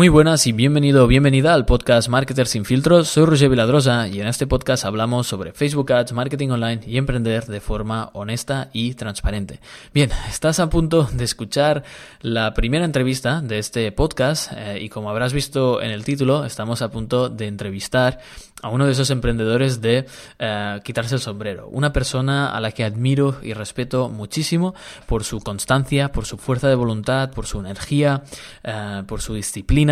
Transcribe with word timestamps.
Muy 0.00 0.08
buenas 0.08 0.46
y 0.46 0.52
bienvenido 0.52 1.04
o 1.04 1.06
bienvenida 1.06 1.52
al 1.52 1.66
podcast 1.66 2.08
Marketer 2.08 2.46
sin 2.46 2.64
filtros. 2.64 3.06
Soy 3.08 3.26
Roger 3.26 3.50
Viladrosa 3.50 4.08
y 4.08 4.18
en 4.22 4.28
este 4.28 4.46
podcast 4.46 4.86
hablamos 4.86 5.26
sobre 5.26 5.52
Facebook 5.52 5.92
Ads, 5.92 6.14
marketing 6.14 6.48
online 6.48 6.80
y 6.86 6.96
emprender 6.96 7.44
de 7.44 7.60
forma 7.60 8.08
honesta 8.14 8.70
y 8.72 8.94
transparente. 8.94 9.60
Bien, 9.92 10.08
estás 10.26 10.58
a 10.58 10.70
punto 10.70 11.06
de 11.12 11.24
escuchar 11.24 11.84
la 12.22 12.54
primera 12.54 12.86
entrevista 12.86 13.42
de 13.42 13.58
este 13.58 13.92
podcast 13.92 14.52
eh, 14.56 14.78
y 14.80 14.88
como 14.88 15.10
habrás 15.10 15.34
visto 15.34 15.82
en 15.82 15.90
el 15.90 16.02
título, 16.02 16.46
estamos 16.46 16.80
a 16.80 16.90
punto 16.90 17.28
de 17.28 17.46
entrevistar 17.46 18.20
a 18.62 18.68
uno 18.68 18.86
de 18.86 18.92
esos 18.92 19.10
emprendedores 19.10 19.80
de 19.80 20.06
eh, 20.38 20.80
quitarse 20.82 21.14
el 21.14 21.20
sombrero. 21.20 21.68
Una 21.68 21.92
persona 21.92 22.50
a 22.54 22.60
la 22.60 22.72
que 22.72 22.84
admiro 22.84 23.36
y 23.42 23.52
respeto 23.52 24.08
muchísimo 24.08 24.74
por 25.06 25.24
su 25.24 25.40
constancia, 25.40 26.12
por 26.12 26.24
su 26.24 26.38
fuerza 26.38 26.68
de 26.68 26.74
voluntad, 26.74 27.30
por 27.32 27.46
su 27.46 27.60
energía, 27.60 28.22
eh, 28.64 29.02
por 29.06 29.20
su 29.20 29.34
disciplina 29.34 29.89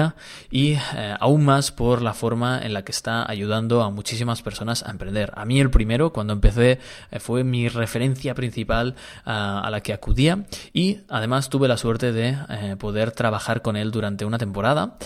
y 0.51 0.73
eh, 0.73 1.17
aún 1.21 1.45
más 1.45 1.73
por 1.73 2.03
la 2.03 2.15
forma 2.15 2.61
en 2.63 2.73
la 2.73 2.83
que 2.85 2.93
está 2.93 3.29
ayudando 3.31 3.83
a 3.83 3.91
muchísimas 3.91 4.43
personas 4.43 4.83
a 4.83 4.91
emprender. 4.91 5.33
A 5.37 5.45
mí 5.45 5.61
el 5.61 5.71
primero, 5.71 6.13
cuando 6.13 6.33
empecé, 6.33 6.79
fue 7.19 7.45
mi 7.45 7.69
referencia 7.69 8.35
principal 8.35 8.95
a 9.25 9.69
la 9.71 9.81
que 9.81 9.93
acudía 9.93 10.45
y 10.73 10.99
además 11.09 11.49
tuve 11.49 11.69
la 11.69 11.77
suerte 11.77 12.13
de 12.13 12.37
poder 12.79 13.13
trabajar 13.13 13.63
con 13.63 13.77
él 13.77 13.91
durante 13.91 14.25
una 14.25 14.39
temporada. 14.39 14.97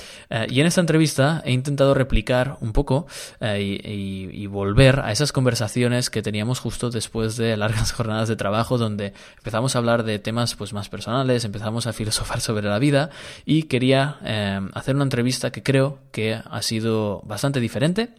y 0.48 0.60
en 0.60 0.66
esta 0.66 0.80
entrevista 0.80 1.42
he 1.44 1.52
intentado 1.52 1.94
replicar 1.94 2.56
un 2.60 2.72
poco 2.72 3.06
y, 3.40 4.46
volver 4.52 5.00
a 5.00 5.12
esas 5.12 5.32
conversaciones 5.32 6.10
que 6.10 6.20
teníamos 6.20 6.60
justo 6.60 6.90
después 6.90 7.36
de 7.36 7.56
largas 7.56 7.92
jornadas 7.96 8.28
de 8.28 8.36
trabajo 8.36 8.78
donde 8.78 9.14
empezamos 9.38 9.74
a 9.74 9.78
hablar 9.78 10.02
de 10.04 10.18
temas 10.18 10.54
pues 10.54 10.72
más 10.72 10.88
personales, 10.88 11.44
empezamos 11.44 11.86
a 11.86 11.92
filosofar 11.92 12.40
sobre 12.40 12.68
la 12.68 12.78
vida 12.78 13.10
y 13.44 13.64
quería 13.64 14.18
eh, 14.24 14.60
hacer 14.82 14.96
una 14.96 15.04
entrevista 15.04 15.52
que 15.52 15.62
creo 15.62 16.00
que 16.10 16.34
ha 16.34 16.62
sido 16.62 17.22
bastante 17.24 17.60
diferente 17.60 18.16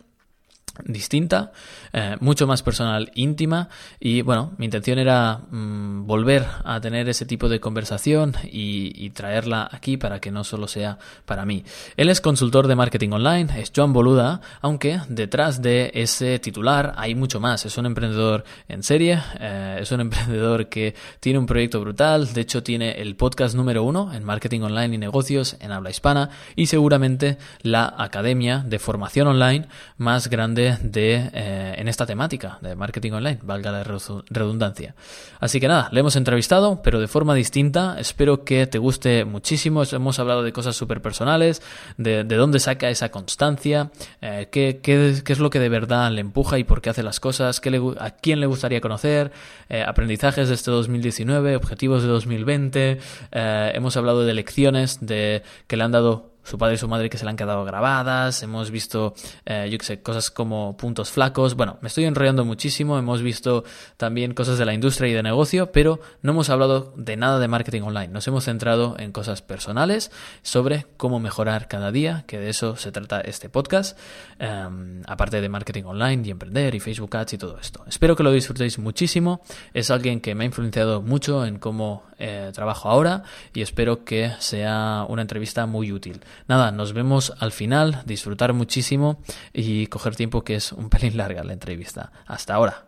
distinta, 0.86 1.52
eh, 1.94 2.18
mucho 2.20 2.48
más 2.48 2.64
personal, 2.64 3.12
íntima 3.14 3.70
y 4.00 4.24
bueno, 4.24 4.54
mi 4.58 4.66
intención 4.66 4.98
era 4.98 5.42
mm, 5.52 6.08
volver 6.08 6.44
a 6.64 6.82
tener 6.82 7.08
ese 7.08 7.26
tipo 7.26 7.50
de 7.50 7.60
conversación 7.60 8.34
y, 8.52 9.12
traerla 9.14 9.70
aquí 9.72 9.96
para 9.98 10.20
que 10.20 10.32
no 10.32 10.44
solo 10.44 10.68
sea 10.68 10.98
para 11.26 11.46
mí. 11.46 11.64
Él 11.98 12.10
es 12.10 12.20
consultor 12.20 12.66
de 12.66 12.76
marketing 12.76 13.12
online, 13.12 13.62
es 13.62 13.72
Joan 13.76 13.94
Boluda, 13.94 14.42
aunque 14.62 15.02
detrás 15.08 15.62
de 15.62 15.92
ese 15.94 16.40
titular 16.40 16.96
hay 16.98 17.14
mucho 17.14 17.40
más. 17.40 17.66
Es 17.66 17.78
un 17.78 17.86
emprendedor 17.86 18.44
en 18.68 18.82
serie, 18.82 19.20
eh, 19.40 19.78
es 19.82 19.92
un 19.92 20.02
emprendedor 20.08 20.68
que 20.68 20.96
tiene 21.20 21.38
un 21.38 21.46
proyecto 21.46 21.80
brutal, 21.80 22.34
de 22.34 22.42
hecho 22.42 22.64
tiene 22.64 22.94
el 23.02 23.16
podcast 23.16 23.56
número 23.56 23.84
uno 23.84 24.12
en 24.14 24.24
marketing 24.24 24.62
online 24.62 24.96
y 24.96 24.98
negocios 24.98 25.58
en 25.60 25.72
habla 25.72 25.92
hispana 25.92 26.30
y 26.56 26.66
seguramente 26.66 27.38
la 27.62 27.94
academia 27.98 28.64
de 28.66 28.80
formación 28.80 29.28
online 29.28 29.68
más 29.98 30.28
grande 30.28 30.78
de, 30.82 31.30
eh, 31.34 31.76
en 31.84 31.90
esta 31.90 32.06
temática 32.06 32.60
de 32.62 32.78
marketing 32.78 33.12
online, 33.12 33.40
valga 33.44 33.70
la 33.70 33.84
redundancia. 33.84 34.96
Así 35.42 35.60
que 35.60 35.68
nada, 35.68 35.90
le 35.92 36.00
hemos 36.00 36.16
entrevistado, 36.16 36.82
pero 36.82 37.02
de 37.02 37.10
forma 37.10 37.36
distinta. 37.36 37.98
Espero 38.00 38.46
que 38.46 38.68
te 38.68 38.78
guste 38.78 39.26
muchísimo. 39.26 39.84
Hemos 39.84 40.18
hablado 40.18 40.44
de 40.44 40.54
cosas 40.54 40.78
súper 40.78 41.02
personales, 41.02 41.62
de, 41.98 42.24
dónde 42.24 42.62
saca 42.62 42.90
esa 42.90 43.12
constancia, 43.12 43.92
eh, 44.22 44.48
qué, 44.50 44.80
es 45.28 45.40
lo 45.40 45.50
que 45.50 45.60
de 45.60 45.68
verdad 45.68 46.10
le 46.10 46.22
empuja 46.22 46.58
y 46.58 46.64
por 46.64 46.82
qué 46.82 46.90
hace 46.90 47.04
las 47.04 47.20
cosas, 47.20 47.60
qué 47.60 47.82
a 48.00 48.12
quién 48.12 48.40
le 48.40 48.46
gustaría 48.46 48.80
conocer, 48.80 49.34
eh, 49.68 49.84
aprendizajes 49.86 50.48
de 50.48 50.56
este 50.56 50.72
2019, 50.72 51.58
objetivos 51.58 52.02
de 52.02 52.08
2020. 52.08 53.00
hemos 53.34 53.98
hablado 53.98 54.24
de 54.24 54.34
lecciones 54.34 55.00
de, 55.02 55.44
que 55.68 55.76
le 55.76 55.84
han 55.84 55.92
dado 55.92 56.33
su 56.44 56.58
padre 56.58 56.76
y 56.76 56.78
su 56.78 56.88
madre 56.88 57.10
que 57.10 57.18
se 57.18 57.26
le 57.26 57.32
han 57.32 57.38
quedado 57.38 57.64
grabadas, 57.66 58.44
hemos 58.44 58.72
visto, 58.72 59.14
eh, 59.46 59.70
yo 59.72 59.78
qué 59.78 59.86
sé, 59.86 60.02
cosas 60.02 60.30
como 60.30 60.78
puntos 60.78 61.12
flacos, 61.12 61.56
bueno, 61.56 61.78
me 61.82 61.88
estoy 61.88 62.06
enrollando 62.06 62.46
muchísimo, 62.46 62.98
hemos 62.98 63.22
visto 63.22 63.64
también 63.98 64.34
cosas 64.34 64.58
de 64.58 64.66
la 64.66 64.74
industria 64.74 65.10
y 65.10 65.14
de 65.14 65.24
negocio, 65.24 65.72
pero 65.72 66.00
no 66.22 66.32
hemos 66.32 66.50
hablado 66.50 66.94
de 66.98 67.18
nada 67.18 67.40
de 67.40 67.48
marketing 67.48 67.82
online, 67.82 68.10
nos 68.10 68.28
hemos 68.28 68.46
centrado 68.46 68.96
en 69.00 69.12
cosas 69.12 69.42
personales 69.42 70.12
sobre 70.42 70.86
cómo 70.98 71.20
mejorar 71.20 71.68
cada 71.68 71.92
día, 71.92 72.24
que 72.28 72.40
de 72.40 72.50
eso 72.50 72.76
se 72.76 72.92
trata 72.92 73.22
este 73.22 73.50
podcast, 73.50 73.98
em, 74.40 75.02
aparte 75.08 75.42
de 75.42 75.50
marketing 75.50 75.84
online 75.84 76.28
y 76.28 76.32
emprender 76.32 76.76
y 76.76 76.80
Facebook 76.80 77.16
Ads 77.16 77.34
y 77.34 77.38
todo 77.38 77.58
esto. 77.60 77.84
Espero 77.88 78.16
que 78.16 78.24
lo 78.24 78.32
disfrutéis 78.32 78.80
muchísimo, 78.80 79.42
es 79.74 79.92
alguien 79.92 80.20
que 80.20 80.36
me 80.36 80.44
ha 80.44 80.48
influenciado 80.48 81.02
mucho 81.02 81.46
en 81.46 81.60
cómo 81.60 82.04
eh, 82.20 82.52
trabajo 82.54 82.90
ahora 82.90 83.24
y 83.54 83.62
espero 83.62 84.06
que 84.06 84.32
sea 84.40 85.06
una 85.10 85.22
entrevista 85.24 85.66
muy 85.66 85.92
útil. 85.92 86.22
Nada, 86.48 86.72
nos 86.72 86.94
vemos 86.94 87.34
al 87.40 87.52
final, 87.52 88.02
disfrutar 88.06 88.54
muchísimo 88.54 89.22
y 89.54 89.88
coger 89.88 90.16
tiempo 90.16 90.44
que 90.44 90.56
es 90.56 90.72
un 90.72 90.90
pelín 90.90 91.18
larga 91.18 91.44
la 91.44 91.54
entrevista. 91.54 92.12
Hasta 92.26 92.56
ahora. 92.56 92.86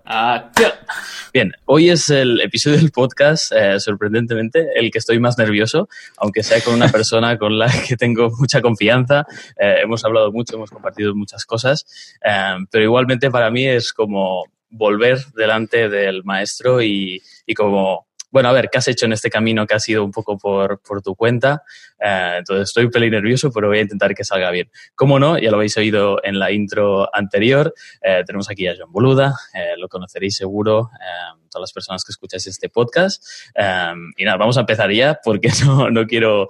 Bien, 1.33 1.51
hoy 1.65 1.89
es 1.89 2.09
el 2.09 2.41
episodio 2.41 2.77
del 2.77 2.91
podcast, 2.91 3.51
eh, 3.51 3.79
sorprendentemente, 3.79 4.67
el 4.75 4.91
que 4.91 4.99
estoy 4.99 5.19
más 5.19 5.37
nervioso, 5.37 5.89
aunque 6.17 6.43
sea 6.43 6.61
con 6.61 6.73
una 6.73 6.89
persona 6.89 7.37
con 7.37 7.57
la 7.57 7.71
que 7.87 7.97
tengo 7.97 8.29
mucha 8.37 8.61
confianza. 8.61 9.25
Eh, 9.59 9.77
hemos 9.83 10.03
hablado 10.05 10.31
mucho, 10.31 10.55
hemos 10.55 10.71
compartido 10.71 11.15
muchas 11.15 11.45
cosas, 11.45 11.85
eh, 12.23 12.55
pero 12.69 12.83
igualmente 12.83 13.31
para 13.31 13.49
mí 13.51 13.65
es 13.65 13.93
como 13.93 14.45
volver 14.69 15.19
delante 15.35 15.89
del 15.89 16.23
maestro 16.23 16.81
y, 16.81 17.21
y 17.45 17.53
como 17.53 18.04
bueno, 18.35 18.49
a 18.49 18.51
ver, 18.51 18.67
¿qué 18.69 18.79
has 18.79 18.87
hecho 18.89 19.05
en 19.05 19.13
este 19.13 19.29
camino 19.29 19.65
que 19.65 19.75
ha 19.75 19.79
sido 19.79 20.03
un 20.03 20.11
poco 20.11 20.37
por, 20.37 20.81
por 20.81 21.01
tu 21.01 21.15
cuenta? 21.15 21.63
Eh, 21.97 22.35
entonces 22.39 22.67
estoy 22.67 22.83
un 22.83 22.91
pelín 22.91 23.11
nervioso, 23.11 23.49
pero 23.49 23.69
voy 23.69 23.77
a 23.77 23.81
intentar 23.83 24.13
que 24.13 24.25
salga 24.25 24.51
bien. 24.51 24.69
Como 24.93 25.19
no, 25.19 25.37
ya 25.39 25.51
lo 25.51 25.55
habéis 25.55 25.77
oído 25.77 26.19
en 26.21 26.37
la 26.37 26.51
intro 26.51 27.07
anterior, 27.15 27.73
eh, 28.01 28.23
tenemos 28.25 28.49
aquí 28.49 28.67
a 28.67 28.75
John 28.77 28.91
Boluda, 28.91 29.33
eh, 29.53 29.75
lo 29.77 29.87
conoceréis 29.87 30.35
seguro, 30.35 30.89
todas 31.49 31.61
las 31.61 31.71
personas 31.71 32.03
que 32.03 32.11
escucháis 32.11 32.45
este 32.47 32.67
podcast. 32.67 33.23
y 34.17 34.25
nada, 34.25 34.35
vamos 34.35 34.57
a 34.57 34.59
empezar 34.59 34.91
ya 34.91 35.17
porque 35.23 35.47
no, 35.65 35.89
no 35.89 36.05
quiero 36.05 36.49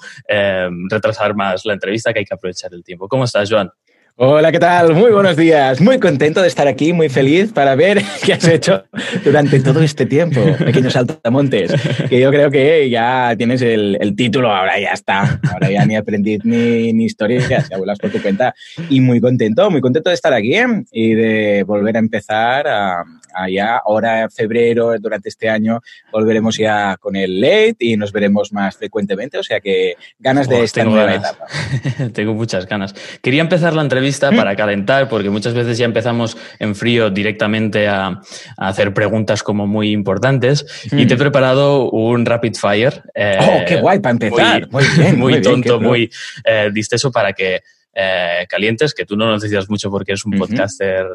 retrasar 0.90 1.36
más 1.36 1.66
la 1.66 1.74
entrevista, 1.74 2.14
que 2.14 2.20
hay 2.22 2.26
que 2.26 2.34
aprovechar 2.34 2.74
el 2.74 2.84
tiempo. 2.84 3.08
¿Cómo 3.08 3.26
estás, 3.26 3.48
Joan? 3.48 3.70
Hola, 4.18 4.50
¿qué 4.54 4.60
tal? 4.60 4.94
Muy 4.94 5.12
buenos 5.12 5.36
días. 5.36 5.82
Muy 5.82 6.00
contento 6.00 6.42
de 6.42 6.48
estar 6.48 6.70
aquí, 6.70 6.94
muy 6.94 7.10
feliz 7.10 7.52
para 7.52 7.76
ver 7.76 8.02
qué 8.26 8.32
has 8.32 8.48
hecho 8.48 8.86
durante 9.26 9.60
todo 9.60 9.82
este 9.82 10.06
tiempo, 10.06 10.40
pequeños 10.58 10.94
saltamontes. 10.94 11.74
Que 12.08 12.22
yo 12.22 12.32
creo 12.32 12.50
que 12.50 12.90
ya 12.90 13.36
tienes 13.38 13.62
el, 13.62 14.14
título, 14.16 14.56
ahora 14.56 14.80
ya 14.80 14.92
está. 14.92 15.42
Ahora 15.52 15.70
ya 15.70 15.86
ni 15.86 15.98
aprendí 15.98 16.38
ni, 16.46 16.94
ni 16.94 17.04
historias, 17.04 17.50
ya 17.50 17.66
hablas 17.76 18.00
por 18.00 18.10
tu 18.10 18.22
cuenta. 18.22 18.56
Y 18.90 19.02
muy 19.02 19.20
contento, 19.20 19.70
muy 19.70 19.82
contento 19.82 20.10
de 20.10 20.14
estar 20.14 20.32
aquí 20.32 20.56
¿eh? 20.56 20.66
y 20.94 21.14
de 21.14 21.64
volver 21.64 21.98
a 21.98 22.00
empezar 22.00 22.70
a, 22.70 23.04
ya, 23.52 23.82
ahora 23.86 24.30
febrero, 24.30 24.98
durante 24.98 25.28
este 25.28 25.50
año, 25.50 25.82
volveremos 26.14 26.56
ya 26.56 26.96
con 27.02 27.18
el 27.18 27.42
late 27.42 27.76
y 27.80 27.98
nos 27.98 28.14
veremos 28.14 28.54
más 28.54 28.78
frecuentemente. 28.78 29.38
O 29.38 29.44
sea 29.44 29.60
que 29.60 29.96
ganas 30.20 30.48
de 30.48 30.64
esta 30.64 30.86
nueva 30.86 31.16
etapa. 31.16 31.48
tengo 32.14 32.34
muchas 32.34 32.66
ganas. 32.66 32.96
Quería 33.22 33.42
empezar 33.42 33.74
la 33.74 33.82
entrevista 33.82 34.05
Mm. 34.06 34.36
para 34.36 34.56
calentar, 34.56 35.10
porque 35.10 35.30
muchas 35.30 35.54
veces 35.54 35.78
ya 35.78 35.86
empezamos 35.86 36.38
en 36.60 36.76
frío 36.76 37.10
directamente 37.10 37.88
a, 37.88 38.22
hacer 38.58 38.94
preguntas 38.94 39.44
como 39.44 39.68
muy 39.68 39.92
importantes. 39.92 40.66
Y 40.92 41.06
te 41.06 41.14
he 41.14 41.18
mm. 41.18 41.20
preparado 41.20 41.90
un 41.90 42.26
rapid 42.26 42.56
fire. 42.56 43.04
Eh, 43.14 43.38
¡Oh, 43.40 43.66
qué 43.68 43.78
guay 43.78 44.00
para 44.00 44.14
empezar! 44.14 44.70
Muy, 44.72 44.84
bien, 44.98 45.20
muy, 45.20 45.42
tonto, 45.42 45.80
muy 45.80 46.10
eh, 46.44 46.70
disteso 46.74 47.12
para 47.12 47.34
que 47.34 47.62
eh, 47.94 48.46
calientes, 48.50 48.94
que 48.94 49.06
tú 49.06 49.16
no 49.16 49.32
necesitas 49.34 49.70
mucho 49.70 49.90
porque 49.90 50.12
eres 50.12 50.26
un 50.26 50.34
podcaster 50.34 51.06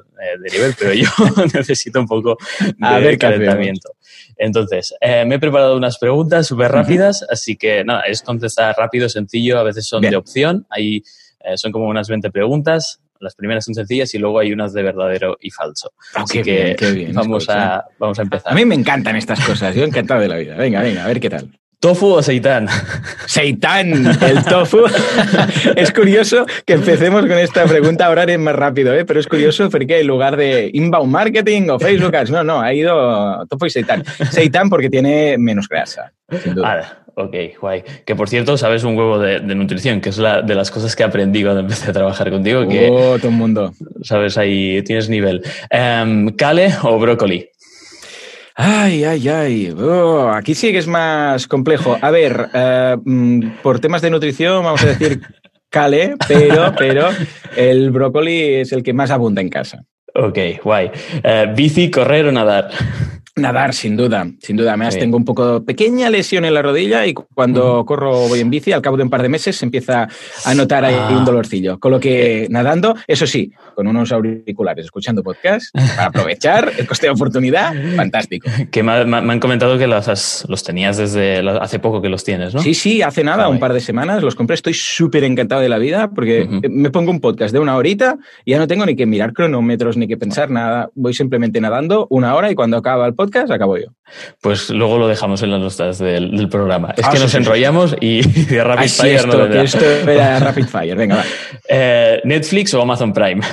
de 0.43 0.51
nivel, 0.51 0.75
pero 0.79 0.95
yo 0.95 1.09
necesito 1.55 2.01
un 2.01 2.07
poco 2.07 2.39
de 2.59 3.19
calentamiento. 3.19 3.93
Entonces, 4.37 4.95
me 5.27 5.35
he 5.35 5.39
preparado 5.39 5.77
unas 5.77 5.99
preguntas 5.99 6.47
súper 6.47 6.73
rápidas, 6.73 7.27
así 7.29 7.57
que 7.57 7.85
nada, 7.85 8.03
es 8.03 8.23
contestar 8.23 8.75
rápido, 8.77 9.11
sencillo, 9.11 9.59
a 9.59 9.63
veces 9.63 9.87
son 9.87 10.01
de 10.01 10.17
opción, 10.17 10.67
hay 10.71 11.05
eh, 11.45 11.57
son 11.57 11.73
como 11.73 11.87
unas 11.87 12.09
20 12.09 12.31
preguntas. 12.31 13.01
Las 13.19 13.35
primeras 13.35 13.65
son 13.65 13.75
sencillas 13.75 14.15
y 14.15 14.19
luego 14.19 14.39
hay 14.39 14.53
unas 14.53 14.73
de 14.73 14.83
verdadero 14.83 15.37
y 15.41 15.51
falso. 15.51 15.93
Ah, 16.15 16.23
Así 16.23 16.43
que 16.43 16.75
vamos, 17.13 17.49
a, 17.51 17.85
vamos 17.99 18.19
a 18.19 18.23
empezar. 18.23 18.53
A 18.53 18.55
mí 18.55 18.65
me 18.65 18.75
encantan 18.75 19.17
estas 19.17 19.45
cosas. 19.45 19.75
Yo 19.75 19.85
encantado 19.85 20.21
de 20.21 20.29
la 20.29 20.37
vida. 20.37 20.57
Venga, 20.57 20.81
venga, 20.81 21.05
a 21.05 21.07
ver 21.07 21.21
qué 21.21 21.29
tal. 21.29 21.51
¿Tofu 21.81 22.09
o 22.13 22.23
seitán? 22.23 22.69
Seitán, 23.27 24.07
el 24.21 24.45
tofu. 24.45 24.81
es 25.77 25.91
curioso 25.93 26.45
que 26.67 26.75
empecemos 26.75 27.23
con 27.23 27.39
esta 27.39 27.65
pregunta, 27.65 28.05
ahora 28.05 28.25
es 28.25 28.39
más 28.39 28.55
rápido, 28.55 28.93
¿eh? 28.93 29.07
pero 29.07 29.19
es 29.19 29.27
curioso 29.27 29.71
porque 29.71 30.01
en 30.01 30.07
lugar 30.07 30.37
de 30.37 30.71
inbound 30.75 31.11
marketing 31.11 31.71
o 31.71 31.79
Facebook 31.79 32.15
Ads, 32.15 32.33
no, 32.33 32.45
no, 32.45 32.61
ha 32.61 32.75
ido 32.75 33.47
tofu 33.47 33.65
y 33.65 33.71
seitán. 33.71 34.05
Seitán 34.31 34.69
porque 34.69 34.91
tiene 34.91 35.39
menos 35.39 35.69
grasa, 35.71 36.13
sin 36.43 36.55
duda. 36.55 37.00
Ok, 37.21 37.35
guay. 37.61 37.83
Que 38.05 38.17
por 38.17 38.29
cierto, 38.29 38.57
sabes 38.57 38.85
un 38.85 38.97
huevo 38.97 39.19
de, 39.19 39.41
nutrición, 39.55 40.01
que 40.01 40.09
es 40.09 40.19
la, 40.19 40.43
de 40.43 40.55
las 40.55 40.71
cosas 40.71 40.97
que 40.97 41.05
aprendí 41.05 41.43
cuando 41.43 41.61
empecé 41.61 41.91
a 41.91 41.93
trabajar 41.93 42.31
contigo. 42.31 42.67
Que, 42.67 42.89
oh, 42.91 43.19
todo 43.19 43.29
el 43.29 43.35
mundo. 43.35 43.73
Sabes, 44.03 44.39
ahí 44.39 44.83
tienes 44.83 45.09
nivel. 45.09 45.43
Um, 45.71 46.31
¿Cale 46.31 46.75
o 46.83 46.99
brócoli? 46.99 47.49
Ay, 48.55 49.05
ay, 49.05 49.29
ay. 49.29 49.71
Oh, 49.71 50.31
aquí 50.31 50.55
sí 50.55 50.73
que 50.73 50.79
es 50.79 50.87
más 50.87 51.47
complejo. 51.47 51.99
A 52.01 52.11
ver, 52.11 52.49
eh, 52.55 52.97
mm, 53.05 53.63
por 53.63 53.81
temas 53.81 54.03
de 54.03 54.11
nutrición, 54.11 54.65
vamos 54.65 54.83
a 54.83 54.87
decir 54.87 55.21
cale, 55.71 56.15
pero, 56.29 56.75
pero 56.77 57.09
el 57.57 57.91
brócoli 57.91 58.55
es 58.57 58.73
el 58.73 58.83
que 58.83 58.93
más 58.93 59.11
abunda 59.11 59.41
en 59.41 59.49
casa. 59.49 59.85
Ok, 60.15 60.39
guay. 60.63 60.91
Eh, 61.23 61.53
¿Bici, 61.55 61.91
correr 61.91 62.27
o 62.27 62.33
nadar? 62.33 62.71
Nadar, 63.37 63.75
sin 63.75 63.97
duda, 63.97 64.27
sin 64.41 64.57
duda. 64.57 64.71
Además, 64.71 64.99
tengo 64.99 65.17
un 65.17 65.25
poco 65.25 65.65
pequeña 65.65 66.11
lesión 66.11 66.45
en 66.45 66.53
la 66.53 66.63
rodilla 66.63 67.07
y 67.07 67.15
cuando 67.15 67.85
corro 67.87 68.29
voy 68.29 68.41
en 68.41 68.51
bici, 68.51 68.73
al 68.73 68.83
cabo 68.83 68.97
de 68.97 69.05
un 69.05 69.11
par 69.11 69.23
de 69.23 69.29
meses 69.29 69.57
se 69.57 69.65
empieza 69.65 70.09
a 70.45 70.55
notar 70.55 70.85
ahí 70.85 70.95
un 70.95 71.23
ah. 71.23 71.25
dolorcillo. 71.25 71.79
Con 71.79 71.93
lo 71.93 72.01
que 72.01 72.49
nadando, 72.51 72.97
eso 73.07 73.29
sí, 73.29 73.53
con 73.77 73.87
unos 73.87 74.11
auriculares, 74.11 74.87
escuchando 74.87 75.23
podcast, 75.23 75.73
para 75.73 76.07
aprovechar 76.07 76.73
el 76.77 76.87
coste 76.89 77.07
de 77.07 77.13
oportunidad, 77.13 77.73
fantástico. 77.95 78.51
Que 78.71 78.83
me, 78.83 78.93
han 78.93 79.41
comentado 79.41 79.79
que 79.79 79.87
los, 79.87 80.47
los 80.49 80.65
tenías 80.65 80.97
desde 80.97 81.39
hace 81.61 81.79
poco 81.79 82.03
que 82.03 82.09
los 82.09 82.25
tienes, 82.25 82.53
¿no? 82.53 82.61
Sí, 82.61 82.75
sí, 82.75 83.01
hace 83.01 83.23
nada, 83.23 83.49
un 83.49 83.61
par 83.61 83.73
de 83.73 83.81
semanas, 83.81 84.23
los 84.23 84.35
compré. 84.35 84.55
Estoy 84.55 84.75
súper 84.75 85.23
encantado 85.23 85.61
de 85.61 85.69
la 85.69 85.79
vida 85.79 86.11
porque 86.11 86.49
me 86.69 86.91
pongo 86.91 87.13
un 87.13 87.21
podcast 87.21 87.53
de 87.53 87.61
una 87.61 87.77
horita 87.77 88.19
y 88.45 88.51
ya 88.51 88.59
no 88.59 88.67
tengo 88.67 88.85
ni 88.85 88.97
que 88.97 89.07
mirar 89.07 89.33
cronómetros 89.33 89.97
ni 89.97 90.09
que 90.09 90.17
pensar 90.17 90.51
nada. 90.51 90.91
Voy 90.95 91.15
simplemente 91.15 91.61
nadando 91.61 92.09
una 92.11 92.35
hora 92.35 92.51
y 92.51 92.55
cuando 92.55 92.77
acaba 92.77 93.07
el 93.07 93.15
podcast 93.21 93.51
acabo 93.53 93.77
yo. 93.77 93.89
Pues 94.41 94.71
luego 94.71 94.99
lo 94.99 95.07
dejamos 95.07 95.43
en 95.43 95.51
las 95.51 95.61
notas 95.61 95.99
del, 95.99 96.49
programa. 96.49 96.95
Es 96.97 97.05
ah, 97.05 97.11
que 97.13 97.19
nos 97.19 97.35
enrollamos 97.35 97.95
y 98.01 98.23
de 98.23 98.65
Rapid 98.65 98.89
Fire 98.89 99.17
esto, 99.17 99.49
no 99.49 99.61
esto 99.61 99.85
era 99.85 100.39
Rapid 100.41 100.65
Fire. 100.65 100.97
Venga, 100.97 101.17
va. 101.17 101.25
Eh, 101.69 102.21
¿Netflix 102.25 102.73
o 102.73 102.81
Amazon 102.81 103.13
Prime? 103.13 103.43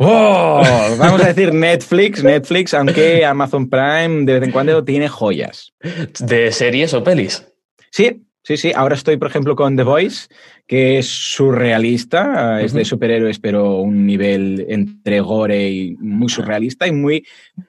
Oh, 0.00 0.62
vamos 0.96 1.20
a 1.22 1.26
decir 1.26 1.52
Netflix, 1.52 2.22
Netflix, 2.22 2.72
aunque 2.72 3.24
Amazon 3.24 3.68
Prime 3.68 4.24
de 4.26 4.34
vez 4.34 4.42
en 4.44 4.52
cuando 4.52 4.84
tiene 4.84 5.08
joyas. 5.08 5.72
¿De 6.20 6.52
series 6.52 6.94
o 6.94 7.02
pelis? 7.02 7.44
Sí, 7.90 8.27
Sí, 8.48 8.56
sí, 8.56 8.72
ahora 8.74 8.94
estoy, 8.94 9.18
por 9.18 9.28
ejemplo, 9.28 9.54
con 9.54 9.76
The 9.76 9.82
Voice, 9.82 10.28
que 10.66 10.98
es 10.98 11.06
surrealista, 11.06 12.62
es 12.62 12.72
de 12.72 12.82
superhéroes, 12.82 13.38
pero 13.38 13.74
un 13.74 14.06
nivel 14.06 14.64
entre 14.70 15.20
gore 15.20 15.68
y 15.68 15.96
muy 15.98 16.30
surrealista 16.30 16.86
y 16.86 16.92
muy, 16.92 17.26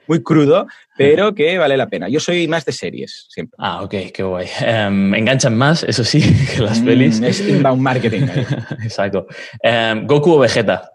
muy 0.08 0.24
crudo, 0.24 0.68
pero 0.96 1.36
que 1.36 1.58
vale 1.58 1.76
la 1.76 1.90
pena. 1.90 2.08
Yo 2.08 2.22
soy 2.22 2.48
más 2.48 2.64
de 2.64 2.72
series, 2.72 3.26
siempre. 3.28 3.58
Ah, 3.60 3.84
ok, 3.84 3.94
qué 4.14 4.24
guay. 4.24 4.48
Em, 4.62 5.14
enganchan 5.16 5.58
más, 5.58 5.84
eso 5.84 6.06
sí, 6.06 6.22
que 6.56 6.62
las 6.62 6.80
mm, 6.80 6.86
pelis. 6.86 7.20
es 7.20 7.46
inbound 7.46 7.82
marketing. 7.82 8.28
Exacto. 8.82 9.28
Em, 9.62 10.08
¿Goku 10.08 10.32
o 10.32 10.40
Vegeta? 10.40 10.94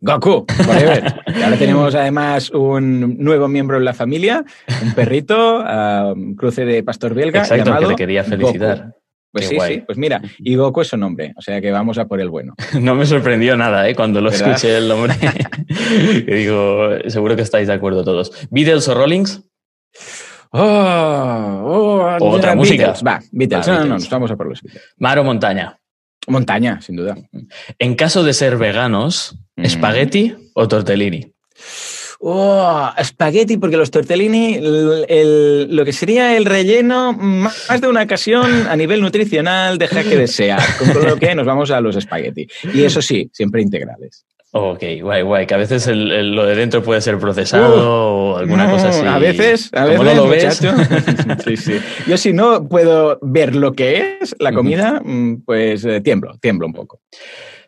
Goku, 0.00 0.46
forever. 0.48 1.22
ahora 1.44 1.56
tenemos 1.58 1.94
además 1.94 2.48
un 2.48 3.18
nuevo 3.18 3.46
miembro 3.46 3.76
en 3.76 3.84
la 3.84 3.92
familia, 3.92 4.42
un 4.82 4.94
perrito, 4.94 5.62
un 6.14 6.34
cruce 6.34 6.64
de 6.64 6.82
pastor 6.82 7.12
belga. 7.12 7.40
Exacto, 7.40 7.76
que 7.78 7.86
te 7.88 7.96
quería 7.96 8.24
felicitar. 8.24 8.94
Pues 9.38 9.48
sí, 9.48 9.74
sí, 9.74 9.82
pues 9.86 9.98
mira, 9.98 10.20
y 10.38 10.54
Goku 10.54 10.80
es 10.80 10.88
su 10.88 10.96
nombre, 10.96 11.32
o 11.36 11.42
sea 11.42 11.60
que 11.60 11.70
vamos 11.70 11.98
a 11.98 12.06
por 12.06 12.20
el 12.20 12.28
bueno. 12.28 12.54
No 12.80 12.94
me 12.94 13.06
sorprendió 13.06 13.56
nada 13.56 13.88
¿eh? 13.88 13.94
cuando 13.94 14.20
lo 14.20 14.30
escuché 14.30 14.78
el 14.78 14.88
nombre. 14.88 15.14
digo, 16.26 16.90
seguro 17.06 17.36
que 17.36 17.42
estáis 17.42 17.68
de 17.68 17.74
acuerdo 17.74 18.04
todos. 18.04 18.32
¿Beatles 18.50 18.88
o 18.88 18.94
Rollings? 18.94 19.42
Oh, 20.50 22.16
oh, 22.20 22.28
otra 22.30 22.54
música. 22.54 22.94
Va, 23.06 23.20
Beatles. 23.32 23.66
no, 23.66 23.84
no, 23.84 23.98
no, 23.98 24.04
vamos 24.10 24.30
a 24.30 24.36
por 24.36 24.48
los 24.48 24.62
Beatles. 24.62 24.82
¿Mar 24.96 25.18
o 25.18 25.24
montaña? 25.24 25.78
Montaña, 26.26 26.80
sin 26.80 26.96
duda. 26.96 27.16
En 27.78 27.94
caso 27.94 28.22
de 28.22 28.34
ser 28.34 28.56
veganos, 28.56 29.38
mm. 29.56 29.64
¿espagueti 29.64 30.36
o 30.54 30.68
tortellini? 30.68 31.32
Oh, 32.20 32.90
espagueti, 32.98 33.58
porque 33.58 33.76
los 33.76 33.92
tortellini, 33.92 34.58
lo 34.60 35.84
que 35.84 35.92
sería 35.92 36.36
el 36.36 36.46
relleno, 36.46 37.12
más 37.12 37.80
de 37.80 37.86
una 37.86 38.02
ocasión 38.02 38.66
a 38.68 38.74
nivel 38.74 39.00
nutricional, 39.00 39.78
deja 39.78 40.02
que 40.02 40.16
desear. 40.16 40.60
Con 40.78 41.04
lo 41.08 41.16
que 41.16 41.34
nos 41.36 41.46
vamos 41.46 41.70
a 41.70 41.80
los 41.80 41.94
espagueti. 41.94 42.48
Y 42.74 42.82
eso 42.82 43.00
sí, 43.02 43.30
siempre 43.32 43.62
integrales. 43.62 44.24
Ok, 44.50 44.82
guay, 45.02 45.22
guay. 45.22 45.46
Que 45.46 45.54
a 45.54 45.58
veces 45.58 45.86
lo 45.86 46.46
de 46.46 46.54
dentro 46.56 46.82
puede 46.82 47.00
ser 47.02 47.18
procesado 47.18 48.32
o 48.32 48.36
alguna 48.38 48.70
cosa 48.70 48.88
así. 48.88 49.06
A 49.06 49.18
veces, 49.18 49.70
a 49.74 49.84
veces, 49.84 50.04
no 50.04 50.14
lo 50.14 50.28
ves. 50.28 50.58
sí, 51.44 51.56
sí. 51.56 51.78
Yo 52.06 52.16
si 52.16 52.32
no 52.32 52.66
puedo 52.66 53.18
ver 53.20 53.54
lo 53.54 53.74
que 53.74 54.18
es 54.20 54.34
la 54.38 54.52
comida, 54.52 55.02
mm, 55.04 55.42
pues 55.44 55.84
eh, 55.84 56.00
tiemblo, 56.00 56.36
tiemblo 56.40 56.66
un 56.66 56.72
poco. 56.72 57.00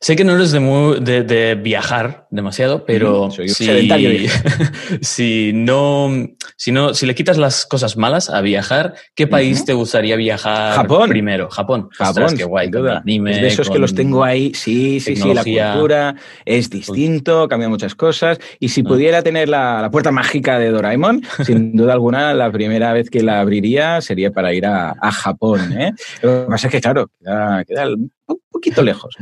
Sé 0.03 0.17
que 0.17 0.25
no 0.25 0.35
eres 0.35 0.51
de, 0.51 1.25
de, 1.25 1.55
viajar 1.57 2.27
demasiado, 2.31 2.87
pero 2.87 3.31
Soy 3.31 3.51
si, 3.51 3.67
sedentario. 3.67 4.31
si 5.03 5.53
no, 5.53 6.09
si 6.57 6.73
no, 6.73 6.95
si 6.95 7.05
le 7.05 7.15
quitas 7.15 7.37
las 7.37 7.67
cosas 7.67 7.99
malas 7.99 8.31
a 8.31 8.41
viajar, 8.41 8.95
¿qué 9.15 9.27
país 9.27 9.67
te 9.67 9.75
gustaría 9.75 10.17
viajar 10.17 10.75
Japón. 10.75 11.11
primero? 11.11 11.51
Japón. 11.51 11.91
Japón, 11.93 12.35
qué 12.35 12.45
guay. 12.45 12.71
Anime, 13.03 13.33
es 13.33 13.41
de 13.43 13.47
esos 13.49 13.69
que 13.69 13.79
los 13.79 13.95
tengo 13.95 14.25
ahí. 14.25 14.55
Sí, 14.55 15.01
sí, 15.01 15.17
sí. 15.17 15.35
La 15.35 15.45
cultura 15.45 16.15
es 16.47 16.71
distinto, 16.71 17.47
cambia 17.47 17.69
muchas 17.69 17.95
cosas. 17.95 18.39
Y 18.59 18.71
si 18.71 18.83
mm. 18.83 18.87
pudiera 18.87 19.23
tener 19.23 19.51
la, 19.51 19.83
la, 19.83 19.91
puerta 19.91 20.11
mágica 20.11 20.59
de 20.59 20.71
Doraemon, 20.71 21.21
sin 21.45 21.77
duda 21.77 21.93
alguna, 21.93 22.33
la 22.33 22.51
primera 22.51 22.95
vez 22.95 23.11
que 23.11 23.23
la 23.23 23.41
abriría 23.41 24.01
sería 24.01 24.31
para 24.31 24.55
ir 24.55 24.65
a, 24.65 24.95
a 24.99 25.13
Japón. 25.13 25.79
¿eh? 25.79 25.93
Lo 26.23 26.45
que 26.45 26.51
pasa 26.51 26.69
es 26.69 26.73
que, 26.73 26.81
claro, 26.81 27.11
queda, 27.19 27.65
queda 27.67 27.87
un 28.35 28.51
poquito 28.51 28.83
lejos. 28.83 29.15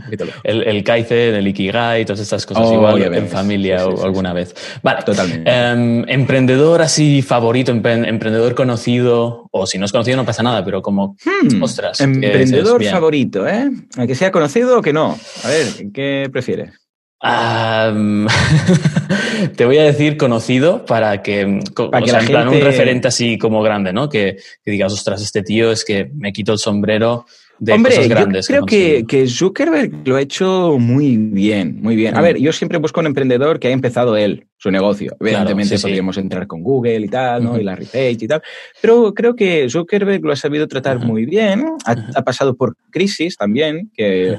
El, 0.42 0.62
el 0.62 0.84
Kaizen, 0.84 1.34
el 1.34 1.48
Ikigai, 1.48 2.04
todas 2.04 2.20
estas 2.20 2.46
cosas 2.46 2.64
oh, 2.66 2.74
igual 2.74 3.14
en 3.14 3.28
familia 3.28 3.86
o 3.86 4.04
alguna 4.04 4.32
vez. 4.32 4.54
Vale, 4.82 5.02
totalmente. 5.02 5.50
Em, 5.50 6.04
emprendedor 6.08 6.82
así 6.82 7.22
favorito, 7.22 7.72
emprendedor 7.72 8.54
conocido, 8.54 9.48
o 9.50 9.66
si 9.66 9.78
no 9.78 9.86
es 9.86 9.92
conocido 9.92 10.16
no 10.16 10.24
pasa 10.24 10.42
nada, 10.42 10.64
pero 10.64 10.82
como, 10.82 11.16
hmm, 11.24 11.62
ostras. 11.62 12.00
Emprendedor 12.00 12.82
favorito, 12.84 13.46
¿eh? 13.46 13.70
Que 14.06 14.14
sea 14.14 14.30
conocido 14.30 14.78
o 14.78 14.82
que 14.82 14.92
no. 14.92 15.18
A 15.44 15.48
ver, 15.48 15.92
¿qué 15.92 16.28
prefieres? 16.32 16.88
te 19.56 19.64
voy 19.64 19.78
a 19.78 19.82
decir 19.82 20.16
conocido 20.16 20.84
para 20.84 21.20
que, 21.22 21.60
para 21.90 22.04
que 22.04 22.32
la 22.32 22.48
un 22.48 22.60
referente 22.60 23.08
así 23.08 23.38
como 23.38 23.60
grande, 23.62 23.92
¿no? 23.92 24.08
Que, 24.08 24.36
que 24.64 24.70
digas, 24.70 24.92
ostras, 24.92 25.20
este 25.20 25.42
tío 25.42 25.72
es 25.72 25.84
que 25.84 26.08
me 26.14 26.32
quito 26.32 26.52
el 26.52 26.58
sombrero 26.58 27.26
Hombre, 27.60 28.08
grandes. 28.08 28.46
creo 28.46 28.64
que, 28.64 29.04
que, 29.06 29.26
Zuckerberg 29.26 30.06
lo 30.06 30.16
ha 30.16 30.20
hecho 30.20 30.76
muy 30.78 31.16
bien, 31.16 31.78
muy 31.82 31.96
bien. 31.96 32.16
A 32.16 32.20
mm. 32.20 32.22
ver, 32.22 32.38
yo 32.38 32.52
siempre 32.52 32.78
busco 32.78 33.00
un 33.00 33.06
emprendedor 33.06 33.58
que 33.58 33.66
haya 33.66 33.74
empezado 33.74 34.16
él, 34.16 34.46
su 34.56 34.70
negocio. 34.70 35.16
Evidentemente 35.18 35.78
podríamos 35.78 36.16
entrar 36.18 36.46
con 36.46 36.62
Google 36.62 37.00
y 37.00 37.08
tal, 37.08 37.44
¿no? 37.44 37.58
Y 37.58 37.64
Larry 37.64 37.86
Page 37.86 38.18
y 38.20 38.28
tal. 38.28 38.42
Pero 38.80 39.12
creo 39.12 39.34
que 39.34 39.68
Zuckerberg 39.68 40.22
lo 40.22 40.32
ha 40.32 40.36
sabido 40.36 40.68
tratar 40.68 41.00
muy 41.00 41.26
bien. 41.26 41.64
Ha, 41.84 42.22
pasado 42.22 42.54
por 42.54 42.76
crisis 42.90 43.36
también, 43.36 43.90
que 43.94 44.36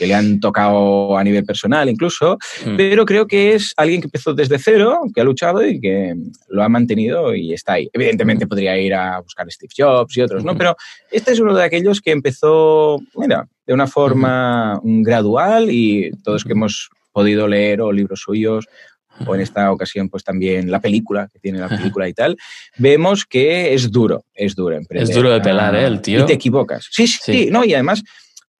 que 0.00 0.06
le 0.06 0.14
han 0.14 0.40
tocado 0.40 1.18
a 1.18 1.22
nivel 1.22 1.44
personal 1.44 1.86
incluso, 1.90 2.38
mm. 2.64 2.76
pero 2.78 3.04
creo 3.04 3.26
que 3.26 3.52
es 3.52 3.74
alguien 3.76 4.00
que 4.00 4.06
empezó 4.06 4.32
desde 4.32 4.58
cero, 4.58 5.02
que 5.14 5.20
ha 5.20 5.24
luchado 5.24 5.62
y 5.62 5.78
que 5.78 6.14
lo 6.48 6.62
ha 6.62 6.70
mantenido 6.70 7.34
y 7.34 7.52
está 7.52 7.74
ahí. 7.74 7.90
Evidentemente 7.92 8.46
mm. 8.46 8.48
podría 8.48 8.78
ir 8.78 8.94
a 8.94 9.20
buscar 9.20 9.46
Steve 9.52 9.74
Jobs 9.76 10.16
y 10.16 10.22
otros, 10.22 10.42
¿no? 10.42 10.56
Pero 10.56 10.74
este 11.10 11.32
es 11.32 11.40
uno 11.40 11.54
de 11.54 11.64
aquellos 11.64 12.00
que 12.00 12.12
empezó, 12.12 12.98
mira, 13.14 13.46
de 13.66 13.74
una 13.74 13.86
forma 13.86 14.80
gradual 14.82 15.70
y 15.70 16.10
todos 16.24 16.44
que 16.44 16.52
hemos 16.52 16.88
podido 17.12 17.46
leer 17.46 17.82
o 17.82 17.92
libros 17.92 18.20
suyos 18.20 18.68
o 19.26 19.34
en 19.34 19.42
esta 19.42 19.70
ocasión 19.70 20.08
pues 20.08 20.24
también 20.24 20.70
la 20.70 20.80
película, 20.80 21.28
que 21.30 21.38
tiene 21.38 21.58
la 21.58 21.68
película 21.68 22.08
y 22.08 22.14
tal, 22.14 22.38
vemos 22.78 23.26
que 23.26 23.74
es 23.74 23.90
duro, 23.90 24.24
es 24.32 24.54
duro 24.54 24.76
emprender. 24.76 25.10
Es 25.10 25.14
duro 25.14 25.30
de 25.30 25.42
pelar, 25.42 25.74
¿eh? 25.74 25.84
El 25.84 26.00
tío. 26.00 26.22
Y 26.22 26.26
te 26.26 26.32
equivocas. 26.32 26.88
Sí, 26.90 27.06
sí, 27.06 27.18
sí, 27.22 27.48
no, 27.50 27.66
y 27.66 27.74
además 27.74 28.02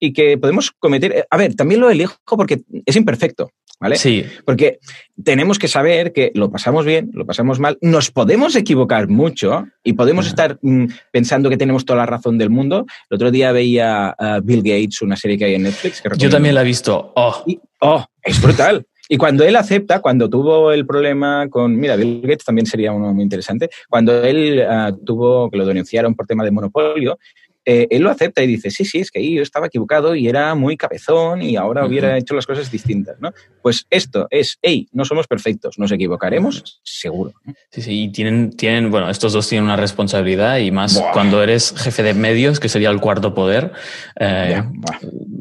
y 0.00 0.12
que 0.12 0.38
podemos 0.38 0.73
cometer. 0.73 1.12
Eh, 1.12 1.25
a 1.30 1.37
ver, 1.37 1.54
también 1.54 1.80
lo 1.80 1.90
elijo 1.90 2.16
porque 2.25 2.62
es 2.87 2.97
imperfecto, 2.97 3.50
¿vale? 3.78 3.97
Sí. 3.97 4.25
Porque 4.45 4.78
tenemos 5.23 5.59
que 5.59 5.69
saber 5.69 6.12
que 6.12 6.33
lo 6.35 6.50
pasamos 6.50 6.85
bien, 6.85 7.11
lo 7.12 7.26
pasamos 7.26 7.61
mal, 7.61 7.78
nos 7.83 8.11
podemos 8.11 8.57
equivocar 8.57 9.09
mucho 9.09 9.66
y 9.85 9.92
podemos 9.92 10.26
estar 10.26 10.59
mm, 10.62 10.87
pensando 11.12 11.50
que 11.50 11.59
tenemos 11.59 11.85
toda 11.85 11.99
la 11.99 12.07
razón 12.07 12.38
del 12.38 12.50
mundo. 12.50 12.87
El 13.11 13.16
otro 13.16 13.30
día 13.30 13.52
veía 13.52 14.09
a 14.19 14.40
Bill 14.40 14.62
Gates, 14.62 15.02
una 15.02 15.16
serie 15.16 15.38
que 15.38 15.45
hay 15.45 15.54
en 15.54 15.64
Netflix. 15.64 16.02
Yo 16.16 16.30
también 16.30 16.54
la 16.54 16.62
he 16.62 16.64
visto. 16.64 17.12
Oh. 17.14 17.45
oh, 17.80 18.04
es 18.23 18.40
brutal. 18.42 18.87
Y 19.12 19.16
cuando 19.16 19.42
él 19.42 19.57
acepta, 19.57 20.00
cuando 20.00 20.30
tuvo 20.30 20.71
el 20.71 20.87
problema 20.87 21.49
con, 21.50 21.76
mira, 21.76 21.97
Bill 21.97 22.21
Gates 22.23 22.45
también 22.45 22.64
sería 22.64 22.92
uno 22.92 23.12
muy 23.12 23.25
interesante, 23.25 23.69
cuando 23.88 24.23
él 24.23 24.62
ah, 24.62 24.92
tuvo, 25.04 25.50
que 25.50 25.59
lo 25.59 25.66
denunciaron 25.66 26.14
por 26.14 26.28
tema 26.28 26.45
de 26.45 26.52
monopolio, 26.52 27.19
eh, 27.64 27.87
él 27.90 28.02
lo 28.02 28.11
acepta 28.11 28.43
y 28.43 28.47
dice, 28.47 28.71
sí, 28.71 28.85
sí, 28.85 28.99
es 28.99 29.11
que 29.11 29.31
yo 29.31 29.43
estaba 29.43 29.67
equivocado 29.67 30.14
y 30.14 30.29
era 30.29 30.55
muy 30.55 30.76
cabezón 30.76 31.43
y 31.43 31.57
ahora 31.57 31.85
hubiera 31.85 32.17
hecho 32.17 32.35
las 32.35 32.47
cosas 32.47 32.71
distintas, 32.71 33.21
¿no? 33.21 33.33
Pues 33.62 33.87
esto 33.90 34.26
es, 34.31 34.59
hey, 34.62 34.88
no 34.93 35.05
somos 35.05 35.26
perfectos, 35.26 35.79
nos 35.79 35.93
equivocaremos, 35.93 36.81
seguro. 36.83 37.33
Sí, 37.71 37.83
sí, 37.83 38.02
y 38.05 38.12
tienen, 38.12 38.50
tienen, 38.57 38.90
bueno, 38.90 39.11
estos 39.11 39.33
dos 39.33 39.49
tienen 39.49 39.64
una 39.64 39.76
responsabilidad 39.76 40.59
y 40.59 40.71
más 40.71 41.02
cuando 41.12 41.43
eres 41.43 41.75
jefe 41.76 42.02
de 42.02 42.14
medios, 42.14 42.61
que 42.61 42.69
sería 42.69 42.90
el 42.90 43.00
cuarto 43.00 43.35
poder, 43.35 43.73
eh, 44.19 44.62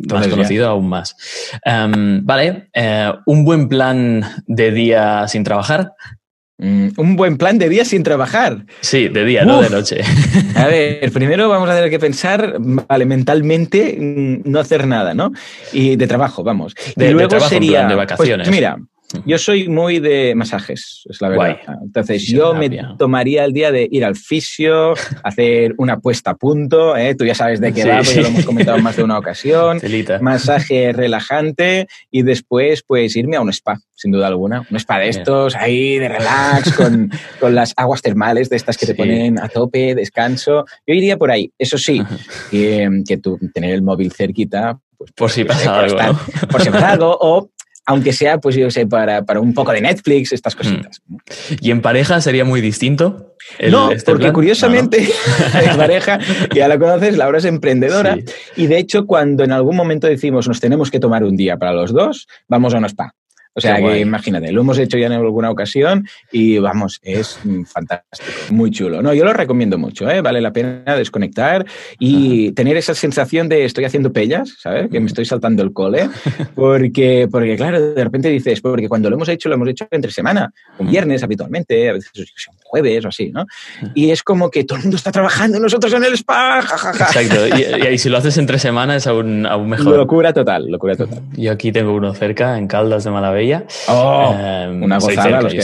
más 0.10 0.28
conocido 0.28 0.68
aún 0.68 0.90
más. 0.90 1.16
Em, 1.64 2.26
vale, 2.26 2.70
eh, 2.74 3.12
un 3.26 3.46
buen 3.46 3.70
plan 3.70 4.24
de 4.46 4.72
día 4.72 5.28
sin 5.28 5.44
trabajar. 5.44 5.94
Mm, 6.62 6.90
un 6.98 7.16
buen 7.16 7.38
plan 7.38 7.58
de 7.58 7.70
día 7.70 7.86
sin 7.86 8.04
trabajar. 8.04 8.66
Sí, 8.82 9.08
de 9.08 9.24
día, 9.24 9.46
no 9.46 9.62
de 9.62 9.70
noche. 9.70 10.02
A 10.56 10.68
ver, 10.68 11.10
primero 11.14 11.48
vamos 11.48 11.70
a 11.70 11.76
tener 11.76 11.90
que 11.90 12.00
pensar, 12.00 12.58
vale, 12.60 13.06
mentalmente 13.06 13.96
mm, 13.98 14.42
no 14.44 14.60
hacer 14.60 14.86
nada, 14.86 15.14
¿no? 15.14 15.32
Y 15.72 15.96
de 15.96 16.06
trabajo, 16.06 16.44
vamos. 16.44 16.76
De, 16.98 17.10
y 17.10 17.14
luego 17.14 17.40
sería, 17.40 17.88
de 17.88 17.96
vacaciones. 17.96 18.46
Pues 18.46 18.56
mira, 18.56 18.78
yo 19.26 19.38
soy 19.40 19.68
muy 19.68 20.00
de 20.00 20.36
masajes, 20.36 21.04
es 21.10 21.22
la 21.22 21.30
verdad. 21.30 21.58
Entonces, 21.82 22.28
yo 22.28 22.54
me 22.54 22.70
tomaría 22.98 23.44
el 23.44 23.54
día 23.54 23.72
de 23.72 23.88
ir 23.90 24.06
al 24.06 24.16
fisio, 24.16 24.94
hacer 25.24 25.74
una 25.78 26.00
puesta 26.00 26.32
a 26.32 26.36
punto, 26.36 26.96
¿eh? 26.96 27.16
tú 27.16 27.26
ya 27.26 27.34
sabes 27.34 27.60
de 27.60 27.74
qué 27.74 27.86
va, 27.86 28.02
porque 28.04 28.22
lo 28.22 28.28
hemos 28.28 28.46
comentado 28.46 28.78
más 28.80 28.98
de 28.98 29.04
una 29.04 29.18
ocasión. 29.20 29.80
Masaje 30.22 30.92
relajante 30.94 31.88
y 32.12 32.22
después, 32.22 32.84
pues, 32.86 33.16
irme 33.16 33.38
a 33.38 33.42
un 33.42 33.50
spa, 33.50 33.80
sin 33.96 34.12
duda 34.12 34.28
alguna. 34.28 34.66
Un 34.70 34.78
spa 34.78 35.00
de 35.00 35.10
estos, 35.10 35.56
ahí 35.56 35.98
de 35.98 36.08
relax, 36.08 36.74
con, 36.78 37.12
con, 37.40 37.56
las 37.56 37.74
aguas 37.78 38.02
termales 38.02 38.50
de 38.50 38.58
estas 38.58 38.78
que 38.78 38.86
te 38.86 38.94
ponen 38.94 39.40
a 39.40 39.48
tope, 39.48 39.96
descanso. 39.96 40.66
Yo 40.86 40.94
iría 40.94 41.18
por 41.18 41.32
ahí. 41.32 41.52
Eso 41.58 41.78
sí, 41.78 42.02
que, 42.52 42.88
que 43.08 43.18
tú 43.18 43.40
tener 43.54 43.72
el 43.72 43.82
móvil 43.82 44.12
cerquita, 44.12 44.80
pues, 44.98 45.12
por 45.14 45.32
si 45.32 45.46
pasa 45.46 45.80
algo. 45.80 45.98
Por 46.52 46.62
si 46.62 46.70
pasa 46.70 46.92
algo, 46.92 47.18
o 47.20 47.50
aunque 47.86 48.14
sea, 48.14 48.40
pues 48.40 48.56
yo 48.56 48.70
sé, 48.70 48.86
para, 48.86 49.24
para 49.24 49.40
un 49.40 49.54
poco 49.54 49.72
de 49.72 49.82
Netflix, 49.82 50.32
estas 50.32 50.56
mm. 50.56 50.58
cositas. 50.58 51.02
¿Y 51.62 51.72
en 51.72 51.82
pareja 51.82 52.22
sería 52.22 52.46
muy 52.46 52.62
distinto? 52.62 53.36
no, 53.72 53.92
este 53.92 54.12
porque 54.12 54.32
curiosamente 54.34 55.08
en 55.64 55.78
pareja, 55.78 56.20
ya 56.56 56.68
la 56.68 56.78
conoces, 56.78 57.18
Laura 57.18 57.38
es 57.38 57.46
emprendedora 57.46 58.18
y 58.56 58.68
de 58.68 58.78
hecho 58.78 59.06
cuando 59.06 59.44
en 59.44 59.52
algún 59.52 59.76
momento 59.76 60.08
decimos 60.08 60.48
nos 60.48 60.60
tenemos 60.60 60.92
que 60.92 61.00
tomar 61.00 61.24
un 61.24 61.36
día 61.36 61.58
para 61.58 61.74
los 61.74 61.94
dos, 61.94 62.28
vamos 62.48 62.74
a 62.74 62.78
un 62.78 62.86
spa. 62.86 63.16
O 63.60 63.62
sea, 63.62 63.78
que 63.78 64.00
imagínate, 64.00 64.52
lo 64.52 64.62
hemos 64.62 64.78
hecho 64.80 64.98
ya 64.98 65.08
en 65.08 65.14
alguna 65.14 65.52
ocasión 65.52 66.08
y 66.32 66.58
vamos, 66.58 67.00
es 67.04 67.40
fantástico, 67.66 68.30
muy 68.52 68.72
chulo. 68.72 69.02
No, 69.02 69.14
yo 69.14 69.26
lo 69.26 69.34
recomiendo 69.34 69.78
mucho, 69.78 70.10
¿eh? 70.10 70.22
vale 70.22 70.42
la 70.42 70.54
pena 70.54 70.96
desconectar 70.96 71.66
y 72.00 72.52
tener 72.54 72.78
esa 72.78 72.94
sensación 72.94 73.50
de 73.50 73.66
estoy 73.66 73.86
haciendo 73.86 74.14
pellas, 74.14 74.56
¿sabes? 74.60 74.90
Que 74.90 75.00
me 75.00 75.08
estoy 75.08 75.26
saltando 75.26 75.64
el 75.64 75.74
cole, 75.74 76.10
porque, 76.56 77.28
porque 77.30 77.56
claro, 77.56 77.94
de 77.94 78.04
repente 78.04 78.30
dices, 78.30 78.62
porque 78.62 78.88
cuando 78.88 79.10
lo 79.10 79.16
hemos 79.16 79.30
hecho, 79.30 79.50
lo 79.50 79.56
hemos 79.56 79.70
hecho 79.70 79.88
entre 79.92 80.12
semana, 80.12 80.52
un 80.78 80.90
viernes 80.90 81.24
habitualmente, 81.24 81.90
a 81.90 81.94
veces 81.94 82.12
jueves 82.70 83.04
o 83.06 83.08
así, 83.10 83.32
¿no? 83.32 83.46
Y 83.96 84.12
es 84.12 84.24
como 84.24 84.50
que 84.50 84.64
todo 84.64 84.78
el 84.78 84.84
mundo 84.84 84.98
está 84.98 85.12
trabajando, 85.12 85.60
nosotros 85.60 85.92
en 85.94 86.04
el 86.04 86.14
spa, 86.14 86.62
jajaja. 86.62 87.06
Exacto, 87.06 87.58
y, 87.92 87.98
si 87.98 88.10
lo 88.10 88.18
haces 88.18 88.38
entre 88.38 88.60
semana 88.60 88.96
es 88.96 89.08
aún, 89.08 89.46
aún 89.46 89.70
mejor. 89.70 89.98
Locura 89.98 90.32
total, 90.34 90.70
locura 90.70 90.96
total. 90.96 91.22
Yo 91.34 91.52
aquí 91.52 91.72
tengo 91.72 91.94
uno 91.94 92.14
cerca, 92.14 92.58
en 92.58 92.68
Caldas 92.68 93.04
de 93.04 93.12
Malavella 93.12 93.66
Oh, 93.88 94.36
em, 94.38 94.84
una 94.84 95.00
gozada 95.00 95.42
los 95.42 95.54
que 95.54 95.62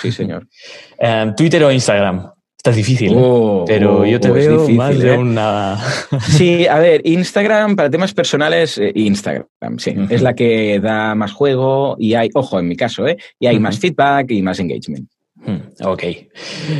Sí, 0.00 0.12
señor. 0.12 0.46
Em, 0.98 1.34
Twitter 1.34 1.64
o 1.64 1.72
Instagram. 1.72 2.30
Está 2.56 2.70
difícil, 2.70 3.12
oh, 3.16 3.64
pero 3.66 4.06
yo 4.06 4.20
te 4.20 4.30
oh, 4.30 4.34
veo 4.34 4.68
más 4.68 4.96
de 4.96 5.14
¿eh? 5.14 5.18
una... 5.18 5.76
sí, 6.28 6.64
a 6.68 6.78
ver, 6.78 7.00
Instagram 7.04 7.74
para 7.74 7.90
temas 7.90 8.14
personales, 8.14 8.78
eh, 8.78 8.92
Instagram, 8.94 9.78
sí. 9.78 9.96
Es 10.08 10.22
la 10.22 10.34
que 10.34 10.78
da 10.78 11.16
más 11.16 11.32
juego 11.32 11.96
y 11.98 12.14
hay, 12.14 12.30
ojo, 12.34 12.60
en 12.60 12.68
mi 12.68 12.76
caso, 12.76 13.04
¿eh? 13.08 13.16
Y 13.40 13.48
hay 13.48 13.58
más 13.58 13.80
feedback 13.80 14.30
y 14.30 14.42
más 14.42 14.60
engagement. 14.60 15.08
Hmm, 15.44 15.84
ok, 15.84 16.02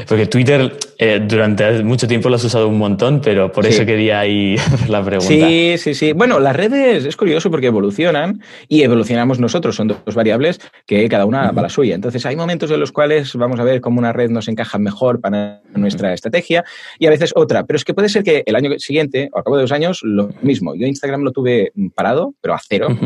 porque 0.07 0.27
Twitter 0.27 0.79
eh, 0.99 1.21
durante 1.27 1.83
mucho 1.83 2.07
tiempo 2.07 2.29
lo 2.29 2.37
has 2.37 2.45
usado 2.45 2.69
un 2.69 2.79
montón, 2.79 3.21
pero 3.21 3.51
por 3.51 3.67
eso 3.67 3.85
quería 3.85 4.21
ahí 4.21 4.55
la 4.89 5.05
pregunta. 5.05 5.27
Sí, 5.27 5.75
sí, 5.79 5.95
sí. 5.95 6.13
Bueno, 6.13 6.39
las 6.39 6.55
redes 6.55 7.05
es 7.05 7.17
curioso 7.17 7.51
porque 7.51 7.67
evolucionan 7.67 8.41
y 8.69 8.83
evolucionamos 8.83 9.41
nosotros, 9.41 9.75
son 9.75 9.89
dos 9.89 10.15
variables 10.15 10.61
que 10.87 11.09
cada 11.09 11.25
una 11.25 11.51
va 11.51 11.61
a 11.61 11.63
la 11.63 11.69
suya. 11.69 11.97
Entonces 11.97 12.25
hay 12.25 12.37
momentos 12.37 12.71
en 12.71 12.79
los 12.79 12.93
cuales 12.93 13.35
vamos 13.35 13.59
a 13.59 13.65
ver 13.65 13.81
cómo 13.81 13.99
una 13.99 14.13
red 14.13 14.31
nos 14.31 14.47
encaja 14.47 14.79
mejor 14.79 15.21
para 15.21 15.61
nuestra 15.75 16.15
estrategia 16.15 16.65
y 17.01 17.07
a 17.07 17.11
veces 17.11 17.33
otra. 17.35 17.65
Pero 17.65 17.77
es 17.77 17.85
que 17.85 17.95
puede 17.95 18.09
ser 18.09 18.23
que 18.23 18.45
el 18.47 18.55
año 18.55 18.71
siguiente 18.79 19.29
o 19.33 19.41
a 19.41 19.43
cabo 19.43 19.57
de 19.57 19.63
dos 19.63 19.73
años 19.73 20.03
lo 20.05 20.29
mismo. 20.41 20.77
Yo 20.77 20.87
Instagram 20.87 21.23
lo 21.23 21.33
tuve 21.33 21.73
parado, 21.97 22.35
pero 22.41 22.55
a 22.55 22.61
cero, 22.61 22.97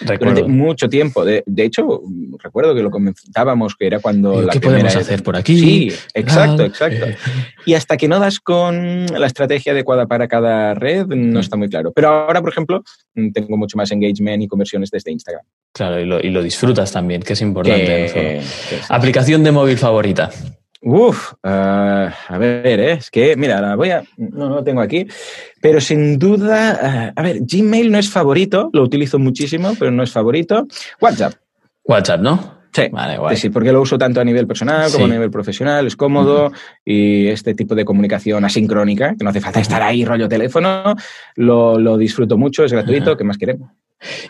durante 0.00 0.44
mucho 0.44 0.88
tiempo. 0.88 1.24
De, 1.24 1.42
hecho, 1.56 2.02
recuerdo 2.38 2.72
que 2.74 2.82
lo 2.82 2.90
comentábamos 2.90 3.74
que 3.74 3.86
era 3.86 3.98
cuando 3.98 4.40
la 4.42 4.59
podemos 4.60 4.94
hacer 4.94 5.22
por 5.22 5.36
aquí? 5.36 5.58
Sí, 5.58 5.92
exacto, 6.14 6.64
exacto. 6.64 7.06
Y 7.66 7.74
hasta 7.74 7.96
que 7.96 8.08
no 8.08 8.18
das 8.18 8.40
con 8.40 9.06
la 9.06 9.26
estrategia 9.26 9.72
adecuada 9.72 10.06
para 10.06 10.28
cada 10.28 10.74
red, 10.74 11.06
no 11.06 11.38
mm. 11.38 11.40
está 11.40 11.56
muy 11.56 11.68
claro. 11.68 11.92
Pero 11.94 12.08
ahora, 12.08 12.40
por 12.40 12.50
ejemplo, 12.50 12.82
mm, 13.14 13.32
tengo 13.32 13.56
mucho 13.56 13.76
más 13.76 13.90
engagement 13.90 14.42
y 14.42 14.48
conversiones 14.48 14.90
desde 14.90 15.12
Instagram. 15.12 15.44
Claro, 15.72 16.00
y 16.00 16.30
lo, 16.30 16.42
disfrutas 16.42 16.90
también, 16.90 17.22
que 17.22 17.34
es 17.34 17.42
importante. 17.42 18.40
Aplicación 18.88 19.44
de 19.44 19.52
móvil 19.52 19.78
favorita. 19.78 20.30
Uf, 20.82 21.34
ah, 21.42 22.14
a 22.26 22.38
ver, 22.38 22.80
¿eh? 22.80 22.92
es 22.92 23.10
que, 23.10 23.36
mira, 23.36 23.60
la 23.60 23.76
voy 23.76 23.90
a. 23.90 24.02
No, 24.16 24.48
no 24.48 24.56
lo 24.56 24.64
tengo 24.64 24.80
aquí. 24.80 25.06
Pero 25.60 25.78
sin 25.78 26.18
duda, 26.18 26.78
ah, 26.82 27.12
a 27.14 27.22
ver, 27.22 27.40
Gmail 27.42 27.92
no 27.92 27.98
es 27.98 28.08
favorito, 28.08 28.70
lo 28.72 28.82
utilizo 28.82 29.18
muchísimo, 29.18 29.74
pero 29.78 29.90
no 29.90 30.02
es 30.02 30.10
favorito. 30.10 30.66
WhatsApp. 31.00 31.34
WhatsApp, 31.84 32.20
¿no? 32.22 32.59
Sí, 32.72 32.82
vale, 32.92 33.36
sí, 33.36 33.50
porque 33.50 33.72
lo 33.72 33.80
uso 33.80 33.98
tanto 33.98 34.20
a 34.20 34.24
nivel 34.24 34.46
personal 34.46 34.90
como 34.92 35.06
a 35.06 35.08
nivel 35.08 35.30
profesional, 35.30 35.86
es 35.86 35.96
cómodo 35.96 36.52
y 36.84 37.26
este 37.26 37.54
tipo 37.54 37.74
de 37.74 37.84
comunicación 37.84 38.44
asincrónica, 38.44 39.16
que 39.16 39.24
no 39.24 39.30
hace 39.30 39.40
falta 39.40 39.60
estar 39.60 39.82
ahí 39.82 40.04
rollo 40.04 40.28
teléfono, 40.28 40.94
lo, 41.34 41.78
lo 41.78 41.96
disfruto 41.96 42.38
mucho, 42.38 42.64
es 42.64 42.72
gratuito, 42.72 43.16
¿qué 43.16 43.24
más 43.24 43.38
queremos? 43.38 43.70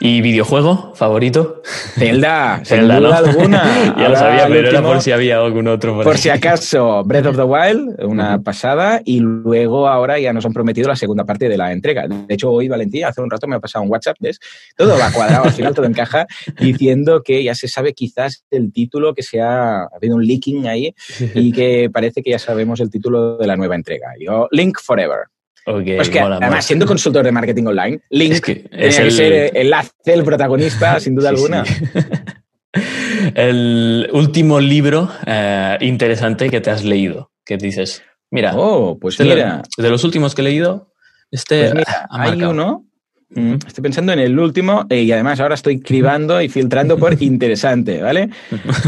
¿Y 0.00 0.20
videojuego 0.20 0.94
favorito? 0.96 1.62
Zelda, 1.94 2.60
Zelda 2.64 2.94
sin 2.94 3.04
duda 3.04 3.18
alguna. 3.18 3.94
ya 3.98 4.08
lo 4.08 4.16
sabía, 4.16 4.48
pero 4.48 4.68
era 4.68 4.82
por 4.82 5.00
si 5.00 5.12
había 5.12 5.38
algún 5.38 5.68
otro. 5.68 6.02
Por, 6.02 6.18
si 6.18 6.28
acaso, 6.28 7.04
Breath 7.04 7.26
of 7.26 7.36
the 7.36 7.42
Wild, 7.42 8.02
una 8.02 8.42
pasada, 8.42 9.00
y 9.04 9.20
luego 9.20 9.86
ahora 9.86 10.18
ya 10.18 10.32
nos 10.32 10.44
han 10.44 10.52
prometido 10.52 10.88
la 10.88 10.96
segunda 10.96 11.24
parte 11.24 11.48
de 11.48 11.56
la 11.56 11.72
entrega. 11.72 12.08
De 12.08 12.34
hecho, 12.34 12.50
hoy 12.50 12.66
Valentía, 12.66 13.08
hace 13.08 13.20
un 13.20 13.30
rato 13.30 13.46
me 13.46 13.56
ha 13.56 13.60
pasado 13.60 13.84
un 13.84 13.90
WhatsApp, 13.90 14.16
¿ves? 14.18 14.40
Todo 14.76 14.98
va 14.98 15.12
cuadrado, 15.12 15.44
al 15.44 15.52
final 15.52 15.74
todo 15.74 15.86
encaja, 15.86 16.26
diciendo 16.60 17.22
que 17.22 17.44
ya 17.44 17.54
se 17.54 17.68
sabe 17.68 17.94
quizás 17.94 18.44
el 18.50 18.72
título, 18.72 19.14
que 19.14 19.22
se 19.22 19.40
ha, 19.40 19.84
habido 19.84 20.16
un 20.16 20.26
leaking 20.26 20.66
ahí, 20.66 20.94
y 21.34 21.52
que 21.52 21.90
parece 21.92 22.22
que 22.22 22.30
ya 22.30 22.38
sabemos 22.38 22.80
el 22.80 22.90
título 22.90 23.36
de 23.36 23.46
la 23.46 23.56
nueva 23.56 23.76
entrega. 23.76 24.08
Yo, 24.18 24.48
Link 24.50 24.78
Forever. 24.82 25.28
Pues 25.64 26.08
que 26.08 26.20
además, 26.20 26.64
siendo 26.64 26.86
consultor 26.86 27.24
de 27.24 27.32
marketing 27.32 27.64
online, 27.64 28.00
Link 28.10 28.48
es, 28.70 28.98
el... 28.98 29.12
ser 29.12 29.56
el, 29.56 29.74
el 30.04 30.24
protagonista, 30.24 30.98
sin 31.00 31.14
duda 31.14 31.30
alguna. 31.30 31.64
el 33.34 34.08
último 34.12 34.60
libro 34.60 35.10
eh, 35.26 35.76
interesante 35.80 36.48
que 36.50 36.60
te 36.60 36.70
has 36.70 36.84
leído, 36.84 37.30
que 37.44 37.56
dices, 37.56 38.02
mira, 38.30 38.52
oh, 38.56 38.98
pues 38.98 39.18
de, 39.18 39.62
de 39.76 39.90
los 39.90 40.04
últimos 40.04 40.34
que 40.34 40.42
he 40.42 40.44
leído, 40.44 40.92
este 41.30 41.70
pues 41.70 41.86
hay 42.10 42.42
uno 42.42 42.89
estoy 43.30 43.82
pensando 43.82 44.12
en 44.12 44.18
el 44.18 44.38
último 44.38 44.86
eh, 44.90 45.02
y 45.02 45.12
además 45.12 45.38
ahora 45.38 45.54
estoy 45.54 45.80
cribando 45.80 46.42
y 46.42 46.48
filtrando 46.48 46.98
por 46.98 47.16
interesante, 47.22 48.02
¿vale? 48.02 48.30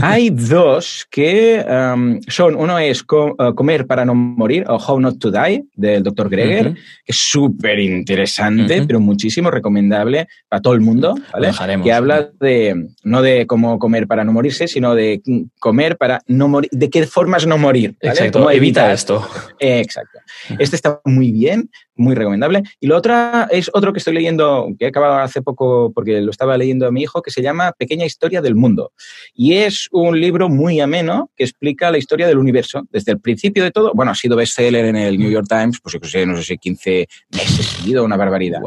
Hay 0.03 0.31
dos 0.31 1.07
que 1.11 1.65
um, 1.65 2.21
son, 2.27 2.57
uno 2.57 2.79
es 2.79 3.03
uh, 3.03 3.55
Comer 3.55 3.87
para 3.87 4.05
no 4.05 4.15
morir 4.15 4.65
o 4.69 4.77
How 4.77 5.01
Not 5.01 5.19
to 5.19 5.31
Die 5.31 5.65
del 5.75 6.03
Dr. 6.03 6.29
Greger, 6.29 6.75
que 6.75 6.81
es 7.07 7.17
súper 7.17 7.79
interesante, 7.79 8.85
pero 8.87 8.99
muchísimo 8.99 9.51
recomendable 9.51 10.27
para 10.49 10.61
todo 10.61 10.75
el 10.75 10.81
mundo, 10.81 11.15
¿vale? 11.33 11.51
Que 11.83 11.93
habla 11.93 12.31
de, 12.41 12.89
no 13.05 13.23
de 13.23 13.47
cómo 13.47 13.79
comer 13.79 14.07
para 14.07 14.25
no 14.25 14.33
morirse, 14.33 14.67
sino 14.67 14.95
de 14.95 15.23
comer 15.61 15.97
para 15.97 16.21
no 16.27 16.49
morir, 16.49 16.71
de 16.73 16.91
qué 16.91 17.07
formas 17.07 17.47
no 17.47 17.59
morir. 17.59 17.97
Exacto, 18.01 18.51
evita 18.51 18.93
esto. 18.93 19.27
exacto. 19.59 20.19
Este 20.59 20.77
está 20.77 21.01
muy 21.05 21.31
bien, 21.31 21.71
muy 22.03 22.15
recomendable. 22.15 22.63
Y 22.81 22.87
lo 22.87 22.97
otra 22.97 23.49
es 23.51 23.71
otro 23.73 23.93
que 23.93 23.99
estoy 23.99 24.15
leyendo, 24.15 24.69
que 24.79 24.87
he 24.87 24.89
acabado 24.89 25.15
hace 25.15 25.43
poco 25.43 25.93
porque 25.95 26.21
lo 26.21 26.31
estaba 26.31 26.57
leyendo 26.57 26.87
a 26.87 26.93
mi 26.93 27.03
hijo, 27.03 27.23
que 27.23 27.31
se 27.31 27.43
llama 27.43 27.73
Pequeña 27.73 28.05
Historia 28.05 28.43
del 28.43 28.55
Mundo. 28.55 28.93
Y 29.35 29.55
es 29.55 29.89
un 29.93 30.21
libro 30.21 30.49
muy 30.49 30.81
ameno 30.81 31.31
que 31.37 31.45
explica 31.45 31.91
la 31.91 31.99
historia 31.99 32.27
del 32.27 32.39
universo 32.39 32.83
desde 32.91 33.13
el 33.13 33.21
principio 33.21 33.65
de 33.65 33.71
todo. 33.71 33.93
Bueno, 33.95 34.13
ha 34.13 34.15
sido 34.15 34.37
bestseller 34.37 34.85
en 34.87 34.97
el 34.97 35.19
New 35.19 35.31
York 35.31 35.47
Times, 35.49 35.79
pues 35.83 35.95
yo 35.95 36.09
sé, 36.09 36.27
no 36.27 36.37
sé 36.37 36.43
si 36.43 36.59
15 36.59 37.07
meses 37.31 37.67
seguido, 37.67 38.05
una 38.05 38.17
barbaridad. 38.17 38.61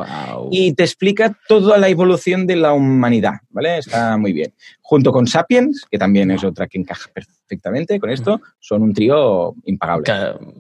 Y 0.52 0.74
te 0.74 0.84
explica 0.84 1.38
toda 1.48 1.78
la 1.78 1.90
evolución 1.90 2.48
de 2.48 2.56
la 2.56 2.74
humanidad, 2.74 3.34
¿vale? 3.50 3.80
Está 3.80 4.18
muy 4.18 4.34
bien. 4.34 4.54
Junto 4.88 5.12
con 5.12 5.26
Sapiens, 5.26 5.84
que 5.90 5.98
también 5.98 6.30
es 6.30 6.44
otra 6.44 6.68
que 6.68 6.78
encaja 6.78 7.10
perfectamente 7.12 8.00
con 8.00 8.12
esto, 8.12 8.40
son 8.60 8.84
un 8.84 8.94
trío 8.94 9.56
impagable. 9.66 10.06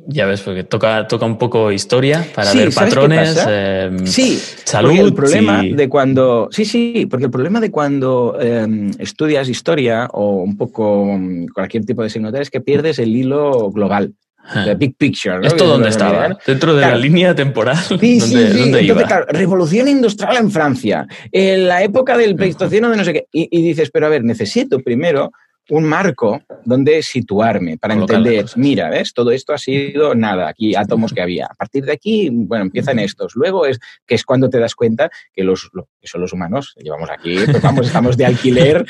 Ya 0.07 0.25
ves, 0.25 0.41
porque 0.41 0.63
toca, 0.63 1.07
toca 1.07 1.27
un 1.27 1.37
poco 1.37 1.71
historia 1.71 2.25
para 2.33 2.51
ver 2.51 2.73
patrones, 2.73 3.45
eh, 3.47 3.95
sí, 4.05 4.39
salud. 4.63 4.97
el 4.97 5.13
problema 5.13 5.61
de 5.61 5.87
cuando. 5.87 6.47
Sí, 6.49 6.65
sí, 6.65 7.07
porque 7.07 7.25
el 7.25 7.31
problema 7.31 7.59
de 7.59 7.69
cuando 7.69 8.35
em, 8.41 8.89
estudias 8.97 9.47
historia 9.47 10.09
o 10.11 10.37
un 10.41 10.57
poco 10.57 11.05
mm, 11.05 11.49
cualquier 11.53 11.85
tipo 11.85 12.01
de 12.01 12.07
asignatura 12.07 12.41
es 12.41 12.49
que 12.49 12.61
pierdes 12.61 12.97
el 12.97 13.15
hilo 13.15 13.69
global. 13.69 14.15
The 14.53 14.75
big 14.75 14.95
picture. 14.97 15.39
¿no? 15.39 15.47
¿Esto 15.47 15.65
dónde 15.65 15.89
estaba? 15.89 16.37
Dentro 16.45 16.75
de 16.75 16.81
la 16.81 16.95
línea 16.95 17.33
temporal. 17.33 17.77
Sí, 17.77 18.19
sí, 18.19 18.47
sí. 18.47 18.71
claro, 19.07 19.25
revolución 19.29 19.87
industrial 19.87 20.37
en 20.37 20.51
Francia, 20.51 21.07
en 21.31 21.67
la 21.67 21.83
época 21.83 22.17
del 22.17 22.35
pleistoceno 22.35 22.89
de 22.89 22.97
no 22.97 23.03
sé 23.03 23.13
qué. 23.13 23.27
Y, 23.31 23.47
y, 23.51 23.61
dices, 23.61 23.89
pero 23.91 24.05
a 24.05 24.09
ver, 24.09 24.23
necesito 24.23 24.79
primero 24.79 25.31
un 25.69 25.83
marco 25.83 26.41
donde 26.63 27.01
situarme 27.01 27.77
para 27.77 27.95
entender, 27.95 28.45
mira, 28.55 28.89
¿ves? 28.89 29.13
Todo 29.13 29.31
esto 29.31 29.53
ha 29.53 29.57
sido 29.57 30.13
nada, 30.13 30.47
aquí 30.47 30.75
átomos 30.75 31.13
que 31.13 31.21
había. 31.21 31.45
A 31.45 31.55
partir 31.55 31.85
de 31.85 31.93
aquí, 31.93 32.29
bueno, 32.31 32.65
empiezan 32.65 32.99
estos. 32.99 33.35
Luego 33.35 33.65
es 33.65 33.79
que 34.05 34.15
es 34.15 34.23
cuando 34.23 34.49
te 34.49 34.59
das 34.59 34.75
cuenta 34.75 35.09
que 35.33 35.43
los 35.43 35.69
que 35.99 36.07
son 36.07 36.21
los 36.21 36.33
humanos, 36.33 36.75
llevamos 36.77 37.09
aquí, 37.09 37.37
pues 37.45 37.61
vamos, 37.61 37.87
estamos 37.87 38.17
de 38.17 38.25
alquiler, 38.25 38.85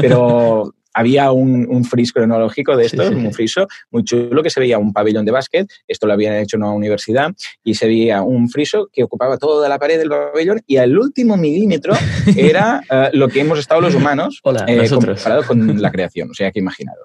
pero 0.00 0.74
había 0.94 1.30
un, 1.30 1.66
un 1.68 1.84
fris 1.84 2.12
cronológico 2.12 2.76
de 2.76 2.86
estos, 2.86 3.10
un 3.10 3.32
friso 3.32 3.66
muy 3.90 4.04
chulo 4.04 4.42
que 4.42 4.50
se 4.50 4.60
veía 4.60 4.78
un 4.78 4.92
pabellón 4.92 5.24
de 5.24 5.32
básquet, 5.32 5.68
esto 5.86 6.06
lo 6.06 6.12
habían 6.12 6.34
hecho 6.34 6.56
en 6.56 6.64
una 6.64 6.72
universidad, 6.72 7.32
y 7.62 7.74
se 7.74 7.86
veía 7.86 8.22
un 8.22 8.48
friso 8.48 8.88
que 8.92 9.02
ocupaba 9.02 9.38
toda 9.38 9.68
la 9.68 9.78
pared 9.78 9.98
del 9.98 10.08
pabellón 10.08 10.60
y 10.66 10.76
al 10.76 10.96
último 10.98 11.36
milímetro 11.36 11.94
era 12.36 12.82
uh, 12.90 13.16
lo 13.16 13.28
que 13.28 13.40
hemos 13.40 13.58
estado 13.58 13.80
los 13.80 13.94
humanos 13.94 14.40
Hola, 14.42 14.64
eh, 14.66 14.88
comparado 14.88 15.44
con 15.44 15.80
la 15.80 15.90
creación, 15.90 16.30
o 16.30 16.34
sea 16.34 16.50
que 16.50 16.58
imaginado. 16.58 16.98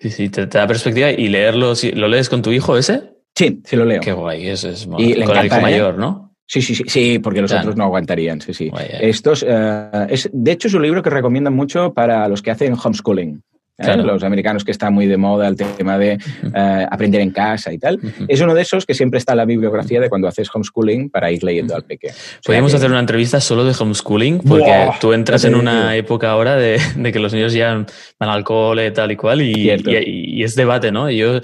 Sí, 0.00 0.10
sí, 0.10 0.28
te, 0.28 0.46
te 0.46 0.58
da 0.58 0.66
perspectiva 0.66 1.10
y 1.10 1.28
leerlo, 1.28 1.74
¿lo 1.94 2.08
lees 2.08 2.28
con 2.28 2.42
tu 2.42 2.50
hijo 2.52 2.76
ese? 2.76 3.16
Sí, 3.34 3.60
sí 3.64 3.76
lo 3.76 3.84
leo. 3.84 4.00
Qué 4.00 4.12
guay, 4.12 4.48
eso 4.48 4.70
es 4.70 4.88
y 4.98 5.22
con 5.22 5.36
el 5.36 5.46
hijo 5.46 5.56
¿eh? 5.56 5.60
mayor, 5.60 5.98
¿no? 5.98 6.25
Sí, 6.46 6.62
sí, 6.62 6.74
sí, 6.74 6.84
sí, 6.86 7.18
porque 7.18 7.40
los 7.40 7.50
claro. 7.50 7.64
otros 7.64 7.76
no 7.76 7.84
aguantarían, 7.84 8.40
sí, 8.40 8.54
sí. 8.54 8.70
Estos, 9.00 9.42
uh, 9.42 10.06
es, 10.08 10.30
de 10.32 10.52
hecho, 10.52 10.68
es 10.68 10.74
un 10.74 10.82
libro 10.82 11.02
que 11.02 11.10
recomiendan 11.10 11.54
mucho 11.54 11.92
para 11.92 12.28
los 12.28 12.40
que 12.40 12.52
hacen 12.52 12.74
homeschooling. 12.74 13.42
¿eh? 13.78 13.96
Los 13.96 14.22
americanos 14.22 14.64
que 14.64 14.70
está 14.70 14.90
muy 14.90 15.06
de 15.06 15.16
moda 15.16 15.48
el 15.48 15.56
tema 15.56 15.98
de 15.98 16.18
uh 16.42 16.46
uh, 16.46 16.86
aprender 16.90 17.20
en 17.20 17.30
casa 17.30 17.72
y 17.72 17.78
tal. 17.78 17.96
Uh 17.96 18.06
-huh. 18.06 18.26
Es 18.28 18.40
uno 18.40 18.54
de 18.54 18.62
esos 18.62 18.86
que 18.86 18.94
siempre 18.94 19.18
está 19.18 19.32
en 19.32 19.38
la 19.38 19.44
bibliografía 19.44 20.00
de 20.00 20.08
cuando 20.08 20.28
haces 20.28 20.48
homeschooling 20.54 21.10
para 21.10 21.30
ir 21.30 21.42
leyendo 21.42 21.74
al 21.74 21.82
peque. 21.82 22.08
O 22.08 22.12
sea 22.12 22.40
Podríamos 22.44 22.74
hacer 22.74 22.90
una 22.90 23.00
entrevista 23.00 23.40
solo 23.40 23.64
de 23.64 23.74
homeschooling, 23.78 24.38
porque 24.38 24.64
Buah, 24.64 24.98
tú 25.00 25.12
entras 25.12 25.44
en 25.44 25.54
una 25.54 25.96
época 25.96 26.30
ahora 26.30 26.56
de, 26.56 26.78
de, 26.96 27.12
que 27.12 27.18
los 27.18 27.32
niños 27.32 27.52
ya 27.52 27.84
van 28.18 28.30
al 28.30 28.44
cole 28.44 28.90
tal 28.92 29.10
y 29.10 29.16
cual 29.16 29.42
y, 29.42 29.52
y, 29.52 30.40
y 30.40 30.44
es 30.44 30.54
debate, 30.54 30.92
¿no? 30.92 31.10
Yo, 31.10 31.40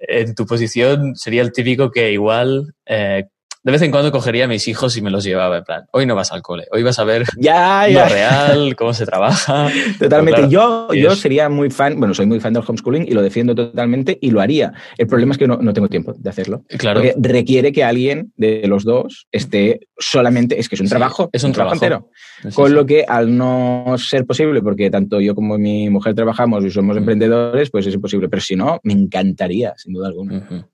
en 0.00 0.34
tu 0.34 0.46
posición, 0.46 1.14
sería 1.14 1.42
el 1.42 1.52
típico 1.52 1.90
que 1.90 2.12
igual 2.12 2.74
eh, 2.86 3.26
de 3.64 3.72
vez 3.72 3.82
en 3.82 3.90
cuando 3.90 4.10
cogería 4.10 4.46
a 4.46 4.48
mis 4.48 4.66
hijos 4.66 4.96
y 4.96 5.02
me 5.02 5.10
los 5.10 5.24
llevaba 5.24 5.58
en 5.58 5.64
plan, 5.64 5.84
hoy 5.92 6.04
no 6.06 6.14
vas 6.14 6.32
al 6.32 6.42
cole, 6.42 6.66
hoy 6.72 6.82
vas 6.82 6.98
a 6.98 7.04
ver 7.04 7.24
ya, 7.36 7.86
ya. 7.88 8.04
lo 8.04 8.12
real, 8.12 8.76
cómo 8.76 8.92
se 8.92 9.06
trabaja. 9.06 9.70
Totalmente. 9.98 10.48
Claro, 10.48 10.92
yo, 10.92 10.94
yo 10.94 11.14
sería 11.14 11.48
muy 11.48 11.70
fan, 11.70 11.98
bueno, 11.98 12.12
soy 12.14 12.26
muy 12.26 12.40
fan 12.40 12.52
del 12.52 12.64
homeschooling 12.66 13.06
y 13.06 13.12
lo 13.12 13.22
defiendo 13.22 13.54
totalmente 13.54 14.18
y 14.20 14.30
lo 14.30 14.40
haría. 14.40 14.72
El 14.98 15.06
problema 15.06 15.32
es 15.32 15.38
que 15.38 15.46
no, 15.46 15.58
no 15.58 15.72
tengo 15.72 15.88
tiempo 15.88 16.14
de 16.16 16.28
hacerlo. 16.28 16.64
Claro. 16.78 17.00
Porque 17.00 17.14
requiere 17.20 17.72
que 17.72 17.84
alguien 17.84 18.32
de 18.36 18.66
los 18.66 18.84
dos 18.84 19.26
esté 19.30 19.80
solamente, 19.98 20.58
es 20.58 20.68
que 20.68 20.74
es 20.74 20.80
un 20.80 20.88
sí, 20.88 20.90
trabajo. 20.90 21.30
Es 21.32 21.44
un, 21.44 21.50
un 21.50 21.54
trabajo. 21.54 21.74
entero. 21.76 22.10
Con 22.54 22.74
lo 22.74 22.84
que 22.84 23.04
al 23.06 23.36
no 23.36 23.94
ser 23.96 24.26
posible, 24.26 24.62
porque 24.62 24.90
tanto 24.90 25.20
yo 25.20 25.34
como 25.34 25.58
mi 25.58 25.88
mujer 25.90 26.14
trabajamos 26.14 26.64
y 26.64 26.70
somos 26.70 26.96
emprendedores, 26.96 27.70
pues 27.70 27.86
es 27.86 27.94
imposible. 27.94 28.28
Pero 28.28 28.42
si 28.42 28.56
no, 28.56 28.80
me 28.82 28.92
encantaría, 28.92 29.74
sin 29.76 29.92
duda 29.92 30.08
alguna. 30.08 30.68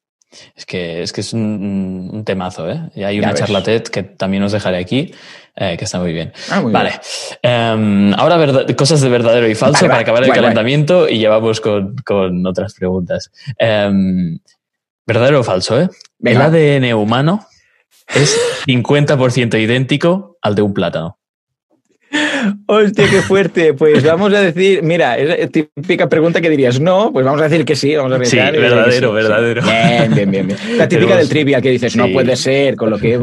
Es 0.54 0.66
que 0.66 1.02
es, 1.02 1.12
que 1.12 1.22
es 1.22 1.32
un, 1.32 2.10
un 2.12 2.24
temazo, 2.24 2.70
¿eh? 2.70 2.80
Y 2.94 3.02
hay 3.02 3.18
una 3.18 3.34
charla 3.34 3.62
TED 3.62 3.84
que 3.84 4.02
también 4.02 4.42
os 4.42 4.52
dejaré 4.52 4.76
aquí, 4.76 5.12
eh, 5.56 5.76
que 5.78 5.84
está 5.84 5.98
muy 5.98 6.12
bien. 6.12 6.32
Ah, 6.50 6.60
muy 6.60 6.72
vale. 6.72 7.00
Bien. 7.42 8.10
Um, 8.10 8.14
ahora 8.14 8.36
verdad, 8.36 8.68
cosas 8.76 9.00
de 9.00 9.08
verdadero 9.08 9.48
y 9.48 9.54
falso 9.54 9.80
vale, 9.80 9.88
para 9.88 10.00
acabar 10.02 10.20
vale, 10.20 10.32
el 10.32 10.34
calentamiento 10.34 11.08
y 11.08 11.18
llevamos 11.18 11.60
con, 11.60 11.96
con, 12.04 12.46
otras 12.46 12.74
preguntas. 12.74 13.30
Um, 13.58 14.38
verdadero 15.06 15.40
o 15.40 15.44
falso, 15.44 15.80
¿eh? 15.80 15.88
Venga. 16.18 16.46
El 16.46 16.82
ADN 16.82 16.94
humano 16.94 17.46
es 18.08 18.38
50% 18.66 19.60
idéntico 19.60 20.36
al 20.42 20.54
de 20.54 20.62
un 20.62 20.74
plátano. 20.74 21.17
Hostia, 22.66 23.06
qué 23.10 23.22
fuerte. 23.22 23.74
Pues 23.74 24.04
vamos 24.04 24.32
a 24.32 24.40
decir, 24.40 24.82
mira, 24.82 25.16
es 25.18 25.50
típica 25.50 26.08
pregunta 26.08 26.40
que 26.40 26.50
dirías 26.50 26.80
no, 26.80 27.12
pues 27.12 27.24
vamos 27.24 27.40
a 27.40 27.48
decir 27.48 27.64
que 27.64 27.76
sí, 27.76 27.94
vamos 27.96 28.12
a 28.12 28.14
arriesgar. 28.16 28.54
Sí, 28.54 28.60
verdadero, 28.60 29.08
sí, 29.08 29.14
verdadero. 29.14 29.62
Sí. 29.62 29.68
Bien, 29.70 30.14
bien, 30.14 30.30
bien, 30.30 30.46
bien. 30.46 30.58
La 30.76 30.88
típica 30.88 31.08
Pero, 31.08 31.18
del 31.18 31.28
trivial 31.28 31.62
que 31.62 31.70
dices, 31.70 31.96
no 31.96 32.10
puede 32.12 32.36
ser, 32.36 32.76
con 32.76 32.90
lo 32.90 32.98
que. 32.98 33.20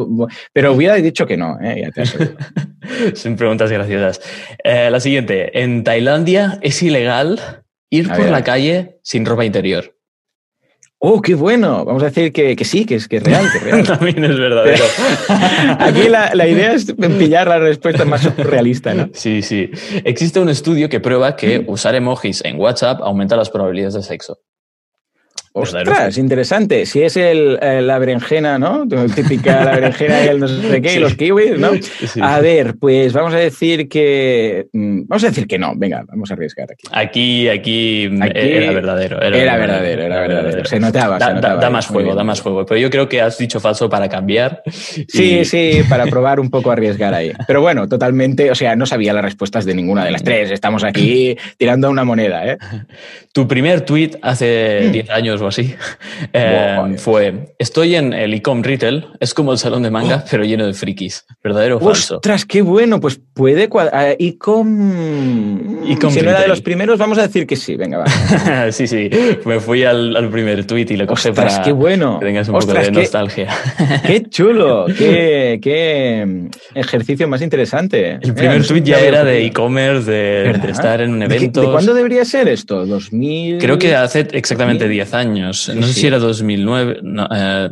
Pero 0.54 0.74
hubiera 0.74 0.96
dicho 0.96 1.26
que 1.26 1.38
no, 1.38 1.58
¿eh? 1.62 1.84
ya 1.84 1.92
te 1.92 2.06
Son 3.16 3.36
preguntas 3.36 3.72
graciosas. 3.72 4.22
Eh, 4.64 4.90
la 4.92 5.00
siguiente. 5.00 5.62
En 5.62 5.84
Tailandia 5.84 6.60
es 6.62 6.82
ilegal 6.84 7.40
ir 7.90 8.12
a 8.12 8.16
por 8.16 8.26
ver. 8.26 8.32
la 8.32 8.44
calle 8.44 9.00
sin 9.02 9.26
ropa 9.26 9.46
interior. 9.46 9.95
Oh, 11.00 11.22
qué 11.22 11.36
bueno. 11.36 11.86
Vamos 11.86 12.02
a 12.04 12.08
decir 12.08 12.32
que, 12.32 12.56
que 12.56 12.66
sí, 12.66 12.86
que 12.86 12.96
es, 12.96 13.08
que 13.08 13.18
es 13.18 13.24
real. 13.24 13.46
Que 13.52 13.58
es 13.58 13.64
real. 13.64 13.84
También 13.88 14.24
es 14.24 14.38
verdadero. 14.38 14.86
Aquí 15.80 16.10
la, 16.10 16.34
la, 16.34 16.48
idea 16.48 16.74
es 16.74 16.94
pillar 16.94 17.48
la 17.48 17.60
respuesta 17.60 18.06
más 18.06 18.36
realista, 18.38 18.94
¿no? 18.94 19.10
Sí, 19.14 19.42
sí. 19.42 19.70
Existe 20.04 20.40
un 20.40 20.50
estudio 20.50 20.90
que 20.90 21.00
prueba 21.00 21.36
que 21.36 21.64
usar 21.68 21.96
emojis 21.96 22.44
en 22.46 22.60
WhatsApp 22.60 23.02
aumenta 23.02 23.36
las 23.36 23.50
probabilidades 23.50 23.96
de 23.96 24.04
sexo. 24.04 24.40
Ostras, 25.58 26.18
interesante. 26.18 26.86
Si 26.86 27.02
es 27.02 27.16
el, 27.16 27.58
el, 27.62 27.88
la 27.88 27.98
berenjena, 27.98 28.60
¿no? 28.60 28.86
Típica 29.16 29.64
la 29.64 29.72
berenjena 29.76 30.26
y 30.26 30.28
el 30.28 30.40
no 30.42 30.50
sé 30.50 30.82
qué, 30.82 30.90
sí. 30.90 30.98
y 30.98 31.00
los 31.00 31.16
kiwis, 31.16 31.58
¿no? 31.58 31.72
Sí. 31.76 32.20
A 32.22 32.42
ver, 32.42 32.76
pues 32.78 33.14
vamos 33.14 33.34
a 33.34 33.38
decir 33.38 33.88
que. 33.88 34.68
mm, 34.74 35.04
Vamos 35.08 35.24
a 35.24 35.28
decir 35.28 35.48
que 35.48 35.58
no. 35.58 35.72
Venga, 35.78 36.04
vamos 36.10 36.30
a 36.30 36.34
arriesgar 36.34 36.68
aquí. 36.70 36.88
Aquí, 36.92 37.48
aquí, 37.48 38.10
aquí 38.22 38.38
era 38.38 38.72
verdadero. 38.74 39.22
Era, 39.22 39.38
era 39.38 39.58
verdadero, 39.58 40.04
era 40.04 40.20
verdadero. 40.20 40.66
Se 40.66 40.78
notaba. 40.78 41.18
Da, 41.20 41.28
se 41.28 41.34
notaba 41.36 41.54
da, 41.56 41.62
da 41.62 41.70
más 41.70 41.88
juego, 41.88 42.14
da 42.16 42.26
más 42.26 42.42
juego. 42.42 42.66
Pero 42.66 42.82
yo 42.82 42.90
creo 42.90 43.08
que 43.08 43.22
has 43.22 43.38
dicho 43.38 43.62
falso 43.62 43.90
para 43.90 44.10
cambiar. 44.10 44.62
Sí, 45.08 45.40
y... 45.40 45.46
sí, 45.46 45.84
para 45.88 46.06
probar 46.08 46.42
un 46.42 46.50
poco 46.50 46.70
arriesgar 46.70 47.14
ahí. 47.14 47.32
Pero 47.48 47.62
bueno, 47.62 47.88
totalmente. 47.88 48.52
O 48.52 48.56
sea, 48.56 48.76
no 48.76 48.86
sabía 48.86 49.14
las 49.14 49.24
respuestas 49.24 49.64
de 49.64 49.74
ninguna 49.74 50.04
de 50.04 50.12
las 50.12 50.22
tres. 50.22 50.52
Estamos 50.52 50.84
aquí 50.84 51.38
tirando 51.58 51.90
una 51.90 52.04
moneda, 52.04 52.46
¿eh? 52.46 52.58
Tu 53.32 53.48
primer 53.48 53.82
tweet 53.82 54.12
hace 54.22 54.90
10 54.92 55.10
años 55.12 55.45
o 55.46 55.48
así 55.50 55.76
eh, 56.34 56.78
wow, 56.78 56.98
fue: 56.98 57.56
Estoy 57.60 57.96
en 57.96 58.14
el 58.14 58.34
Ecom 58.34 58.64
Retail, 58.64 59.08
es 59.20 59.34
como 59.34 59.52
el 59.52 59.58
salón 59.58 59.84
de 59.84 59.92
manga, 59.92 60.24
oh. 60.24 60.28
pero 60.30 60.44
lleno 60.44 60.66
de 60.66 60.74
frikis. 60.74 61.26
¿Verdadero 61.44 61.78
o? 61.78 61.88
Ostras, 61.88 62.46
qué 62.46 62.62
bueno, 62.62 63.00
pues 63.00 63.20
puede 63.34 63.70
cuadrar. 63.70 64.16
Uh, 64.20 64.24
Ecom. 64.24 65.86
Ecom 65.88 66.12
si 66.12 66.22
no 66.22 66.30
era 66.30 66.42
de 66.42 66.48
los 66.48 66.62
primeros, 66.62 66.98
vamos 66.98 67.18
a 67.18 67.24
decir 67.24 67.48
que 67.48 67.56
sí, 67.56 67.76
venga, 67.76 68.00
va. 68.00 68.72
sí, 68.72 68.88
sí, 68.88 69.10
me 69.46 69.60
fui 69.60 69.84
al, 69.84 70.16
al 70.16 70.30
primer 70.30 70.66
tweet 70.66 70.88
y 70.90 70.98
lo 70.98 71.08
cogí 71.08 71.32
para 71.32 71.62
qué 71.62 71.72
bueno. 71.72 72.20
que 72.20 72.26
tengas 72.26 72.48
un 72.50 72.56
Ostras, 72.56 72.86
poco 72.86 72.96
de 72.96 73.02
nostalgia. 73.02 73.48
Qué, 74.06 74.24
chulo, 74.30 74.86
qué, 74.98 75.60
qué, 75.62 76.50
ejercicio 76.74 77.28
más 77.28 77.42
interesante. 77.42 78.20
El 78.22 78.34
primer 78.34 78.58
Mira, 78.58 78.68
tweet 78.68 78.84
ya 78.84 79.00
era 79.00 79.24
de 79.24 79.46
e-commerce, 79.46 80.10
de, 80.10 80.54
de, 80.54 80.72
estar 80.72 81.02
en 81.02 81.12
un 81.12 81.24
evento. 81.24 81.62
¿De, 81.62 81.68
¿De, 81.68 81.72
cuándo 81.72 81.94
debería 81.94 82.24
ser 82.26 82.48
esto? 82.48 82.86
¿2000? 82.86 83.60
Creo 83.60 83.78
que 83.78 83.96
hace 83.96 84.28
exactamente 84.32 84.88
10 84.88 85.14
años. 85.14 85.35
No 85.42 85.54
sé 85.54 85.94
sí. 85.94 86.02
si 86.02 86.08
era 86.08 86.20
2009. 86.20 87.00
No, 87.04 87.28
eh, 87.34 87.70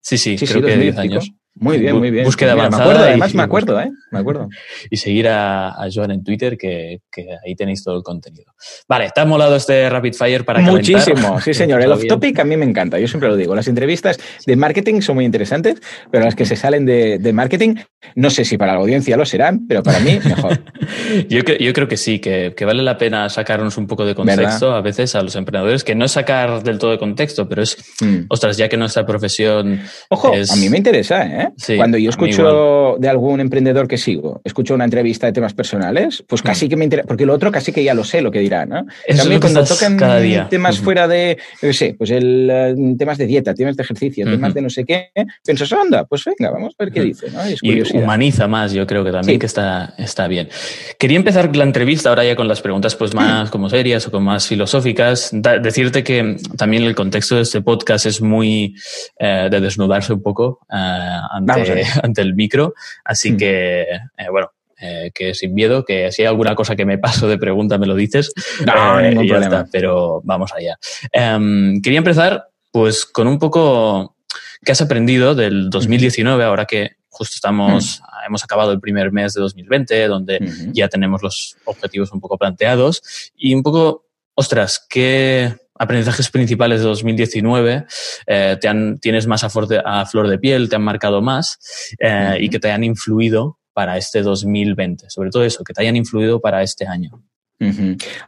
sí, 0.00 0.18
sí, 0.18 0.38
sí, 0.38 0.46
creo 0.46 0.62
que 0.62 0.76
10 0.76 0.98
años. 0.98 1.30
Muy 1.58 1.78
bien, 1.78 1.96
muy 1.96 2.10
bien. 2.10 2.24
Búsqueda 2.24 2.52
Mira, 2.52 2.66
avanzada. 2.66 2.84
Me 2.84 2.90
acuerdo, 2.90 3.08
además 3.08 3.34
me 3.34 3.42
acuerdo, 3.42 3.80
¿eh? 3.80 3.90
Me 4.10 4.18
acuerdo. 4.18 4.48
Y 4.90 4.98
seguir 4.98 5.28
a, 5.28 5.68
a 5.70 5.88
Joan 5.92 6.10
en 6.10 6.22
Twitter, 6.22 6.56
que, 6.56 7.00
que, 7.10 7.26
ahí 7.44 7.54
tenéis 7.56 7.82
todo 7.82 7.96
el 7.96 8.02
contenido. 8.02 8.52
Vale, 8.88 9.10
¿te 9.14 9.20
ha 9.20 9.24
molado 9.24 9.56
este 9.56 9.88
Rapid 9.88 10.14
Fire 10.14 10.44
para 10.44 10.60
Muchísimo, 10.60 11.14
calentar? 11.14 11.42
sí 11.42 11.54
señor. 11.54 11.82
El 11.82 11.92
off-topic 11.92 12.38
a 12.38 12.44
mí 12.44 12.56
me 12.56 12.66
encanta, 12.66 12.98
yo 12.98 13.08
siempre 13.08 13.28
lo 13.28 13.36
digo. 13.36 13.54
Las 13.54 13.68
entrevistas 13.68 14.18
de 14.46 14.56
marketing 14.56 15.00
son 15.00 15.16
muy 15.16 15.24
interesantes, 15.24 15.80
pero 16.10 16.24
las 16.24 16.34
que 16.34 16.44
se 16.44 16.56
salen 16.56 16.84
de, 16.84 17.18
de 17.18 17.32
marketing, 17.32 17.76
no 18.14 18.30
sé 18.30 18.44
si 18.44 18.58
para 18.58 18.74
la 18.74 18.80
audiencia 18.80 19.16
lo 19.16 19.24
serán, 19.24 19.66
pero 19.66 19.82
para 19.82 19.98
mí 20.00 20.20
mejor. 20.24 20.60
yo, 21.28 21.40
yo, 21.42 21.72
creo 21.72 21.88
que 21.88 21.96
sí, 21.96 22.18
que, 22.18 22.54
que, 22.56 22.64
vale 22.64 22.82
la 22.82 22.98
pena 22.98 23.28
sacarnos 23.30 23.78
un 23.78 23.86
poco 23.86 24.04
de 24.04 24.14
contexto 24.14 24.66
¿verdad? 24.66 24.78
a 24.78 24.82
veces 24.82 25.14
a 25.14 25.22
los 25.22 25.34
emprendedores, 25.36 25.84
que 25.84 25.94
no 25.94 26.04
es 26.04 26.12
sacar 26.12 26.62
del 26.62 26.78
todo 26.78 26.90
de 26.90 26.98
contexto, 26.98 27.48
pero 27.48 27.62
es, 27.62 27.76
mm. 28.00 28.26
ostras, 28.28 28.56
ya 28.56 28.68
que 28.68 28.76
nuestra 28.76 29.06
profesión... 29.06 29.80
Ojo, 30.10 30.34
es... 30.34 30.50
a 30.50 30.56
mí 30.56 30.68
me 30.68 30.76
interesa, 30.76 31.24
¿eh? 31.24 31.45
Sí, 31.56 31.76
Cuando 31.76 31.98
yo 31.98 32.10
escucho 32.10 32.96
de 32.98 33.08
algún 33.08 33.40
emprendedor 33.40 33.86
que 33.88 33.96
sigo, 33.98 34.40
escucho 34.44 34.74
una 34.74 34.84
entrevista 34.84 35.26
de 35.26 35.32
temas 35.32 35.54
personales, 35.54 36.24
pues 36.28 36.42
Mm. 36.42 36.46
casi 36.46 36.68
que 36.68 36.76
me 36.76 36.84
interesa, 36.84 37.06
porque 37.06 37.26
lo 37.26 37.34
otro 37.34 37.50
casi 37.50 37.72
que 37.72 37.82
ya 37.82 37.94
lo 37.94 38.04
sé 38.04 38.20
lo 38.20 38.30
que 38.30 38.40
dirá, 38.40 38.66
¿no? 38.66 38.86
Eso 39.06 39.18
También 39.22 39.40
cuando 39.40 39.64
tocan 39.64 39.96
cada 39.96 40.18
día. 40.20 40.48
temas 40.48 40.78
fuera 40.78 41.08
de, 41.08 41.38
yo 41.62 41.72
sé, 41.72 41.94
pues 41.96 42.10
el 42.10 42.74
uh, 42.76 42.96
temas 42.96 43.18
de 43.18 43.26
dieta, 43.26 43.54
temas 43.54 43.76
de 43.76 43.82
ejercicio, 43.82 44.24
uh 44.24 44.28
-huh. 44.28 44.32
temas 44.32 44.54
de 44.54 44.62
no 44.62 44.70
sé 44.70 44.84
qué, 44.84 45.10
piensas, 45.44 45.72
anda, 45.72 46.04
pues 46.04 46.24
venga, 46.24 46.50
vamos 46.52 46.74
a 46.78 46.84
ver 46.84 46.92
qué 46.92 47.02
dice, 47.02 47.30
¿no? 47.30 47.42
Es 47.42 47.58
y 47.62 47.96
humaniza 47.96 48.46
más, 48.48 48.72
yo 48.72 48.86
creo 48.86 49.04
que 49.04 49.12
también 49.12 49.36
sí. 49.36 49.38
que 49.38 49.46
está, 49.46 49.94
está 49.98 50.28
bien. 50.28 50.48
Quería 50.98 51.16
empezar 51.16 51.54
la 51.56 51.64
entrevista 51.64 52.08
ahora 52.10 52.24
ya 52.24 52.36
con 52.36 52.48
las 52.48 52.60
preguntas 52.60 52.94
pues 52.96 53.14
más 53.14 53.50
como 53.50 53.68
serias 53.68 54.06
o 54.06 54.10
con 54.10 54.22
más 54.24 54.46
filosóficas. 54.46 55.30
Da, 55.32 55.58
decirte 55.58 56.02
que 56.04 56.36
también 56.56 56.82
el 56.84 56.94
contexto 56.94 57.36
de 57.36 57.42
este 57.42 57.60
podcast 57.62 58.06
es 58.06 58.20
muy 58.20 58.74
eh, 59.18 59.48
de 59.50 59.60
desnudarse 59.60 60.12
un 60.12 60.22
poco 60.22 60.60
eh, 60.72 60.76
ante, 61.36 61.84
ante 62.02 62.22
el 62.22 62.34
micro. 62.34 62.74
Así 63.04 63.32
mm. 63.32 63.36
que, 63.36 63.82
eh, 63.82 64.28
bueno, 64.30 64.50
eh, 64.78 65.10
que 65.14 65.34
sin 65.34 65.54
miedo, 65.54 65.84
que 65.84 66.12
si 66.12 66.22
hay 66.22 66.28
alguna 66.28 66.54
cosa 66.54 66.76
que 66.76 66.84
me 66.84 66.98
paso 66.98 67.28
de 67.28 67.38
pregunta 67.38 67.78
me 67.78 67.86
lo 67.86 67.94
dices. 67.94 68.32
No, 68.66 69.00
eh, 69.00 69.10
ningún 69.10 69.28
problema. 69.28 69.56
Está, 69.60 69.68
pero 69.72 70.20
vamos 70.24 70.52
allá. 70.54 70.78
Um, 71.36 71.80
quería 71.80 71.98
empezar 71.98 72.48
pues 72.70 73.06
con 73.06 73.26
un 73.26 73.38
poco 73.38 74.16
qué 74.62 74.72
has 74.72 74.82
aprendido 74.82 75.34
del 75.34 75.70
2019 75.70 76.44
ahora 76.44 76.66
que 76.66 76.96
justo 77.08 77.36
estamos, 77.36 78.02
hemos 78.26 78.44
acabado 78.44 78.72
el 78.72 78.80
primer 78.80 79.10
mes 79.10 79.32
de 79.32 79.40
2020, 79.40 80.06
donde 80.08 80.38
ya 80.72 80.88
tenemos 80.88 81.22
los 81.22 81.56
objetivos 81.64 82.12
un 82.12 82.20
poco 82.20 82.36
planteados 82.36 83.32
y 83.34 83.54
un 83.54 83.62
poco, 83.62 84.04
ostras, 84.34 84.84
¿qué 84.86 85.56
aprendizajes 85.78 86.30
principales 86.30 86.80
de 86.80 86.86
2019 86.86 87.86
eh, 88.26 88.56
te 88.60 88.68
han, 88.68 88.98
tienes 88.98 89.26
más 89.26 89.44
a, 89.44 89.50
a, 89.84 90.06
flor 90.06 90.28
de 90.28 90.38
piel, 90.38 90.68
te 90.68 90.76
han 90.76 90.82
marcado 90.82 91.22
más 91.22 91.58
eh, 91.98 92.38
y 92.40 92.48
que 92.48 92.58
te 92.58 92.70
han 92.70 92.84
influido 92.84 93.58
para 93.72 93.96
este 93.96 94.22
2020? 94.22 95.10
Sobre 95.10 95.30
todo 95.30 95.44
eso, 95.44 95.62
que 95.62 95.72
te 95.72 95.82
hayan 95.82 95.96
influido 95.96 96.40
para 96.40 96.62
este 96.62 96.86
año. 96.86 97.22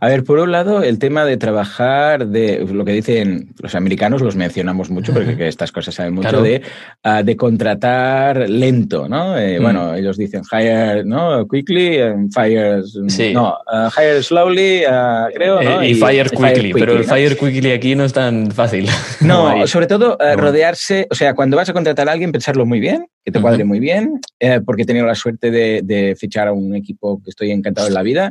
A 0.01 0.09
ver, 0.09 0.25
por 0.25 0.39
un 0.39 0.53
lado, 0.53 0.83
el 0.83 0.99
tema 0.99 1.25
de 1.27 1.37
trabajar, 1.37 2.29
de 2.29 2.65
lo 2.73 2.85
que 2.85 2.93
dicen 2.93 3.51
los 3.61 3.75
americanos, 3.75 4.23
los 4.23 4.37
mencionamos 4.37 4.89
mucho, 4.89 5.13
porque 5.13 5.49
estas 5.49 5.71
cosas 5.71 5.95
saben 5.95 6.15
mucho, 6.15 6.41
de, 6.41 6.63
uh, 7.05 7.23
de 7.23 7.37
contratar 7.37 8.49
lento, 8.49 9.07
¿no? 9.07 9.39
Eh, 9.39 9.59
bueno, 9.59 9.95
ellos 9.95 10.17
dicen 10.17 10.43
hire, 10.51 11.05
¿no? 11.05 11.47
Quickly 11.47 12.01
and 12.01 12.33
fire, 12.33 12.83
sí. 13.09 13.35
no, 13.35 13.59
uh, 13.71 13.91
hire 13.95 14.23
slowly, 14.23 14.85
uh, 14.87 15.31
creo, 15.35 15.63
¿no? 15.63 15.85
Y, 15.85 15.89
y, 15.89 15.95
fire, 15.95 16.31
quickly, 16.31 16.43
fire, 16.43 16.55
quickly, 16.55 16.81
pero 16.81 16.93
el 16.95 17.05
fire 17.05 17.37
quickly 17.37 17.73
aquí 17.73 17.95
no 17.95 18.05
es 18.05 18.13
tan 18.13 18.51
fácil. 18.51 18.89
No, 19.21 19.67
sobre 19.67 19.87
todo 19.87 20.17
rodearse, 20.37 21.07
o 21.11 21.15
sea, 21.15 21.35
cuando 21.35 21.57
vas 21.57 21.69
a 21.69 21.73
contratar 21.73 22.09
a 22.09 22.13
alguien, 22.13 22.33
pensarlo 22.33 22.65
muy 22.65 22.81
bien, 22.81 23.07
que 23.25 23.33
te 23.33 23.41
cuadre 23.43 23.65
muy 23.65 23.79
bien, 23.79 24.21
eh, 24.41 24.61
porque 24.65 24.83
he 24.83 24.87
tenido 24.87 25.07
la 25.07 25.15
suerte 25.15 25.51
de, 25.51 25.83
de, 25.85 26.17
fichar 26.17 26.49
a 26.49 26.53
un 26.53 26.75
equipo 26.75 27.21
que 27.23 27.31
estoy 27.31 27.51
encantado 27.51 27.89
en 27.89 27.95
la 27.95 28.03
vida, 28.03 28.29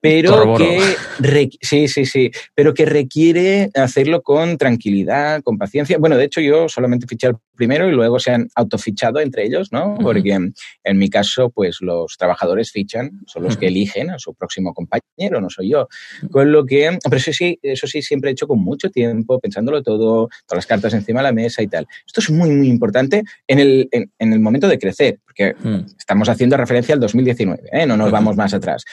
pero 0.00 0.56
que 0.56 0.80
sí, 1.60 1.88
sí, 1.88 2.06
sí, 2.06 2.30
pero 2.54 2.72
que 2.72 2.86
requiere 2.86 3.70
hacerlo 3.74 4.22
con 4.22 4.56
tranquilidad, 4.56 5.42
con 5.42 5.58
paciencia. 5.58 5.98
Bueno, 5.98 6.16
de 6.16 6.24
hecho 6.24 6.40
yo 6.40 6.68
solamente 6.68 7.06
fiché 7.06 7.28
al 7.28 7.36
primero 7.54 7.86
y 7.86 7.92
luego 7.92 8.18
se 8.18 8.30
han 8.30 8.48
autofichado 8.54 9.20
entre 9.20 9.44
ellos, 9.44 9.70
¿no? 9.70 9.96
Porque 10.00 10.32
en 10.32 10.98
mi 10.98 11.10
caso, 11.10 11.50
pues 11.50 11.78
los 11.82 12.16
trabajadores 12.16 12.72
fichan, 12.72 13.20
son 13.26 13.42
los 13.42 13.58
que 13.58 13.66
eligen 13.66 14.08
a 14.08 14.18
su 14.18 14.34
próximo 14.34 14.72
compañero, 14.72 15.40
no 15.42 15.50
soy 15.50 15.70
yo. 15.70 15.86
Con 16.30 16.50
lo 16.52 16.64
que, 16.64 16.98
pero 17.04 17.16
eso 17.16 17.32
sí, 17.34 17.58
eso 17.62 17.86
sí 17.86 18.00
siempre 18.00 18.30
he 18.30 18.32
hecho 18.32 18.48
con 18.48 18.60
mucho 18.60 18.88
tiempo, 18.88 19.38
pensándolo 19.38 19.82
todo, 19.82 20.28
todas 20.46 20.56
las 20.56 20.66
cartas 20.66 20.94
encima 20.94 21.20
de 21.20 21.24
la 21.24 21.32
mesa 21.32 21.60
y 21.62 21.66
tal. 21.66 21.86
Esto 22.06 22.20
es 22.20 22.30
muy, 22.30 22.48
muy 22.50 22.68
importante 22.68 23.22
en 23.46 23.58
el, 23.58 23.88
en, 23.92 24.10
en 24.18 24.32
el 24.32 24.40
momento 24.40 24.66
de 24.66 24.78
crecer, 24.78 25.18
porque 25.26 25.54
estamos 25.98 26.30
haciendo 26.30 26.56
referencia 26.56 26.94
al 26.94 27.00
2019, 27.00 27.68
¿eh? 27.72 27.86
no 27.86 27.98
nos 27.98 28.10
vamos 28.10 28.36
más 28.36 28.54
atrás. 28.54 28.84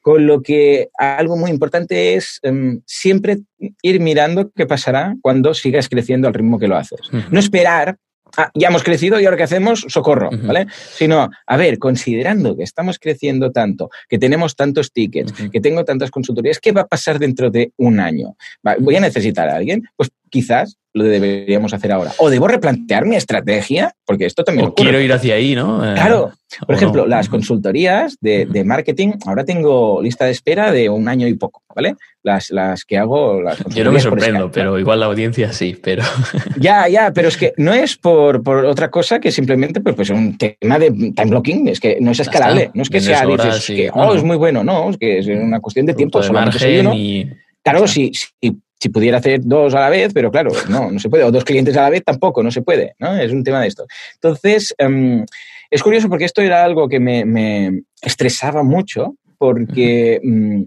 Con 0.00 0.26
lo 0.26 0.40
que 0.40 0.53
algo 0.98 1.36
muy 1.36 1.50
importante 1.50 2.14
es 2.14 2.40
um, 2.42 2.80
siempre 2.86 3.38
ir 3.82 4.00
mirando 4.00 4.50
qué 4.54 4.66
pasará 4.66 5.14
cuando 5.22 5.54
sigas 5.54 5.88
creciendo 5.88 6.28
al 6.28 6.34
ritmo 6.34 6.58
que 6.58 6.68
lo 6.68 6.76
haces. 6.76 7.00
No 7.30 7.38
esperar 7.38 7.96
ah, 8.36 8.50
ya 8.54 8.68
hemos 8.68 8.82
crecido 8.82 9.20
y 9.20 9.24
ahora 9.24 9.36
qué 9.36 9.44
hacemos, 9.44 9.84
socorro, 9.88 10.28
uh 10.28 10.32
-huh. 10.32 10.46
¿vale? 10.46 10.66
Sino, 10.70 11.30
a 11.46 11.56
ver, 11.56 11.78
considerando 11.78 12.56
que 12.56 12.64
estamos 12.64 12.98
creciendo 12.98 13.50
tanto, 13.52 13.90
que 14.08 14.18
tenemos 14.18 14.54
tantos 14.56 14.92
tickets, 14.92 15.32
uh 15.32 15.34
-huh. 15.36 15.50
que 15.50 15.60
tengo 15.60 15.84
tantas 15.84 16.10
consultorías, 16.10 16.58
¿qué 16.58 16.72
va 16.72 16.82
a 16.82 16.86
pasar 16.86 17.18
dentro 17.18 17.50
de 17.50 17.72
un 17.76 18.00
año? 18.00 18.36
¿Voy 18.80 18.96
a 18.96 19.00
necesitar 19.00 19.48
a 19.48 19.56
alguien? 19.56 19.82
Pues 19.96 20.10
quizás 20.34 20.76
lo 20.92 21.04
deberíamos 21.04 21.72
hacer 21.72 21.92
ahora. 21.92 22.10
O 22.18 22.28
debo 22.28 22.48
replantear 22.48 23.04
mi 23.04 23.14
estrategia, 23.14 23.94
porque 24.04 24.26
esto 24.26 24.42
también... 24.42 24.66
O 24.66 24.70
ocurre. 24.70 24.90
quiero 24.90 25.00
ir 25.00 25.12
hacia 25.12 25.36
ahí, 25.36 25.54
¿no? 25.54 25.88
Eh, 25.88 25.94
claro. 25.94 26.32
Por 26.66 26.74
ejemplo, 26.74 27.02
no. 27.02 27.08
las 27.08 27.28
consultorías 27.28 28.16
de, 28.20 28.46
de, 28.46 28.64
marketing, 28.64 29.12
ahora 29.26 29.44
tengo 29.44 30.00
lista 30.02 30.24
de 30.24 30.32
espera 30.32 30.72
de 30.72 30.88
un 30.88 31.08
año 31.08 31.28
y 31.28 31.34
poco, 31.34 31.62
¿vale? 31.74 31.94
Las, 32.22 32.50
las 32.50 32.84
que 32.84 32.98
hago... 32.98 33.42
Las 33.42 33.64
Yo 33.66 33.84
no 33.84 33.92
me 33.92 34.00
sorprendo, 34.00 34.50
pero 34.50 34.78
igual 34.78 35.00
la 35.00 35.06
audiencia 35.06 35.52
sí, 35.52 35.76
pero... 35.80 36.02
Ya, 36.60 36.88
ya, 36.88 37.12
pero 37.12 37.28
es 37.28 37.36
que 37.36 37.52
no 37.56 37.72
es 37.72 37.96
por, 37.96 38.42
por 38.42 38.64
otra 38.64 38.90
cosa 38.90 39.20
que 39.20 39.30
simplemente 39.30 39.80
pues, 39.80 39.94
pues 39.94 40.10
un 40.10 40.36
tema 40.36 40.80
de 40.80 40.90
time 40.90 41.30
blocking, 41.30 41.68
es 41.68 41.78
que 41.78 41.98
no 42.00 42.10
es 42.10 42.18
escalable, 42.18 42.72
no 42.74 42.82
es 42.82 42.90
que 42.90 43.00
sea, 43.00 43.24
dices, 43.24 43.64
sí. 43.64 43.76
que, 43.76 43.90
oh, 43.92 44.06
no. 44.06 44.14
es 44.14 44.24
muy 44.24 44.36
bueno, 44.36 44.64
no, 44.64 44.90
es 44.90 44.96
que 44.96 45.18
es 45.18 45.26
una 45.26 45.60
cuestión 45.60 45.86
de 45.86 45.94
tiempo, 45.94 46.22
solamente 46.22 46.58
soy 46.58 46.78
uno. 46.78 46.92
Y... 46.94 47.30
Claro, 47.64 47.88
si, 47.88 48.12
si 48.12 48.28
si 48.78 48.88
pudiera 48.88 49.18
hacer 49.18 49.40
dos 49.42 49.74
a 49.74 49.80
la 49.80 49.88
vez, 49.88 50.12
pero 50.12 50.30
claro, 50.30 50.50
no, 50.68 50.90
no 50.90 50.98
se 50.98 51.08
puede. 51.08 51.24
O 51.24 51.30
dos 51.30 51.44
clientes 51.44 51.76
a 51.76 51.82
la 51.82 51.90
vez 51.90 52.04
tampoco, 52.04 52.42
no 52.42 52.50
se 52.50 52.62
puede, 52.62 52.94
¿no? 52.98 53.16
Es 53.16 53.32
un 53.32 53.42
tema 53.42 53.60
de 53.60 53.68
esto. 53.68 53.86
Entonces, 54.14 54.74
um, 54.84 55.24
es 55.70 55.82
curioso 55.82 56.08
porque 56.08 56.24
esto 56.24 56.42
era 56.42 56.62
algo 56.62 56.88
que 56.88 57.00
me, 57.00 57.24
me 57.24 57.82
estresaba 58.02 58.62
mucho 58.62 59.14
porque... 59.38 60.20
Um, 60.22 60.66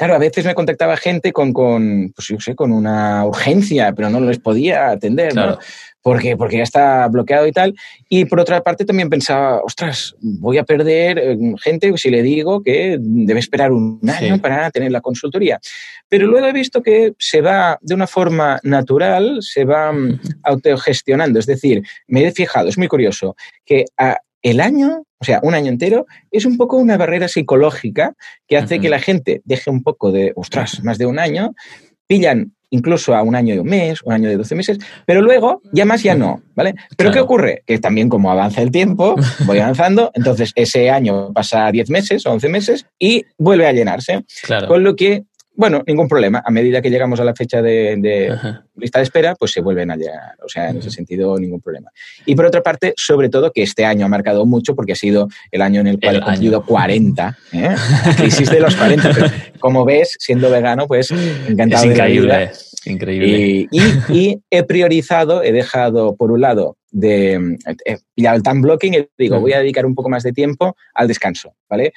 claro, 0.00 0.14
a 0.14 0.18
veces 0.18 0.46
me 0.46 0.54
contactaba 0.54 0.96
gente 0.96 1.30
con, 1.30 1.52
con, 1.52 2.10
pues 2.16 2.28
yo 2.28 2.40
sé, 2.40 2.54
con 2.54 2.72
una 2.72 3.26
urgencia, 3.26 3.92
pero 3.92 4.08
no 4.08 4.18
les 4.20 4.38
podía 4.38 4.88
atender, 4.88 5.32
claro. 5.32 5.52
¿no? 5.52 5.58
Porque, 6.02 6.36
porque 6.36 6.56
ya 6.56 6.62
está 6.62 7.06
bloqueado 7.08 7.46
y 7.46 7.52
tal. 7.52 7.74
Y 8.08 8.24
por 8.24 8.40
otra 8.40 8.62
parte 8.62 8.84
también 8.84 9.10
pensaba, 9.10 9.60
ostras, 9.62 10.14
voy 10.20 10.56
a 10.58 10.64
perder 10.64 11.18
eh, 11.18 11.38
gente 11.62 11.92
si 11.96 12.10
le 12.10 12.22
digo 12.22 12.62
que 12.62 12.96
debe 12.98 13.40
esperar 13.40 13.70
un 13.72 14.00
año 14.08 14.36
sí. 14.36 14.40
para 14.40 14.70
tener 14.70 14.92
la 14.92 15.02
consultoría. 15.02 15.60
Pero 16.08 16.26
luego 16.26 16.46
he 16.46 16.52
visto 16.52 16.82
que 16.82 17.12
se 17.18 17.40
va 17.40 17.78
de 17.82 17.94
una 17.94 18.06
forma 18.06 18.58
natural, 18.62 19.38
se 19.40 19.64
va 19.64 19.92
mm, 19.92 20.20
autogestionando. 20.44 21.38
Es 21.38 21.46
decir, 21.46 21.82
me 22.08 22.26
he 22.26 22.32
fijado, 22.32 22.68
es 22.68 22.78
muy 22.78 22.88
curioso, 22.88 23.36
que 23.64 23.84
a, 23.96 24.18
el 24.42 24.60
año, 24.60 25.04
o 25.18 25.24
sea, 25.24 25.40
un 25.42 25.54
año 25.54 25.68
entero, 25.70 26.06
es 26.30 26.46
un 26.46 26.56
poco 26.56 26.76
una 26.76 26.96
barrera 26.96 27.28
psicológica 27.28 28.14
que 28.46 28.56
hace 28.56 28.76
uh 28.76 28.78
-huh. 28.78 28.82
que 28.82 28.88
la 28.88 28.98
gente 29.00 29.42
deje 29.44 29.70
un 29.70 29.82
poco 29.82 30.12
de, 30.12 30.32
ostras, 30.34 30.82
más 30.82 30.98
de 30.98 31.06
un 31.06 31.18
año, 31.18 31.54
pillan 32.06 32.54
incluso 32.70 33.14
a 33.14 33.22
un 33.22 33.34
año 33.34 33.54
y 33.54 33.58
un 33.58 33.68
mes, 33.68 34.00
un 34.04 34.12
año 34.12 34.28
de 34.28 34.36
12 34.36 34.54
meses, 34.54 34.78
pero 35.06 35.22
luego 35.22 35.60
ya 35.72 35.84
más 35.84 36.02
ya 36.02 36.14
no, 36.14 36.42
¿vale? 36.54 36.74
Pero 36.96 37.10
claro. 37.10 37.12
¿qué 37.12 37.20
ocurre? 37.20 37.62
Que 37.66 37.78
también 37.78 38.08
como 38.08 38.30
avanza 38.30 38.62
el 38.62 38.70
tiempo, 38.70 39.16
voy 39.46 39.58
avanzando, 39.58 40.10
entonces 40.14 40.52
ese 40.54 40.90
año 40.90 41.32
pasa 41.32 41.66
a 41.66 41.72
10 41.72 41.90
meses 41.90 42.26
o 42.26 42.32
11 42.32 42.48
meses 42.48 42.86
y 42.98 43.24
vuelve 43.38 43.66
a 43.66 43.72
llenarse. 43.72 44.24
Claro. 44.42 44.68
Con 44.68 44.82
lo 44.82 44.96
que 44.96 45.24
bueno, 45.60 45.82
ningún 45.86 46.08
problema. 46.08 46.42
A 46.42 46.50
medida 46.50 46.80
que 46.80 46.88
llegamos 46.88 47.20
a 47.20 47.24
la 47.24 47.34
fecha 47.34 47.60
de, 47.60 47.94
de 47.98 48.34
lista 48.76 48.98
de 48.98 49.02
espera, 49.02 49.34
pues 49.34 49.52
se 49.52 49.60
vuelven 49.60 49.90
a 49.90 49.96
llegar. 49.96 50.34
O 50.42 50.48
sea, 50.48 50.70
en 50.70 50.78
ese 50.78 50.90
sentido, 50.90 51.38
ningún 51.38 51.60
problema. 51.60 51.90
Y 52.24 52.34
por 52.34 52.46
otra 52.46 52.62
parte, 52.62 52.94
sobre 52.96 53.28
todo, 53.28 53.52
que 53.52 53.62
este 53.62 53.84
año 53.84 54.06
ha 54.06 54.08
marcado 54.08 54.46
mucho 54.46 54.74
porque 54.74 54.92
ha 54.92 54.96
sido 54.96 55.28
el 55.50 55.60
año 55.60 55.82
en 55.82 55.88
el 55.88 56.00
cual 56.00 56.16
el 56.16 56.22
he 56.22 56.24
cumplido 56.24 56.58
año. 56.60 56.66
40. 56.66 57.38
¿eh? 57.52 57.68
crisis 58.16 58.50
de 58.50 58.58
los 58.58 58.74
40. 58.74 59.10
Pero, 59.12 59.26
como 59.58 59.84
ves, 59.84 60.16
siendo 60.18 60.50
vegano, 60.50 60.86
pues 60.86 61.10
encantado. 61.10 61.84
Es 61.84 61.90
increíble. 61.90 62.50
De 62.86 62.90
increíble. 62.90 63.28
Y, 63.28 63.68
y, 63.70 63.92
y, 64.08 64.42
he 64.48 64.62
priorizado, 64.62 65.42
he 65.42 65.52
dejado 65.52 66.16
por 66.16 66.32
un 66.32 66.40
lado 66.40 66.78
de 66.90 67.58
he 67.84 67.98
pillado 68.14 68.36
el 68.38 68.42
time 68.42 68.62
blocking 68.62 68.94
y 68.94 69.08
digo, 69.18 69.38
voy 69.40 69.52
a 69.52 69.58
dedicar 69.58 69.84
un 69.84 69.94
poco 69.94 70.08
más 70.08 70.22
de 70.22 70.32
tiempo 70.32 70.74
al 70.94 71.06
descanso, 71.06 71.54
¿vale? 71.68 71.92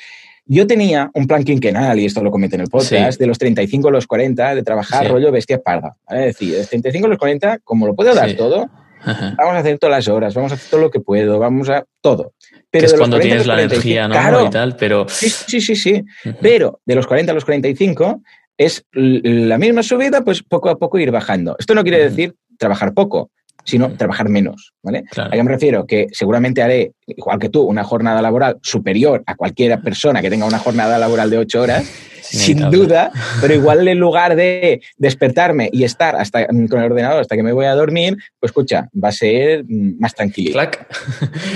Yo 0.45 0.67
tenía 0.67 1.10
un 1.13 1.25
plan 1.25 1.43
quinquenal, 1.43 1.99
y 1.99 2.06
esto 2.06 2.21
lo 2.21 2.29
comenté 2.29 2.56
en 2.56 2.63
el 2.63 2.67
podcast, 2.67 3.13
sí. 3.13 3.19
de 3.19 3.27
los 3.27 3.38
35 3.38 3.88
a 3.88 3.91
los 3.91 4.08
40, 4.08 4.56
de 4.56 4.63
trabajar 4.63 5.06
sí. 5.06 5.12
rollo 5.12 5.32
bestia 5.32 5.62
parda. 5.62 5.95
¿vale? 6.08 6.29
Es 6.29 6.36
decir, 6.36 6.51
de 6.51 6.58
los 6.60 6.69
35 6.69 7.06
a 7.06 7.10
los 7.10 7.17
40, 7.17 7.60
como 7.63 7.88
lo 7.88 7.95
puedo 7.95 8.13
dar 8.13 8.29
sí. 8.29 8.36
todo, 8.36 8.69
Ajá. 9.01 9.36
vamos 9.38 9.56
a 9.56 9.60
hacer 9.60 9.79
todas 9.79 9.95
las 9.95 10.08
horas, 10.08 10.34
vamos 10.34 10.51
a 10.51 10.56
hacer 10.56 10.69
todo 10.69 10.82
lo 10.82 10.91
que 10.91 10.99
puedo, 10.99 11.39
vamos 11.39 11.69
a 11.69 11.86
todo. 12.01 12.34
Pero 12.69 12.82
que 12.82 12.86
es 12.88 12.93
cuando 12.93 13.19
tienes 13.19 13.47
la 13.47 13.53
45, 13.56 13.73
energía, 13.73 14.08
¿no? 14.08 14.13
Claro, 14.13 14.45
y 14.45 14.49
tal, 14.49 14.75
pero... 14.75 15.06
Sí, 15.08 15.29
sí, 15.29 15.62
sí, 15.62 15.75
sí. 15.75 16.03
Uh 16.25 16.29
-huh. 16.29 16.38
Pero 16.41 16.82
de 16.86 16.95
los 16.95 17.08
40 17.08 17.32
a 17.32 17.36
los 17.36 17.45
45 17.45 18.21
es 18.58 18.86
la 18.91 19.58
misma 19.58 19.82
subida, 19.82 20.23
pues 20.23 20.43
poco 20.43 20.69
a 20.69 20.77
poco 20.77 20.99
ir 20.99 21.12
bajando. 21.12 21.56
Esto 21.58 21.73
no 21.73 21.84
quiere 21.84 21.99
uh 21.99 22.01
-huh. 22.01 22.10
decir 22.10 22.36
trabajar 22.58 22.93
poco, 22.93 23.32
sino 23.63 23.91
trabajar 23.93 24.30
menos, 24.30 24.73
¿vale? 24.82 25.04
Claro. 25.10 25.30
¿A 25.32 25.36
qué 25.36 25.43
me 25.43 25.52
refiero? 25.52 25.86
Que 25.86 26.08
seguramente 26.12 26.62
haré, 26.62 26.93
igual 27.08 27.39
que 27.39 27.49
tú, 27.49 27.62
una 27.62 27.84
jornada 27.84 28.21
laboral 28.21 28.58
superior 28.62 29.23
a 29.26 29.36
cualquier 29.36 29.80
persona 29.82 30.21
que 30.21 30.30
tenga 30.30 30.45
una 30.45 30.60
jornada 30.60 30.97
laboral 30.97 31.30
de 31.30 31.38
ocho 31.38 31.62
horas, 31.62 31.89
sin 32.21 32.69
duda, 32.71 33.12
pero 33.41 33.54
igual 33.54 33.88
en 33.88 33.99
lugar 33.99 34.36
de 34.36 34.82
despertarme 34.97 35.69
y 35.71 35.84
estar 35.84 36.15
hasta 36.15 36.47
con 36.47 36.80
el 36.80 36.91
ordenador 36.91 37.21
hasta 37.21 37.36
que 37.36 37.43
me 37.43 37.54
voy 37.54 37.65
a 37.65 37.76
dormir, 37.76 38.17
pues 38.39 38.49
escucha, 38.49 38.89
va 39.02 39.10
a 39.10 39.12
ser 39.12 39.65
más 39.67 40.13
tranquilo. 40.15 40.54
Clac. 40.54 40.88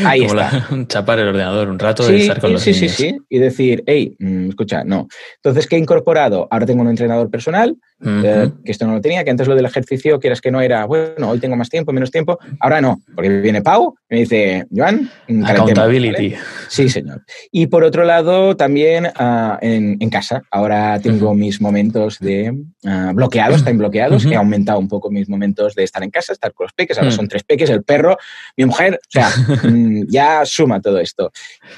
Ahí 0.05 0.27
Como 0.27 0.39
está. 0.39 0.67
La, 0.69 0.87
chapar 0.87 1.19
el 1.19 1.29
ordenador 1.29 1.69
un 1.69 1.79
rato 1.79 2.03
sí, 2.03 2.13
y 2.13 2.21
estar 2.21 2.39
con 2.39 2.49
sí, 2.49 2.53
los 2.53 2.61
sí, 2.63 2.71
niños. 2.71 2.91
Sí, 2.91 3.09
sí, 3.09 3.17
y 3.29 3.39
decir, 3.39 3.83
hey, 3.87 4.15
mm, 4.19 4.49
escucha, 4.49 4.83
no. 4.83 5.07
Entonces, 5.37 5.67
¿qué 5.67 5.77
he 5.77 5.79
incorporado? 5.79 6.47
Ahora 6.51 6.65
tengo 6.65 6.81
un 6.81 6.89
entrenador 6.89 7.29
personal, 7.29 7.75
uh 8.01 8.05
-huh. 8.05 8.45
eh, 8.45 8.51
que 8.63 8.71
esto 8.71 8.85
no 8.85 8.93
lo 8.93 9.01
tenía, 9.01 9.23
que 9.23 9.31
antes 9.31 9.47
lo 9.47 9.55
del 9.55 9.65
ejercicio, 9.65 10.19
quieras 10.19 10.41
que 10.41 10.51
no 10.51 10.61
era, 10.61 10.85
bueno, 10.85 11.29
hoy 11.29 11.39
tengo 11.39 11.55
más 11.55 11.69
tiempo, 11.69 11.91
menos 11.93 12.11
tiempo, 12.11 12.39
ahora 12.59 12.81
no, 12.81 13.01
porque 13.15 13.29
viene 13.41 13.61
Pau 13.61 13.95
y 14.09 14.13
me 14.13 14.19
dice, 14.21 14.65
Joan, 14.75 15.09
accountability. 15.45 16.29
¿vale? 16.29 16.43
Sí, 16.69 16.89
señor. 16.89 17.23
Y 17.51 17.67
por 17.67 17.83
otro 17.83 18.03
lado, 18.03 18.55
también 18.55 19.05
uh, 19.05 19.57
en, 19.61 19.97
en, 19.99 20.09
casa, 20.09 20.43
ahora 20.51 20.99
tengo 20.99 21.29
uh 21.29 21.33
-huh. 21.33 21.37
mis 21.37 21.61
momentos 21.61 22.19
de 22.19 22.51
uh, 22.51 23.13
bloqueados, 23.13 23.63
time 23.63 23.77
bloqueados, 23.77 24.25
uh 24.25 24.29
-huh. 24.29 24.33
he 24.33 24.35
aumentado 24.35 24.79
un 24.79 24.87
poco 24.87 25.09
mis 25.09 25.29
momentos 25.29 25.75
de 25.75 25.83
estar 25.83 26.03
en 26.03 26.09
casa, 26.09 26.33
estar 26.33 26.53
con 26.53 26.65
los 26.65 26.73
peques, 26.73 26.97
ahora 26.97 27.11
son 27.11 27.27
tres 27.27 27.43
peques, 27.43 27.69
el 27.69 27.83
perro, 27.83 28.17
mi 28.55 28.65
mujer, 28.65 28.95
o 28.95 29.11
sea, 29.11 29.29
mm, 29.63 30.03
ya 30.07 30.45
suma 30.45 30.79
todo 30.81 30.99
esto. 30.99 31.31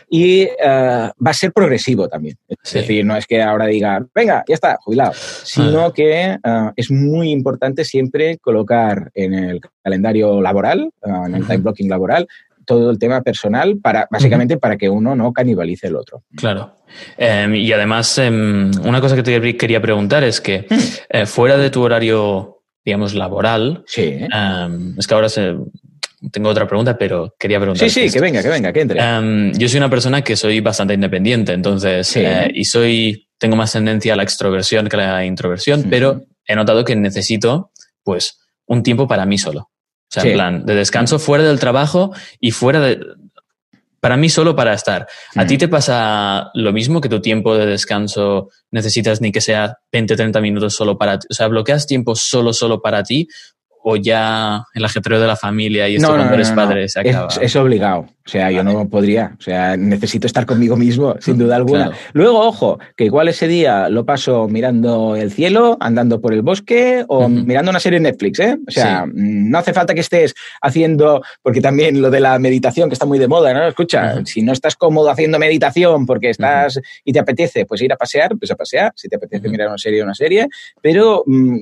Y 0.10 0.48
va 0.60 1.32
a 1.32 1.34
ser 1.34 1.52
progresivo 1.52 2.08
también. 2.08 2.38
Es 2.48 2.58
sí. 2.64 2.80
decir, 2.80 3.06
no 3.06 3.16
es 3.16 3.26
que 3.26 3.42
ahora 3.42 3.66
diga, 3.68 4.06
venga, 4.14 4.44
ya 4.48 4.56
está, 4.56 4.78
jubilado, 4.82 5.14
sino 5.44 5.86
ah. 5.86 5.94
Que 6.10 6.38
es 6.76 6.92
muy 6.92 7.32
importante 7.32 7.86
siempre 7.86 8.38
colocar 8.38 9.12
en 9.14 9.34
el 9.34 9.62
calendario 9.84 10.42
laboral, 10.42 10.92
en 11.04 11.36
el 11.36 11.46
time 11.46 11.58
blocking 11.58 11.90
laboral, 11.90 12.28
todo 12.66 12.92
el 12.92 13.00
tema 13.00 13.22
personal, 13.22 13.80
para, 13.80 14.08
básicamente 14.12 14.58
para 14.58 14.78
que 14.78 14.90
uno 14.90 15.16
no 15.16 15.34
canibalice 15.34 15.88
el 15.88 15.96
otro. 15.96 16.24
Claro. 16.36 16.78
Em, 17.18 17.56
y 17.56 17.72
además, 17.72 18.16
em, 18.20 18.70
una 18.84 19.02
cosa 19.02 19.16
que 19.16 19.24
te 19.24 19.58
quería 19.58 19.82
preguntar 19.82 20.24
es 20.24 20.40
que 20.40 20.68
mm. 20.70 20.76
eh, 21.10 21.26
fuera 21.26 21.58
de 21.58 21.72
tu 21.72 21.82
horario, 21.82 22.62
digamos, 22.86 23.16
laboral, 23.16 23.84
sí. 23.88 24.20
Em, 24.32 24.96
es 25.00 25.08
que 25.08 25.14
ahora 25.16 25.30
tengo 26.32 26.50
otra 26.50 26.68
pregunta, 26.68 26.98
pero 26.98 27.36
quería 27.38 27.60
preguntar. 27.60 27.90
Sí, 27.90 28.08
sí, 28.08 28.14
que 28.14 28.20
venga, 28.20 28.42
que 28.42 28.50
venga, 28.50 28.74
que 28.74 28.82
entre. 28.82 29.00
yo 29.58 29.70
soy 29.70 29.78
una 29.78 29.90
persona 29.90 30.22
que 30.22 30.36
soy 30.36 30.60
bastante 30.60 30.94
independiente, 30.94 31.54
entonces, 31.54 32.16
eh, 32.16 32.52
y 32.54 32.66
soy, 32.66 33.30
tengo 33.38 33.56
más 33.56 33.72
tendencia 33.72 34.14
a 34.14 34.16
la 34.16 34.24
extroversión 34.24 34.88
que 34.88 34.98
a 34.98 35.14
la 35.14 35.26
introversión, 35.26 35.86
pero 35.90 36.24
he 36.46 36.56
notado 36.56 36.84
que 36.84 36.96
necesito, 36.96 37.72
pues, 38.04 38.40
un 38.66 38.84
tiempo 38.84 39.08
para 39.08 39.26
mí 39.26 39.38
solo. 39.38 39.62
O 39.62 40.12
sea, 40.12 40.24
en 40.24 40.34
plan, 40.34 40.66
de 40.66 40.76
descanso 40.76 41.20
fuera 41.20 41.44
del 41.44 41.60
trabajo 41.60 42.12
y 42.40 42.52
fuera 42.52 42.80
de, 42.80 43.00
para 44.00 44.18
mí 44.18 44.30
solo 44.30 44.56
para 44.56 44.74
estar. 44.74 45.08
¿A 45.36 45.46
ti 45.46 45.58
te 45.58 45.68
pasa 45.68 46.52
lo 46.54 46.72
mismo 46.74 47.02
que 47.02 47.10
tu 47.10 47.22
tiempo 47.22 47.58
de 47.58 47.66
descanso 47.66 48.50
necesitas 48.72 49.22
ni 49.22 49.32
que 49.32 49.42
sea 49.42 49.78
20, 49.92 50.16
30 50.16 50.42
minutos 50.42 50.74
solo 50.74 50.98
para 50.98 51.20
ti? 51.20 51.28
O 51.30 51.34
sea, 51.34 51.48
¿bloqueas 51.48 51.86
tiempo 51.86 52.16
solo, 52.16 52.54
solo 52.54 52.82
para 52.82 53.04
ti? 53.04 53.28
¿O 53.82 53.96
ya 53.96 54.66
el 54.74 54.84
ajetreo 54.84 55.20
de 55.22 55.28
la 55.28 55.38
familia 55.38 55.88
y 55.88 55.96
esto 55.96 56.10
cuando 56.10 56.34
eres 56.34 56.52
padre 56.52 56.90
se 56.90 57.00
acaba? 57.00 57.30
Es, 57.42 57.56
obligado. 57.56 58.02
O 58.02 58.32
sea, 58.32 58.52
yo 58.52 58.64
no 58.64 58.88
podría. 58.90 59.36
O 59.40 59.42
sea, 59.42 59.78
necesito 59.78 60.28
estar 60.28 60.46
conmigo 60.46 60.76
mismo, 60.76 61.16
sin 61.20 61.38
duda 61.38 61.56
alguna. 61.56 61.92
Luego, 62.14 62.42
ojo, 62.42 62.78
que 62.98 63.06
igual 63.06 63.30
ese 63.30 63.48
día 63.48 63.90
lo 63.90 64.06
paso 64.06 64.48
mirando 64.48 65.16
el 65.16 65.32
cielo, 65.32 65.78
andando 65.80 66.20
por 66.20 66.34
el 66.34 66.42
bosque 66.42 67.06
o 67.08 67.30
mirando 67.30 67.72
una 67.72 67.80
serie 67.80 67.98
en 67.98 68.04
Netflix, 68.04 68.40
¿eh? 68.40 68.58
O 68.68 68.72
sea, 68.72 69.06
no 69.12 69.58
hace 69.58 69.74
falta 69.74 69.94
que 69.94 70.02
estés 70.02 70.36
haciendo, 70.62 71.24
porque 71.42 71.62
también 71.62 72.02
lo 72.02 72.12
de 72.12 72.20
la 72.20 72.38
meditación, 72.38 72.90
que 72.90 72.94
está 72.94 73.06
muy 73.06 73.18
de 73.18 73.28
moda, 73.28 73.54
¿no? 73.54 73.66
Escucha, 73.66 74.26
si 74.26 74.42
no 74.42 74.52
estás 74.52 74.76
cómodo 74.76 75.10
haciendo 75.10 75.40
meditación 75.40 76.06
porque 76.06 76.30
estás 76.30 76.80
y 77.06 77.14
te 77.14 77.20
apetece, 77.20 77.66
pues 77.66 77.82
ir 77.82 77.94
a 77.94 77.98
pasear, 77.98 78.38
pues 78.38 78.52
a 78.52 78.56
pasear. 78.56 78.92
Si 78.96 79.08
te 79.08 79.16
apetece 79.16 79.48
mirar 79.48 79.70
una 79.70 79.78
serie, 79.78 80.04
una 80.04 80.14
serie. 80.14 80.48
Pero 80.82 81.24
mm, 81.26 81.58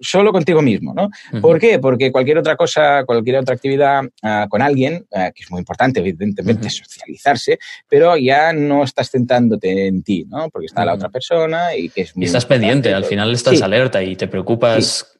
solo 0.00 0.32
contigo 0.32 0.62
mismo, 0.62 0.94
¿no? 0.94 1.10
¿Por 1.40 1.58
qué? 1.58 1.78
Porque 1.78 2.12
cualquier 2.12 2.38
otra 2.38 2.56
cosa, 2.56 3.04
cualquier 3.04 3.36
otra 3.36 3.54
actividad 3.54 4.02
ah, 4.22 4.46
con 4.48 4.62
alguien, 4.62 5.06
ah, 5.14 5.30
que 5.34 5.42
es 5.42 5.50
muy 5.50 5.60
importante, 5.60 6.00
evidentemente, 6.00 6.70
socializarse, 6.70 7.58
pero 7.88 8.16
ya 8.16 8.52
no 8.52 8.84
estás 8.84 9.10
centrándote 9.10 9.86
en 9.86 10.02
ti, 10.02 10.24
¿no? 10.28 10.50
Porque 10.50 10.66
está 10.66 10.84
la 10.84 10.94
otra 10.94 11.08
persona 11.08 11.76
y 11.76 11.88
que 11.88 12.02
es 12.02 12.16
muy 12.16 12.24
Y 12.24 12.26
estás 12.26 12.46
pendiente, 12.46 12.92
al 12.92 13.04
final 13.04 13.32
estás 13.32 13.62
alerta 13.62 14.02
y 14.02 14.16
te 14.16 14.28
preocupas 14.28 15.13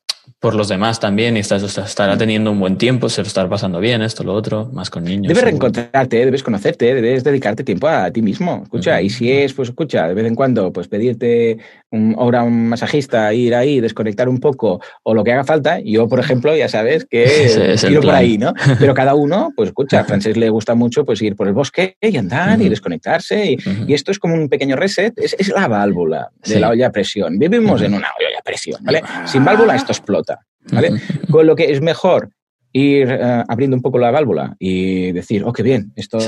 por 0.44 0.54
los 0.54 0.68
demás 0.68 1.00
también 1.00 1.38
y 1.38 1.40
estás, 1.40 1.62
estará 1.62 2.18
teniendo 2.18 2.52
un 2.52 2.61
buen 2.61 2.76
tiempo, 2.76 3.09
se 3.09 3.22
lo 3.22 3.26
estará 3.26 3.48
pasando 3.48 3.80
bien, 3.80 4.02
esto, 4.02 4.24
lo 4.24 4.35
otro, 4.35 4.68
más 4.74 4.90
con 4.90 5.02
niños. 5.02 5.28
Debes 5.28 5.42
reencontrarte, 5.42 6.22
debes 6.22 6.42
conocerte, 6.42 6.94
debes 6.94 7.24
dedicarte 7.24 7.64
tiempo 7.64 7.88
a 7.88 8.11
ti 8.11 8.20
mismo. 8.20 8.61
Escucha, 8.64 9.00
y 9.00 9.09
si 9.09 9.33
es, 9.33 9.54
pues 9.54 9.70
escucha, 9.70 10.07
de 10.07 10.12
vez 10.12 10.26
en 10.26 10.35
cuando, 10.35 10.70
pues 10.70 10.87
pedirte 10.87 11.57
un, 11.90 12.14
hora 12.18 12.40
a 12.40 12.42
un 12.42 12.68
masajista, 12.68 13.33
ir 13.33 13.54
ahí, 13.54 13.80
desconectar 13.80 14.28
un 14.28 14.38
poco 14.38 14.83
o 15.02 15.14
lo 15.14 15.24
que 15.24 15.33
haga 15.33 15.44
falta. 15.44 15.80
Yo, 15.83 16.09
por 16.09 16.20
ejemplo, 16.20 16.54
ya 16.54 16.68
sabes 16.68 17.07
que 17.07 17.76
tiro 17.80 18.02
por 18.02 18.14
ahí, 18.14 18.37
¿no? 18.37 18.52
Pero 18.78 18.92
cada 18.92 19.14
uno, 19.14 19.50
pues 19.57 19.68
escucha, 19.68 20.00
a 20.00 20.04
Francés 20.04 20.37
le 20.37 20.50
gusta 20.50 20.74
mucho 20.74 21.07
pues 21.07 21.22
ir 21.22 21.37
por 21.37 21.48
el 21.48 21.54
bosque 21.54 21.96
y 22.02 22.18
andar 22.18 22.61
y 22.61 22.68
desconectarse. 22.68 23.57
Y, 23.87 23.94
esto 23.94 24.11
es 24.11 24.18
como 24.18 24.35
un 24.35 24.50
pequeño 24.50 24.76
reset, 24.76 25.14
es, 25.16 25.48
la 25.48 25.68
válvula 25.68 26.28
de 26.44 26.61
la 26.61 26.68
olla 26.68 26.88
a 26.88 26.90
presión. 26.90 27.38
Vivimos 27.38 27.80
en 27.80 27.94
una 27.94 28.09
olla 28.18 28.38
a 28.38 28.42
presión, 28.42 28.85
¿vale? 28.85 29.02
Sin 29.24 29.42
válvula 29.42 29.74
esto 29.74 29.92
explota. 29.92 30.33
¿Vale? 30.72 31.00
Con 31.31 31.46
lo 31.46 31.57
que 31.57 31.72
es 31.72 31.81
mejor 31.81 32.31
ir 32.74 33.09
eh, 33.09 33.44
abriendo 33.48 33.77
un 33.77 33.83
poco 33.83 33.98
la 33.98 34.11
válvula 34.11 34.57
y 34.59 35.12
decir, 35.12 35.44
oh, 35.44 35.53
qué 35.53 35.62
bien, 35.62 35.92
esto 35.94 36.18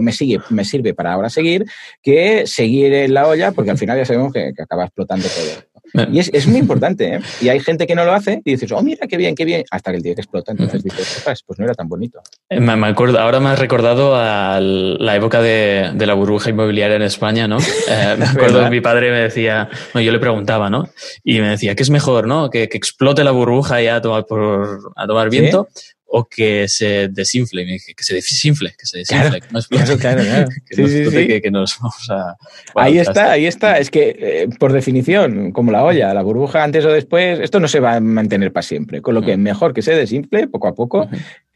me 0.00 0.12
sigue, 0.12 0.40
me 0.50 0.64
sirve 0.64 0.94
para 0.94 1.12
ahora 1.12 1.30
seguir, 1.30 1.64
que 2.02 2.46
seguir 2.46 2.92
en 2.92 3.14
la 3.14 3.28
olla, 3.28 3.52
porque 3.52 3.70
al 3.70 3.78
final 3.78 3.96
ya 3.96 4.04
sabemos 4.04 4.32
que, 4.32 4.52
acaba 4.60 4.84
explotando 4.84 5.26
todo. 5.28 5.64
Y 6.10 6.18
es, 6.18 6.46
muy 6.46 6.58
importante, 6.58 7.16
¿eh? 7.16 7.20
Y 7.40 7.48
hay 7.48 7.60
gente 7.60 7.86
que 7.86 7.94
no 7.94 8.04
lo 8.04 8.12
hace 8.12 8.40
y 8.44 8.52
dices, 8.52 8.72
oh, 8.72 8.82
mira, 8.82 9.06
qué 9.06 9.16
bien, 9.16 9.34
qué 9.34 9.44
bien, 9.44 9.64
hasta 9.70 9.90
que 9.90 9.98
el 9.98 10.02
día 10.02 10.14
que 10.14 10.22
explota, 10.22 10.52
entonces 10.52 10.82
dices, 10.82 11.22
pues 11.46 11.58
no 11.58 11.64
era 11.64 11.74
tan 11.74 11.88
bonito. 11.88 12.20
Eh, 12.48 12.60
me, 12.60 12.86
acuerdo, 12.86 13.18
ahora 13.18 13.40
me 13.40 13.50
has 13.50 13.58
recordado 13.58 14.16
a 14.16 14.58
la 14.60 15.16
época 15.16 15.42
de, 15.42 15.92
la 15.98 16.14
burbuja 16.14 16.50
inmobiliaria 16.50 16.96
en 16.96 17.02
España, 17.02 17.46
¿no? 17.46 17.58
me 18.18 18.24
acuerdo, 18.24 18.68
mi 18.70 18.80
padre 18.80 19.10
me 19.10 19.18
decía, 19.18 19.68
no, 19.94 20.00
yo 20.00 20.12
le 20.12 20.18
preguntaba, 20.18 20.70
¿no? 20.70 20.88
Y 21.24 21.40
me 21.40 21.48
decía, 21.48 21.74
¿qué 21.74 21.82
es 21.82 21.90
mejor, 21.90 22.26
no? 22.26 22.48
Que, 22.50 22.62
explote 22.72 23.22
la 23.22 23.30
burbuja 23.30 23.80
ya 23.82 23.96
a 23.96 24.00
tomar, 24.00 24.24
por, 24.24 24.92
a 24.96 25.06
tomar 25.06 25.30
viento 25.30 25.68
o 26.14 26.26
que 26.26 26.68
se 26.68 27.08
desinfle, 27.08 27.64
que 27.64 28.04
se 28.04 28.14
desinfle, 28.14 28.74
que 28.78 28.84
se 28.84 28.98
desinfle, 28.98 29.40
que 29.40 29.48
no 29.50 29.58
explote, 29.58 29.96
claro, 29.96 30.22
claro, 30.22 30.48
que, 31.42 31.50
nos 31.50 31.78
vamos 31.80 32.10
a... 32.10 32.36
ahí 32.74 32.98
está, 32.98 33.32
ahí 33.32 33.46
está. 33.46 33.78
Es 33.78 33.90
que, 33.90 34.14
eh, 34.18 34.48
por 34.58 34.74
definición, 34.74 35.52
como 35.52 35.72
la 35.72 35.82
olla, 35.82 36.12
la 36.12 36.20
burbuja 36.20 36.62
antes 36.62 36.84
o 36.84 36.90
después, 36.90 37.40
esto 37.40 37.60
no 37.60 37.66
se 37.68 37.80
va 37.80 37.94
a 37.94 38.00
mantener 38.00 38.52
para 38.52 38.62
siempre. 38.62 39.00
Con 39.00 39.14
lo 39.14 39.22
que 39.22 39.38
mejor 39.38 39.72
que 39.72 39.80
se 39.80 39.94
desinfle 39.94 40.48
poco 40.48 40.68
a 40.68 40.74
poco, 40.74 41.08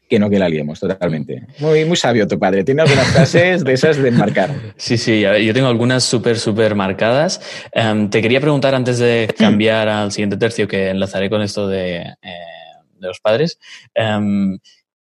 que 0.09 0.17
no 0.17 0.27
que 0.27 0.39
la 0.39 0.49
liemos 0.49 0.79
totalmente. 0.79 1.43
Muy, 1.59 1.85
muy 1.85 1.95
sabio 1.95 2.27
tu 2.27 2.39
padre. 2.39 2.63
Tiene 2.63 2.81
algunas 2.81 3.09
frases 3.09 3.63
de 3.63 3.73
esas 3.73 3.97
de 3.97 4.09
marcar. 4.09 4.49
Sí, 4.77 4.97
sí, 4.97 5.21
yo 5.21 5.53
tengo 5.53 5.67
algunas 5.67 6.03
súper, 6.03 6.39
súper 6.39 6.73
marcadas. 6.73 7.41
Em, 7.71 8.09
te 8.09 8.23
quería 8.23 8.41
preguntar 8.41 8.73
antes 8.73 8.97
de 8.97 9.29
cambiar 9.37 9.87
al 9.87 10.11
siguiente 10.11 10.37
tercio, 10.37 10.67
que 10.67 10.89
enlazaré 10.89 11.29
con 11.29 11.43
esto 11.43 11.67
de... 11.67 11.97
Eh, 11.97 12.56
de 12.99 13.07
los 13.07 13.19
padres. 13.19 13.59
Em, 13.93 14.59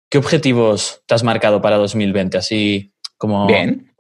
¿Qué 0.09 0.17
objetivos 0.17 1.01
te 1.05 1.15
has 1.15 1.23
marcado 1.23 1.61
para 1.61 1.77
2020? 1.77 2.37
Así 2.37 2.93
como... 3.17 3.47
Bien. 3.47 3.94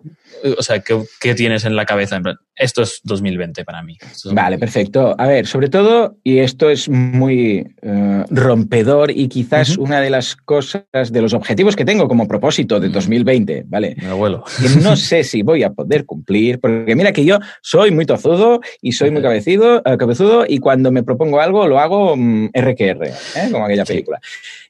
O 0.57 0.61
sea, 0.61 0.81
¿qué, 0.81 1.35
tienes 1.35 1.65
en 1.65 1.75
la 1.75 1.85
cabeza? 1.85 2.21
Esto 2.55 2.83
es 2.83 3.01
2020 3.03 3.65
para 3.65 3.81
mí. 3.81 3.97
vale, 4.31 4.57
perfecto. 4.57 5.15
A 5.17 5.27
ver, 5.27 5.47
sobre 5.47 5.69
todo, 5.69 6.17
y 6.23 6.39
esto 6.39 6.69
es 6.69 6.87
muy 6.87 7.67
eh, 7.81 8.23
rompedor 8.29 9.11
y 9.11 9.27
quizás 9.27 9.77
una 9.77 10.01
de 10.01 10.09
las 10.09 10.35
cosas, 10.35 10.83
de 10.93 11.21
los 11.21 11.33
objetivos 11.33 11.75
que 11.75 11.85
tengo 11.85 12.07
como 12.07 12.27
propósito 12.27 12.79
de 12.79 12.89
2020, 12.89 13.65
¿vale? 13.67 13.95
Mi 13.99 14.07
abuelo. 14.07 14.43
Que 14.61 14.69
no 14.81 14.95
sé 14.95 15.23
si 15.23 15.41
voy 15.41 15.63
a 15.63 15.71
poder 15.71 16.05
cumplir, 16.05 16.59
porque 16.59 16.95
mira 16.95 17.11
que 17.11 17.25
yo 17.25 17.39
soy 17.61 17.91
muy 17.91 18.05
tozudo 18.05 18.61
y 18.81 18.91
soy 18.91 19.11
muy 19.11 19.21
cabecido, 19.21 19.81
eh, 19.85 19.97
cabezudo 19.97 20.45
y 20.47 20.59
cuando 20.59 20.91
me 20.91 21.03
propongo 21.03 21.41
algo 21.41 21.67
lo 21.67 21.79
hago 21.79 22.15
RQR, 22.15 22.17
mm, 22.17 23.37
¿eh? 23.37 23.49
como 23.51 23.65
aquella 23.65 23.85
película. 23.85 24.19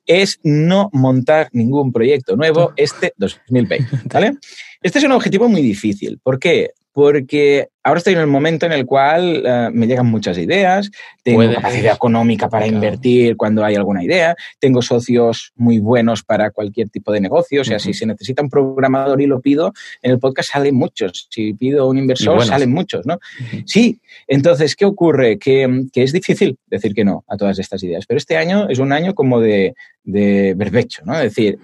Es 0.05 0.39
no 0.43 0.89
montar 0.93 1.49
ningún 1.51 1.91
proyecto 1.91 2.35
nuevo 2.35 2.73
este 2.75 3.13
2020, 3.17 3.87
¿vale? 4.13 4.37
Este 4.85 4.99
es 4.99 5.05
un 5.05 5.13
objetivo 5.13 5.49
muy 5.49 5.63
difícil. 5.63 6.19
¿Por 6.21 6.37
qué? 6.37 6.73
Porque 6.91 7.69
ahora 7.85 7.99
estoy 7.99 8.13
en 8.13 8.19
el 8.19 8.27
momento 8.27 8.65
en 8.65 8.71
el 8.71 8.85
cual 8.85 9.43
eh, 9.45 9.69
me 9.71 9.85
llegan 9.85 10.07
muchas 10.07 10.39
ideas, 10.39 10.89
tengo 11.23 11.47
capacidad 11.53 11.93
económica 11.93 12.49
para 12.49 12.65
invertir 12.65 13.37
cuando 13.37 13.63
hay 13.63 13.75
alguna 13.75 14.03
idea, 14.03 14.35
tengo 14.59 14.81
socios 14.81 15.53
muy 15.55 15.77
buenos 15.77 16.23
para 16.23 16.49
cualquier 16.49 16.89
tipo 16.89 17.11
de 17.11 17.21
negocio, 17.21 17.61
o 17.61 17.63
sea, 17.63 17.77
si 17.77 17.93
se 17.93 18.07
necesita 18.07 18.41
un 18.41 18.49
programador 18.49 19.21
y 19.21 19.27
lo 19.27 19.39
pido, 19.39 19.71
en 20.01 20.11
el 20.11 20.19
podcast 20.19 20.51
salen 20.53 20.75
muchos, 20.75 21.27
si 21.29 21.53
pido 21.53 21.87
un 21.87 21.99
inversor 21.99 22.43
salen 22.43 22.71
muchos, 22.71 23.05
¿no? 23.05 23.19
Sí, 23.65 23.99
entonces, 24.27 24.75
¿qué 24.75 24.85
ocurre? 24.85 25.37
Que, 25.37 25.85
es 25.93 26.11
difícil 26.11 26.57
decir 26.67 26.95
que 26.95 27.05
no 27.05 27.23
a 27.27 27.37
todas 27.37 27.59
estas 27.59 27.83
ideas, 27.83 28.05
pero 28.07 28.17
este 28.17 28.35
año 28.35 28.67
es 28.67 28.79
un 28.79 28.93
año 28.93 29.13
como 29.13 29.39
de, 29.39 29.75
de 30.03 30.55
berbecho, 30.55 31.03
¿no? 31.05 31.13
Es 31.15 31.35
decir, 31.35 31.59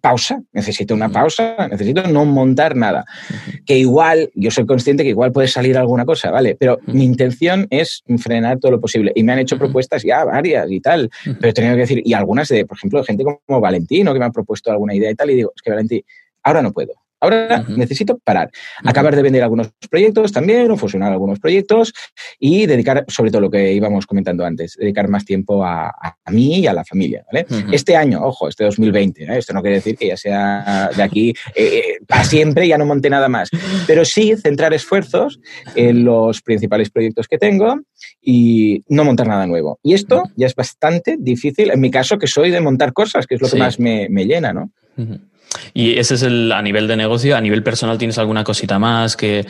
pausa, 0.00 0.42
necesito 0.52 0.94
una 0.94 1.10
pausa, 1.10 1.68
necesito 1.70 2.02
no 2.06 2.24
montar 2.24 2.74
nada, 2.74 3.04
que 3.66 3.76
igual, 3.76 4.30
yo 4.34 4.50
soy 4.50 4.64
consciente 4.64 5.02
que 5.02 5.10
igual 5.10 5.32
puede 5.32 5.48
salir 5.58 5.76
alguna 5.76 6.04
cosa, 6.04 6.30
¿vale? 6.30 6.54
Pero 6.54 6.78
mi 6.86 7.04
intención 7.04 7.66
es 7.70 8.04
frenar 8.18 8.60
todo 8.60 8.72
lo 8.72 8.80
posible. 8.80 9.10
Y 9.14 9.24
me 9.24 9.32
han 9.32 9.40
hecho 9.40 9.58
propuestas 9.58 10.04
ya 10.04 10.24
varias 10.24 10.70
y 10.70 10.80
tal, 10.80 11.10
pero 11.24 11.48
he 11.48 11.52
tenido 11.52 11.74
que 11.74 11.80
decir, 11.80 12.02
y 12.04 12.12
algunas 12.14 12.48
de, 12.48 12.64
por 12.64 12.76
ejemplo, 12.76 13.00
de 13.00 13.06
gente 13.06 13.24
como 13.24 13.60
Valentino, 13.60 14.12
que 14.12 14.20
me 14.20 14.24
han 14.24 14.32
propuesto 14.32 14.70
alguna 14.70 14.94
idea 14.94 15.10
y 15.10 15.14
tal, 15.16 15.30
y 15.30 15.34
digo, 15.34 15.52
es 15.54 15.60
que 15.60 15.70
Valentín, 15.70 16.02
ahora 16.44 16.62
no 16.62 16.72
puedo. 16.72 16.92
Ahora 17.20 17.64
necesito 17.68 18.18
parar, 18.18 18.50
acabar 18.84 19.16
de 19.16 19.22
vender 19.22 19.42
algunos 19.42 19.70
proyectos 19.90 20.32
también 20.32 20.70
o 20.70 20.76
fusionar 20.76 21.12
algunos 21.12 21.40
proyectos 21.40 21.92
y 22.38 22.66
dedicar, 22.66 23.04
sobre 23.08 23.30
todo 23.30 23.40
lo 23.40 23.50
que 23.50 23.72
íbamos 23.72 24.06
comentando 24.06 24.44
antes, 24.44 24.76
dedicar 24.78 25.08
más 25.08 25.24
tiempo 25.24 25.64
a, 25.64 25.92
mí 26.30 26.60
y 26.60 26.66
a 26.66 26.72
la 26.72 26.84
familia. 26.84 27.24
¿vale? 27.32 27.46
Este 27.72 27.96
año, 27.96 28.22
ojo, 28.22 28.48
este 28.48 28.64
2020, 28.64 29.24
¿eh? 29.24 29.38
esto 29.38 29.52
no 29.52 29.62
quiere 29.62 29.76
decir 29.76 29.96
que 29.96 30.08
ya 30.08 30.16
sea 30.16 30.90
de 30.94 31.02
aquí 31.02 31.30
eh, 31.54 31.78
eh, 31.78 31.82
para 32.06 32.24
siempre, 32.24 32.68
ya 32.68 32.78
no 32.78 32.86
monte 32.86 33.10
nada 33.10 33.28
más, 33.28 33.50
pero 33.86 34.04
sí 34.04 34.36
centrar 34.36 34.72
esfuerzos 34.72 35.40
en 35.74 36.04
los 36.04 36.42
principales 36.42 36.90
proyectos 36.90 37.26
que 37.26 37.38
tengo 37.38 37.80
y 38.22 38.84
no 38.88 39.04
montar 39.04 39.26
nada 39.26 39.46
nuevo. 39.46 39.80
Y 39.82 39.94
esto 39.94 40.24
ya 40.36 40.46
es 40.46 40.54
bastante 40.54 41.16
difícil, 41.18 41.70
en 41.70 41.80
mi 41.80 41.90
caso, 41.90 42.18
que 42.18 42.26
soy 42.26 42.50
de 42.50 42.60
montar 42.60 42.92
cosas, 42.92 43.26
que 43.26 43.34
es 43.34 43.40
lo 43.40 43.48
que 43.48 43.56
más 43.56 43.80
me, 43.80 44.08
me 44.08 44.24
llena, 44.24 44.52
¿no? 44.52 44.70
Y 45.74 45.98
ese 45.98 46.14
es 46.14 46.22
el 46.22 46.52
a 46.52 46.62
nivel 46.62 46.86
de 46.88 46.96
negocio. 46.96 47.36
A 47.36 47.40
nivel 47.40 47.62
personal, 47.62 47.98
¿tienes 47.98 48.18
alguna 48.18 48.44
cosita 48.44 48.78
más 48.78 49.16
que. 49.16 49.46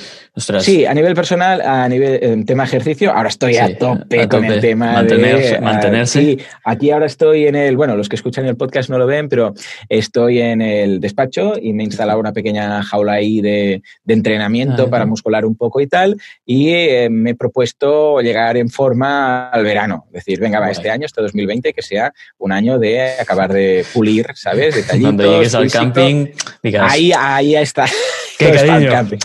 Sí, 0.61 0.87
a 0.87 0.95
nivel 0.95 1.15
personal, 1.15 1.61
a 1.61 1.89
nivel 1.89 2.23
en 2.23 2.47
tema 2.47 2.65
ejercicio, 2.65 3.13
ahora 3.13 3.29
estoy 3.29 3.57
a, 3.57 3.77
tope 3.77 4.29
con 4.29 4.45
el 4.45 4.61
tema 4.61 4.93
Mantenerse, 4.93 5.55
de. 5.55 5.61
Mantenerse. 5.61 6.21
sí, 6.21 6.39
aquí 6.65 6.91
ahora 6.91 7.07
estoy 7.07 7.47
en 7.47 7.57
el. 7.57 7.77
Bueno, 7.77 7.97
los 7.97 8.09
que 8.09 8.17
escuchan 8.17 8.47
el 8.47 8.57
podcast 8.57 8.89
no 8.89 8.99
lo 8.99 9.07
ven, 9.07 9.29
pero 9.29 9.55
estoy 9.89 10.41
en 10.41 10.63
el 10.63 11.01
despacho 11.01 11.55
y 11.61 11.73
me 11.73 11.83
he 11.83 11.87
instalado 11.87 12.21
una 12.21 12.33
pequeña 12.33 12.83
jaula 12.83 13.15
ahí 13.15 13.41
de, 13.41 13.83
de 14.05 14.15
entrenamiento 14.15 14.79
Ah, 14.85 14.91
para 14.91 15.05
ya. 15.05 15.09
muscular 15.09 15.45
un 15.45 15.57
poco 15.57 15.81
y 15.81 15.87
tal. 15.87 16.17
Y 16.45 16.71
eh, 16.71 17.09
me 17.11 17.31
he 17.31 17.35
propuesto 17.35 18.21
llegar 18.21 18.57
en 18.57 18.69
forma 18.69 19.49
al 19.49 19.65
verano. 19.65 20.07
Es 20.09 20.25
decir, 20.25 20.41
venga, 20.41 20.61
va, 20.61 20.71
este 20.71 20.91
año, 20.91 21.07
este 21.07 21.23
2020, 21.23 21.73
que 21.73 21.83
sea 21.83 22.13
un 22.39 22.53
año 22.53 22.79
de 22.79 23.13
acabar 23.21 23.53
de 23.53 23.85
pulir, 23.93 24.27
¿sabes? 24.35 24.75
Detallitos. 24.75 25.15
Cuando 25.15 25.33
llegues 25.33 25.55
al 25.55 25.65
físico. 25.65 25.88
Camping, 25.93 26.27
digas. 26.63 26.93
Ahí, 26.93 27.13
ahí 27.17 27.55
está. 27.57 27.87
Qué 28.39 28.53
cariño. 28.53 28.91
camping. 28.91 29.19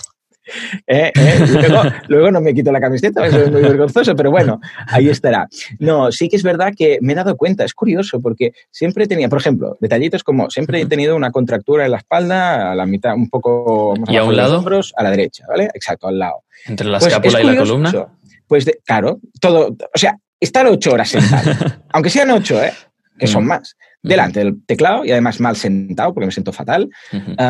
Eh, 0.85 1.11
eh, 1.15 1.39
Luego, 1.47 1.81
luego 2.09 2.31
no 2.31 2.41
me 2.41 2.53
quito 2.53 2.71
la 2.71 2.81
camiseta, 2.81 3.25
eso 3.25 3.43
es 3.43 3.51
muy 3.51 3.61
vergonzoso, 3.61 4.13
pero 4.15 4.29
bueno, 4.29 4.59
ahí 4.87 5.07
estará. 5.09 5.47
No, 5.79 6.11
sí 6.11 6.27
que 6.27 6.35
es 6.35 6.43
verdad 6.43 6.73
que 6.77 6.99
me 7.01 7.13
he 7.13 7.15
dado 7.15 7.37
cuenta, 7.37 7.63
es 7.63 7.73
curioso, 7.73 8.19
porque 8.19 8.51
siempre 8.69 9.07
tenía, 9.07 9.29
por 9.29 9.39
ejemplo, 9.39 9.77
detallitos 9.79 10.23
como 10.23 10.49
siempre 10.49 10.81
he 10.81 10.85
tenido 10.85 11.15
una 11.15 11.31
contractura 11.31 11.85
en 11.85 11.91
la 11.91 11.97
espalda, 11.97 12.71
a 12.71 12.75
la 12.75 12.85
mitad, 12.85 13.15
un 13.15 13.29
poco 13.29 13.95
más 13.97 14.09
¿Y 14.09 14.17
a 14.17 14.23
un 14.23 14.29
los 14.29 14.37
lado? 14.37 14.57
hombros, 14.59 14.93
a 14.97 15.03
la 15.03 15.11
derecha, 15.11 15.45
¿vale? 15.47 15.69
Exacto, 15.73 16.07
al 16.07 16.19
lado. 16.19 16.43
Entre 16.65 16.87
la 16.87 16.99
Pues 16.99 17.13
es 17.13 17.17
escápula 17.17 17.41
y 17.41 17.45
la 17.45 17.55
columna. 17.55 18.07
Pues 18.47 18.65
de- 18.65 18.79
claro, 18.85 19.19
todo, 19.39 19.69
o 19.69 19.97
sea, 19.97 20.17
estar 20.39 20.67
ocho 20.67 20.91
horas 20.91 21.09
sentado, 21.09 21.51
aunque 21.93 22.09
sean 22.09 22.29
ocho, 22.31 22.61
¿eh? 22.61 22.73
que 23.17 23.27
son 23.27 23.45
Mm. 23.45 23.47
más, 23.47 23.75
delante 24.03 24.39
del 24.39 24.63
teclado 24.65 25.05
y 25.05 25.11
además 25.11 25.39
mal 25.39 25.55
sentado, 25.55 26.13
porque 26.13 26.25
me 26.27 26.31
siento 26.31 26.51
fatal, 26.51 26.89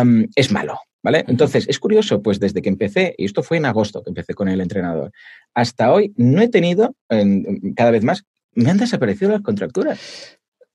um, 0.01 0.25
es 0.35 0.51
malo, 0.51 0.77
¿vale? 1.03 1.25
Entonces, 1.27 1.67
es 1.67 1.79
curioso, 1.79 2.21
pues 2.21 2.39
desde 2.39 2.61
que 2.61 2.69
empecé, 2.69 3.15
y 3.17 3.25
esto 3.25 3.43
fue 3.43 3.57
en 3.57 3.65
agosto 3.65 4.03
que 4.03 4.11
empecé 4.11 4.33
con 4.33 4.47
el 4.47 4.61
entrenador, 4.61 5.11
hasta 5.53 5.91
hoy 5.91 6.13
no 6.15 6.41
he 6.41 6.49
tenido, 6.49 6.95
en- 7.09 7.73
cada 7.75 7.91
vez 7.91 8.03
más, 8.03 8.23
me 8.55 8.69
han 8.69 8.77
desaparecido 8.77 9.31
las 9.31 9.41
contracturas. 9.41 9.99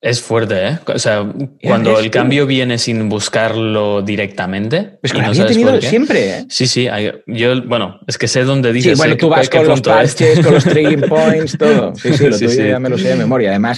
Es 0.01 0.23
fuerte, 0.23 0.55
¿eh? 0.69 0.79
O 0.95 0.99
sea, 1.01 1.27
cuando 1.61 1.95
es 1.95 1.99
el 1.99 2.05
que- 2.05 2.11
cambio 2.19 2.47
viene 2.47 2.79
sin 2.79 3.09
buscarlo 3.09 4.01
directamente. 4.01 4.97
Pues 5.01 5.13
que 5.13 5.19
lo 5.19 5.25
no 5.25 5.31
había 5.31 5.47
tenido 5.47 5.81
siempre, 5.81 6.31
¿eh? 6.39 6.47
Sí, 6.49 6.69
sí. 6.69 6.87
hay- 6.87 7.13
yo, 7.27 7.61
bueno, 7.67 7.99
es 8.07 8.17
que 8.17 8.29
sé 8.29 8.45
dónde 8.45 8.69
Sí, 8.69 8.75
dices. 8.75 8.97
bueno, 8.99 9.15
sé 9.15 9.19
tú 9.19 9.29
vas 9.29 9.49
con 9.51 9.67
los 9.67 9.83
es. 9.83 10.15
parches, 10.15 10.39
con 10.41 10.55
los 10.55 10.65
triggering 10.65 11.01
points, 11.09 11.59
todo. 11.59 11.97
Sí, 11.97 12.13
sí, 12.13 12.29
lo 12.29 12.37
Sí, 12.39 12.45
tuyo 12.47 12.63
sí. 12.63 12.69
ya 12.69 12.79
me 12.79 12.89
lo 12.91 12.97
sé 12.97 13.09
de 13.09 13.17
memoria. 13.17 13.51
Además, 13.51 13.77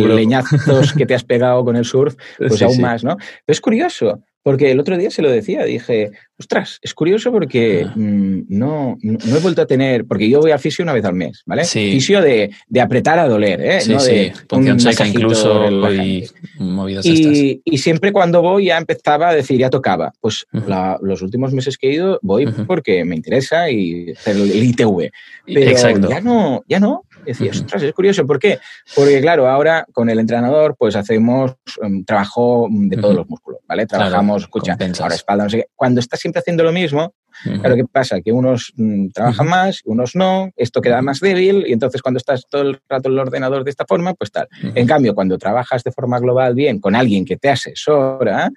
hombro. 0.00 0.14
leñazos 0.14 0.92
que 0.92 1.06
te 1.06 1.14
has 1.14 1.24
pegado 1.24 1.64
con 1.64 1.74
el 1.76 1.86
surf, 1.86 2.16
pues 2.38 2.56
Sí, 2.56 2.64
aún 2.64 2.74
sí. 2.74 2.80
más, 2.82 3.02
¿no? 3.02 3.16
Pero 3.16 3.30
es 3.46 3.60
curioso, 3.62 4.20
porque 4.42 4.70
el 4.70 4.80
otro 4.80 4.96
día 4.98 5.10
se 5.10 5.22
lo 5.22 5.30
decía, 5.30 5.64
dije, 5.64 6.10
ostras, 6.38 6.78
es 6.82 6.94
curioso 6.94 7.30
porque 7.30 7.84
Ah. 7.86 7.92
mm, 7.94 8.46
no, 8.48 8.96
no 9.02 9.36
he 9.36 9.40
vuelto 9.40 9.62
a 9.62 9.66
tener, 9.66 10.04
porque 10.04 10.28
yo 10.28 10.40
voy 10.40 10.50
al 10.50 10.58
fisio 10.58 10.82
una 10.82 10.92
vez 10.92 11.04
al 11.04 11.14
mes, 11.14 11.42
¿vale? 11.46 11.64
Sí. 11.64 11.92
Fisio 11.92 12.20
de, 12.20 12.50
de 12.68 12.80
apretar 12.80 13.18
a 13.18 13.28
doler, 13.28 13.60
¿eh? 13.60 13.80
Sí, 13.80 13.92
no 13.92 14.00
sí. 14.00 14.32
de 14.50 14.80
seca 14.80 15.06
incluso 15.06 15.90
y 15.92 16.28
movidas 16.58 17.06
estas. 17.06 17.36
Y, 17.64 17.78
siempre 17.78 18.12
cuando 18.12 18.42
voy 18.42 18.66
ya 18.66 18.78
empezaba 18.78 19.28
a 19.30 19.34
decir, 19.34 19.58
ya 19.58 19.70
tocaba. 19.70 20.12
Pues 20.20 20.46
la- 20.52 20.98
los 21.02 21.22
últimos 21.22 21.52
meses 21.52 21.78
que 21.78 21.90
he 21.90 21.94
ido 21.94 22.18
voy 22.22 22.46
porque 22.66 23.04
me 23.04 23.14
interesa 23.16 23.70
y 23.70 24.10
hacer 24.10 24.36
el 24.36 24.62
ITV. 24.64 25.10
Pero 25.46 25.60
Exacto. 25.70 26.08
ya 26.08 26.20
no, 26.20 26.62
ya 26.68 26.80
no. 26.80 27.04
Decía, 27.24 27.50
ostras, 27.50 27.82
es 27.82 27.92
curioso. 27.92 28.26
¿Por 28.26 28.38
qué? 28.38 28.58
Porque, 28.94 29.20
claro, 29.20 29.48
ahora 29.48 29.86
con 29.92 30.10
el 30.10 30.18
entrenador, 30.18 30.76
pues 30.78 30.96
hacemos 30.96 31.56
um, 31.80 32.04
trabajo 32.04 32.68
de 32.70 32.96
todos 32.96 33.14
los 33.14 33.28
músculos, 33.28 33.60
¿vale? 33.66 33.86
Claro, 33.86 34.04
Trabajamos, 34.04 34.42
escucha, 34.42 34.72
compensas. 34.72 35.00
ahora 35.00 35.14
espalda, 35.14 35.44
no 35.44 35.50
sé 35.50 35.56
qué. 35.58 35.66
Cuando 35.76 36.00
estás 36.00 36.20
siempre 36.20 36.40
haciendo 36.40 36.64
lo 36.64 36.72
mismo, 36.72 37.14
Ujú. 37.46 37.60
claro, 37.60 37.76
¿qué 37.76 37.84
pasa? 37.90 38.20
Que 38.20 38.32
unos 38.32 38.72
mm, 38.76 39.08
trabajan 39.08 39.48
más, 39.48 39.80
unos 39.84 40.14
no, 40.14 40.50
esto 40.56 40.80
queda 40.80 41.02
más 41.02 41.20
débil, 41.20 41.64
y 41.66 41.72
entonces 41.72 42.02
cuando 42.02 42.18
estás 42.18 42.46
todo 42.48 42.62
el 42.62 42.78
rato 42.88 43.08
en 43.08 43.14
el 43.14 43.20
ordenador 43.20 43.64
de 43.64 43.70
esta 43.70 43.84
forma, 43.86 44.14
pues 44.14 44.30
tal. 44.30 44.48
En 44.74 44.86
cambio, 44.86 45.14
cuando 45.14 45.38
trabajas 45.38 45.82
de 45.84 45.92
forma 45.92 46.18
global 46.18 46.54
bien 46.54 46.78
con 46.80 46.94
alguien 46.94 47.24
que 47.24 47.36
te 47.36 47.48
asesora, 47.48 48.50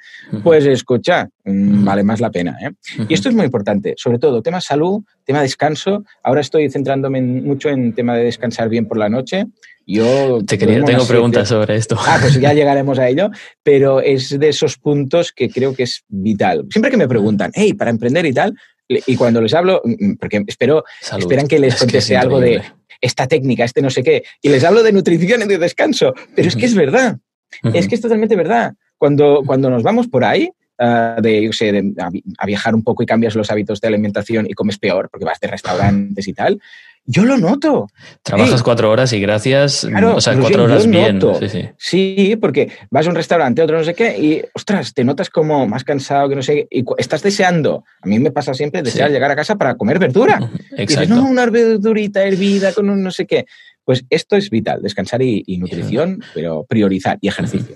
pues 0.43 0.65
escucha, 0.65 1.27
mm, 1.43 1.83
vale 1.85 2.03
más 2.03 2.19
la 2.19 2.31
pena. 2.31 2.57
¿eh? 2.61 2.71
Y 3.09 3.13
esto 3.13 3.29
es 3.29 3.35
muy 3.35 3.45
importante, 3.45 3.93
sobre 3.97 4.19
todo 4.19 4.41
tema 4.41 4.61
salud, 4.61 5.03
tema 5.23 5.41
descanso. 5.41 6.03
Ahora 6.23 6.41
estoy 6.41 6.69
centrándome 6.69 7.19
en- 7.19 7.45
mucho 7.45 7.69
en 7.69 7.93
tema 7.93 8.15
de 8.15 8.23
descansar 8.25 8.69
bien 8.69 8.87
por 8.87 8.97
la 8.97 9.09
noche. 9.09 9.45
Yo 9.85 10.39
Te 10.45 10.57
quería, 10.57 10.83
tengo 10.83 11.05
preguntas 11.05 11.47
sobre 11.47 11.75
esto. 11.75 11.95
Ah, 11.99 12.17
pues 12.19 12.39
ya 12.39 12.53
llegaremos 12.53 12.97
a 12.99 13.07
ello, 13.07 13.29
pero 13.63 14.01
es 14.01 14.37
de 14.39 14.49
esos 14.49 14.77
puntos 14.77 15.31
que 15.31 15.49
creo 15.49 15.75
que 15.75 15.83
es 15.83 16.03
vital. 16.07 16.65
Siempre 16.71 16.89
que 16.91 16.97
me 16.97 17.07
preguntan, 17.07 17.51
hey, 17.53 17.73
para 17.73 17.91
emprender 17.91 18.25
y 18.25 18.33
tal, 18.33 18.55
y 18.87 19.15
cuando 19.15 19.41
les 19.41 19.53
hablo, 19.53 19.81
mm, 19.83 20.13
porque 20.15 20.43
espero, 20.47 20.83
Salud. 21.01 21.23
esperan 21.23 21.47
que 21.47 21.59
les 21.59 21.73
Es 21.73 21.79
que 21.79 21.85
es 21.85 21.91
conteste 21.91 22.17
algo 22.17 22.39
de 22.39 22.61
esta 23.01 23.27
técnica, 23.27 23.63
este 23.65 23.81
no 23.81 23.89
sé 23.89 24.01
qué, 24.03 24.23
y 24.41 24.49
les 24.49 24.63
hablo 24.63 24.81
de 24.83 24.91
nutrición 24.91 25.41
y 25.43 25.45
de 25.45 25.57
descanso, 25.57 26.13
pero 26.35 26.47
es 26.47 26.55
que 26.55 26.65
es 26.65 26.73
verdad. 26.75 27.17
Es 27.73 27.87
que 27.87 27.95
es 27.95 28.01
totalmente 28.01 28.35
verdad. 28.35 28.73
Cuando, 28.97 29.43
cuando 29.45 29.69
nos 29.69 29.83
vamos 29.83 30.07
por 30.07 30.23
ahí, 30.25 30.49
ah, 30.79 31.17
de, 31.21 31.43
yo 31.43 31.53
sé, 31.53 31.71
de- 31.71 31.93
a, 32.01 32.09
vi- 32.09 32.23
a 32.37 32.45
viajar 32.45 32.73
un 32.75 32.83
poco 32.83 33.03
y 33.03 33.05
cambias 33.05 33.35
los 33.35 33.49
hábitos 33.51 33.79
de 33.81 33.87
alimentación 33.87 34.45
y 34.49 34.53
comes 34.53 34.77
peor 34.77 35.09
porque 35.11 35.25
vas 35.25 35.39
de 35.39 35.47
restaurantes 35.47 36.27
y 36.27 36.33
tal, 36.33 36.59
yo 37.05 37.23
lo 37.23 37.37
noto. 37.37 37.87
Trabajas 38.23 38.63
cuatro 38.63 38.89
horas 38.89 39.13
y 39.13 39.19
gracias. 39.19 39.85
Claro, 39.87 40.15
o 40.15 40.21
sea, 40.21 40.33
cuatro 40.33 40.49
yo- 40.49 40.57
yo 40.67 40.73
horas 40.73 40.87
bien. 40.87 41.19
Sí, 41.39 41.49
sí. 41.49 41.69
Sí, 41.77 42.35
porque 42.39 42.71
vas 42.89 43.05
a 43.05 43.09
un 43.09 43.15
restaurante, 43.15 43.61
otro 43.61 43.77
no 43.77 43.83
sé 43.83 43.93
qué, 43.93 44.17
y 44.17 44.41
ostras, 44.53 44.93
te 44.93 45.03
notas 45.03 45.29
como 45.29 45.67
más 45.67 45.83
cansado 45.83 46.27
que 46.29 46.35
no 46.35 46.41
sé 46.41 46.55
qué, 46.55 46.67
y 46.79 46.83
estás 46.97 47.21
deseando, 47.21 47.83
a 48.01 48.07
mí 48.07 48.17
me 48.19 48.31
pasa 48.31 48.53
siempre, 48.53 48.81
desear 48.81 49.11
llegar 49.11 49.29
a 49.31 49.35
casa 49.35 49.55
para 49.55 49.75
comer 49.75 49.99
verdura. 49.99 50.39
Ujú. 50.41 50.55
Y 50.55 50.81
dices, 50.81 50.97
Exacto. 50.97 51.15
no, 51.15 51.25
una 51.29 51.45
verdurita 51.45 52.23
hervida 52.23 52.73
con 52.73 52.89
un 52.89 53.03
no 53.03 53.11
sé 53.11 53.25
qué. 53.25 53.45
Pues 53.83 54.03
esto 54.09 54.35
es 54.35 54.49
vital, 54.49 54.81
descansar 54.81 55.21
y, 55.21 55.43
y 55.45 55.59
nutrición, 55.59 56.19
pero 56.33 56.65
priorizar 56.67 57.19
y 57.21 57.27
ejercicio. 57.27 57.75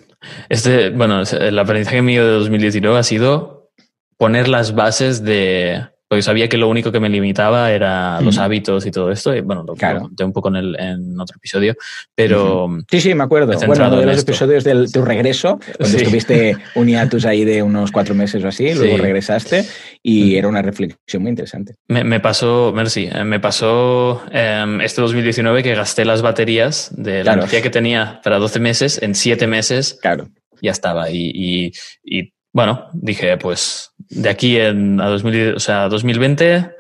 Este, 0.50 0.90
bueno, 0.90 1.22
el 1.22 1.60
aprendizaje 1.60 2.02
mío 2.02 2.26
de 2.26 2.32
2019 2.34 2.98
ha 2.98 3.04
sido 3.04 3.70
poner 4.18 4.48
las 4.48 4.74
bases 4.74 5.24
de. 5.24 5.84
Porque 6.10 6.24
sabía 6.24 6.50
que 6.50 6.58
lo 6.58 6.68
único 6.68 6.92
que 6.92 7.00
me 7.00 7.08
limitaba 7.08 7.72
era 7.72 8.20
los 8.20 8.38
Ujú. 8.38 8.44
hábitos 8.44 8.86
y 8.88 8.92
todo 8.92 9.12
esto. 9.12 9.36
Y 9.36 9.42
bueno, 9.42 9.64
lo, 9.68 9.76
Claro. 9.76 10.00
lo 10.00 10.02
conté 10.08 10.24
un 10.24 10.34
poco 10.34 10.50
en, 10.50 10.56
el, 10.56 10.76
en 10.80 11.20
otro 11.20 11.38
episodio, 11.38 11.76
pero 12.16 12.68
Sí, 12.90 13.00
sí, 13.00 13.14
me 13.14 13.24
acuerdo. 13.24 13.58
Me 13.60 13.68
Bueno, 13.68 13.96
de 13.96 14.06
los 14.08 14.18
esto. 14.18 14.32
episodios 14.32 14.64
de 14.64 14.88
tu 14.92 15.04
regreso, 15.04 15.60
donde 15.78 15.98
Sí. 16.00 16.04
estuviste 16.04 16.58
un 16.76 16.88
hiatus 16.88 17.26
ahí 17.26 17.46
de 17.46 17.62
unos 17.62 17.92
cuatro 17.92 18.16
meses 18.16 18.44
o 18.44 18.48
así, 18.48 18.74
luego 18.74 18.96
Sí. 18.96 19.02
regresaste 19.02 19.66
y 20.02 20.36
era 20.36 20.48
una 20.48 20.62
reflexión 20.64 21.22
muy 21.22 21.30
interesante. 21.30 21.76
me, 21.88 22.04
me 22.04 22.20
pasó, 22.20 22.72
merci, 22.76 23.08
eh, 23.14 23.24
me 23.24 23.40
pasó 23.40 24.24
em, 24.32 24.82
este 24.82 25.02
2019 25.02 25.62
que 25.62 25.76
gasté 25.76 26.06
las 26.06 26.22
baterías 26.24 26.92
de 26.96 27.18
la 27.20 27.24
Claro. 27.24 27.40
energía 27.42 27.62
que 27.62 27.70
tenía 27.70 28.20
para 28.24 28.40
12 28.40 28.60
meses, 28.60 29.00
en 29.04 29.14
7 29.14 29.46
meses 29.46 30.00
Claro. 30.02 30.30
ya 30.62 30.72
estaba. 30.72 31.10
Y, 31.12 31.32
y- 31.36 31.72
y, 32.04 32.34
bueno, 32.52 32.88
dije, 32.94 33.38
pues 33.38 33.89
de 34.10 34.30
aquí 34.30 34.58
en, 34.58 35.00
a 35.02 35.08
2000, 35.10 35.56
o 35.56 35.60
sea, 35.60 35.88
2020, 35.90 36.72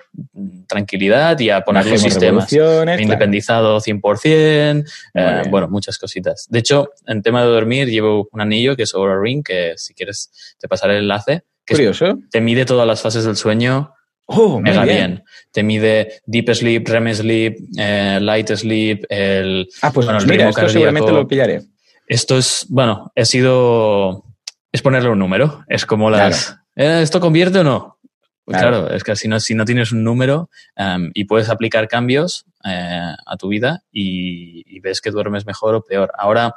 tranquilidad 0.67 1.39
y 1.39 1.49
a 1.49 1.61
poner 1.61 1.85
los 1.85 2.01
sistemas. 2.01 2.51
independizado 2.99 3.79
100%, 3.79 4.73
Muy 4.75 4.83
eh, 5.13 5.41
bueno, 5.49 5.67
muchas 5.69 5.97
cositas. 5.97 6.47
De 6.49 6.59
hecho, 6.59 6.89
en 7.07 7.21
tema 7.21 7.41
de 7.43 7.49
dormir, 7.49 7.87
llevo 7.89 8.27
un 8.31 8.41
anillo 8.41 8.75
que 8.75 8.83
es 8.83 8.93
Aura 8.93 9.19
Ring, 9.21 9.43
que 9.43 9.73
si 9.77 9.93
quieres 9.93 10.31
te 10.59 10.67
pasaré 10.67 10.95
el 10.97 11.03
enlace, 11.03 11.43
que 11.65 11.73
es- 11.73 11.79
Curioso. 11.79 12.17
te 12.31 12.41
mide 12.41 12.65
todas 12.65 12.87
las 12.87 13.01
fases 13.01 13.23
del 13.25 13.35
sueño 13.35 13.93
Oh, 14.31 14.59
mega 14.59 14.83
bien. 14.83 14.95
bien. 14.95 15.23
Te 15.51 15.63
mide 15.63 16.21
Deep 16.27 16.53
Sleep, 16.53 16.87
REM 16.87 17.11
Sleep, 17.15 17.57
eh, 17.79 18.19
Light 18.21 18.47
Sleep, 18.55 19.03
el... 19.09 19.67
Ah, 19.81 19.91
pues 19.91 20.05
Bueno, 20.05 20.19
el 20.21 20.27
mira, 20.27 20.49
esto 20.49 20.69
seguramente 20.69 21.11
lo 21.11 21.27
pillaré. 21.27 21.61
Esto 22.05 22.37
es, 22.37 22.67
bueno, 22.69 23.11
he 23.15 23.25
sido... 23.25 24.25
Es 24.71 24.83
ponerle 24.83 25.09
un 25.09 25.17
número. 25.17 25.63
Es 25.67 25.87
como 25.87 26.11
las... 26.11 26.51
¿eh, 26.51 26.53
¿Esto 26.79 27.19
convierte 27.19 27.59
o 27.59 27.63
no? 27.63 27.97
Pues 28.45 28.57
Claro. 28.57 28.79
claro. 28.79 28.95
es 28.95 29.03
que 29.03 29.15
si 29.15 29.27
no, 29.27 29.39
si 29.39 29.53
no 29.53 29.65
tienes 29.65 29.91
un 29.91 30.03
número 30.03 30.49
em, 30.75 31.11
y 31.13 31.25
puedes 31.25 31.49
aplicar 31.49 31.87
cambios 31.87 32.45
eh, 32.65 33.13
a 33.25 33.37
tu 33.37 33.49
vida 33.49 33.83
y, 33.91 34.63
y 34.65 34.79
ves 34.79 35.01
que 35.01 35.11
duermes 35.11 35.45
mejor 35.45 35.75
o 35.75 35.83
peor. 35.83 36.11
Ahora 36.17 36.53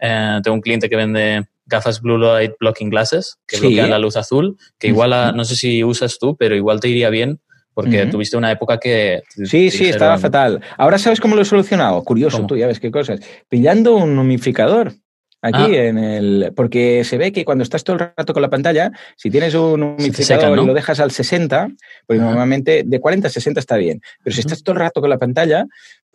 eh, 0.00 0.40
tengo 0.42 0.54
un 0.54 0.60
cliente 0.60 0.88
que 0.88 0.96
vende 0.96 1.46
gafas 1.66 2.00
Blue 2.00 2.18
Light 2.18 2.52
Blocking 2.58 2.90
Glasses 2.90 3.38
que 3.46 3.56
Sí. 3.56 3.62
bloquean 3.62 3.90
la 3.90 3.98
luz 3.98 4.16
azul, 4.16 4.56
que 4.78 4.88
igual, 4.88 5.12
a- 5.12 5.32
no 5.32 5.44
sé 5.44 5.54
si 5.56 5.84
usas 5.84 6.18
tú, 6.18 6.36
pero 6.36 6.56
igual 6.56 6.80
te 6.80 6.88
iría 6.88 7.10
bien 7.10 7.40
porque 7.74 8.06
tuviste 8.06 8.38
una 8.38 8.50
época 8.50 8.78
que... 8.78 9.22
Sí, 9.44 9.70
sí, 9.70 9.84
estaba 9.90 10.16
fatal. 10.16 10.62
Ahora 10.78 10.96
sabes 10.98 11.20
cómo 11.20 11.36
lo 11.36 11.42
he 11.42 11.44
solucionado. 11.44 12.02
Curioso, 12.04 12.38
¿Cómo? 12.38 12.46
tú 12.48 12.56
ya 12.56 12.66
ves 12.66 12.80
qué 12.80 12.90
cosas. 12.90 13.20
Pillando 13.50 13.96
un 13.96 14.18
humidificador. 14.18 14.94
Aquí 15.42 15.76
Ah. 15.76 15.84
en 15.84 15.98
el. 15.98 16.52
Porque 16.56 17.04
se 17.04 17.18
ve 17.18 17.30
que 17.30 17.44
cuando 17.44 17.62
estás 17.62 17.84
todo 17.84 17.94
el 17.94 18.00
rato 18.00 18.32
con 18.32 18.42
la 18.42 18.50
pantalla, 18.50 18.90
si 19.16 19.30
tienes 19.30 19.54
un 19.54 19.82
humidificador 19.82 20.58
y 20.58 20.66
lo 20.66 20.74
dejas 20.74 20.98
al 20.98 21.10
60, 21.10 21.68
pues 22.06 22.18
normalmente 22.20 22.82
de 22.84 23.00
40 23.00 23.28
a 23.28 23.30
60 23.30 23.60
está 23.60 23.76
bien. 23.76 24.00
Pero 24.24 24.34
si 24.34 24.40
estás 24.40 24.62
todo 24.62 24.72
el 24.74 24.80
rato 24.80 25.00
con 25.00 25.10
la 25.10 25.18
pantalla, 25.18 25.66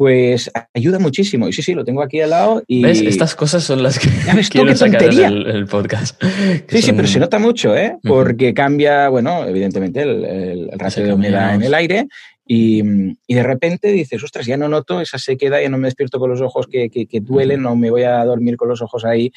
pues 0.02 0.50
ayuda 0.74 0.98
muchísimo. 0.98 1.48
Y 1.48 1.54
sí, 1.54 1.62
sí, 1.62 1.76
lo 1.76 1.86
tengo 1.86 2.02
aquí 2.02 2.22
al 2.22 2.32
lado. 2.32 2.64
Y... 2.66 2.82
¿Ves? 2.82 3.02
Estas 3.02 3.36
cosas 3.36 3.64
son 3.64 3.84
las 3.84 4.00
que 4.00 4.10
quiero 4.50 4.76
sacar 4.76 5.04
en 5.04 5.20
el, 5.46 5.68
podcast. 5.68 6.20
Sí, 6.68 6.82
sí, 6.82 6.92
pero 6.94 7.08
se 7.08 7.20
nota 7.20 7.38
mucho, 7.38 7.78
¿eh? 7.78 8.00
Porque 8.02 8.52
cambia, 8.52 9.10
bueno, 9.10 9.46
evidentemente 9.46 10.02
el, 10.02 10.26
el, 10.26 10.72
ratio 10.80 11.04
de 11.04 11.14
humedad 11.14 11.54
en 11.54 11.62
el 11.62 11.76
aire 11.76 12.08
y, 12.48 12.82
de 12.82 13.44
repente 13.44 13.90
dices, 13.90 14.24
ostras, 14.24 14.48
ya 14.48 14.58
no 14.58 14.68
noto 14.68 15.02
esa 15.02 15.20
sequedad, 15.20 15.62
ya 15.62 15.70
no 15.70 15.78
me 15.78 15.88
despierto 15.88 16.18
con 16.18 16.32
los 16.32 16.42
ojos 16.42 16.66
que, 16.66 16.90
que, 16.90 17.20
duelen, 17.20 17.62
no 17.62 17.76
me 17.76 17.92
voy 17.92 18.02
a 18.02 18.26
dormir 18.26 18.58
con 18.58 18.70
los 18.70 18.82
ojos 18.82 19.06
ahí, 19.06 19.32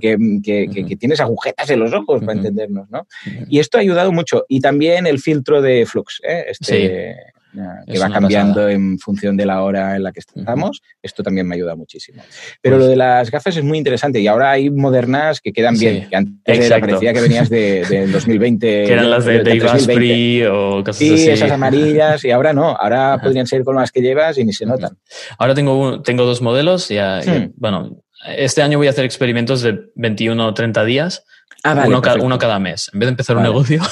que, 0.00 0.16
que, 0.42 0.96
tienes 0.96 1.20
agujetas 1.20 1.68
en 1.68 1.80
los 1.80 1.92
ojos, 1.92 2.22
para 2.24 2.38
entendernos, 2.38 2.88
¿no? 2.88 3.06
Y 3.50 3.58
esto 3.58 3.76
ha 3.76 3.82
ayudado 3.82 4.12
mucho. 4.12 4.46
Y 4.48 4.60
también 4.60 5.06
el 5.06 5.18
filtro 5.18 5.60
de 5.60 5.84
flux, 5.84 6.22
¿eh? 6.26 6.46
Este, 6.48 7.35
que 7.86 7.98
va 7.98 8.10
cambiando 8.10 8.68
en 8.68 8.98
función 8.98 9.36
de 9.36 9.46
la 9.46 9.62
hora 9.62 9.96
en 9.96 10.02
la 10.02 10.12
que 10.12 10.20
estamos. 10.20 10.82
Esto 11.02 11.22
también 11.22 11.46
me 11.46 11.54
ayuda 11.54 11.74
muchísimo. 11.74 12.22
Pero 12.60 12.76
pues 12.76 12.84
lo 12.84 12.90
de 12.90 12.96
las 12.96 13.30
gafas 13.30 13.56
es 13.56 13.64
muy 13.64 13.78
interesante 13.78 14.20
y 14.20 14.26
ahora 14.26 14.52
hay 14.52 14.70
modernas 14.70 15.40
que 15.40 15.52
quedan 15.52 15.78
bien, 15.78 16.08
que 16.08 16.16
antes 16.16 16.70
parecía 16.70 17.12
que 17.12 17.20
venías 17.20 17.48
del 17.50 17.88
de 17.88 18.06
2020. 18.08 18.66
que 18.66 18.92
eran 18.92 19.10
las 19.10 19.24
de, 19.24 19.42
de 19.42 20.48
o 20.48 20.84
cosas 20.84 20.96
sí, 20.96 21.14
así. 21.14 21.30
esas 21.30 21.50
amarillas 21.50 22.24
y 22.24 22.30
ahora 22.30 22.52
no, 22.52 22.76
ahora 22.76 23.18
podrían 23.22 23.46
ser 23.46 23.64
con 23.64 23.76
las 23.76 23.90
que 23.92 24.00
llevas 24.00 24.38
y 24.38 24.44
ni 24.44 24.52
se 24.52 24.66
notan. 24.66 24.96
Ahora 25.38 25.54
tengo, 25.54 26.02
tengo 26.02 26.24
dos 26.24 26.42
modelos, 26.42 26.88
ya, 26.88 27.20
hmm. 27.24 27.52
bueno, 27.56 28.02
este 28.26 28.62
año 28.62 28.78
voy 28.78 28.86
a 28.86 28.90
hacer 28.90 29.04
experimentos 29.04 29.62
de 29.62 29.78
21 29.94 30.46
o 30.46 30.54
30 30.54 30.84
días. 30.84 31.24
Ah, 31.62 31.74
vale, 31.74 31.88
uno, 31.88 32.02
uno, 32.20 32.38
cada 32.38 32.58
mes. 32.58 32.90
En 32.92 33.00
vez 33.00 33.06
de 33.06 33.10
empezar 33.10 33.36
un 33.36 33.42
negocio, 33.42 33.82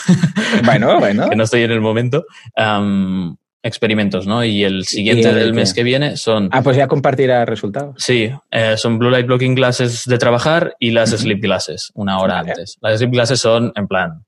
bueno, 0.65 0.99
bueno. 1.01 1.29
que 1.31 1.37
no 1.37 1.45
estoy 1.45 1.63
en 1.63 1.73
el 1.73 1.81
momento, 1.81 2.25
experimentos, 3.65 4.27
¿no? 4.27 4.45
Y 4.45 4.63
el 4.63 4.85
siguiente 4.85 5.33
del 5.33 5.55
mes 5.55 5.75
que 5.75 5.83
viene 5.83 6.17
son... 6.17 6.51
Ah, 6.53 6.63
pues 6.63 6.77
ya 6.77 6.87
compartirá 6.87 7.45
resultados. 7.45 7.97
Sí, 7.99 8.31
eh, 8.51 8.75
son 8.77 8.99
Blue 8.99 9.11
Light 9.11 9.27
Blocking 9.27 9.55
Glasses 9.55 10.05
de 10.05 10.19
trabajar 10.19 10.77
y 10.79 10.91
las 10.91 11.11
Sleep 11.11 11.41
Glasses, 11.41 11.91
una 11.95 12.19
hora 12.19 12.41
antes. 12.41 12.77
Las 12.81 12.99
Sleep 12.99 13.11
Glasses 13.11 13.41
son 13.41 13.73
en 13.75 13.89
plan, 13.89 14.25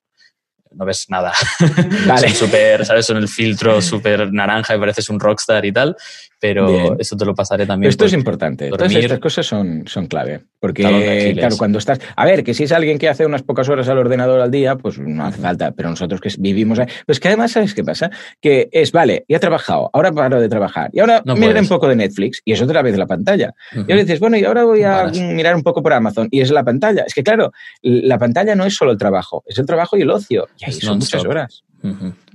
no 0.76 0.84
ves 0.84 1.06
nada. 1.08 1.32
Vale. 2.06 2.28
son 2.28 2.48
súper, 2.48 2.84
¿sabes? 2.84 3.06
Son 3.06 3.16
el 3.16 3.28
filtro 3.28 3.80
súper 3.82 4.32
naranja 4.32 4.76
y 4.76 4.78
pareces 4.78 5.08
un 5.08 5.18
rockstar 5.18 5.64
y 5.64 5.72
tal, 5.72 5.96
pero 6.38 6.98
eso 6.98 7.16
te 7.16 7.24
lo 7.24 7.34
pasaré 7.34 7.66
también. 7.66 7.90
esto 7.90 8.04
es 8.04 8.12
importante. 8.12 8.68
Todas 8.70 8.92
estas 8.92 9.18
cosas 9.18 9.46
son, 9.46 9.84
son 9.86 10.06
clave. 10.06 10.42
Porque, 10.60 11.34
claro, 11.38 11.56
cuando 11.56 11.78
estás. 11.78 12.00
A 12.16 12.24
ver, 12.24 12.42
que 12.42 12.54
si 12.54 12.64
es 12.64 12.72
alguien 12.72 12.98
que 12.98 13.08
hace 13.08 13.24
unas 13.24 13.42
pocas 13.42 13.68
horas 13.68 13.88
al 13.88 13.98
ordenador 13.98 14.40
al 14.40 14.50
día, 14.50 14.76
pues 14.76 14.98
no 14.98 15.24
hace 15.24 15.40
falta. 15.40 15.70
Pero 15.72 15.90
nosotros 15.90 16.20
que 16.20 16.30
vivimos 16.38 16.78
ahí. 16.78 16.86
Pues 17.04 17.20
que 17.20 17.28
además, 17.28 17.52
¿sabes 17.52 17.74
qué 17.74 17.84
pasa? 17.84 18.10
Que 18.40 18.68
es, 18.72 18.90
vale, 18.92 19.24
ya 19.28 19.36
he 19.36 19.40
trabajado, 19.40 19.90
ahora 19.92 20.12
paro 20.12 20.40
de 20.40 20.48
trabajar. 20.48 20.90
Y 20.92 21.00
ahora 21.00 21.22
no 21.24 21.36
mira 21.36 21.60
un 21.60 21.68
poco 21.68 21.88
de 21.88 21.96
Netflix 21.96 22.40
y 22.44 22.52
es 22.52 22.60
otra 22.60 22.82
vez 22.82 22.96
la 22.96 23.06
pantalla. 23.06 23.54
Y 23.74 23.92
ahora 23.92 24.02
dices, 24.02 24.20
bueno, 24.20 24.36
y 24.36 24.44
ahora 24.44 24.64
voy 24.64 24.82
a 24.82 25.06
mirar 25.06 25.54
un 25.54 25.62
poco 25.62 25.82
por 25.82 25.92
Amazon 25.92 26.28
y 26.30 26.40
es 26.40 26.50
la 26.50 26.64
pantalla. 26.64 27.04
Es 27.06 27.14
que, 27.14 27.22
claro, 27.22 27.52
la 27.82 28.18
pantalla 28.18 28.54
no 28.54 28.64
es 28.64 28.74
solo 28.74 28.92
el 28.92 28.98
trabajo, 28.98 29.42
es 29.46 29.58
el 29.58 29.66
trabajo 29.66 29.96
y 29.96 30.02
el 30.02 30.10
ocio. 30.10 30.48
Y 30.58 30.65
son 30.72 30.98
muchas 30.98 31.24
horas. 31.24 31.62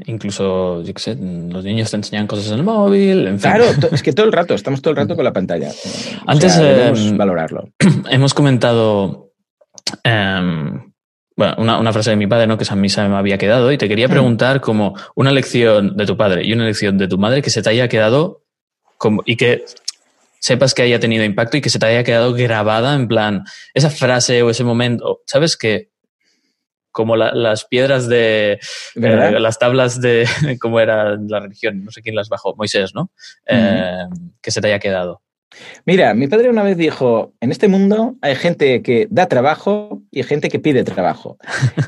Incluso, 0.06 0.82
yo 0.84 0.94
qué 0.94 1.02
sé, 1.02 1.16
los 1.16 1.64
niños 1.64 1.92
te 1.92 1.98
enseñan 1.98 2.28
cosas 2.28 2.48
en 2.52 2.60
el 2.60 2.64
móvil. 2.64 3.28
En 3.28 3.38
Claro, 3.38 3.66
es 3.92 4.02
que 4.02 4.14
todo 4.14 4.26
el 4.26 4.32
rato, 4.32 4.54
estamos 4.54 4.82
todo 4.82 4.92
el 4.92 4.98
rato 4.98 5.16
con 5.16 5.26
la 5.26 5.34
pantalla. 5.34 5.72
Antes 6.26 6.58
debemos 6.58 7.00
em, 7.00 7.18
valorarlo. 7.18 7.70
Hemos 8.10 8.34
comentado 8.34 9.32
em, 10.04 10.92
bueno, 11.36 11.80
una, 11.80 11.94
frase 11.94 12.12
de 12.12 12.16
mi 12.16 12.28
padre, 12.28 12.48
¿no? 12.48 12.58
Que 12.58 12.64
esa 12.64 12.76
misa 12.76 13.08
me 13.08 13.16
había 13.16 13.38
quedado, 13.38 13.72
y 13.72 13.78
te 13.78 13.88
quería 13.88 14.08
mm. 14.08 14.12
preguntar 14.12 14.62
como 14.62 14.96
una 15.16 15.32
lección 15.32 15.98
de 15.98 16.06
tu 16.06 16.16
padre 16.16 16.46
y 16.46 16.54
una 16.54 16.66
lección 16.66 16.98
de 16.98 17.08
tu 17.08 17.18
madre 17.18 17.42
que 17.42 17.50
se 17.50 17.62
te 17.62 17.70
haya 17.70 17.88
quedado 17.88 18.44
como, 18.98 19.24
y 19.26 19.36
que 19.38 19.66
sepas 20.40 20.74
que 20.74 20.84
haya 20.84 21.00
tenido 21.00 21.24
impacto 21.24 21.58
y 21.58 21.62
que 21.62 21.70
se 21.70 21.80
te 21.80 21.86
haya 21.86 22.04
quedado 22.04 22.34
grabada 22.34 22.96
en 22.96 23.08
plan, 23.08 23.44
esa 23.74 23.90
frase 23.90 24.44
o 24.44 24.50
ese 24.50 24.64
momento, 24.64 25.22
¿sabes? 25.26 25.58
Que 25.58 25.90
como 26.92 27.16
las 27.16 27.66
piedras 27.66 28.08
de 28.08 28.60
eh, 28.96 29.40
las 29.40 29.60
tablas 29.60 30.02
de 30.02 30.28
cómo 30.62 30.80
era 30.80 31.16
la 31.18 31.40
religión, 31.40 31.84
no 31.84 31.92
sé 31.92 32.02
quién 32.02 32.16
las 32.16 32.30
bajó, 32.30 32.56
Moisés, 32.56 32.94
¿no? 32.94 33.12
Eh, 33.48 34.06
que 34.42 34.52
se 34.52 34.62
te 34.62 34.68
haya 34.68 34.80
quedado. 34.80 35.22
Mira, 35.86 36.14
mi 36.14 36.28
padre 36.28 36.50
una 36.50 36.64
vez 36.64 36.78
dijo, 36.78 37.34
en 37.42 37.52
este 37.52 37.68
mundo 37.68 38.16
hay 38.22 38.36
gente 38.36 38.82
que 38.82 39.08
da 39.10 39.28
trabajo 39.28 40.01
y 40.12 40.24
gente 40.24 40.50
que 40.50 40.60
pide 40.60 40.84
trabajo. 40.84 41.38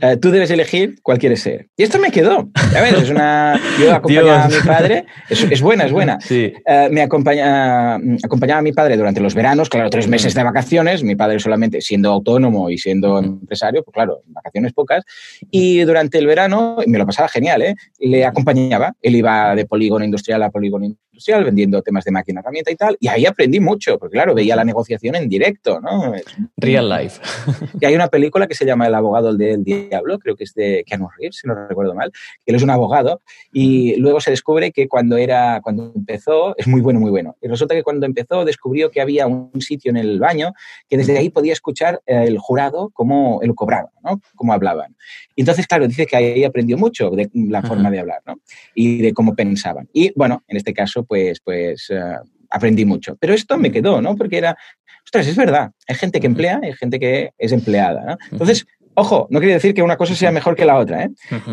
Eh, 0.01 0.17
tú 0.17 0.31
debes 0.31 0.49
elegir 0.49 0.95
cuál 1.03 1.17
quieres 1.17 1.41
ser. 1.41 1.67
Y 1.75 1.83
esto 1.83 1.99
me 1.99 2.09
quedó. 2.09 2.49
A 2.55 2.81
ver, 2.81 2.95
es 2.95 3.09
una... 3.09 3.59
Yo 3.79 3.93
acompañaba 3.93 4.45
a 4.45 4.47
mi 4.47 4.59
padre, 4.65 5.05
es, 5.29 5.61
buena, 5.61 5.85
es 5.85 5.91
buena. 5.91 6.19
Sí. 6.21 6.53
Eh, 6.65 6.87
me 6.89 7.01
acompaña, 7.01 7.95
acompañaba 8.23 8.59
a 8.59 8.63
mi 8.63 8.71
padre 8.71 8.95
durante 8.95 9.19
los 9.19 9.35
veranos, 9.35 9.69
claro, 9.69 9.89
tres 9.89 10.07
meses 10.07 10.33
de 10.33 10.43
vacaciones, 10.43 11.03
mi 11.03 11.15
padre 11.15 11.39
solamente 11.39 11.81
siendo 11.81 12.11
autónomo 12.11 12.69
y 12.69 12.77
siendo 12.77 13.19
empresario, 13.19 13.83
pues 13.83 13.93
claro, 13.93 14.21
vacaciones 14.27 14.73
pocas, 14.73 15.03
y 15.51 15.81
durante 15.81 16.17
el 16.17 16.27
verano 16.27 16.77
me 16.87 16.97
lo 16.97 17.05
pasaba 17.05 17.27
genial, 17.27 17.61
¿eh? 17.61 17.75
Le 17.99 18.25
acompañaba, 18.25 18.93
él 19.01 19.15
iba 19.15 19.55
de 19.55 19.65
polígono 19.65 20.05
industrial 20.05 20.43
a 20.43 20.49
polígono 20.49 20.85
industrial 21.13 21.43
vendiendo 21.43 21.81
temas 21.81 22.03
de 22.03 22.11
máquina 22.11 22.41
herramienta 22.41 22.71
y 22.71 22.75
tal, 22.75 22.97
y 22.99 23.07
ahí 23.07 23.25
aprendí 23.25 23.59
mucho, 23.59 23.99
porque 23.99 24.13
claro, 24.13 24.33
veía 24.33 24.55
la 24.55 24.65
negociación 24.65 25.15
en 25.15 25.29
directo, 25.29 25.79
¿no? 25.79 26.13
Real 26.57 26.89
life. 26.89 27.21
y 27.79 27.85
hay 27.85 27.95
una 27.95 28.07
película 28.07 28.47
que 28.47 28.55
se 28.55 28.65
llama 28.65 28.87
El 28.87 28.95
abogado 28.95 29.33
del 29.35 29.63
diablo, 29.63 30.17
creo 30.17 30.35
que 30.35 30.43
es 30.43 30.53
de 30.53 30.83
Keanu 30.85 31.07
Reeves, 31.17 31.37
si 31.37 31.47
no 31.47 31.67
recuerdo 31.67 31.93
mal, 31.93 32.11
que 32.11 32.51
él 32.51 32.55
es 32.55 32.63
un 32.63 32.71
abogado 32.71 33.21
y 33.51 33.95
luego 33.97 34.19
se 34.19 34.31
descubre 34.31 34.71
que 34.71 34.87
cuando 34.87 35.17
era, 35.17 35.61
cuando 35.61 35.91
empezó, 35.95 36.55
es 36.57 36.67
muy 36.67 36.81
bueno, 36.81 36.99
muy 36.99 37.11
bueno. 37.11 37.35
Y 37.41 37.47
resulta 37.47 37.75
que 37.75 37.83
cuando 37.83 38.05
empezó 38.05 38.43
descubrió 38.43 38.89
que 38.89 39.01
había 39.01 39.27
un 39.27 39.61
sitio 39.61 39.91
en 39.91 39.97
el 39.97 40.19
baño 40.19 40.53
que 40.89 40.97
desde 40.97 41.17
ahí 41.17 41.29
podía 41.29 41.53
escuchar 41.53 42.01
el 42.07 42.39
jurado 42.39 42.89
cómo 42.93 43.39
él 43.43 43.53
cobraba, 43.53 43.91
¿no? 44.03 44.19
Cómo 44.35 44.53
hablaban. 44.53 44.95
Y 45.35 45.41
entonces, 45.41 45.67
claro, 45.67 45.87
dice 45.87 46.05
que 46.05 46.15
ahí 46.15 46.43
aprendió 46.43 46.77
mucho 46.77 47.11
de 47.11 47.29
la 47.33 47.61
forma 47.61 47.91
de 47.91 47.99
hablar, 47.99 48.21
¿no? 48.25 48.39
Y 48.73 49.01
de 49.01 49.13
cómo 49.13 49.35
pensaban. 49.35 49.87
Y 49.93 50.11
bueno, 50.15 50.43
en 50.47 50.57
este 50.57 50.73
caso, 50.73 51.03
pues, 51.13 51.41
pues 51.43 51.91
uh, 51.91 52.27
aprendí 52.49 52.85
mucho. 52.85 53.15
Pero 53.19 53.35
esto 53.35 53.55
me 53.59 53.71
quedó, 53.71 54.01
¿no? 54.01 54.15
Porque 54.15 54.39
era, 54.39 54.57
ostras, 55.05 55.27
es 55.27 55.35
verdad, 55.35 55.69
hay 55.87 55.95
gente 55.95 56.19
que 56.19 56.25
emplea 56.25 56.59
y 56.63 56.65
hay 56.65 56.73
gente 56.73 56.99
que 56.99 57.29
es 57.37 57.51
empleada, 57.51 58.03
¿no? 58.03 58.17
Entonces, 58.31 58.65
ojo, 58.95 59.27
no 59.29 59.37
quiere 59.37 59.53
decir 59.53 59.75
que 59.75 59.83
una 59.83 59.95
cosa 59.95 60.15
sea 60.15 60.31
mejor 60.31 60.55
que 60.55 60.65
la 60.65 60.79
otra, 60.79 61.03
¿eh? 61.03 61.09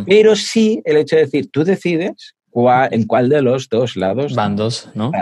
Pero 0.06 0.34
sí 0.34 0.80
el 0.86 0.96
hecho 0.96 1.16
de 1.16 1.26
decir, 1.26 1.50
tú 1.50 1.62
decides 1.62 2.34
en 2.90 3.04
cuál 3.06 3.28
de 3.28 3.42
los 3.42 3.68
dos 3.68 3.96
lados. 3.96 4.34
Bandos, 4.34 4.88
¿no? 4.94 5.12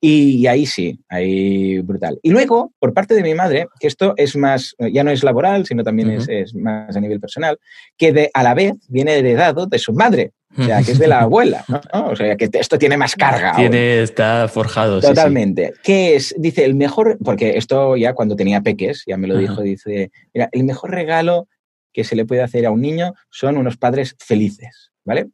Y 0.00 0.46
ahí 0.46 0.64
sí, 0.64 1.00
ahí 1.08 1.80
brutal. 1.80 2.20
Y 2.22 2.30
luego, 2.30 2.72
por 2.78 2.94
parte 2.94 3.14
de 3.14 3.24
mi 3.24 3.34
madre, 3.34 3.66
que 3.80 3.88
esto 3.88 4.14
es 4.16 4.36
más, 4.36 4.76
ya 4.92 5.02
no 5.02 5.10
es 5.10 5.24
laboral, 5.24 5.66
sino 5.66 5.82
también 5.82 6.12
es, 6.12 6.28
es, 6.28 6.54
más 6.54 6.96
a 6.96 7.00
nivel 7.00 7.18
personal, 7.18 7.58
que 7.96 8.12
de, 8.12 8.30
a 8.32 8.44
la 8.44 8.54
vez 8.54 8.74
viene 8.88 9.18
heredado 9.18 9.66
de 9.66 9.80
su 9.80 9.92
madre. 9.92 10.30
O 10.56 10.64
sea, 10.64 10.82
que 10.82 10.92
es 10.92 10.98
de 10.98 11.06
la 11.06 11.20
abuela, 11.20 11.64
¿no? 11.68 12.08
O 12.08 12.16
sea, 12.16 12.36
que 12.36 12.48
esto 12.52 12.78
tiene 12.78 12.96
más 12.96 13.14
carga. 13.14 13.54
Tiene, 13.54 14.02
está 14.02 14.48
forjado. 14.48 15.00
Totalmente. 15.00 15.74
Que 15.82 16.16
es, 16.16 16.34
dice, 16.38 16.64
el 16.64 16.74
mejor, 16.74 17.18
porque 17.22 17.56
esto 17.56 17.96
ya 17.96 18.14
cuando 18.14 18.34
tenía 18.34 18.60
peques, 18.62 19.04
ya 19.06 19.16
me 19.16 19.28
lo 19.28 19.36
dijo, 19.36 19.62
dice, 19.62 20.10
mira, 20.32 20.48
el 20.52 20.64
mejor 20.64 20.90
regalo 20.90 21.48
que 21.92 22.04
se 22.04 22.16
le 22.16 22.24
puede 22.24 22.42
hacer 22.42 22.66
a 22.66 22.70
un 22.70 22.80
niño 22.80 23.14
son 23.30 23.56
unos 23.56 23.76
padres 23.76 24.16
felices, 24.18 24.90
¿vale? 25.04 25.28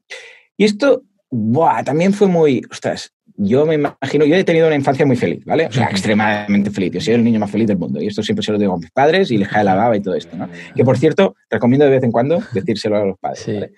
Y 0.57 0.65
esto, 0.65 1.03
buah, 1.31 1.85
también 1.85 2.13
fue 2.13 2.27
muy, 2.27 2.63
ostras, 2.71 3.13
yo 3.37 3.67
me 3.67 3.75
imagino, 3.75 4.25
yo 4.25 4.37
he 4.37 4.45
tenido 4.45 4.67
una 4.67 4.77
infancia 4.77 5.05
muy 5.05 5.17
feliz, 5.17 5.45
¿vale? 5.45 5.67
O 5.67 5.73
sea, 5.73 5.87
extremadamente 5.87 6.71
feliz. 6.71 6.93
Yo 6.93 7.01
soy 7.01 7.15
el 7.15 7.25
niño 7.25 7.41
más 7.41 7.51
feliz 7.51 7.67
del 7.67 7.79
mundo. 7.79 8.01
Y 8.01 8.07
esto 8.07 8.23
siempre 8.23 8.45
se 8.45 8.53
lo 8.53 8.59
digo 8.59 8.75
a 8.75 8.79
mis 8.79 8.91
padres 8.93 9.31
y 9.31 9.39
les 9.39 9.49
cae 9.49 9.65
la 9.65 9.75
baba 9.75 9.97
y 9.97 10.01
todo 10.01 10.15
esto, 10.15 10.37
¿no? 10.37 10.49
Que 10.75 10.85
por 10.85 10.99
cierto, 10.99 11.35
recomiendo 11.51 11.85
de 11.85 11.91
vez 11.91 12.05
en 12.05 12.13
cuando 12.13 12.41
decírselo 12.53 12.97
a 12.97 13.05
los 13.05 13.19
padres, 13.19 13.45
¿vale? 13.47 13.73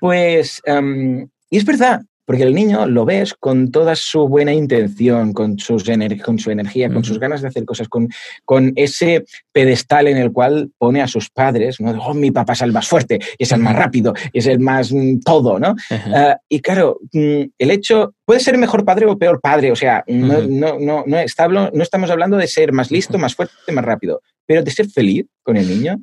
Pues, 0.00 0.62
um, 0.66 1.28
y 1.50 1.56
es 1.56 1.64
verdad, 1.64 2.02
porque 2.28 2.42
el 2.42 2.54
niño 2.54 2.84
lo 2.84 3.06
ves 3.06 3.32
con 3.32 3.70
toda 3.70 3.96
su 3.96 4.28
buena 4.28 4.52
intención, 4.52 5.32
con, 5.32 5.58
sus 5.58 5.84
con 6.22 6.38
su 6.38 6.50
energía, 6.50 6.92
con 6.92 7.02
sus 7.02 7.18
ganas 7.18 7.40
de 7.40 7.48
hacer 7.48 7.64
cosas, 7.64 7.88
con, 7.88 8.06
con, 8.44 8.74
ese 8.76 9.24
pedestal 9.50 10.08
en 10.08 10.18
el 10.18 10.30
cual 10.30 10.70
pone 10.76 11.00
a 11.00 11.08
sus 11.08 11.30
padres, 11.30 11.80
¿no? 11.80 11.92
Oh, 11.92 12.12
mi 12.12 12.30
papá 12.30 12.52
es 12.52 12.60
el 12.60 12.72
más 12.72 12.86
fuerte, 12.86 13.18
es 13.38 13.50
el 13.50 13.60
más 13.60 13.74
rápido, 13.74 14.12
es 14.34 14.46
el 14.46 14.60
más 14.60 14.92
mm, 14.92 15.20
todo, 15.20 15.58
¿no? 15.58 15.74
Uh, 15.90 16.34
y 16.50 16.60
claro, 16.60 16.98
mm, 17.14 17.44
el 17.56 17.70
hecho 17.70 18.12
puede 18.26 18.40
ser 18.40 18.58
mejor 18.58 18.84
padre 18.84 19.06
o 19.06 19.16
peor 19.16 19.40
padre, 19.40 19.72
o 19.72 19.76
sea, 19.76 20.04
no, 20.06 20.42
no, 20.42 20.78
no, 20.78 21.04
no, 21.06 21.70
no 21.72 21.82
estamos 21.82 22.10
hablando 22.10 22.36
de 22.36 22.46
ser 22.46 22.74
más 22.74 22.90
listo, 22.90 23.16
más 23.16 23.34
fuerte, 23.34 23.72
más 23.72 23.86
rápido, 23.86 24.20
pero 24.44 24.62
de 24.62 24.70
ser 24.70 24.90
feliz 24.90 25.24
con 25.42 25.56
el 25.56 25.66
niño 25.66 25.98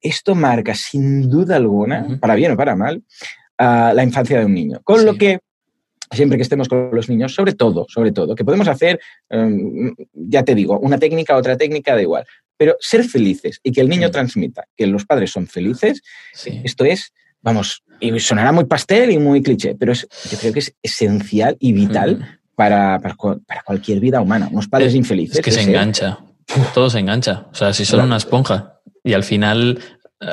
esto 0.00 0.34
marca 0.34 0.74
sin 0.74 1.28
duda 1.28 1.56
alguna, 1.56 2.18
para 2.20 2.34
bien 2.34 2.52
o 2.52 2.56
para 2.56 2.76
mal, 2.76 3.02
la 3.58 4.02
infancia 4.02 4.38
de 4.38 4.44
un 4.44 4.54
niño. 4.54 4.80
Con 4.84 5.04
lo 5.04 5.14
que 5.14 5.40
siempre 6.12 6.38
que 6.38 6.42
estemos 6.42 6.68
con 6.68 6.90
los 6.92 7.08
niños, 7.08 7.34
sobre 7.34 7.54
todo, 7.54 7.86
sobre 7.88 8.12
todo, 8.12 8.34
que 8.34 8.44
podemos 8.44 8.68
hacer, 8.68 9.00
em, 9.28 9.94
ya 10.12 10.42
te 10.44 10.54
digo, 10.54 10.78
una 10.78 10.98
técnica, 10.98 11.36
otra 11.36 11.56
técnica, 11.56 11.94
da 11.94 12.02
igual, 12.02 12.24
pero 12.56 12.76
ser 12.80 13.04
felices 13.04 13.60
y 13.62 13.72
que 13.72 13.80
el 13.80 13.88
niño 13.88 14.10
transmita 14.10 14.66
que 14.76 14.86
los 14.86 15.04
padres 15.04 15.30
son 15.30 15.46
felices, 15.46 16.02
esto 16.64 16.84
es, 16.84 17.12
vamos, 17.42 17.82
y 18.00 18.18
sonará 18.20 18.52
muy 18.52 18.64
pastel 18.64 19.10
y 19.10 19.18
muy 19.18 19.42
cliché, 19.42 19.74
pero 19.74 19.92
es, 19.92 20.06
yo 20.30 20.38
creo 20.38 20.52
que 20.52 20.60
es 20.60 20.74
esencial 20.82 21.56
y 21.58 21.72
vital 21.72 22.40
para, 22.54 22.98
para, 23.00 23.62
cualquier 23.64 24.00
vida 24.00 24.20
humana. 24.20 24.48
Unos 24.50 24.68
padres 24.68 24.94
infelices. 24.94 25.36
Es 25.36 25.44
que 25.44 25.52
se 25.52 25.62
engancha. 25.62 26.18
Todo 26.72 26.88
se 26.88 26.98
engancha. 26.98 27.46
O 27.52 27.54
sea, 27.54 27.72
si 27.72 27.84
son 27.84 28.00
una 28.00 28.16
esponja. 28.16 28.80
Y 29.04 29.12
al 29.12 29.24
final, 29.24 29.78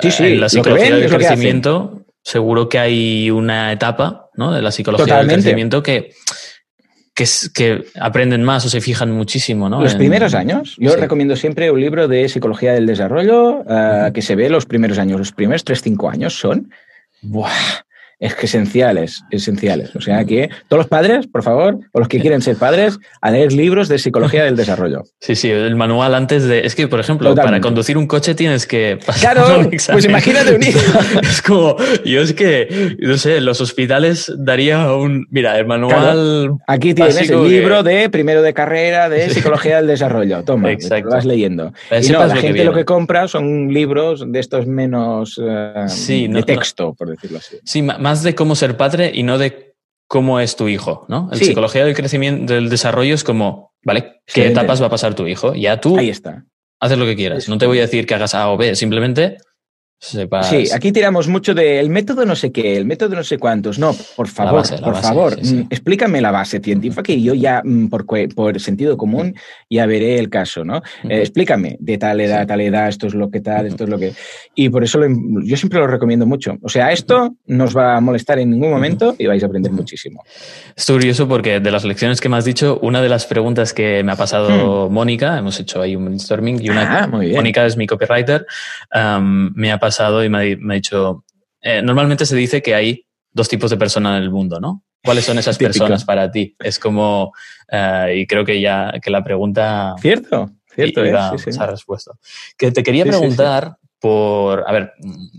sí, 0.01 0.23
en 0.23 0.39
la 0.39 0.49
psicología 0.49 0.95
del 0.95 1.09
crecimiento, 1.09 2.05
seguro 2.23 2.69
que 2.69 2.79
hay 2.79 3.29
una 3.29 3.71
etapa 3.71 4.29
¿no? 4.35 4.51
de 4.51 4.61
la 4.61 4.71
psicología 4.71 5.17
del 5.17 5.27
crecimiento 5.27 5.83
que, 5.83 6.13
que, 7.13 7.25
que, 7.53 7.85
aprenden 7.99 8.43
más 8.43 8.65
o 8.65 8.69
se 8.69 8.81
fijan 8.81 9.11
muchísimo. 9.11 9.69
¿no? 9.69 9.81
Los 9.81 9.95
primeros 9.95 10.33
años. 10.33 10.75
Yo 10.79 10.95
recomiendo 10.95 11.35
siempre 11.35 11.69
un 11.69 11.81
libro 11.81 12.07
de 12.07 12.27
psicología 12.29 12.73
del 12.73 12.85
desarrollo 12.85 13.59
uh, 13.59 14.11
que 14.13 14.21
se 14.21 14.35
ve 14.35 14.49
los 14.49 14.65
primeros 14.65 14.97
años. 14.97 15.19
Los 15.19 15.31
primeros 15.31 15.65
3-5 15.65 16.11
años 16.11 16.37
son... 16.37 16.71
¡Buah! 17.21 17.51
Es 18.23 18.35
que 18.35 18.45
esenciales, 18.45 19.21
esenciales. 19.31 19.93
O 19.97 20.01
sea 20.01 20.23
que 20.23 20.49
todos 20.69 20.79
los 20.79 20.87
padres, 20.87 21.27
por 21.27 21.43
favor, 21.43 21.77
o 21.91 21.99
los 21.99 22.07
que 22.07 22.21
quieren 22.21 22.41
ser 22.41 22.55
padres, 22.55 22.97
a 23.21 23.31
leer 23.31 23.51
libros 23.51 23.89
de 23.89 23.99
psicología 23.99 24.45
del 24.45 24.55
desarrollo. 24.55 25.03
Sí, 25.19 25.35
sí, 25.35 25.51
el 25.51 25.75
manual 25.75 26.15
antes 26.15 26.45
de... 26.45 26.65
Es 26.65 26.73
que, 26.73 26.87
por 26.87 27.01
ejemplo, 27.01 27.35
para 27.35 27.59
conducir 27.59 27.97
un 27.97 28.07
coche 28.07 28.33
tienes 28.33 28.65
que 28.65 28.97
pasar 29.05 29.35
Claro, 29.35 29.69
pues 29.69 30.05
imagínate 30.05 30.55
un 30.55 30.63
hijo. 30.63 30.79
es 31.21 31.41
como, 31.41 31.75
yo 32.05 32.21
es 32.21 32.33
que, 32.33 32.95
no 32.97 33.17
sé, 33.17 33.37
en 33.37 33.45
los 33.45 33.59
hospitales 33.59 34.31
daría 34.37 34.93
un... 34.93 35.27
Mira, 35.29 35.59
el 35.59 35.65
manual... 35.65 36.53
Aquí 36.65 36.93
tienes 36.93 37.29
el 37.29 37.49
libro 37.49 37.83
de 37.83 38.09
primero 38.09 38.41
de 38.41 38.53
carrera 38.53 39.09
de 39.09 39.31
psicología 39.31 39.77
del 39.77 39.87
desarrollo. 39.87 40.45
Toma, 40.45 40.71
Exacto. 40.71 41.09
lo 41.09 41.15
vas 41.15 41.25
leyendo. 41.25 41.73
y 41.91 42.09
no, 42.09 42.25
la 42.25 42.37
gente 42.37 42.63
lo 42.63 42.73
que 42.73 42.85
compra 42.85 43.27
son 43.27 43.73
libros 43.73 44.23
de 44.25 44.39
estos 44.39 44.65
menos 44.65 45.37
eh, 45.43 46.29
de 46.29 46.43
texto, 46.43 46.93
por 46.93 47.09
decirlo 47.09 47.39
así. 47.39 47.57
Sí, 47.65 47.81
más 47.81 48.12
de 48.21 48.35
cómo 48.35 48.55
ser 48.55 48.77
padre 48.77 49.11
y 49.13 49.23
no 49.23 49.37
de 49.37 49.73
cómo 50.07 50.39
es 50.39 50.55
tu 50.55 50.67
hijo, 50.67 51.05
¿no? 51.09 51.29
La 51.31 51.37
psicología 51.37 51.85
del 51.85 51.95
crecimiento, 51.95 52.53
del 52.53 52.69
desarrollo 52.69 53.15
es 53.15 53.23
como, 53.23 53.73
¿vale? 53.83 54.21
¿Qué 54.27 54.45
etapas 54.47 54.81
va 54.81 54.87
a 54.87 54.89
pasar 54.91 55.15
tu 55.15 55.25
hijo? 55.25 55.55
Ya 55.55 55.81
tú 55.81 55.97
Ahí 55.97 56.09
está. 56.09 56.45
haces 56.79 56.97
lo 56.97 57.05
que 57.05 57.15
quieras. 57.15 57.49
No 57.49 57.57
te 57.57 57.65
voy 57.65 57.79
a 57.79 57.81
decir 57.81 58.05
que 58.05 58.13
hagas 58.13 58.35
A 58.35 58.49
o 58.49 58.57
B, 58.57 58.75
simplemente 58.75 59.37
Sí, 60.03 60.69
aquí 60.73 60.91
tiramos 60.91 61.29
mucho 61.29 61.53
del 61.53 61.89
método 61.89 62.25
no 62.25 62.35
sé 62.35 62.51
qué, 62.51 62.75
el 62.75 62.85
método 62.85 63.15
no 63.15 63.23
sé 63.23 63.37
cuántos. 63.37 63.79
No, 63.79 63.95
por 64.17 64.27
favor, 64.27 64.61
por 64.81 64.95
favor, 64.97 65.37
mm, 65.41 65.67
explícame 65.69 66.19
la 66.19 66.29
base 66.29 66.59
científica 66.59 67.13
y 67.13 67.23
yo 67.23 67.33
ya, 67.33 67.61
mm, 67.63 67.87
por, 67.87 68.05
por 68.05 68.59
sentido 68.59 68.97
común, 68.97 69.33
ya 69.69 69.85
veré 69.85 70.19
el 70.19 70.29
caso, 70.29 70.65
¿no? 70.65 70.83
Eh, 71.03 71.21
explícame 71.21 71.77
de 71.79 71.97
tal 71.97 72.19
edad, 72.19 72.41
a 72.41 72.45
tal 72.45 72.59
edad, 72.59 72.89
esto 72.89 73.07
es 73.07 73.13
lo 73.13 73.31
que 73.31 73.39
tal, 73.39 73.65
esto 73.67 73.85
es 73.85 73.89
lo 73.89 73.97
que... 73.97 74.13
Y 74.55 74.67
por 74.67 74.83
eso 74.83 74.99
yo 75.43 75.55
siempre 75.55 75.79
lo 75.79 75.87
recomiendo 75.87 76.25
mucho. 76.25 76.57
O 76.61 76.67
sea, 76.67 76.91
esto 76.91 77.35
no 77.47 77.63
os 77.63 77.75
va 77.75 77.95
a 77.95 78.01
molestar 78.01 78.39
en 78.39 78.49
ningún 78.49 78.71
momento 78.71 79.15
y 79.17 79.25
vais 79.25 79.41
a 79.41 79.45
aprender 79.45 79.71
muchísimo. 79.71 80.21
Es 80.75 80.85
curioso 80.85 81.29
porque 81.29 81.61
de 81.61 81.71
las 81.71 81.85
lecciones 81.85 82.19
que 82.19 82.27
me 82.27 82.35
has 82.35 82.45
dicho, 82.45 82.77
una 82.81 83.01
de 83.01 83.07
las 83.07 83.25
preguntas 83.25 83.73
que 83.73 84.03
me 84.03 84.11
ha 84.11 84.17
pasado 84.17 84.89
hmm. 84.89 84.93
Mónica, 84.93 85.37
hemos 85.37 85.57
hecho 85.61 85.81
ahí 85.81 85.95
un 85.95 86.05
brainstorming 86.05 86.61
y 86.61 86.69
una... 86.69 87.03
Ah, 87.03 87.07
Mónica 87.07 87.65
es 87.65 87.77
mi 87.77 87.87
copywriter, 87.87 88.45
me 89.55 89.71
ha 89.71 89.79
pasado 89.79 89.92
y 89.99 90.29
me 90.29 90.73
ha, 90.73 90.75
dicho, 90.75 91.23
eh, 91.61 91.81
normalmente 91.81 92.25
se 92.25 92.35
dice 92.35 92.61
que 92.61 92.75
hay 92.75 93.05
dos 93.31 93.49
tipos 93.49 93.69
de 93.71 93.77
personas 93.77 94.17
en 94.17 94.23
el 94.23 94.31
mundo, 94.31 94.59
¿no? 94.59 94.83
¿Cuáles 95.03 95.25
son 95.25 95.37
esas 95.37 95.57
personas 95.57 96.05
para 96.05 96.31
ti? 96.31 96.55
Es 96.59 96.79
como, 96.79 97.33
eh, 97.69 98.15
y 98.19 98.27
creo 98.27 98.45
que 98.45 98.61
ya, 98.61 98.93
que 99.01 99.11
la 99.11 99.23
pregunta... 99.23 99.95
Cierto, 99.99 100.51
cierto. 100.73 101.05
Iba 101.05 101.33
esa 101.35 101.67
respuesta. 101.67 102.13
Que 102.57 102.71
te 102.71 102.83
quería 102.83 103.03
preguntar 103.03 103.77
por, 103.99 104.63
a 104.65 104.71
ver, 104.71 104.93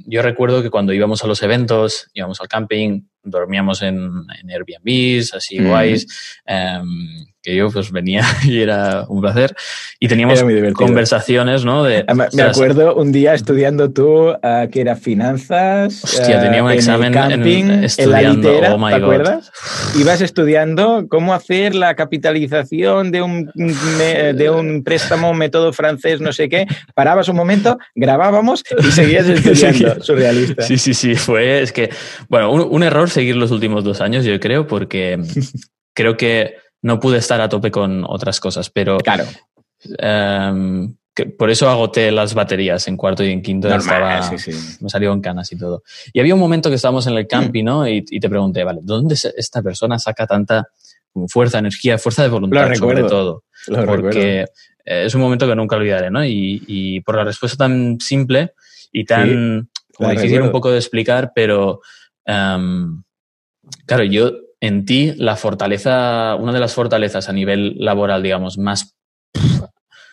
yo 0.06 0.20
recuerdo 0.20 0.62
que 0.62 0.70
cuando 0.70 0.92
íbamos 0.92 1.24
a 1.24 1.26
los 1.26 1.42
eventos, 1.42 2.10
íbamos 2.12 2.40
al 2.40 2.48
camping, 2.48 3.02
dormíamos 3.24 3.82
en, 3.82 4.10
en 4.40 4.50
Airbnb, 4.50 5.24
así 5.34 5.58
guays, 5.62 6.06
em, 6.46 7.26
que 7.42 7.54
yo 7.54 7.70
pues 7.70 7.92
venía 7.92 8.24
y 8.44 8.60
era 8.60 9.04
un 9.08 9.20
placer. 9.20 9.54
Y 10.00 10.08
teníamos 10.08 10.42
conversaciones, 10.74 11.64
¿no? 11.64 11.84
De, 11.84 12.04
ah, 12.08 12.14
me 12.14 12.42
acuerdo 12.42 12.94
un 12.96 13.12
día 13.12 13.34
estudiando 13.34 13.90
tú 13.90 14.30
uh, 14.30 14.70
que 14.72 14.80
era 14.80 14.96
finanzas. 14.96 16.02
Hostia, 16.04 16.40
tenía 16.40 16.62
un 16.62 16.70
examen 16.70 17.08
en, 17.08 17.12
camping, 17.12 17.64
en, 17.64 18.10
la 18.10 18.22
litera, 18.22 18.74
oh 18.74 18.88
¿te 18.88 18.94
acuerdas? 18.94 19.52
Ibas 19.98 20.22
estudiando 20.22 21.06
cómo 21.08 21.34
hacer 21.34 21.74
la 21.74 21.94
capitalización 21.94 23.10
de 23.10 23.22
un, 23.22 23.50
de 23.54 24.50
un 24.50 24.82
préstamo 24.82 25.34
método 25.34 25.72
francés, 25.72 26.20
no 26.20 26.32
sé 26.32 26.48
qué. 26.48 26.66
Parabas 26.94 27.28
un 27.28 27.36
momento, 27.36 27.78
grabábamos 27.94 28.64
y 28.78 28.90
seguías 28.90 29.28
estudiando. 29.28 30.02
Surrealista. 30.02 30.62
Sí, 30.62 30.78
sí, 30.78 30.94
sí. 30.94 31.14
Fue, 31.14 31.62
es 31.62 31.72
que, 31.72 31.90
bueno, 32.28 32.50
un, 32.52 32.66
un 32.70 32.82
error 32.82 33.10
seguir 33.14 33.36
los 33.36 33.50
últimos 33.50 33.84
dos 33.84 34.00
años, 34.00 34.24
yo 34.24 34.38
creo, 34.40 34.66
porque 34.66 35.18
creo 35.94 36.16
que 36.16 36.56
no 36.82 37.00
pude 37.00 37.18
estar 37.18 37.40
a 37.40 37.48
tope 37.48 37.70
con 37.70 38.04
otras 38.06 38.40
cosas, 38.40 38.70
pero... 38.70 38.98
Claro. 38.98 39.24
Em, 39.98 40.94
por 41.38 41.48
eso 41.48 41.68
agoté 41.68 42.10
las 42.10 42.34
baterías 42.34 42.88
en 42.88 42.96
cuarto 42.96 43.22
y 43.22 43.30
en 43.30 43.40
quinto. 43.40 43.72
estaba, 43.72 44.30
Me 44.80 44.88
salió 44.88 45.12
en 45.12 45.20
canas 45.20 45.52
y 45.52 45.56
todo. 45.56 45.84
Y 46.12 46.18
había 46.18 46.34
un 46.34 46.40
momento 46.40 46.68
que 46.68 46.74
estábamos 46.74 47.06
en 47.06 47.14
el 47.14 47.28
camping, 47.28 47.64
¿no? 47.64 47.86
Y, 47.86 48.02
te 48.02 48.28
pregunté, 48.28 48.64
vale, 48.64 48.80
¿dónde 48.82 49.14
esta 49.14 49.62
persona 49.62 49.98
saca 49.98 50.26
tanta 50.26 50.66
fuerza, 51.28 51.60
energía, 51.60 51.98
fuerza 51.98 52.24
de 52.24 52.28
voluntad 52.30 52.74
sobre 52.74 53.04
todo? 53.04 53.44
porque 53.86 54.46
es 54.84 55.14
un 55.14 55.20
momento 55.20 55.46
que 55.46 55.54
nunca 55.54 55.76
olvidaré, 55.76 56.10
¿no? 56.10 56.24
Y, 56.24 57.00
por 57.06 57.16
la 57.16 57.24
respuesta 57.24 57.58
tan 57.58 58.00
simple 58.00 58.54
y 58.90 59.04
tan 59.04 59.68
difícil 59.98 60.42
un 60.42 60.50
poco 60.50 60.72
de 60.72 60.78
explicar, 60.78 61.30
pero 61.32 61.80
em, 62.24 63.03
claro, 63.86 64.04
yo 64.04 64.32
en 64.60 64.84
ti 64.84 65.12
la 65.16 65.36
fortaleza, 65.36 66.36
una 66.36 66.52
de 66.52 66.60
las 66.60 66.74
fortalezas 66.74 67.28
a 67.28 67.32
nivel 67.32 67.76
laboral, 67.78 68.22
digamos, 68.22 68.58
más 68.58 68.94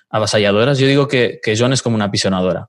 avasalladoras, 0.10 0.78
yo 0.78 0.88
digo 0.88 1.08
que, 1.08 1.40
que 1.42 1.56
John 1.58 1.74
es 1.74 1.82
como 1.82 1.96
una 1.96 2.12
pisonadora. 2.12 2.68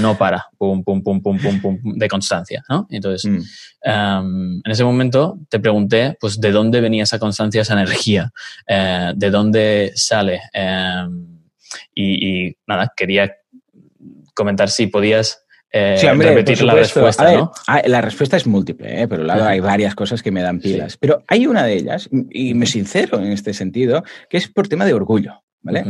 No 0.00 0.18
para, 0.18 0.48
pum, 0.58 0.84
pum, 0.84 1.02
pum, 1.02 1.22
pum, 1.22 1.38
pum, 1.38 1.60
pum, 1.60 1.78
de 1.94 2.06
constancia, 2.06 2.62
¿no? 2.68 2.86
Entonces, 2.90 3.24
mm. 3.24 3.40
em, 3.80 4.60
en 4.62 4.70
ese 4.70 4.84
momento 4.84 5.38
te 5.48 5.60
pregunté, 5.60 6.14
pues, 6.20 6.38
¿de 6.38 6.52
dónde 6.52 6.82
venía 6.82 7.04
esa 7.04 7.18
constancia, 7.18 7.62
esa 7.62 7.72
energía? 7.72 8.30
Eh, 8.66 9.12
¿De 9.16 9.30
dónde 9.30 9.92
sale? 9.94 10.42
Em, 10.52 11.40
y, 11.94 12.48
y, 12.48 12.56
nada, 12.66 12.92
quería 12.94 13.32
comentar 14.34 14.68
si 14.68 14.88
podías 14.88 15.41
eh, 15.72 15.96
repetir 16.14 16.62
la 16.62 16.74
respuesta. 16.74 17.32
¿no? 17.32 17.52
la 17.86 18.00
respuesta 18.00 18.36
es 18.36 18.46
múltiple, 18.46 19.02
¿eh? 19.02 19.08
pero 19.08 19.24
lado 19.24 19.44
hay 19.44 19.60
varias 19.60 19.94
cosas 19.94 20.22
que 20.22 20.30
me 20.30 20.42
dan 20.42 20.60
pilas. 20.60 20.96
Pero 20.98 21.24
hay 21.28 21.46
una 21.46 21.64
de 21.64 21.74
ellas, 21.74 22.08
y 22.30 22.54
me 22.54 22.66
sincero 22.66 23.18
en 23.18 23.32
este 23.32 23.54
sentido, 23.54 24.04
que 24.28 24.36
es 24.36 24.48
por 24.48 24.68
tema 24.68 24.84
de 24.84 24.94
orgullo. 24.94 25.42
¿Vale? 25.64 25.84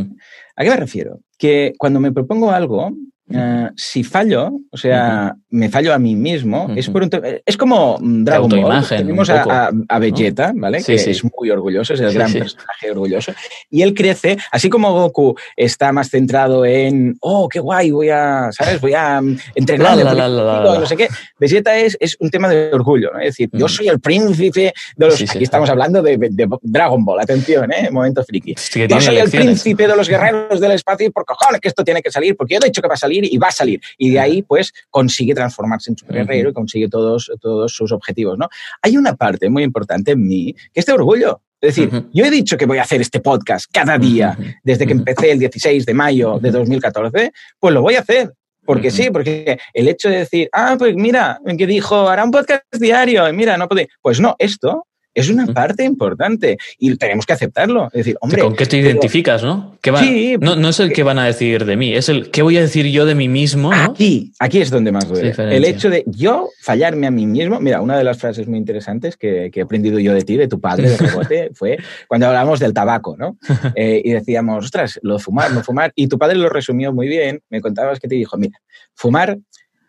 ¿A 0.55 0.65
qué 0.65 0.71
me 0.71 0.77
refiero? 0.77 1.21
Que 1.39 1.73
cuando 1.79 1.99
me 1.99 2.13
propongo 2.13 2.51
algo, 2.51 2.95
eh, 3.35 3.71
si 3.77 4.05
fallo, 4.05 4.53
o 4.71 4.77
sea, 4.77 5.35
me 5.51 5.69
fallo 5.69 5.93
a 5.93 5.99
mí 5.99 6.17
mismo, 6.17 6.73
es, 6.77 6.89
por 6.89 7.03
un 7.03 7.11
es 7.45 7.57
como 7.57 7.99
Dragon 8.01 8.49
Ball. 8.49 8.87
Tenemos 8.89 9.29
a, 9.31 9.71
a, 9.89 9.99
Vegeta, 9.99 10.53
¿vale? 10.55 10.83
que 10.83 10.95
es 10.95 11.25
muy 11.25 11.51
orgulloso, 11.51 11.95
es 11.95 12.01
el 12.01 12.13
gran 12.13 12.33
personaje 12.33 12.91
orgulloso. 12.91 13.33
Y 13.71 13.83
él 13.83 13.95
crece, 13.95 14.39
así 14.51 14.69
como 14.69 14.93
Goku 14.93 15.35
está 15.57 15.93
más 15.93 16.11
centrado 16.11 16.65
en, 16.65 17.17
oh, 17.21 17.49
qué 17.49 17.61
guay, 17.61 17.91
voy 17.91 18.11
a, 18.11 18.51
¿sabes? 18.53 18.81
Voy 18.81 18.95
a 18.95 19.21
mm, 19.21 19.39
entrenar, 19.55 19.99
no 19.99 20.87
sé 20.87 20.97
qué. 20.97 21.09
Vegeta 21.39 21.77
es, 21.77 21.97
es 22.01 22.17
un 22.21 22.31
tema 22.31 22.49
de 22.49 22.73
orgullo, 22.73 23.11
¿no? 23.13 23.21
Es 23.21 23.37
decir, 23.37 23.51
yo 23.53 23.69
soy 23.69 23.89
el 23.89 24.01
príncipe 24.01 24.73
de 24.97 25.07
los... 25.07 25.21
aquí 25.23 25.45
estamos 25.45 25.69
hablando 25.71 26.03
de, 26.03 26.19
Dragon 26.63 27.05
Ball, 27.05 27.21
atención, 27.21 27.73
¿eh? 27.73 27.91
Momento 27.91 28.25
friki. 28.25 28.55
Yo 28.89 29.01
soy 29.01 29.19
el 29.19 29.31
príncipe 29.31 29.87
de 29.87 29.97
los 29.97 30.09
guerreros 30.09 30.61
del 30.61 30.73
espacio 30.73 31.07
y 31.07 31.11
por 31.11 31.25
cojones 31.25 31.61
que 31.61 31.69
esto 31.69 31.85
tiene 31.85 32.03
que 32.03 32.11
salir, 32.11 32.37
porque 32.37 32.55
yo 32.55 32.61
he 32.63 32.67
dicho 32.67 32.83
que 32.83 32.89
va 32.89 32.95
a 32.95 32.99
salir 32.99 33.22
y 33.31 33.39
va 33.39 33.49
a 33.49 33.53
salir. 33.53 33.81
Y 33.99 34.11
de 34.11 34.21
ahí, 34.21 34.43
pues, 34.43 34.73
consigue 34.91 35.35
transformarse 35.35 35.91
en 35.91 35.97
superguerrero 35.97 36.51
y 36.51 36.53
consigue 36.53 36.89
todos, 36.89 37.31
todos 37.41 37.73
sus 37.73 37.93
objetivos, 37.93 38.39
¿no? 38.39 38.49
Hay 38.83 38.97
una 38.97 39.15
parte 39.17 39.49
muy 39.51 39.63
importante 39.63 40.13
en 40.13 40.27
mí 40.27 40.55
que 40.73 40.81
es 40.81 40.87
de 40.87 40.93
orgullo. 40.93 41.41
Es 41.61 41.77
decir, 41.77 42.07
yo 42.13 42.25
he 42.25 42.31
dicho 42.31 42.57
que 42.57 42.67
voy 42.67 42.79
a 42.79 42.83
hacer 42.83 43.01
este 43.01 43.21
podcast 43.21 43.67
cada 43.73 43.97
día 43.97 44.37
desde 44.65 44.85
que 44.85 44.95
empecé 44.95 45.31
el 45.31 45.39
16 45.39 45.87
de 45.87 45.95
mayo 45.95 46.41
de 46.41 46.51
2014, 46.51 47.33
pues 47.61 47.73
lo 47.73 47.83
voy 47.83 47.95
a 47.95 48.01
hacer. 48.01 48.33
Porque 48.65 48.91
sí, 48.91 49.11
porque 49.11 49.59
el 49.73 49.89
hecho 49.89 50.09
de 50.09 50.19
decir, 50.19 50.49
ah, 50.53 50.77
pues 50.79 50.95
mira, 50.95 51.41
que 51.57 51.67
dijo, 51.67 52.09
hará 52.09 52.25
un 52.25 52.31
podcast 52.31 52.65
diario, 52.79 53.29
y 53.29 53.33
mira, 53.33 53.57
no 53.57 53.69
puede. 53.69 53.89
Pues 54.01 54.21
no, 54.21 54.37
esto 54.39 54.87
es 55.15 55.29
una 55.29 55.47
parte 55.47 55.85
importante 55.85 56.57
y 56.79 56.97
tenemos 56.97 57.27
que 57.27 57.33
aceptarlo. 57.33 57.87
Es 57.87 57.93
decir, 57.93 58.17
hombre. 58.21 58.43
¿Con 58.43 58.57
qué 58.57 58.67
te 58.67 58.79
identificas, 58.79 59.43
no? 59.43 59.79
sí, 59.99 60.37
no? 60.41 60.57
No 60.57 60.69
es 60.69 60.81
el 60.81 60.93
que 60.93 61.03
van 61.03 61.19
a 61.19 61.27
decir 61.27 61.65
de 61.65 61.77
mí, 61.77 61.95
es 61.95 62.09
el 62.09 62.31
qué 62.31 62.43
voy 62.43 62.57
a 62.57 62.63
decir 62.63 62.87
yo 62.87 63.05
de 63.05 63.15
mí 63.15 63.29
mismo. 63.29 63.73
¿no? 63.73 63.83
Aquí, 63.83 64.33
aquí 64.39 64.61
es 64.61 64.71
donde 64.71 64.93
más 64.93 65.09
duele. 65.09 65.35
El 65.37 65.65
hecho 65.65 65.91
de 65.91 66.05
yo 66.07 66.49
fallarme 66.61 67.07
a 67.07 67.11
mí 67.11 67.27
mismo. 67.27 67.61
Mira, 67.61 67.81
una 67.81 67.97
de 67.99 68.05
las 68.05 68.19
frases 68.19 68.47
muy 68.47 68.59
interesantes 68.59 69.17
que, 69.17 69.51
he 69.55 69.61
aprendido 69.61 69.99
yo 69.99 70.15
de 70.15 70.23
ti, 70.23 70.37
de 70.37 70.49
tu 70.49 70.61
padre, 70.61 70.89
de 70.89 70.97
rebote, 70.97 71.51
fue 71.55 71.79
cuando 72.09 72.27
hablamos 72.27 72.61
del 72.61 72.73
tabaco, 72.73 73.17
¿no? 73.19 73.37
Eh, 73.75 74.03
y 74.05 74.11
decíamos, 74.13 74.67
ostras, 74.67 74.99
lo 75.03 75.19
fumar, 75.19 75.51
no 75.53 75.63
fumar. 75.63 75.93
Y 75.95 76.07
tu 76.07 76.19
padre 76.19 76.37
lo 76.37 76.49
resumió 76.49 76.93
muy 76.93 77.09
bien. 77.09 77.41
Me 77.49 77.61
contabas 77.61 77.99
que 78.01 78.09
te 78.09 78.15
dijo, 78.15 78.37
mira, 78.37 78.61
fumar 78.95 79.39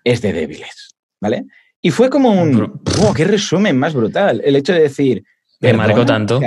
es 0.03 0.21
de 0.21 0.32
débiles, 0.32 0.95
¿vale? 1.19 1.45
Y 1.86 1.91
fue 1.91 2.09
como 2.09 2.31
un, 2.31 2.81
oh, 3.01 3.13
qué 3.13 3.25
resumen 3.25 3.77
más 3.77 3.93
brutal. 3.93 4.41
El 4.43 4.55
hecho 4.55 4.71
de 4.71 4.79
decir... 4.79 5.23
Me 5.59 5.73
marcó 5.73 6.05
tanto. 6.05 6.39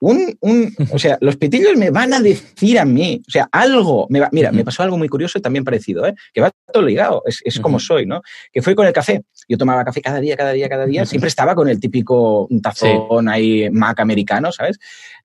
un, 0.00 0.36
un, 0.40 0.74
o 0.92 0.98
sea, 0.98 1.16
los 1.22 1.36
pitillos 1.36 1.76
me 1.76 1.90
van 1.90 2.12
a 2.12 2.20
decir 2.20 2.78
a 2.78 2.84
mí, 2.84 3.22
o 3.26 3.30
sea, 3.30 3.48
algo, 3.52 4.06
me 4.10 4.20
va, 4.20 4.28
mira, 4.32 4.52
me 4.52 4.64
pasó 4.64 4.82
algo 4.82 4.98
muy 4.98 5.08
curioso 5.08 5.38
y 5.38 5.40
también 5.40 5.64
parecido, 5.64 6.06
¿eh? 6.06 6.14
que 6.34 6.42
va 6.42 6.50
todo 6.70 6.82
ligado, 6.82 7.22
es, 7.24 7.40
es 7.42 7.58
como 7.58 7.80
soy, 7.80 8.04
¿no? 8.04 8.20
Que 8.52 8.60
fue 8.60 8.74
con 8.74 8.86
el 8.86 8.92
café. 8.92 9.22
Yo 9.48 9.56
tomaba 9.56 9.82
café 9.82 10.02
cada 10.02 10.20
día, 10.20 10.36
cada 10.36 10.52
día, 10.52 10.68
cada 10.68 10.84
día, 10.84 11.06
siempre 11.06 11.28
estaba 11.28 11.54
con 11.54 11.68
el 11.68 11.80
típico 11.80 12.48
tazón 12.62 13.30
ahí 13.30 13.70
Mac 13.70 13.98
americano, 14.00 14.52
¿sabes? 14.52 14.78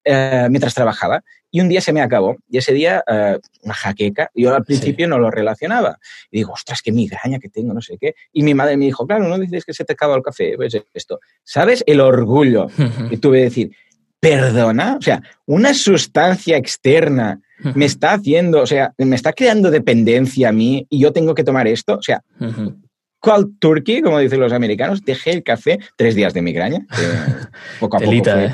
Eh, 0.10 0.48
mientras 0.50 0.74
trabajaba. 0.74 1.22
Y 1.52 1.60
un 1.60 1.68
día 1.68 1.82
se 1.82 1.92
me 1.92 2.02
acabó. 2.02 2.38
Y 2.50 2.58
ese 2.58 2.74
día, 2.74 3.04
eh, 3.08 3.40
una 3.64 3.74
jaqueca. 3.74 4.32
Yo 4.34 4.56
al 4.56 4.64
principio 4.64 5.08
no 5.08 5.20
lo 5.20 5.30
relacionaba. 5.30 6.00
Y 6.32 6.38
digo, 6.38 6.54
ostras, 6.54 6.82
qué 6.82 6.94
migraña 6.94 7.40
que 7.40 7.50
tengo, 7.50 7.74
no 7.74 7.82
sé 7.82 7.98
qué. 8.00 8.16
Y 8.32 8.44
mi 8.44 8.54
madre 8.54 8.78
me 8.78 8.86
dijo, 8.86 9.06
claro, 9.06 9.28
no 9.28 9.38
dices 9.38 9.66
que 9.66 9.74
se 9.74 9.84
te 9.84 9.94
acaba 9.94 10.16
el 10.16 10.22
café. 10.22 10.54
Pues 10.56 10.78
esto. 10.94 11.20
¿Sabes? 11.44 11.84
El 11.88 12.00
orgullo 12.00 12.68
que 13.10 13.18
tuve 13.18 13.40
de 13.40 13.44
decir, 13.44 13.72
perdona, 14.20 14.96
o 14.98 15.02
sea, 15.02 15.22
una 15.46 15.74
sustancia 15.74 16.56
externa 16.56 17.42
me 17.76 17.86
está 17.86 18.14
haciendo, 18.14 18.62
o 18.62 18.68
sea, 18.68 18.94
me 18.98 19.16
está 19.16 19.34
creando 19.34 19.72
dependencia 19.72 20.50
a 20.50 20.52
mí 20.52 20.86
y 20.90 21.00
yo 21.00 21.12
tengo 21.12 21.34
que 21.36 21.44
tomar 21.44 21.68
esto, 21.68 21.96
o 21.96 22.02
sea, 22.02 22.24
cold 23.20 23.60
turkey, 23.60 24.02
como 24.02 24.20
dicen 24.20 24.40
los 24.40 24.54
americanos, 24.54 25.04
dejé 25.04 25.32
el 25.32 25.44
café, 25.44 25.80
tres 25.96 26.16
días 26.16 26.34
de 26.34 26.42
migraña, 26.42 26.86
poco 27.80 27.98
a 27.98 28.00
poco 28.00 28.06
fue 28.06 28.46
¿eh? 28.46 28.50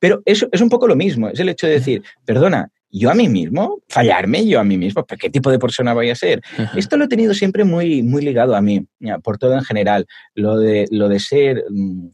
Pero 0.00 0.22
eso 0.24 0.48
es 0.50 0.60
un 0.60 0.68
poco 0.68 0.88
lo 0.88 0.96
mismo, 0.96 1.28
es 1.28 1.38
el 1.38 1.48
hecho 1.48 1.68
de 1.68 1.74
decir, 1.74 2.02
perdona, 2.24 2.70
yo 2.90 3.08
a 3.08 3.14
mí 3.14 3.28
mismo, 3.28 3.78
fallarme 3.88 4.44
yo 4.46 4.58
a 4.58 4.64
mí 4.64 4.76
mismo, 4.76 5.04
¿qué 5.04 5.30
tipo 5.30 5.50
de 5.52 5.60
persona 5.60 5.94
voy 5.94 6.10
a 6.10 6.16
ser? 6.16 6.40
Esto 6.74 6.96
lo 6.96 7.04
he 7.04 7.08
tenido 7.08 7.34
siempre 7.34 7.62
muy, 7.62 8.02
muy 8.02 8.22
ligado 8.22 8.56
a 8.56 8.60
mí, 8.60 8.84
por 9.22 9.38
todo 9.38 9.54
en 9.54 9.62
general, 9.62 10.06
lo 10.34 10.58
de, 10.58 10.86
lo 10.90 11.08
de 11.08 11.20
ser... 11.20 11.64
Mm, 11.70 12.08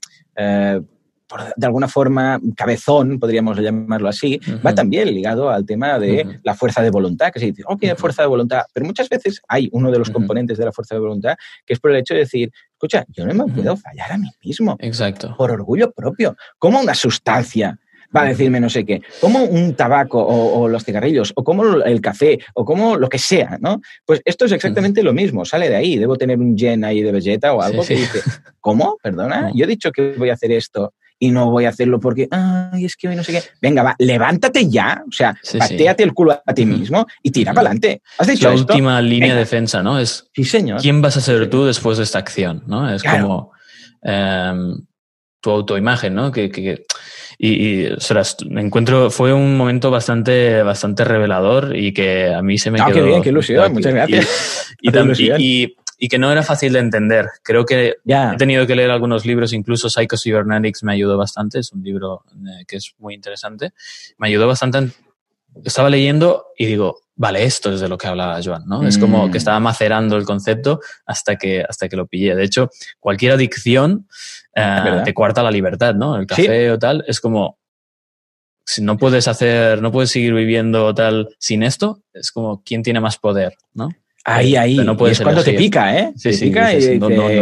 eh, 1.33 1.53
de 1.57 1.67
alguna 1.67 1.89
forma, 1.89 2.41
cabezón, 2.57 3.19
podríamos 3.19 3.59
llamarlo 3.59 4.09
así, 4.09 4.41
va 4.65 4.75
también 4.75 5.13
ligado 5.13 5.51
al 5.51 5.67
tema 5.67 5.99
de 5.99 6.41
la 6.43 6.55
fuerza 6.55 6.83
de 6.83 6.91
voluntad, 6.91 7.33
que 7.33 7.41
se 7.41 7.47
dice, 7.47 7.63
ok, 7.67 7.97
fuerza 7.97 8.23
de 8.23 8.29
voluntad, 8.29 8.63
pero 8.73 8.87
muchas 8.87 9.09
veces 9.09 9.41
hay 9.49 9.69
uno 9.73 9.91
de 9.91 9.99
los 9.99 10.11
componentes 10.11 10.59
de 10.59 10.65
la 10.65 10.73
fuerza 10.73 10.95
de 10.95 11.01
voluntad 11.01 11.37
que 11.65 11.73
es 11.73 11.81
por 11.81 11.91
el 11.91 11.99
hecho 11.99 12.15
de 12.15 12.21
decir, 12.21 12.51
escucha, 12.73 13.05
yo 13.09 13.27
no 13.27 13.35
me 13.35 13.53
puedo 13.53 13.77
fallar 13.77 14.13
a 14.13 14.19
mí 14.19 14.29
mismo. 14.45 14.77
Exacto. 14.81 15.35
Por 15.37 15.51
orgullo 15.51 15.93
propio. 15.93 16.37
Como 16.59 16.81
una 16.81 16.95
sustancia 16.95 17.79
va 18.15 18.23
a 18.23 18.29
decirme 18.29 18.61
no 18.61 18.71
sé 18.71 18.85
qué, 18.85 19.03
como 19.21 19.43
un 19.43 19.75
tabaco 19.75 20.25
o, 20.25 20.69
los 20.69 20.85
cigarrillos, 20.85 21.33
o 21.35 21.45
como 21.45 21.65
el 21.83 22.01
café, 22.01 22.39
o 22.55 22.65
como 22.65 22.97
lo 22.97 23.09
que 23.09 23.19
sea, 23.19 23.59
¿no? 23.61 23.81
Pues 24.05 24.23
esto 24.25 24.45
es 24.45 24.53
exactamente 24.53 25.03
lo 25.03 25.13
mismo, 25.13 25.45
sale 25.45 25.69
de 25.69 25.77
ahí, 25.77 25.99
debo 25.99 26.17
tener 26.17 26.39
un 26.39 26.57
gen 26.57 26.85
ahí 26.85 27.03
de 27.03 27.13
Vegeta 27.13 27.53
o 27.53 27.61
algo 27.61 27.85
que 27.85 27.97
dice, 27.97 28.21
¿cómo? 28.61 28.97
Perdona, 29.03 29.51
yo 29.55 29.65
he 29.65 29.69
dicho 29.69 29.91
que 29.91 30.15
voy 30.17 30.31
a 30.31 30.35
hacer 30.35 30.53
esto 30.53 30.95
y 31.19 31.31
no 31.31 31.51
voy 31.51 31.65
a 31.65 31.71
hacerlo 31.71 31.99
porque, 31.99 32.29
ay, 32.31 32.85
es 32.85 32.97
que 32.97 33.09
hoy 33.09 33.17
no 33.17 33.25
sé 33.25 33.33
qué. 33.33 33.43
Venga, 33.61 33.83
va, 33.83 33.97
levántate 33.99 34.69
ya, 34.69 35.03
o 35.07 35.13
sea, 35.13 35.37
pateate 35.59 36.03
el 36.03 36.13
culo 36.13 36.41
a 36.45 36.55
ti 36.55 36.67
mismo 36.67 37.07
y 37.23 37.31
tira 37.31 37.53
para 37.53 37.69
adelante. 37.69 38.03
¿Has 38.19 38.27
dicho 38.27 38.49
La 38.49 38.55
última 38.55 39.01
línea 39.01 39.35
de 39.35 39.41
defensa, 39.41 39.83
¿no? 39.83 39.99
Es, 39.99 40.29
sí, 40.35 40.45
señor. 40.45 40.81
¿quién 40.81 41.01
vas 41.01 41.17
a 41.17 41.21
ser 41.21 41.49
tú 41.49 41.65
después 41.65 41.99
de 41.99 42.05
esta 42.05 42.19
acción, 42.19 42.63
no? 42.67 42.93
Es 42.93 43.03
como 43.03 43.53
em, 44.03 44.85
tu 45.41 45.51
autoimagen, 45.51 46.15
¿no? 46.15 46.31
Que, 46.33 46.51
que 46.51 46.85
y, 47.39 47.85
y 47.87 47.97
me 48.49 48.61
encuentro, 48.61 49.11
fue 49.11 49.33
un 49.33 49.57
momento 49.57 49.91
bastante, 49.91 50.63
bastante 50.63 51.05
revelador 51.05 51.77
y 51.77 51.93
que 51.93 52.33
a 52.33 52.43
mí 52.43 52.59
se 52.59 52.71
me 52.71 52.81
ah, 52.81 52.87
quedó. 52.87 52.97
qué 52.97 53.03
bien, 53.03 53.23
qué 53.23 53.29
ilusión, 53.31 53.73
muchas 53.73 53.95
gracias. 53.95 54.77
y, 54.81 55.77
y 55.99 56.09
que 56.09 56.19
no 56.19 56.31
era 56.31 56.43
fácil 56.43 56.73
de 56.73 56.81
entender. 56.81 57.29
Creo 57.43 57.65
que 57.65 57.97
he 58.07 58.37
tenido 58.37 58.67
que 58.67 58.77
leer 58.77 58.91
algunos 58.91 59.25
libros, 59.25 59.53
incluso 59.53 59.89
Psycho 59.89 60.17
Cybernetics 60.17 60.83
me 60.83 60.93
ayudó 60.93 61.17
bastante, 61.17 61.59
es 61.59 61.73
un 61.73 61.83
libro 61.83 62.25
eh, 62.35 62.65
que 62.67 62.77
es 62.77 62.95
muy 62.99 63.15
interesante. 63.15 63.73
Me 64.19 64.29
ayudó 64.29 64.47
bastante. 64.47 64.91
Estaba 65.65 65.89
leyendo 65.89 66.49
y 66.59 66.67
digo, 66.67 67.01
vale, 67.15 67.45
esto 67.45 67.73
es 67.73 67.81
de 67.81 67.89
lo 67.89 67.97
que 67.97 68.07
hablaba 68.07 68.39
Joan, 68.45 68.65
¿no? 68.67 68.87
Es 68.87 68.99
como 68.99 69.27
que 69.27 69.35
mm. 69.35 69.37
estaba 69.37 69.59
macerando 69.59 70.17
el 70.17 70.25
concepto 70.25 70.81
hasta 71.07 71.37
que, 71.37 71.65
hasta 71.67 71.89
que 71.89 71.97
lo 71.97 72.07
pillé. 72.07 72.37
De 72.37 72.45
hecho, 72.45 72.71
cualquier 73.01 73.33
adicción 73.33 74.07
eh, 74.57 75.03
te 75.05 75.15
cuarta 75.15 75.43
la 75.43 75.51
libertad, 75.51 75.95
¿no? 75.95 76.17
El 76.17 76.27
café 76.27 76.71
o 76.71 76.79
tal, 76.79 77.05
es 77.07 77.21
como, 77.21 77.59
si 78.65 78.83
no 78.83 78.97
puedes 78.97 79.29
hacer, 79.29 79.83
no 79.83 79.93
puedes 79.93 80.11
seguir 80.11 80.35
viviendo 80.35 80.95
tal 80.95 81.29
sin 81.39 81.63
esto, 81.63 82.03
es 82.13 82.33
como 82.33 82.63
quién 82.65 82.83
tiene 82.83 83.01
más 83.01 83.19
poder, 83.19 83.55
¿no? 83.75 83.91
Ahí, 84.29 84.57
ahí. 84.57 84.77
No 84.79 84.97
es 85.07 85.21
cuando 85.21 85.45
te 85.45 85.53
pica, 85.53 85.97
¿eh? 85.97 86.13
Sí, 86.17 86.33
te 86.33 86.47
pica 86.47 86.75
y 86.75 86.99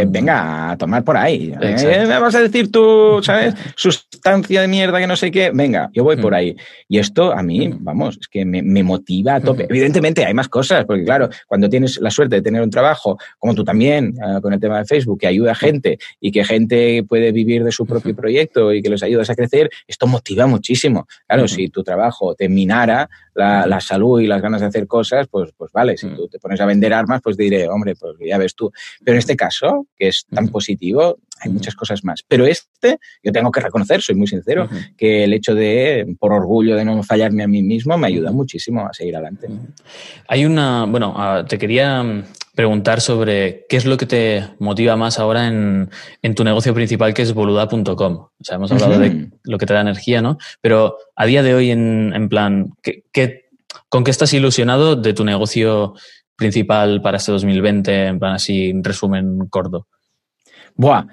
venga, 0.06 0.72
a 0.72 0.76
tomar 0.76 1.02
por 1.02 1.16
ahí. 1.16 1.50
¿Eh? 1.58 2.04
Me 2.06 2.18
vas 2.18 2.34
a 2.34 2.42
decir 2.42 2.70
tú, 2.70 3.20
¿sabes? 3.22 3.54
Sustancia 3.74 4.60
de 4.60 4.68
mierda 4.68 5.00
que 5.00 5.06
no 5.06 5.16
sé 5.16 5.30
qué. 5.30 5.50
Venga, 5.50 5.88
yo 5.94 6.04
voy 6.04 6.18
por 6.18 6.32
mm. 6.32 6.36
ahí. 6.36 6.56
Y 6.86 6.98
esto 6.98 7.32
a 7.32 7.42
mí, 7.42 7.68
mm. 7.68 7.78
vamos, 7.80 8.18
es 8.20 8.28
que 8.28 8.44
me, 8.44 8.82
motiva 8.82 9.36
a 9.36 9.40
tope. 9.40 9.66
Evidentemente 9.70 10.26
hay 10.26 10.34
más 10.34 10.48
cosas, 10.48 10.84
porque 10.84 11.04
claro, 11.04 11.30
cuando 11.46 11.70
tienes 11.70 11.98
la 12.02 12.10
suerte 12.10 12.36
de 12.36 12.42
tener 12.42 12.60
un 12.60 12.68
trabajo, 12.68 13.16
como 13.38 13.54
tú 13.54 13.64
también, 13.64 14.14
ah, 14.22 14.40
con 14.42 14.52
el 14.52 14.60
tema 14.60 14.78
de 14.78 14.84
Facebook, 14.84 15.20
que 15.20 15.26
ayuda 15.26 15.52
a 15.52 15.54
gente 15.54 15.98
y 16.20 16.32
que 16.32 16.44
gente 16.44 17.02
puede 17.08 17.32
vivir 17.32 17.64
de 17.64 17.72
su 17.72 17.86
propio 17.86 18.14
proyecto 18.14 18.74
y 18.74 18.82
que 18.82 18.90
los 18.90 19.02
ayudas 19.02 19.30
a 19.30 19.34
crecer, 19.34 19.70
esto 19.88 20.06
motiva 20.06 20.46
muchísimo. 20.46 21.06
Claro, 21.26 21.48
si 21.48 21.70
tu 21.70 21.82
trabajo 21.82 22.34
te 22.34 22.50
minara 22.50 23.08
la, 23.34 23.66
la, 23.66 23.80
salud 23.80 24.20
y 24.20 24.26
las 24.26 24.40
ganas 24.40 24.60
de 24.60 24.68
hacer 24.68 24.86
cosas, 24.86 25.26
pues, 25.28 25.50
pues 25.56 25.72
vale, 25.72 25.96
si 25.96 26.08
tú 26.08 26.28
te 26.28 26.38
pones 26.38 26.60
a 26.60 26.66
vender 26.66 26.92
armas, 26.92 27.20
pues 27.22 27.36
diré, 27.36 27.68
hombre, 27.68 27.94
pues 27.96 28.16
ya 28.20 28.38
ves 28.38 28.54
tú. 28.54 28.70
Pero 29.02 29.14
en 29.14 29.18
este 29.18 29.36
caso, 29.36 29.86
que 29.96 30.08
es 30.08 30.26
tan 30.30 30.48
positivo, 30.48 31.18
hay 31.40 31.50
muchas 31.50 31.74
cosas 31.74 32.04
más. 32.04 32.22
Pero 32.26 32.46
este, 32.46 32.98
yo 33.22 33.32
tengo 33.32 33.50
que 33.50 33.60
reconocer, 33.60 34.00
soy 34.00 34.14
muy 34.14 34.26
sincero, 34.26 34.68
que 34.96 35.24
el 35.24 35.32
hecho 35.32 35.54
de, 35.54 36.16
por 36.18 36.32
orgullo 36.32 36.76
de 36.76 36.84
no 36.84 37.02
fallarme 37.02 37.42
a 37.42 37.48
mí 37.48 37.62
mismo, 37.62 37.98
me 37.98 38.06
ayuda 38.06 38.32
muchísimo 38.32 38.86
a 38.86 38.92
seguir 38.92 39.16
adelante. 39.16 39.48
Hay 40.28 40.44
una, 40.44 40.86
bueno, 40.86 41.14
ah, 41.16 41.44
te 41.46 41.58
quería 41.58 42.02
mm, 42.02 42.24
preguntar 42.54 43.00
sobre 43.00 43.66
qué 43.68 43.76
es 43.76 43.84
lo 43.84 43.96
que 43.96 44.06
te 44.06 44.48
motiva 44.58 44.96
más 44.96 45.18
ahora 45.18 45.48
en, 45.48 45.90
en 46.22 46.34
tu 46.34 46.44
negocio 46.44 46.72
principal, 46.72 47.12
que 47.12 47.22
es 47.22 47.34
boluda.com. 47.34 48.14
O 48.14 48.30
sea, 48.40 48.56
hemos 48.56 48.70
hablado 48.70 48.98
de 48.98 49.30
lo 49.42 49.58
que 49.58 49.66
te 49.66 49.74
da 49.74 49.80
energía, 49.80 50.22
¿no? 50.22 50.38
Pero 50.60 50.96
a 51.16 51.26
día 51.26 51.42
de 51.42 51.54
hoy, 51.54 51.70
en, 51.70 52.12
en 52.14 52.28
plan, 52.28 52.70
¿qué, 52.82 53.48
con 53.88 54.04
qué 54.04 54.10
estás 54.10 54.32
ilusionado 54.32 54.96
de 54.96 55.12
tu 55.12 55.24
negocio 55.24 55.94
principal 56.36 57.02
para 57.02 57.16
este 57.16 57.32
2020, 57.32 58.06
en 58.06 58.18
plan 58.18 58.34
así, 58.34 58.70
en 58.70 58.84
resumen 58.84 59.38
corto? 59.50 59.88
Buah, 60.76 61.06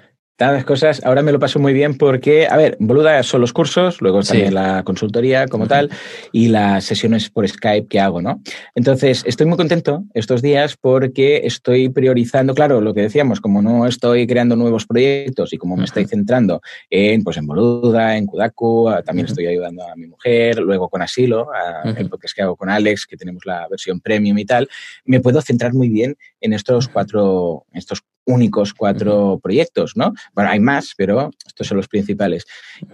las 0.50 0.64
cosas, 0.64 1.04
ahora 1.04 1.22
me 1.22 1.30
lo 1.30 1.38
paso 1.38 1.60
muy 1.60 1.72
bien 1.72 1.96
porque, 1.96 2.48
a 2.48 2.56
ver, 2.56 2.76
Boluda 2.80 3.22
son 3.22 3.40
los 3.40 3.52
cursos, 3.52 4.00
luego 4.00 4.22
también 4.22 4.54
la 4.54 4.82
consultoría 4.82 5.46
como 5.46 5.68
tal 5.68 5.90
y 6.32 6.48
las 6.48 6.84
sesiones 6.84 7.30
por 7.30 7.46
Skype 7.46 7.86
que 7.86 8.00
hago, 8.00 8.20
¿no? 8.20 8.42
Entonces, 8.74 9.22
estoy 9.26 9.46
muy 9.46 9.56
contento 9.56 10.04
estos 10.14 10.42
días 10.42 10.76
porque 10.76 11.42
estoy 11.44 11.90
priorizando, 11.90 12.54
claro, 12.54 12.80
lo 12.80 12.94
que 12.94 13.02
decíamos, 13.02 13.40
como 13.40 13.62
no 13.62 13.86
estoy 13.86 14.26
creando 14.26 14.56
nuevos 14.56 14.86
proyectos 14.86 15.52
y 15.52 15.58
como 15.58 15.76
me 15.76 15.84
estoy 15.84 16.06
centrando 16.06 16.60
en, 16.90 17.22
pues, 17.22 17.36
en 17.36 17.46
Boluda, 17.46 18.16
en 18.16 18.26
Kudaku, 18.26 18.90
también 19.04 19.26
estoy 19.26 19.46
ayudando 19.46 19.86
a 19.86 19.94
mi 19.94 20.06
mujer, 20.06 20.58
luego 20.58 20.88
con 20.88 21.02
Asilo, 21.02 21.48
a, 21.52 21.90
el 21.90 22.08
podcast 22.08 22.34
que 22.34 22.42
hago 22.42 22.56
con 22.56 22.70
Alex, 22.70 23.06
que 23.06 23.16
tenemos 23.16 23.44
la 23.46 23.68
versión 23.68 24.00
premium 24.00 24.38
y 24.38 24.44
tal, 24.44 24.68
me 25.04 25.20
puedo 25.20 25.40
centrar 25.42 25.74
muy 25.74 25.88
bien 25.88 26.16
en 26.40 26.52
estos 26.52 26.88
cuatro, 26.88 27.66
estos 27.72 28.02
únicos 28.24 28.74
cuatro 28.74 29.40
proyectos, 29.42 29.92
¿no? 29.96 30.12
Bueno, 30.34 30.50
hay 30.50 30.60
más, 30.60 30.92
pero 30.96 31.30
estos 31.46 31.66
son 31.66 31.76
los 31.76 31.88
principales. 31.88 32.44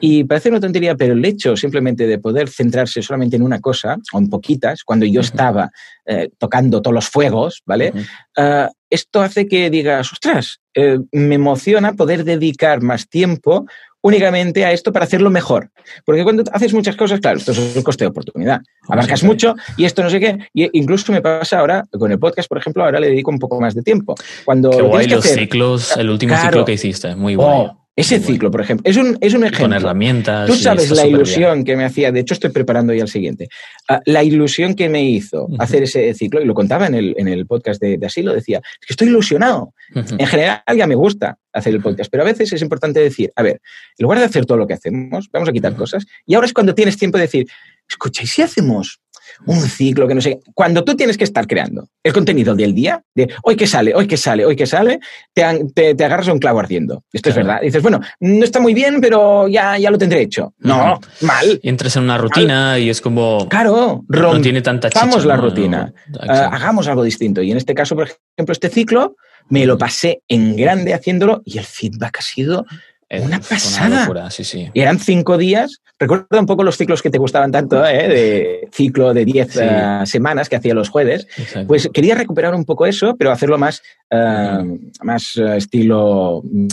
Y 0.00 0.24
parece 0.24 0.48
una 0.48 0.60
tontería, 0.60 0.94
pero 0.94 1.14
el 1.14 1.24
hecho 1.24 1.56
simplemente 1.56 2.06
de 2.06 2.18
poder 2.18 2.48
centrarse 2.48 3.02
solamente 3.02 3.36
en 3.36 3.42
una 3.42 3.60
cosa, 3.60 3.96
o 4.12 4.18
en 4.18 4.28
poquitas, 4.28 4.84
cuando 4.84 5.06
yo 5.06 5.20
estaba 5.20 5.70
eh, 6.06 6.30
tocando 6.38 6.80
todos 6.80 6.94
los 6.94 7.08
fuegos, 7.08 7.62
¿vale? 7.66 7.92
Ah, 8.36 8.70
esto 8.90 9.20
hace 9.20 9.46
que 9.46 9.68
digas, 9.68 10.12
ostras, 10.12 10.60
eh, 10.74 10.98
me 11.12 11.34
emociona 11.34 11.92
poder 11.92 12.24
dedicar 12.24 12.80
más 12.82 13.08
tiempo 13.08 13.66
únicamente 14.03 14.64
a 14.64 14.72
esto 14.72 14.92
para 14.92 15.05
hacerlo 15.05 15.30
mejor. 15.30 15.70
Porque 16.05 16.22
cuando 16.22 16.44
haces 16.53 16.72
muchas 16.72 16.96
cosas, 16.96 17.20
claro, 17.20 17.38
esto 17.38 17.53
es 17.53 17.76
un 17.76 17.82
coste 17.82 18.05
de 18.05 18.09
oportunidad. 18.09 18.61
Abarcas 18.88 19.22
mucho 19.22 19.55
y 19.76 19.84
esto 19.84 20.03
no 20.03 20.11
sé 20.11 20.20
qué. 20.20 20.38
Y 20.55 20.68
incluso 20.78 21.12
me 21.12 21.20
pasa 21.20 21.59
ahora, 21.59 21.84
con 21.90 22.11
el 22.11 22.18
podcast, 22.18 22.49
por 22.49 22.59
ejemplo, 22.59 22.84
ahora 22.84 23.01
le 23.01 23.09
dedico 23.09 23.30
un 23.30 23.38
poco 23.38 23.61
más 23.61 23.74
de 23.74 23.82
tiempo. 23.82 24.14
Cuando 24.44 24.70
qué 24.70 24.82
guay 24.82 25.07
los 25.09 25.24
ciclos, 25.24 25.96
el 25.96 26.11
último 26.11 26.36
ciclo 26.36 26.64
que 26.64 26.72
hiciste, 26.72 27.14
muy 27.14 27.34
guay. 27.34 27.66
Oh, 27.68 27.88
ese 27.99 28.20
ciclo, 28.20 28.53
por 28.53 28.61
ejemplo, 28.61 28.88
es 28.88 28.96
un, 28.96 29.18
es 29.20 29.34
un 29.34 29.42
ejemplo. 29.42 29.64
Con 29.64 29.72
herramientas. 29.72 30.46
Tú 30.46 30.55
sabes 30.55 30.88
la 30.92 31.05
ilusión 31.05 31.64
que 31.64 31.76
me 31.76 31.84
hacía, 31.84 32.12
de 32.12 32.20
hecho 32.20 32.34
estoy 32.34 32.51
preparando 32.51 32.94
ya 32.94 33.03
el 33.03 33.09
siguiente, 33.09 33.49
ah, 33.88 34.01
la 34.07 34.22
ilusión 34.22 34.74
que 34.74 34.88
me 34.88 35.03
hizo 35.03 35.49
hacer 35.59 35.82
ese 35.82 36.14
ciclo, 36.14 36.40
y 36.40 36.44
lo 36.44 36.55
contaba 36.55 36.86
en 36.86 36.94
el, 36.94 37.16
en 37.18 37.26
el 37.26 37.44
podcast 37.44 37.80
de, 37.82 37.99
Asilo, 38.07 38.32
decía, 38.32 38.59
es 38.80 38.86
que 38.86 38.92
estoy 38.92 39.09
ilusionado. 39.09 39.74
En 39.94 40.26
general 40.28 40.62
ya 40.76 40.86
me 40.86 40.94
gusta 40.94 41.38
hacer 41.53 41.74
el 41.74 41.82
podcast, 41.82 42.09
pero 42.09 42.22
a 42.22 42.26
veces 42.26 42.53
es 42.53 42.62
importante 42.62 43.01
decir, 43.01 43.32
a 43.34 43.42
ver, 43.42 43.61
en 43.99 44.05
lugar 44.05 44.20
de 44.20 44.26
hacer 44.26 44.46
todo 44.46 44.59
lo 44.59 44.68
que 44.68 44.74
hacemos, 44.74 45.28
vamos 45.32 45.49
a 45.49 45.53
quitar 45.53 45.74
cosas, 45.74 46.07
y 46.24 46.36
ahora 46.36 46.46
es 46.46 46.53
cuando 46.53 46.76
tienes 46.76 46.96
tiempo 46.96 47.18
de 47.18 47.22
decir, 47.22 47.46
escucha, 47.88 48.22
¿y 48.22 48.26
si 48.28 48.42
hacemos 48.42 49.01
un 49.46 49.60
ciclo 49.60 50.06
que 50.08 50.14
no 50.14 50.20
sé. 50.20 50.40
Cuando 50.54 50.84
tú 50.84 50.96
tienes 50.96 51.16
que 51.16 51.24
estar 51.24 51.46
creando 51.46 51.88
el 52.02 52.12
contenido 52.12 52.54
del 52.54 52.74
día, 52.74 53.02
de 53.14 53.28
hoy 53.42 53.56
que 53.56 53.66
sale, 53.66 53.94
hoy 53.94 54.06
que 54.06 54.16
sale, 54.16 54.44
hoy 54.44 54.56
que 54.56 54.66
sale, 54.66 55.00
te, 55.32 55.94
te, 55.94 56.04
agarras 56.04 56.28
a 56.28 56.32
un 56.32 56.38
clavo 56.38 56.60
ardiendo. 56.60 57.04
Esto 57.12 57.30
es 57.30 57.36
verdad. 57.36 57.60
dices, 57.60 57.82
bueno, 57.82 58.00
no 58.20 58.44
está 58.44 58.60
muy 58.60 58.74
bien, 58.74 59.00
pero 59.00 59.48
ya, 59.48 59.78
ya 59.78 59.90
lo 59.90 59.98
tendré 59.98 60.22
hecho. 60.22 60.54
No, 60.58 61.00
mal. 61.22 61.60
Entras 61.62 61.96
en 61.96 62.04
una 62.04 62.18
rutina 62.18 62.78
y 62.78 62.90
es 62.90 63.00
como. 63.00 63.48
Claro, 63.48 64.04
no 64.08 64.40
tiene 64.40 64.62
tanta 64.62 64.90
chicha, 64.90 65.06
la 65.24 65.36
rutina. 65.36 65.92
Ah, 66.20 66.50
hagamos 66.52 66.88
algo 66.88 67.02
distinto. 67.02 67.42
Y 67.42 67.50
en 67.50 67.56
este 67.56 67.74
caso, 67.74 67.94
por 67.94 68.08
ejemplo, 68.08 68.52
este 68.52 68.68
ciclo 68.68 69.16
me 69.48 69.66
lo 69.66 69.78
pasé 69.78 70.22
en 70.28 70.56
grande 70.56 70.94
haciéndolo 70.94 71.42
y 71.44 71.58
el 71.58 71.64
feedback 71.64 72.18
ha 72.18 72.22
sido 72.22 72.66
una 73.11 73.40
pasada. 73.40 74.30
sí, 74.30 74.44
sí. 74.44 74.70
Y 74.74 74.80
eran 74.80 74.98
cinco 74.98 75.38
días. 75.38 75.80
Recuerda 75.98 76.38
un 76.38 76.46
poco 76.46 76.62
los 76.62 76.76
ciclos 76.76 77.02
que 77.02 77.11
te 77.11 77.18
gustaban 77.18 77.50
tanto, 77.50 77.84
¿eh? 77.84 78.09
de 78.09 78.68
ciclo 78.70 79.12
de 79.12 79.24
diez 79.24 79.56
eh, 79.56 80.00
semanas 80.04 80.48
que 80.48 80.56
hacía 80.56 80.74
los 80.74 80.90
jueves. 80.90 81.26
Pues 81.66 81.88
quería 81.92 82.14
recuperar 82.14 82.54
un 82.54 82.64
poco 82.64 82.86
eso, 82.86 83.16
pero 83.18 83.32
hacerlo 83.32 83.59
más, 83.59 83.82
eh, 84.11 84.78
más 85.02 85.36
estilo 85.36 86.42
mm, 86.44 86.68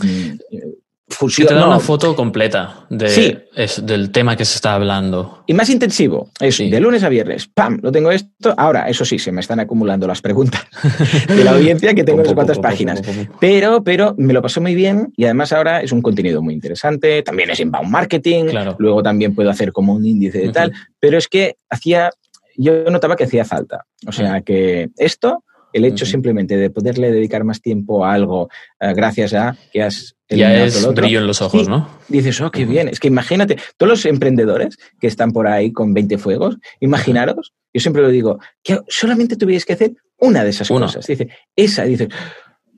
te 1.07 1.53
da 1.53 1.67
una 1.67 1.79
foto 1.79 2.15
completa 2.15 2.87
de, 2.89 3.47
del 3.83 4.11
tema 4.11 4.35
que 4.35 4.43
se 4.43 4.55
está 4.55 4.73
hablando. 4.73 5.43
Y 5.45 5.53
más 5.53 5.69
intensivo. 5.69 6.31
Es 6.39 6.57
de 6.57 6.79
lunes 6.79 7.03
a 7.03 7.09
viernes. 7.09 7.47
¡Pam! 7.47 7.79
Lo 7.81 7.91
tengo 7.91 8.11
esto. 8.11 8.53
Ahora, 8.57 8.89
eso 8.89 9.05
sí, 9.05 9.19
se 9.19 9.31
me 9.31 9.41
están 9.41 9.59
acumulando 9.59 10.07
las 10.07 10.21
preguntas 10.21 10.65
de 11.27 11.43
la 11.43 11.51
audiencia 11.51 11.93
que 11.93 12.03
tengo 12.03 12.23
en 12.23 12.33
cuantas 12.33 12.57
páginas. 12.57 13.01
Pero, 13.39 13.83
pero 13.83 14.15
me 14.17 14.33
lo 14.33 14.41
pasó 14.41 14.61
muy 14.61 14.73
bien 14.73 15.13
y 15.15 15.25
además 15.25 15.53
ahora 15.53 15.81
es 15.81 15.91
un 15.91 16.01
contenido 16.01 16.41
muy 16.41 16.55
interesante. 16.55 17.21
También 17.21 17.51
es 17.51 17.59
inbound 17.59 17.89
marketing. 17.89 18.45
Luego 18.79 19.03
también 19.03 19.35
puedo 19.35 19.49
hacer 19.51 19.71
como 19.71 19.93
un 19.93 20.05
índice 20.05 20.39
de 20.39 20.51
tal. 20.51 20.73
Pero 20.99 21.19
es 21.19 21.27
que 21.27 21.57
hacía, 21.69 22.09
yo 22.57 22.89
notaba 22.89 23.15
que 23.15 23.25
hacía 23.25 23.45
falta. 23.45 23.85
O 24.07 24.11
sea, 24.11 24.41
que 24.41 24.89
esto 24.97 25.43
el 25.76 25.84
hecho 25.84 26.05
simplemente 26.05 26.55
de 26.55 26.69
poderle 26.69 27.11
dedicar 27.11 27.43
más 27.43 27.61
tiempo 27.61 28.05
a 28.05 28.13
algo 28.13 28.49
eh, 28.80 28.93
gracias 28.93 29.34
a 29.34 29.57
que 29.73 29.84
has 29.84 30.15
ya 30.30 30.63
es 30.63 30.88
brillo 30.93 31.19
en 31.19 31.28
los 31.28 31.41
ojos, 31.41 31.67
¿no? 31.67 31.88
Dices, 32.07 32.39
oh, 32.41 32.49
qué 32.49 32.65
bien. 32.65 32.88
Es 32.88 32.99
que 32.99 33.09
imagínate, 33.09 33.57
todos 33.78 33.89
los 33.89 34.05
emprendedores 34.05 34.78
que 34.99 35.05
están 35.05 35.32
por 35.32 35.47
ahí 35.47 35.71
con 35.71 35.93
20 35.93 36.17
fuegos, 36.17 36.57
imaginaros, 36.80 37.53
yo 37.73 37.82
siempre 37.82 38.01
lo 38.01 38.09
digo, 38.09 38.39
que 38.63 38.80
solamente 38.88 39.36
tuvierais 39.36 39.65
que 39.65 39.73
hacer 39.73 39.93
una 40.17 40.43
de 40.43 40.49
esas 40.49 40.67
cosas. 40.67 41.05
Dice, 41.05 41.28
esa, 41.55 41.84
dice, 41.84 42.07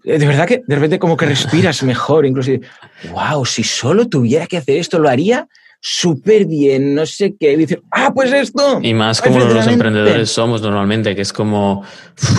de 0.04 0.18
verdad 0.18 0.48
que 0.48 0.64
de 0.68 0.76
repente 0.76 1.00
como 1.00 1.16
que 1.16 1.28
respiras 1.28 1.84
mejor, 1.84 2.26
incluso, 2.26 2.52
wow, 3.12 3.46
si 3.46 3.64
solo 3.64 4.10
tuviera 4.10 4.48
que 4.48 4.58
hacer 4.58 4.78
esto, 4.78 5.00
lo 5.00 5.08
haría 5.08 5.48
súper 5.90 6.46
bien, 6.46 6.94
no 6.94 7.06
sé 7.06 7.36
qué, 7.40 7.56
dice, 7.56 7.82
ah, 7.92 8.12
pues 8.14 8.34
esto. 8.34 8.80
Y 8.82 8.94
más 8.94 9.22
como 9.22 9.40
los 9.40 9.68
emprendedores 9.68 10.30
somos 10.30 10.62
normalmente, 10.62 11.16
que 11.16 11.22
es 11.22 11.32
como, 11.32 11.82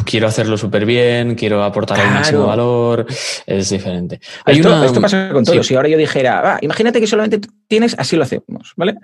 quiero 0.05 0.27
hacerlo 0.27 0.59
súper 0.59 0.85
bien, 0.85 1.35
quiero 1.35 1.65
aportar 1.65 1.99
el 1.99 2.11
máximo 2.11 2.47
valor, 2.47 3.07
es 3.47 3.71
diferente. 3.71 4.21
esto, 4.47 5.01
pasa 5.01 5.31
con 5.33 5.45
todo. 5.45 5.63
Si 5.63 5.75
ahora 5.75 5.89
yo 5.89 5.97
dijera, 5.97 6.59
imagínate 6.61 7.01
que 7.01 7.07
solamente 7.07 7.41
tienes, 7.69 7.95
así 7.99 8.17
lo 8.17 8.25
hacemos, 8.25 8.73
¿vale? 8.77 8.95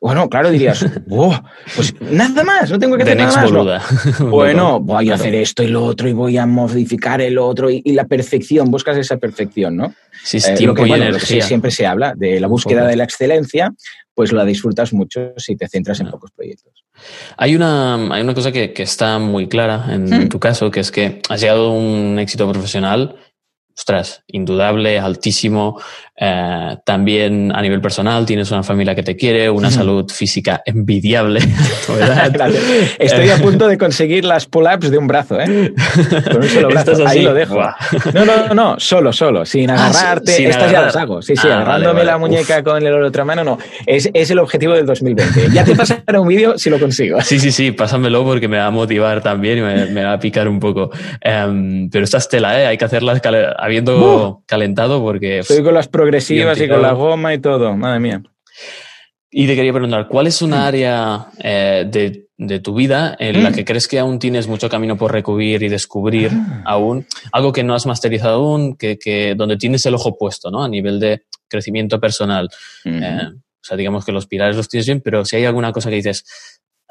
Bueno, 0.00 0.28
claro, 0.28 0.50
dirías, 0.50 0.84
pues 1.76 1.94
nada 2.00 2.44
más, 2.44 2.70
no 2.70 2.78
tengo 2.78 2.96
que 2.96 3.02
hacer 3.02 3.16
nada 3.16 3.48
más. 3.48 3.82
Bueno, 4.20 4.80
voy 4.80 5.10
a 5.10 5.14
hacer 5.14 5.34
esto 5.34 5.62
y 5.62 5.68
lo 5.68 5.84
otro 5.84 6.08
y 6.08 6.12
voy 6.12 6.36
a 6.36 6.46
modificar 6.46 7.20
el 7.20 7.38
otro 7.38 7.70
y, 7.70 7.82
la 7.92 8.04
perfección, 8.04 8.70
buscas 8.70 8.96
esa 8.96 9.16
perfección, 9.16 9.76
¿no? 9.76 9.94
Sí, 10.22 10.36
es 10.36 10.48
eh, 10.48 10.54
tiempo 10.54 10.86
y 10.86 10.92
energía. 10.92 11.42
siempre 11.42 11.70
se 11.70 11.86
habla 11.86 12.14
de 12.14 12.38
la 12.38 12.46
búsqueda 12.46 12.86
de 12.86 12.96
la 12.96 13.04
excelencia, 13.04 13.72
pues 14.14 14.32
la 14.32 14.44
disfrutas 14.44 14.92
mucho 14.92 15.32
si 15.38 15.56
te 15.56 15.66
centras 15.68 16.00
en 16.00 16.10
pocos 16.10 16.30
proyectos. 16.32 16.84
Hay 17.38 17.56
una, 17.56 18.14
hay 18.14 18.22
una 18.22 18.34
cosa 18.34 18.52
que, 18.52 18.72
está 18.76 19.18
muy 19.18 19.48
clara 19.48 19.86
en 19.88 20.04
hmm. 20.04 20.28
tu 20.28 20.38
caso, 20.38 20.70
que 20.70 20.80
es 20.80 20.90
que 20.90 21.22
has 21.28 21.40
llegado 21.40 21.68
a 21.68 21.72
un 21.72 22.18
éxito 22.18 22.50
profesional 22.50 23.16
ostras, 23.76 24.22
indudable, 24.28 24.98
altísimo. 24.98 25.80
Eh, 26.24 26.76
también 26.84 27.50
a 27.52 27.60
nivel 27.60 27.80
personal 27.80 28.24
tienes 28.24 28.48
una 28.52 28.62
familia 28.62 28.94
que 28.94 29.02
te 29.02 29.16
quiere, 29.16 29.50
una 29.50 29.72
salud 29.72 30.08
física 30.08 30.62
envidiable. 30.64 31.40
Estoy 33.00 33.30
a 33.30 33.38
punto 33.38 33.66
de 33.66 33.76
conseguir 33.76 34.24
las 34.24 34.46
pull-ups 34.46 34.92
de 34.92 34.98
un 34.98 35.08
brazo, 35.08 35.40
¿eh? 35.40 35.72
Con 36.30 36.42
un 36.42 36.48
solo 36.48 36.68
brazo. 36.68 36.92
Ahí 37.08 37.22
lo 37.22 37.34
dejo. 37.34 37.60
No, 38.14 38.24
no, 38.24 38.54
no, 38.54 38.76
solo, 38.78 39.12
solo, 39.12 39.44
sin 39.44 39.70
ah, 39.70 39.88
agarrarte. 39.88 40.48
Estas 40.48 40.70
ya 40.70 40.82
las 40.82 40.94
hago. 40.94 41.22
Sí, 41.22 41.34
sí, 41.34 41.48
ah, 41.48 41.56
agarrándome 41.56 42.04
la 42.04 42.18
muñeca 42.18 42.62
con 42.62 42.84
la 42.84 43.04
otra 43.04 43.24
mano, 43.24 43.42
no. 43.42 43.58
Es, 43.84 44.08
es, 44.14 44.30
el 44.30 44.38
objetivo 44.38 44.74
del 44.74 44.86
2020. 44.86 45.48
Ya 45.52 45.64
te 45.64 45.74
pasaré 45.74 46.18
un 46.20 46.28
vídeo 46.28 46.56
si 46.56 46.70
lo 46.70 46.78
consigo. 46.78 47.20
Sí, 47.22 47.40
sí, 47.40 47.50
sí, 47.50 47.72
pásamelo 47.72 48.22
porque 48.22 48.46
me 48.46 48.58
va 48.58 48.66
a 48.66 48.70
motivar 48.70 49.22
también 49.22 49.58
y 49.58 49.60
me, 49.90 50.04
va 50.04 50.12
a 50.12 50.18
picar 50.20 50.46
un 50.46 50.60
poco. 50.60 50.90
Em, 51.20 51.90
pero 51.90 52.04
esta 52.04 52.18
estela, 52.18 52.60
¿eh? 52.60 52.66
Hay 52.66 52.78
que 52.78 52.84
hacerla 52.84 53.20
habiendo 53.58 54.42
calentado 54.46 55.02
porque... 55.02 55.40
Estoy 55.40 55.64
con 55.64 55.74
las 55.74 55.88
progresivas 56.12 56.60
y 56.60 56.68
con 56.68 56.82
la 56.82 56.92
goma 56.92 57.34
y 57.34 57.38
todo, 57.38 57.76
madre 57.76 58.00
mía. 58.00 58.22
Y 59.30 59.46
te 59.46 59.56
quería 59.56 59.72
preguntar, 59.72 60.08
¿cuál 60.08 60.26
es 60.26 60.42
una 60.42 60.66
área 60.66 61.28
eh, 61.38 61.86
de, 62.36 62.58
tu 62.60 62.74
vida 62.74 63.16
en 63.18 63.42
la 63.42 63.50
mm. 63.50 63.54
que 63.54 63.64
crees 63.64 63.88
que 63.88 63.98
aún 63.98 64.18
tienes 64.18 64.46
mucho 64.46 64.68
camino 64.68 64.96
por 64.96 65.12
recubrir 65.12 65.62
y 65.62 65.68
descubrir 65.68 66.30
ah. 66.32 66.62
aún? 66.66 67.06
Algo 67.32 67.52
que 67.52 67.62
no 67.62 67.74
has 67.74 67.86
masterizado 67.86 68.44
aún, 68.44 68.76
que, 68.76 69.34
donde 69.36 69.56
tienes 69.56 69.86
el 69.86 69.94
ojo 69.94 70.18
puesto, 70.18 70.50
¿no? 70.50 70.62
A 70.62 70.68
nivel 70.68 71.00
de 71.00 71.22
crecimiento 71.48 71.98
personal. 71.98 72.50
Eh, 72.84 73.28
o 73.32 73.64
sea, 73.64 73.76
digamos 73.76 74.04
que 74.04 74.12
los 74.12 74.26
pilares 74.26 74.56
los 74.56 74.68
tienes 74.68 74.86
bien, 74.86 75.00
pero 75.00 75.24
si 75.24 75.36
hay 75.36 75.46
alguna 75.46 75.72
cosa 75.72 75.88
que 75.88 75.96
dices, 75.96 76.26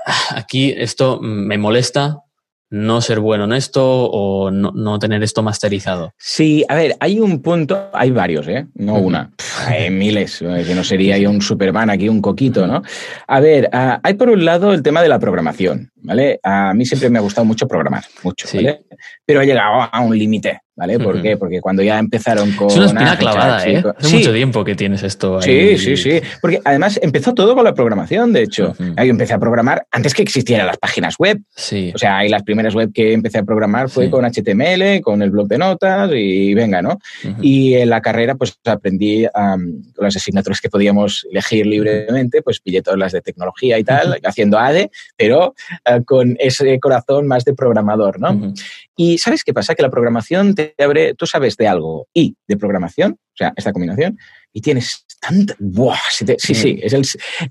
ah, 0.06 0.36
aquí 0.38 0.74
esto 0.76 1.20
me 1.22 1.60
molesta, 1.60 2.24
no 2.72 3.02
ser 3.02 3.20
bueno 3.20 3.44
en 3.44 3.54
esto 3.54 4.06
o 4.06 4.50
no, 4.50 5.00
tener 5.00 5.22
esto 5.22 5.44
masterizado? 5.44 6.14
Sí, 6.18 6.66
a 6.68 6.76
ver, 6.76 6.96
hay 7.00 7.20
un 7.20 7.42
punto, 7.42 7.90
hay 7.94 8.12
varios, 8.12 8.48
¿eh? 8.48 8.66
No 8.74 8.96
una, 8.96 9.32
hay 9.68 9.92
miles, 9.92 10.42
eh, 10.42 10.64
que 10.66 10.74
no 10.74 10.84
sería 10.84 11.18
yo 11.18 11.30
un 11.30 11.42
Superman 11.42 11.90
aquí, 11.90 12.10
un 12.10 12.22
coquito, 12.22 12.66
¿no? 12.66 12.82
A 13.28 13.40
ver, 13.40 13.70
ah, 13.74 14.00
hay 14.04 14.16
por 14.16 14.30
un 14.30 14.46
lado 14.46 14.74
el 14.74 14.82
tema 14.82 15.02
de 15.04 15.10
la 15.10 15.20
programación, 15.20 15.91
¿vale? 16.02 16.40
A 16.44 16.74
mí 16.74 16.86
siempre 16.86 17.10
me 17.10 17.20
ha 17.20 17.22
gustado 17.22 17.46
mucho 17.46 17.68
programar, 17.68 18.04
mucho, 18.24 18.48
¿vale? 18.54 18.82
Pero 19.26 19.42
he 19.42 19.46
llegado 19.46 19.90
a 19.92 20.00
un 20.02 20.18
límite, 20.18 20.60
¿vale? 20.76 21.00
¿Por 21.00 21.22
qué? 21.22 21.38
Porque 21.38 21.62
cuando 21.62 21.82
ya 21.84 21.98
empezaron 22.00 22.52
con... 22.54 22.68
Es 22.68 22.78
una 22.78 22.86
espina 22.86 23.18
clavada, 23.18 23.66
¿eh? 23.68 23.84
Hace 23.98 24.18
mucho 24.18 24.34
tiempo 24.34 24.64
que 24.64 24.76
tienes 24.76 25.04
esto 25.04 25.40
ahí. 25.40 25.78
Sí, 25.78 25.96
sí, 25.96 25.98
sí. 25.98 26.22
Porque 26.42 26.62
además 26.64 27.00
empezó 27.02 27.34
todo 27.34 27.56
con 27.56 27.64
la 27.64 27.74
programación, 27.74 28.34
de 28.34 28.44
hecho. 28.44 28.76
Yo 28.78 28.96
empecé 28.98 29.34
a 29.34 29.40
programar 29.40 29.86
antes 29.92 30.14
que 30.14 30.22
existieran 30.22 30.68
las 30.68 30.78
páginas 30.78 31.16
web. 31.18 31.40
Sí. 31.56 31.92
O 31.96 31.98
sea, 31.98 32.18
hay 32.18 32.30
las 32.30 32.44
primeras 32.44 32.76
web 32.76 32.92
que 32.94 33.14
empecé 33.14 33.40
a 33.40 33.44
programar 33.44 33.90
fue 33.90 34.10
con 34.10 34.26
HTML, 34.26 35.02
con 35.02 35.22
el 35.22 35.32
blog 35.32 35.48
de 35.48 35.58
notas 35.58 36.12
y 36.14 36.54
venga, 36.54 36.82
¿no? 36.82 37.00
Y 37.42 37.76
en 37.76 37.90
la 37.90 38.02
carrera 38.02 38.36
pues 38.36 38.58
aprendí 38.66 39.28
con 39.34 39.84
las 40.00 40.16
asignaturas 40.16 40.62
que 40.62 40.70
podíamos 40.70 41.28
elegir 41.32 41.66
libremente, 41.66 42.42
pues 42.42 42.60
pillé 42.60 42.82
todas 42.82 43.00
las 43.00 43.12
de 43.12 43.22
tecnología 43.22 43.78
y 43.80 43.84
tal, 43.84 44.20
haciendo 44.24 44.58
ADE, 44.58 44.92
pero 45.16 45.54
eh, 45.96 46.04
con 46.06 46.36
ese 46.40 46.80
corazón 46.80 47.28
más 47.28 47.46
de 47.46 47.54
programador, 47.54 48.20
¿no? 48.20 48.54
Y 48.96 49.18
¿sabes 49.18 49.44
qué 49.44 49.54
pasa? 49.54 49.76
Que 49.76 49.84
la 49.84 49.90
programación 49.90 50.56
te 50.56 50.76
abre, 50.78 51.14
tú 51.16 51.26
sabes 51.26 51.58
de 51.58 51.68
algo 51.68 52.08
y 52.14 52.36
de 52.48 52.58
programación, 52.58 53.14
o 53.14 53.38
sea, 53.38 53.54
esta 53.56 53.72
combinación, 53.72 54.18
y 54.54 54.62
tienes 54.62 55.06
tanta... 55.20 55.56
¡Buah! 55.60 55.98
Sí, 56.10 56.26
sí, 56.54 56.80
es, 56.82 56.94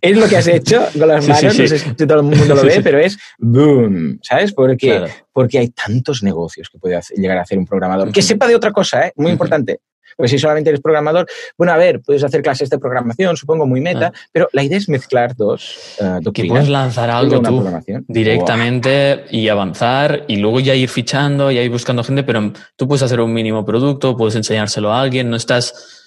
es, 0.01 0.17
lo 0.17 0.29
que 0.29 0.37
has 0.37 0.47
hecho 0.47 0.87
con 0.99 1.09
las 1.09 1.27
manos, 1.27 1.59
no 1.59 1.67
sé 1.67 1.79
si 1.79 1.95
todo 1.95 2.21
el 2.21 2.23
mundo 2.25 2.55
lo 2.55 2.63
ve, 2.63 2.81
pero 2.83 2.99
es 2.99 3.19
boom, 3.39 4.19
¿sabes? 4.23 4.53
Porque, 4.53 5.07
porque 5.33 5.59
hay 5.59 5.69
tantos 5.69 6.23
negocios 6.23 6.69
que 6.69 6.79
puede 6.79 7.01
llegar 7.17 7.39
a 7.39 7.43
hacer 7.43 7.59
un 7.59 7.67
programador. 7.67 8.13
Que 8.13 8.23
sepa 8.23 8.47
de 8.47 8.57
otra 8.57 8.73
cosa, 8.73 9.07
¿eh? 9.07 9.13
Muy 9.17 9.33
importante. 9.33 9.81
Porque 10.21 10.29
si 10.29 10.39
solamente 10.39 10.69
eres 10.69 10.83
programador, 10.83 11.27
bueno, 11.57 11.73
a 11.73 11.79
ver, 11.79 12.03
puedes 12.03 12.23
hacer 12.23 12.43
clases 12.43 12.69
de 12.69 12.79
programación, 12.79 13.39
supongo 13.39 13.67
muy 13.67 13.81
meta, 13.81 14.13
ah. 14.15 14.19
pero 14.31 14.49
la 14.53 14.63
idea 14.63 14.77
es 14.77 14.87
mezclar 14.87 15.35
dos 15.35 15.97
uh, 15.99 16.31
Que 16.31 16.45
puedes 16.45 16.69
lanzar 16.69 17.09
algo 17.09 17.41
tú 17.41 17.65
directamente 18.07 19.25
y 19.31 19.49
avanzar 19.49 20.25
y 20.29 20.37
luego 20.37 20.61
ya 20.61 20.75
ir 20.75 20.91
fichando, 20.91 21.51
ya 21.51 21.63
ir 21.63 21.71
buscando 21.71 22.05
gente, 22.05 22.23
pero 22.23 22.53
tú 22.77 22.87
puedes 22.87 23.03
hacer 23.03 23.19
un 23.21 23.33
mínimo 23.33 23.65
producto, 23.65 24.15
puedes 24.15 24.37
enseñárselo 24.37 24.93
a 24.93 25.01
alguien, 25.01 25.31
no 25.31 25.37
estás 25.37 26.00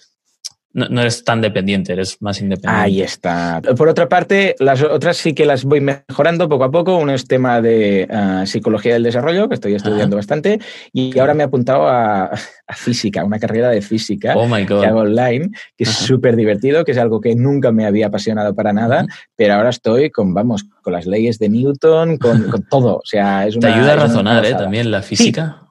no, 0.73 1.01
eres 1.01 1.23
tan 1.23 1.39
dependiente, 1.39 1.93
eres 1.93 2.19
más 2.19 2.41
independiente. 2.41 2.83
Ahí 2.83 3.01
está. 3.01 3.61
Por 3.77 3.87
otra 3.87 4.09
parte, 4.09 4.55
las 4.59 4.81
otras 4.81 5.17
sí 5.17 5.33
que 5.33 5.45
las 5.45 5.63
voy 5.65 5.81
mejorando 5.81 6.49
poco 6.49 6.63
a 6.63 6.71
poco. 6.71 6.97
Uno 6.97 7.13
es 7.13 7.27
tema 7.27 7.61
de 7.61 8.07
ah, 8.09 8.43
psicología 8.47 8.93
del 8.93 9.03
desarrollo, 9.03 9.47
que 9.47 9.55
estoy 9.55 9.75
estudiando 9.75 10.15
bastante, 10.15 10.59
y 10.91 11.17
ahora 11.19 11.35
me 11.35 11.43
he 11.43 11.45
apuntado 11.45 11.87
a, 11.87 12.31
física, 12.75 13.23
una 13.23 13.37
carrera 13.37 13.69
de 13.69 13.81
física 13.81 14.33
oh 14.35 14.49
que 14.49 14.85
hago 14.85 15.01
online, 15.01 15.51
que 15.77 15.83
es 15.83 15.89
súper 15.89 16.35
divertido, 16.35 16.83
que 16.83 16.93
es 16.93 16.97
algo 16.97 17.21
que 17.21 17.35
nunca 17.35 17.71
me 17.71 17.85
había 17.85 18.07
apasionado 18.07 18.55
para 18.55 18.73
nada, 18.73 19.05
pero 19.35 19.53
ahora 19.53 19.69
estoy 19.69 20.09
con, 20.09 20.33
vamos, 20.33 20.65
con 20.81 20.93
las 20.93 21.05
leyes 21.05 21.37
de 21.37 21.49
Newton, 21.49 22.17
con, 22.17 22.49
todo. 22.69 22.95
O 22.95 23.05
sea, 23.05 23.45
es 23.45 23.55
una, 23.55 23.67
Te 23.67 23.73
ayuda 23.75 23.93
a 23.93 23.95
razonar, 23.97 24.45
¿eh? 24.45 24.55
También 24.55 24.89
la 24.89 25.03
física. 25.03 25.57
Sí, 25.59 25.62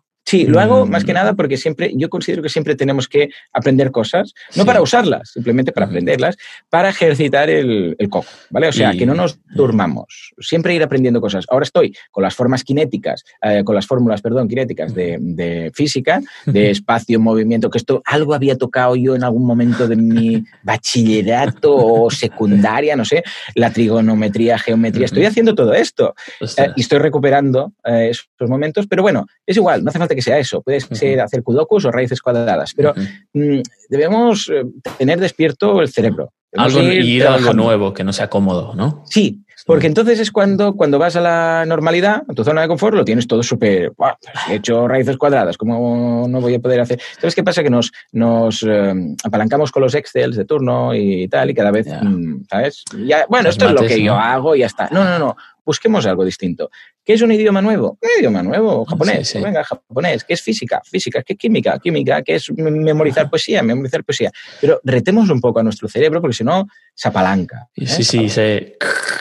lo 0.47 0.61
hago 0.61 0.87
más 0.87 1.05
que 1.05 1.13
nada 1.13 1.35
porque 1.35 1.57
siempre, 1.57 1.93
yo 1.95 2.09
considero 2.09 2.43
que 2.43 2.49
siempre 2.49 2.75
tenemos 2.75 3.07
que 3.09 3.29
aprender 3.53 3.91
cosas, 3.91 4.33
no 4.57 4.63
Sí. 4.63 4.67
para 4.67 4.81
usarlas, 4.81 5.31
simplemente 5.31 5.73
para 5.73 5.87
Ujú. 5.87 5.93
aprenderlas, 5.93 6.37
para 6.71 6.89
ejercitar 6.89 7.51
el, 7.51 7.95
el 7.99 8.09
coco, 8.09 8.29
¿vale? 8.51 8.69
O 8.69 8.73
sea, 8.73 8.95
Y- 8.95 8.99
que 8.99 9.05
no 9.07 9.15
nos 9.15 9.39
durmamos, 9.55 10.33
siempre 10.41 10.75
ir 10.75 10.83
aprendiendo 10.83 11.21
cosas. 11.21 11.45
Ahora 11.51 11.65
estoy 11.65 11.95
con 12.11 12.23
las 12.23 12.35
formas 12.35 12.65
cinéticas, 12.67 13.25
eh, 13.43 13.63
con 13.65 13.75
las 13.75 13.87
fórmulas, 13.87 14.23
perdón, 14.23 14.49
cinéticas 14.49 14.95
de, 14.95 15.19
de 15.21 15.71
física, 15.75 16.21
de 16.47 16.71
espacio, 16.71 17.21
movimiento, 17.21 17.69
que 17.69 17.79
esto 17.79 18.01
algo 18.07 18.33
había 18.33 18.57
tocado 18.57 18.97
yo 18.97 19.15
en 19.15 19.25
algún 19.25 19.45
momento 19.45 19.87
de 19.89 19.97
mi 19.97 20.45
bachillerato 20.63 21.75
o 21.75 22.11
secundaria, 22.11 22.97
no 22.97 23.05
sé, 23.05 23.23
la 23.55 23.71
trigonometría, 23.73 24.59
geometría, 24.59 25.07
estoy 25.07 25.25
haciendo 25.27 25.55
todo 25.55 25.75
esto. 25.75 26.15
Eh, 26.41 26.69
y 26.77 26.81
estoy 26.81 26.99
recuperando 27.01 27.73
eh, 27.85 28.09
esos 28.11 28.49
momentos, 28.49 28.87
pero 28.87 29.03
bueno, 29.03 29.27
es 29.47 29.57
igual, 29.57 29.83
no 29.85 29.91
hace 29.91 29.99
falta 29.99 30.12
que 30.15 30.23
sea 30.23 30.39
eso, 30.39 30.63
puede 30.63 30.81
ser 30.81 31.21
hacer 31.21 31.43
kudokus 31.43 31.85
o 31.85 31.91
raíces 31.91 32.21
cuadradas, 32.21 32.73
pero 32.75 32.95
mm, 33.33 33.61
debemos 33.89 34.51
eh, 34.53 34.65
tener 34.99 35.21
despierto 35.21 35.81
el 35.81 35.89
cerebro. 35.89 36.33
Algo, 36.55 36.83
y 36.83 36.99
ir 36.99 37.27
a 37.27 37.35
algo 37.35 37.55
nuevo, 37.55 37.95
que 37.95 38.05
no 38.05 38.13
sea 38.13 38.29
cómodo, 38.29 38.75
¿no? 38.75 39.03
Sí, 39.07 39.43
porque 39.67 39.87
entonces 39.87 40.19
es 40.19 40.31
cuando, 40.31 40.75
cuando 40.75 40.99
vas 40.99 41.17
a 41.17 41.21
la 41.21 41.65
normalidad, 41.67 42.23
a 42.29 42.35
tu 42.35 42.45
zona 42.45 42.63
de 42.63 42.69
confort, 42.69 42.97
lo 42.97 43.05
tienes 43.05 43.27
todo 43.27 43.43
súper. 43.43 43.93
"Buah, 43.97 44.15
pues 44.21 44.35
He 44.51 44.55
hecho 44.57 44.89
raíces 44.89 45.17
cuadradas, 45.17 45.57
¿cómo 45.57 46.27
no 46.29 46.41
voy 46.41 46.55
a 46.55 46.61
poder 46.61 46.81
hacer? 46.81 47.01
¿Sabes 47.19 47.35
qué 47.35 47.45
pasa? 47.45 47.63
Que 47.63 47.71
nos, 47.71 47.93
nos 48.13 48.65
eh, 48.69 48.95
apalancamos 49.25 49.71
con 49.71 49.83
los 49.83 49.95
Excels 49.95 50.37
de 50.37 50.45
turno 50.45 50.95
y 50.95 51.29
tal, 51.29 51.51
y 51.51 51.55
cada 51.55 51.71
vez, 51.71 51.87
mm, 51.87 52.45
¿sabes? 52.51 52.85
Ya, 53.07 53.27
bueno, 53.29 53.49
esto 53.49 53.67
es 53.67 53.73
lo 53.73 53.83
que 53.83 54.03
yo 54.03 54.15
hago 54.15 54.57
y 54.57 54.61
ya 54.61 54.67
está. 54.67 54.89
No, 54.91 55.05
no, 55.05 55.19
no. 55.19 55.37
Busquemos 55.65 56.05
algo 56.07 56.25
distinto. 56.25 56.71
¿Qué 57.05 57.15
es 57.15 57.23
un 57.23 57.33
idioma 57.33 57.61
nuevo? 57.61 57.99
Un 58.01 58.09
idioma 58.21 58.43
nuevo, 58.43 58.85
japonés. 58.85 59.29
Sí, 59.29 59.39
sí. 59.39 59.45
Venga, 59.45 59.65
japonés. 59.65 60.23
¿Qué 60.25 60.35
es 60.35 60.43
física? 60.43 60.81
Física. 60.85 61.23
¿Qué 61.23 61.33
es 61.33 61.39
química? 61.39 61.79
Química. 61.79 62.23
¿Qué 62.23 62.37
es 62.37 62.51
memorizar 62.53 63.29
poesía? 63.29 63.63
Memorizar 63.63 64.05
poesía. 64.05 64.31
Pero 64.61 64.81
retemos 64.85 65.29
un 65.31 65.41
poco 65.41 65.59
a 65.61 65.63
nuestro 65.65 65.89
cerebro 65.89 66.21
porque 66.21 66.37
si 66.37 66.45
no, 66.45 66.69
se 66.95 67.09
apalanca. 67.09 67.69
¿eh? 67.75 67.87
Sí, 67.87 68.05
sí, 68.05 68.29
se, 68.29 68.77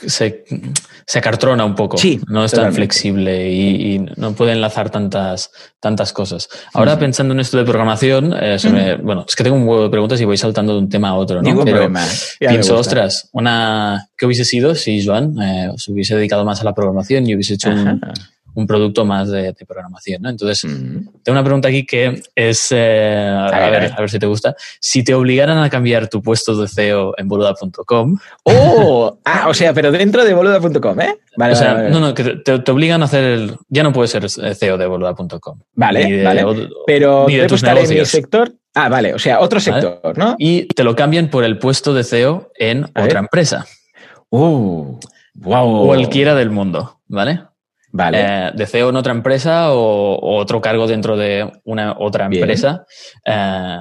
se, 0.06 0.44
se 1.08 1.20
acartrona 1.20 1.66
un 1.66 1.74
poco. 1.74 1.98
Sí, 1.98 2.20
no 2.28 2.46
es 2.46 2.52
tan 2.52 2.72
flexible 2.74 3.50
y, 3.50 3.96
y 3.96 4.00
no 4.18 4.34
puede 4.34 4.52
enlazar 4.52 4.90
tantas, 4.92 5.50
tantas 5.80 6.14
cosas. 6.14 6.50
Ahora, 6.74 7.00
pensando 7.00 7.34
en 7.34 7.40
esto 7.40 7.58
de 7.58 7.64
programación, 7.64 8.34
eh, 8.40 8.60
se 8.60 8.70
me- 8.70 8.96
bueno, 8.98 9.26
es 9.28 9.36
que 9.36 9.44
tengo 9.44 9.56
un 9.56 9.68
huevo 9.68 9.84
de 9.84 9.90
preguntas 9.90 10.22
y 10.22 10.26
voy 10.26 10.38
saltando 10.38 10.74
de 10.74 10.80
un 10.80 10.90
tema 10.90 11.10
a 11.10 11.16
otro, 11.16 11.38
¿no? 11.38 11.42
Ningún 11.42 11.66
Pero 11.66 11.78
problema. 11.78 12.06
Ya 12.40 12.48
me 12.48 12.54
pienso, 12.56 12.78
ostras, 12.78 13.30
una, 13.34 14.08
¿qué 14.18 14.26
hubiese 14.28 14.46
sido 14.46 14.76
si 14.76 15.04
Joan 15.04 15.42
eh, 15.42 15.72
se 15.78 15.92
hubiese 15.92 16.16
dedicado 16.16 16.46
más 16.46 16.62
a 16.62 16.64
la 16.64 16.74
programación 16.76 17.28
y 17.28 17.34
hubiese 17.34 17.56
hecho 17.56 17.71
un, 18.56 18.68
producto 18.68 19.06
más 19.06 19.30
de, 19.30 19.54
de 19.54 19.66
programación, 19.66 20.22
¿no? 20.22 20.30
Entonces, 20.30 20.62
tengo 20.62 21.32
una 21.32 21.44
pregunta 21.44 21.70
aquí 21.70 21.86
que 21.86 22.22
es, 22.36 22.68
eh, 22.72 23.28
a, 23.34 23.46
ver, 23.46 23.54
a 23.64 23.70
ver, 23.70 23.82
ver. 23.84 23.94
a 23.94 24.00
ver 24.02 24.10
si 24.10 24.20
te 24.20 24.26
gusta. 24.26 24.56
Si 24.80 25.04
te 25.04 25.14
obligaran 25.14 25.58
a 25.58 25.70
cambiar 25.70 26.10
tu 26.10 26.22
puesto 26.22 26.56
de 26.60 26.68
CEO 26.68 27.14
en 27.18 27.28
boluda.com, 27.30 28.18
¡Oh! 28.44 29.18
Ah, 29.24 29.48
o 29.48 29.54
sea, 29.54 29.74
pero 29.74 29.92
dentro 29.92 30.26
de 30.26 30.34
boluda.com, 30.34 31.00
¿eh? 31.02 31.18
Vale, 31.38 31.54
o 31.54 31.56
sea, 31.56 31.74
vale, 31.76 31.84
vale. 31.90 31.94
no, 31.94 32.08
no, 32.08 32.14
que 32.14 32.24
te, 32.24 32.60
te 32.60 32.72
obligan 32.72 33.02
a 33.02 33.06
hacer 33.06 33.24
el, 33.24 33.56
ya 33.70 33.84
no 33.84 33.94
puedes 33.94 34.12
ser 34.12 34.30
CEO 34.30 34.78
de 34.78 34.86
boluda.com. 34.86 35.60
Vale, 35.76 36.04
Ni 36.06 36.12
de- 36.12 36.24
vale. 36.26 36.44
o- 36.44 36.56
Pero 36.86 37.26
ni 37.28 37.38
de 37.38 37.48
tus 37.48 37.58
estar 37.64 37.78
en 37.78 37.84
mi 37.84 37.90
negocios. 37.96 38.10
sector. 38.10 38.54
Ah, 38.74 38.90
vale, 38.90 39.14
o 39.14 39.20
sea, 39.20 39.40
otro 39.42 39.60
sector, 39.62 40.18
¿no? 40.18 40.36
Y 40.38 40.66
te 40.68 40.84
lo 40.84 40.96
cambian 40.96 41.30
por 41.30 41.44
el 41.46 41.58
puesto 41.58 41.94
de 41.94 42.04
CEO 42.04 42.52
en 42.56 42.84
A 42.86 42.88
otra 42.90 43.04
ver. 43.06 43.18
empresa, 43.18 43.66
¡Uh! 44.30 44.98
¡Wow! 45.36 45.86
cualquiera 45.88 46.36
del 46.36 46.52
mundo, 46.52 47.00
¿vale? 47.08 47.44
Vale. 47.92 48.18
Eh, 48.22 48.52
de 48.56 48.66
CEO 48.66 48.90
en 48.90 48.96
otra 48.96 49.12
empresa 49.12 49.74
o, 49.74 50.16
o 50.16 50.38
otro 50.38 50.62
cargo 50.62 50.88
dentro 50.88 51.18
de 51.18 51.52
una 51.64 51.96
otra 51.98 52.26
empresa. 52.26 52.86
eh, 53.26 53.78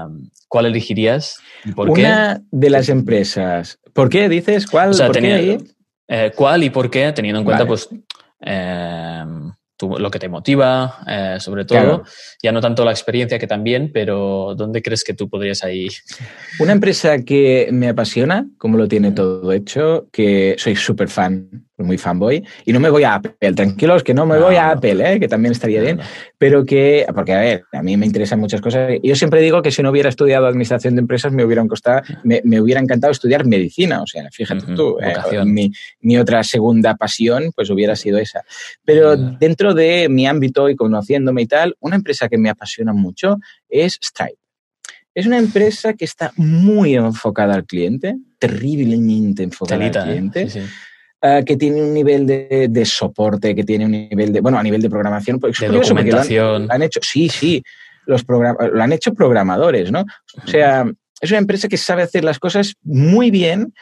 ¿Cuál 0.48 0.66
elegirías 0.66 1.38
y 1.64 1.70
por 1.72 1.92
qué? 1.92 2.00
Una 2.00 2.42
de 2.50 2.70
las 2.70 2.88
empresas. 2.88 3.78
¿Por 3.92 4.08
qué 4.08 4.28
dices? 4.28 4.66
¿Cuál? 4.66 4.90
O 4.90 4.94
sea, 4.94 5.06
¿Por 5.06 5.14
qué 5.16 5.20
tenía-? 5.22 5.58
Eh, 6.08 6.32
¿Cuál 6.34 6.64
y 6.64 6.70
por 6.70 6.90
qué? 6.90 7.12
Teniendo 7.12 7.38
en 7.38 7.44
cuenta, 7.44 7.62
Vale. 7.64 7.68
pues, 7.68 7.88
lo 9.98 10.10
que 10.10 10.18
te 10.18 10.28
motiva, 10.28 10.98
eh, 11.06 11.36
sobre 11.38 11.64
todo. 11.64 11.78
Claro. 11.78 12.02
Ya 12.42 12.52
no 12.52 12.60
tanto 12.60 12.84
la 12.84 12.90
experiencia 12.90 13.38
que 13.38 13.46
también, 13.46 13.90
pero 13.94 14.54
¿dónde 14.56 14.82
crees 14.82 15.04
que 15.04 15.14
tú 15.14 15.28
podrías 15.30 15.64
ahí? 15.64 15.88
Una 16.58 16.72
empresa 16.72 17.22
que 17.22 17.68
me 17.72 17.88
apasiona, 17.88 18.46
como 18.58 18.76
lo 18.76 18.88
tiene 18.88 19.12
todo 19.12 19.52
hecho, 19.52 20.08
que 20.12 20.56
soy 20.58 20.76
súper 20.76 21.08
fan, 21.08 21.66
muy 21.84 21.98
fanboy, 21.98 22.44
y 22.64 22.72
no 22.72 22.80
me 22.80 22.90
voy 22.90 23.04
a 23.04 23.14
Apple, 23.14 23.52
tranquilos, 23.54 24.02
que 24.02 24.14
no 24.14 24.26
me 24.26 24.36
No, 24.36 24.46
voy 24.46 24.56
a. 24.56 24.70
Apple, 24.70 25.14
¿eh? 25.14 25.20
que 25.20 25.28
también 25.28 25.52
estaría 25.52 25.80
bien, 25.80 26.00
pero 26.38 26.64
que, 26.64 27.06
porque 27.14 27.32
a 27.32 27.40
ver, 27.40 27.64
a 27.72 27.82
mí 27.82 27.96
me 27.96 28.06
interesan 28.06 28.40
muchas 28.40 28.60
cosas. 28.60 28.92
Yo 29.02 29.14
siempre 29.16 29.40
digo 29.40 29.62
que 29.62 29.70
si 29.70 29.82
no 29.82 29.90
hubiera 29.90 30.08
estudiado 30.08 30.46
administración 30.46 30.94
de 30.94 31.00
empresas, 31.00 31.32
me 31.32 31.44
hubieran 31.44 31.68
costado, 31.68 32.02
me, 32.24 32.40
me 32.44 32.60
hubiera 32.60 32.80
encantado 32.80 33.10
estudiar 33.10 33.46
medicina. 33.46 34.02
O 34.02 34.06
sea, 34.06 34.28
fíjate 34.30 34.74
tú, 34.74 34.98
eh, 35.00 35.44
mi, 35.44 35.72
mi 36.00 36.18
otra 36.18 36.42
segunda 36.44 36.96
pasión, 36.96 37.52
pues 37.54 37.70
hubiera 37.70 37.96
sido 37.96 38.18
esa. 38.18 38.42
Pero 38.84 39.16
dentro 39.16 39.74
de 39.74 40.08
mi 40.08 40.26
ámbito 40.26 40.68
y 40.68 40.76
conociéndome 40.76 41.42
y 41.42 41.46
tal, 41.46 41.76
una 41.80 41.96
empresa 41.96 42.28
que 42.28 42.38
me 42.38 42.50
apasiona 42.50 42.92
mucho 42.92 43.38
es 43.68 43.98
Stripe. 44.02 44.38
Es 45.14 45.26
una 45.26 45.38
empresa 45.38 45.94
que 45.94 46.04
está 46.04 46.32
muy 46.36 46.94
enfocada 46.94 47.54
al 47.54 47.64
cliente, 47.64 48.16
terriblemente 48.38 49.42
enfocada 49.42 49.84
al 49.84 49.88
¿eh? 49.88 50.02
cliente 50.02 50.48
Sí, 50.48 50.60
sí. 50.60 50.66
Ah, 51.22 51.40
que 51.44 51.56
tiene 51.56 51.82
un 51.82 51.92
nivel 51.94 52.26
de, 52.26 52.66
de 52.70 52.84
soporte, 52.84 53.54
que 53.54 53.64
tiene 53.64 53.84
un 53.86 53.90
nivel 53.92 54.32
de, 54.32 54.40
bueno, 54.40 54.58
a 54.58 54.62
nivel 54.62 54.82
de 54.82 54.90
programación. 54.90 55.38
pues, 55.38 55.54
es 55.54 55.60
De 55.60 55.66
curioso 55.68 55.94
porque 55.94 56.10
lo 56.10 56.18
han- 56.18 56.22
documentación. 56.28 56.66
han 56.70 56.82
hecho, 56.82 57.00
sí, 57.02 57.28
sí, 57.28 57.62
los 58.06 58.24
lo 58.28 58.82
han 58.82 58.92
hecho 58.92 59.12
programadores, 59.14 59.92
¿no? 59.92 60.04
O 60.44 60.46
sea, 60.48 60.84
es 61.20 61.30
una 61.30 61.38
empresa 61.38 61.68
que 61.68 61.76
sabe 61.76 62.02
hacer 62.02 62.24
las 62.24 62.38
cosas 62.38 62.74
muy 62.82 63.30
bien, 63.30 63.72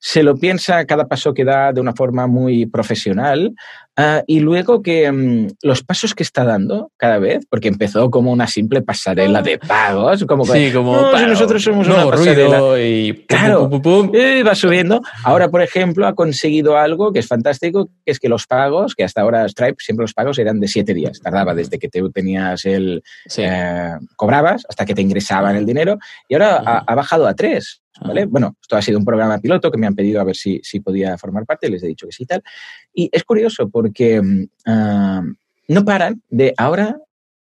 se 0.00 0.22
lo 0.22 0.36
piensa 0.36 0.84
cada 0.86 1.06
paso 1.08 1.34
que 1.34 1.44
da 1.44 1.72
de 1.72 1.80
una 1.80 1.92
forma 1.94 2.26
muy 2.26 2.66
profesional 2.66 3.52
ah, 3.96 4.22
y 4.26 4.40
luego 4.40 4.82
que 4.82 5.10
mm, 5.10 5.48
los 5.62 5.82
pasos 5.82 6.14
que 6.14 6.22
está 6.22 6.44
dando 6.44 6.90
cada 6.96 7.18
vez, 7.18 7.46
porque 7.48 7.68
empezó 7.68 8.10
como 8.10 8.32
una 8.32 8.46
simple 8.46 8.82
pasarela 8.82 9.42
de 9.42 9.58
pagos, 9.58 10.24
como 10.24 10.44
Sí, 10.44 10.70
como 10.72 10.92
"No, 10.96 11.06
si 11.08 11.12
para- 11.14 11.26
nosotros 11.28 11.62
somos 11.62 11.86
no, 11.88 11.94
una 11.94 12.10
pasarela. 12.10 12.58
ruido 12.58 12.78
y 12.80 13.12
pum, 13.12 13.24
Claro. 13.26 13.68
pum, 13.68 13.82
pum, 13.82 14.06
pum. 14.08 14.10
Eh, 14.14 14.42
va 14.42 14.54
subiendo. 14.54 15.00
Ahora, 15.24 15.48
por 15.48 15.62
ejemplo, 15.62 16.06
ha 16.06 16.14
conseguido 16.14 16.76
algo 16.78 17.12
que 17.12 17.18
es 17.20 17.26
fantástico, 17.28 17.88
que 18.04 18.12
es 18.12 18.18
que 18.20 18.28
los 18.28 18.46
pagos, 18.46 18.94
que 18.94 19.04
hasta 19.04 19.20
ahora 19.22 19.48
Stripe, 19.48 19.76
siempre 19.78 20.04
los 20.04 20.14
pagos 20.14 20.38
eran 20.38 20.60
de 20.60 20.68
siete 20.68 20.94
días. 20.94 21.20
Tardaba 21.20 21.54
desde 21.54 21.78
que 21.78 21.88
te 21.88 22.02
tenías 22.10 22.64
el... 22.64 23.02
Sí. 23.26 23.42
eh, 23.44 23.92
cobrabas 24.16 24.64
hasta 24.68 24.84
que 24.84 24.94
te 24.94 25.02
ingresaban 25.02 25.56
el 25.56 25.66
dinero 25.66 25.98
y 26.28 26.34
ahora 26.34 26.62
ha, 26.64 26.78
ha 26.86 26.94
bajado 26.94 27.26
a 27.26 27.34
tres. 27.34 27.80
¿Vale? 28.00 28.26
Bueno, 28.26 28.56
esto 28.60 28.76
ha 28.76 28.82
sido 28.82 28.98
un 28.98 29.04
programa 29.04 29.38
piloto 29.38 29.70
que 29.70 29.78
me 29.78 29.86
han 29.86 29.94
pedido 29.94 30.20
a 30.20 30.24
ver 30.24 30.36
si, 30.36 30.60
si 30.62 30.80
podía 30.80 31.16
formar 31.18 31.46
parte, 31.46 31.68
les 31.68 31.82
he 31.82 31.86
dicho 31.86 32.06
que 32.06 32.12
sí 32.12 32.24
y 32.24 32.26
tal. 32.26 32.42
Y 32.92 33.08
es 33.12 33.24
curioso 33.24 33.68
porque 33.68 34.20
mm, 34.20 34.44
ah, 34.66 35.22
no 35.68 35.84
paran 35.84 36.22
de 36.28 36.54
ahora 36.56 36.98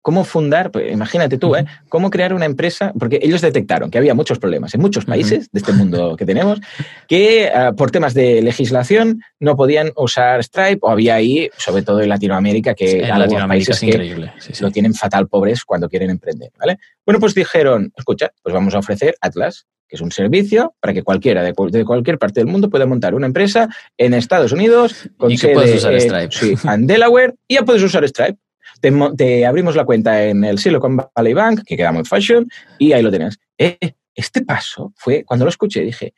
cómo 0.06 0.22
fundar, 0.22 0.70
pues, 0.70 0.92
imagínate 0.92 1.36
tú, 1.36 1.56
¿eh? 1.56 1.66
cómo 1.88 2.10
crear 2.10 2.32
una 2.32 2.44
empresa, 2.44 2.92
porque 2.96 3.18
ellos 3.20 3.40
detectaron 3.40 3.90
que 3.90 3.98
había 3.98 4.14
muchos 4.14 4.38
problemas 4.38 4.72
en 4.72 4.80
muchos 4.80 5.04
países 5.04 5.50
de 5.50 5.58
este 5.58 5.72
mundo 5.72 6.14
que 6.16 6.24
tenemos, 6.24 6.60
que 7.08 7.50
ah, 7.52 7.72
por 7.76 7.90
temas 7.90 8.14
de 8.14 8.40
legislación 8.40 9.20
no 9.40 9.56
podían 9.56 9.90
usar 9.96 10.44
Stripe, 10.44 10.78
o 10.82 10.90
había 10.90 11.16
ahí, 11.16 11.50
sobre 11.56 11.82
todo 11.82 12.02
en 12.02 12.08
Latinoamérica, 12.08 12.74
que 12.74 12.98
en 12.98 13.04
algunos 13.06 13.18
Latinoamérica 13.18 13.48
países 13.48 13.74
es 13.74 13.80
que 13.80 13.86
increíble. 13.86 14.32
Sí, 14.38 14.52
sí. 14.54 14.62
lo 14.62 14.70
tienen 14.70 14.94
fatal 14.94 15.26
pobres 15.26 15.64
cuando 15.64 15.88
quieren 15.88 16.10
emprender, 16.10 16.52
¿vale? 16.56 16.78
Bueno, 17.04 17.18
pues 17.18 17.34
dijeron, 17.34 17.92
escucha, 17.96 18.30
pues 18.44 18.54
vamos 18.54 18.76
a 18.76 18.78
ofrecer 18.78 19.16
Atlas, 19.20 19.66
que 19.88 19.96
es 19.96 20.02
un 20.02 20.12
servicio 20.12 20.76
para 20.78 20.94
que 20.94 21.02
cualquiera 21.02 21.42
de, 21.42 21.52
de 21.72 21.84
cualquier 21.84 22.18
parte 22.18 22.38
del 22.38 22.46
mundo 22.46 22.70
pueda 22.70 22.86
montar 22.86 23.16
una 23.16 23.26
empresa 23.26 23.68
en 23.98 24.14
Estados 24.14 24.52
Unidos 24.52 25.10
con 25.16 25.32
Y 25.32 25.34
que 25.34 25.40
sede 25.40 25.54
puedas 25.54 25.74
usar 25.74 26.00
Stripe. 26.00 26.30
sí, 26.30 26.54
en 26.68 26.86
Delaware 26.86 27.34
y 27.48 27.54
ya 27.54 27.62
puedes 27.62 27.82
usar 27.82 28.06
Stripe. 28.06 28.38
Te, 28.80 28.90
mo- 28.90 29.14
te 29.14 29.46
abrimos 29.46 29.74
la 29.76 29.84
cuenta 29.84 30.22
en 30.24 30.44
el 30.44 30.58
Silicon 30.58 30.96
Valley 31.14 31.34
Bank, 31.34 31.62
que 31.64 31.76
queda 31.76 31.92
muy 31.92 32.04
fashion, 32.04 32.48
y 32.78 32.92
ahí 32.92 33.02
lo 33.02 33.10
tienes. 33.10 33.38
Eh, 33.58 33.78
este 34.14 34.42
paso 34.42 34.92
fue, 34.96 35.24
cuando 35.24 35.44
lo 35.44 35.50
escuché, 35.50 35.82
dije, 35.82 36.14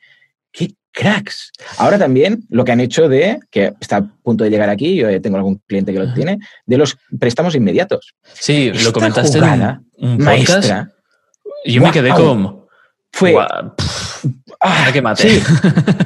qué 0.51 0.71
cracks. 0.91 1.51
Ahora 1.77 1.97
también 1.97 2.43
lo 2.49 2.65
que 2.65 2.71
han 2.71 2.79
hecho 2.79 3.07
de, 3.07 3.39
que 3.51 3.73
está 3.79 3.97
a 3.97 4.09
punto 4.23 4.43
de 4.43 4.49
llegar 4.49 4.69
aquí, 4.69 4.95
yo 4.95 5.21
tengo 5.21 5.37
algún 5.37 5.61
cliente 5.67 5.93
que 5.93 5.99
lo 5.99 6.13
tiene, 6.13 6.39
de 6.65 6.77
los 6.77 6.97
préstamos 7.19 7.55
inmediatos. 7.55 8.15
Sí, 8.33 8.69
Esta 8.73 8.83
lo 8.83 8.93
comentaste 8.93 9.39
jugada 9.39 9.81
en 9.97 10.09
un 10.09 10.17
podcast. 10.17 10.49
Maestra. 10.49 10.91
yo 11.65 11.81
me 11.81 11.91
quedé 11.91 12.09
como... 12.11 12.59
Fue. 13.11 13.33
pff, 13.75 14.25
ah, 14.59 14.89
que 14.93 15.01
mate. 15.01 15.27
Sí, 15.27 15.41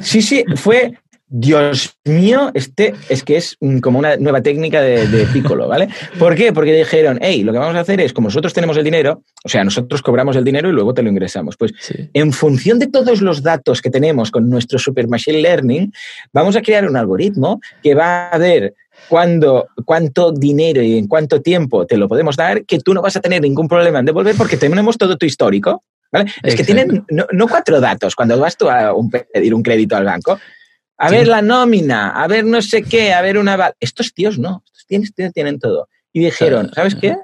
sí, 0.00 0.22
sí, 0.22 0.44
fue 0.56 0.98
Dios 1.36 1.96
mío, 2.04 2.52
este 2.54 2.94
es 3.08 3.24
que 3.24 3.36
es 3.36 3.56
como 3.82 3.98
una 3.98 4.16
nueva 4.18 4.40
técnica 4.40 4.80
de, 4.80 5.08
de 5.08 5.26
Piccolo, 5.26 5.66
¿vale? 5.66 5.88
¿Por 6.16 6.36
qué? 6.36 6.52
Porque 6.52 6.72
dijeron, 6.72 7.18
hey, 7.20 7.42
lo 7.42 7.52
que 7.52 7.58
vamos 7.58 7.74
a 7.74 7.80
hacer 7.80 8.00
es, 8.00 8.12
como 8.12 8.28
nosotros 8.28 8.52
tenemos 8.54 8.76
el 8.76 8.84
dinero, 8.84 9.24
o 9.44 9.48
sea, 9.48 9.64
nosotros 9.64 10.00
cobramos 10.00 10.36
el 10.36 10.44
dinero 10.44 10.68
y 10.68 10.72
luego 10.72 10.94
te 10.94 11.02
lo 11.02 11.08
ingresamos. 11.10 11.56
Pues 11.56 11.72
Sí. 11.80 12.08
en 12.12 12.32
función 12.32 12.78
de 12.78 12.86
todos 12.86 13.20
los 13.20 13.42
datos 13.42 13.82
que 13.82 13.90
tenemos 13.90 14.30
con 14.30 14.48
nuestro 14.48 14.78
Super 14.78 15.08
Machine 15.08 15.40
Learning, 15.42 15.92
vamos 16.32 16.54
a 16.54 16.62
crear 16.62 16.88
un 16.88 16.96
algoritmo 16.96 17.60
que 17.82 17.96
va 17.96 18.28
a 18.28 18.38
ver 18.38 18.74
cuándo, 19.08 19.66
cuánto 19.84 20.30
dinero 20.30 20.82
y 20.82 20.98
en 20.98 21.08
cuánto 21.08 21.42
tiempo 21.42 21.84
te 21.84 21.96
lo 21.96 22.08
podemos 22.08 22.36
dar, 22.36 22.64
que 22.64 22.78
tú 22.78 22.94
no 22.94 23.02
vas 23.02 23.16
a 23.16 23.20
tener 23.20 23.42
ningún 23.42 23.66
problema 23.66 23.98
en 23.98 24.04
devolver 24.06 24.36
porque 24.36 24.56
tenemos 24.56 24.96
todo 24.96 25.16
tu 25.16 25.26
histórico. 25.26 25.82
¿vale? 26.12 26.30
Es 26.44 26.54
que 26.54 26.62
tienen 26.62 27.04
no, 27.10 27.26
no 27.32 27.48
cuatro 27.48 27.80
datos. 27.80 28.14
Cuando 28.14 28.38
vas 28.38 28.56
tú 28.56 28.70
a 28.70 28.92
un- 28.94 29.10
pedir 29.10 29.52
un 29.52 29.64
crédito 29.64 29.96
al 29.96 30.04
banco, 30.04 30.38
a 30.96 31.10
ver 31.10 31.26
la 31.26 31.42
nómina, 31.42 32.10
a 32.10 32.26
ver 32.28 32.44
no 32.44 32.62
sé 32.62 32.82
qué, 32.82 33.12
a 33.12 33.22
ver 33.22 33.38
una... 33.38 33.74
Estos 33.80 34.14
tíos 34.14 34.38
no, 34.38 34.62
estos 34.66 34.86
tíos 34.86 35.12
tienen, 35.14 35.32
tienen 35.32 35.58
todo. 35.58 35.88
Y 36.12 36.20
dijeron. 36.20 36.70
¿sabes 36.74 36.94
qué? 36.94 37.16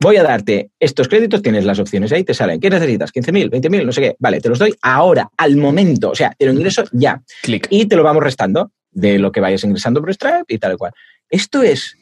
Voy 0.00 0.16
a 0.16 0.22
darte 0.22 0.70
estos 0.80 1.08
créditos, 1.08 1.40
tienes 1.40 1.64
las 1.64 1.78
opciones 1.78 2.12
ahí, 2.12 2.24
te 2.24 2.34
salen. 2.34 2.60
¿Qué 2.60 2.68
necesitas? 2.68 3.12
¿15.000? 3.12 3.50
¿20.000? 3.50 3.86
No 3.86 3.92
sé 3.92 4.00
qué. 4.00 4.16
Vale, 4.18 4.40
te 4.40 4.48
los 4.48 4.58
doy 4.58 4.74
ahora, 4.82 5.30
al 5.36 5.56
momento. 5.56 6.10
O 6.10 6.14
sea, 6.14 6.34
te 6.36 6.44
lo 6.44 6.52
ingreso 6.52 6.84
ya. 6.92 7.22
Clic. 7.42 7.66
Y 7.70 7.86
te 7.86 7.96
lo 7.96 8.02
vamos 8.02 8.22
restando 8.22 8.72
de 8.90 9.18
lo 9.18 9.32
que 9.32 9.40
vayas 9.40 9.64
ingresando 9.64 10.00
por 10.00 10.12
Stripe 10.12 10.44
y 10.48 10.58
tal 10.58 10.74
y 10.74 10.76
cual. 10.76 10.92
Esto 11.30 11.62
es... 11.62 11.96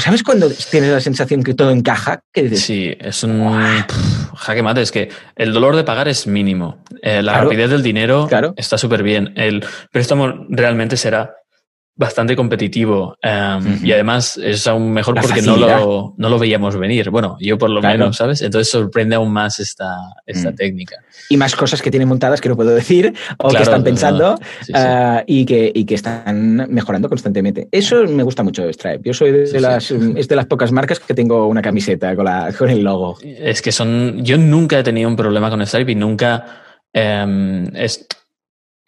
¿Sabes 0.00 0.22
cuando 0.22 0.48
tienes 0.70 0.90
la 0.90 1.00
sensación 1.00 1.42
que 1.42 1.54
todo 1.54 1.70
encaja? 1.70 2.20
Que 2.32 2.42
dices, 2.44 2.60
Sí, 2.62 2.94
es 2.98 3.22
un 3.22 3.84
pff, 3.86 4.34
jaque 4.36 4.62
mate. 4.62 4.82
Es 4.82 4.90
que 4.92 5.10
el 5.36 5.52
dolor 5.52 5.76
de 5.76 5.84
pagar 5.84 6.08
es 6.08 6.26
mínimo. 6.26 6.82
Eh, 7.02 7.22
la 7.22 7.32
Claro. 7.32 7.44
rapidez 7.48 7.70
del 7.70 7.82
dinero 7.82 8.26
Claro. 8.28 8.54
está 8.56 8.78
súper 8.78 9.02
bien. 9.02 9.32
El 9.36 9.64
préstamo 9.92 10.46
realmente 10.48 10.96
será 10.96 11.34
bastante 12.00 12.34
competitivo 12.34 13.14
um, 13.22 13.58
Ujú. 13.74 13.84
y 13.86 13.92
además 13.92 14.38
es 14.42 14.66
aún 14.66 14.90
mejor 14.90 15.14
La 15.16 15.20
porque 15.20 15.42
no 15.42 15.56
lo, 15.58 16.14
no 16.16 16.28
lo 16.30 16.38
veíamos 16.38 16.74
venir. 16.78 17.10
Bueno, 17.10 17.36
yo 17.40 17.58
por 17.58 17.68
lo 17.68 17.80
Claro. 17.80 17.98
menos, 17.98 18.16
¿sabes? 18.16 18.40
Entonces 18.40 18.70
sorprende 18.70 19.16
aún 19.16 19.30
más 19.30 19.60
esta, 19.60 19.96
esta 20.24 20.50
Mm. 20.50 20.54
técnica. 20.54 20.96
y 21.28 21.36
más 21.36 21.54
cosas 21.54 21.82
que 21.82 21.90
tienen 21.90 22.08
montadas 22.08 22.40
que 22.40 22.48
no 22.48 22.56
puedo 22.56 22.70
decir 22.74 23.12
o 23.38 23.50
que 23.50 23.62
están 23.62 23.80
no, 23.80 23.84
pensando 23.84 24.36
Sí, 24.60 24.66
sí. 24.66 24.72
ah, 24.74 25.22
y, 25.26 25.44
que, 25.44 25.70
y 25.74 25.84
que 25.84 25.94
están 25.94 26.66
mejorando 26.70 27.08
constantemente. 27.10 27.68
Eso 27.70 28.02
me 28.06 28.22
gusta 28.22 28.42
mucho 28.42 28.62
de 28.64 28.72
Stripe. 28.72 29.00
Yo 29.04 29.12
soy 29.12 29.30
de, 29.32 29.46
Sí, 29.46 29.58
las, 29.60 29.90
es 29.90 30.26
de 30.26 30.36
las 30.36 30.46
pocas 30.46 30.72
marcas 30.72 30.98
que 31.00 31.12
tengo 31.14 31.46
una 31.48 31.60
camiseta 31.60 32.16
con, 32.16 32.24
la, 32.24 32.50
con 32.58 32.70
el 32.70 32.82
logo. 32.82 33.18
Es 33.22 33.60
que 33.60 33.70
son. 33.72 34.24
Yo 34.24 34.38
nunca 34.38 34.78
he 34.78 34.82
tenido 34.82 35.08
un 35.08 35.16
problema 35.16 35.50
con 35.50 35.64
Stripe 35.66 35.92
y 35.92 35.96
nunca. 35.96 36.46
em, 36.92 37.66
es, 37.76 38.06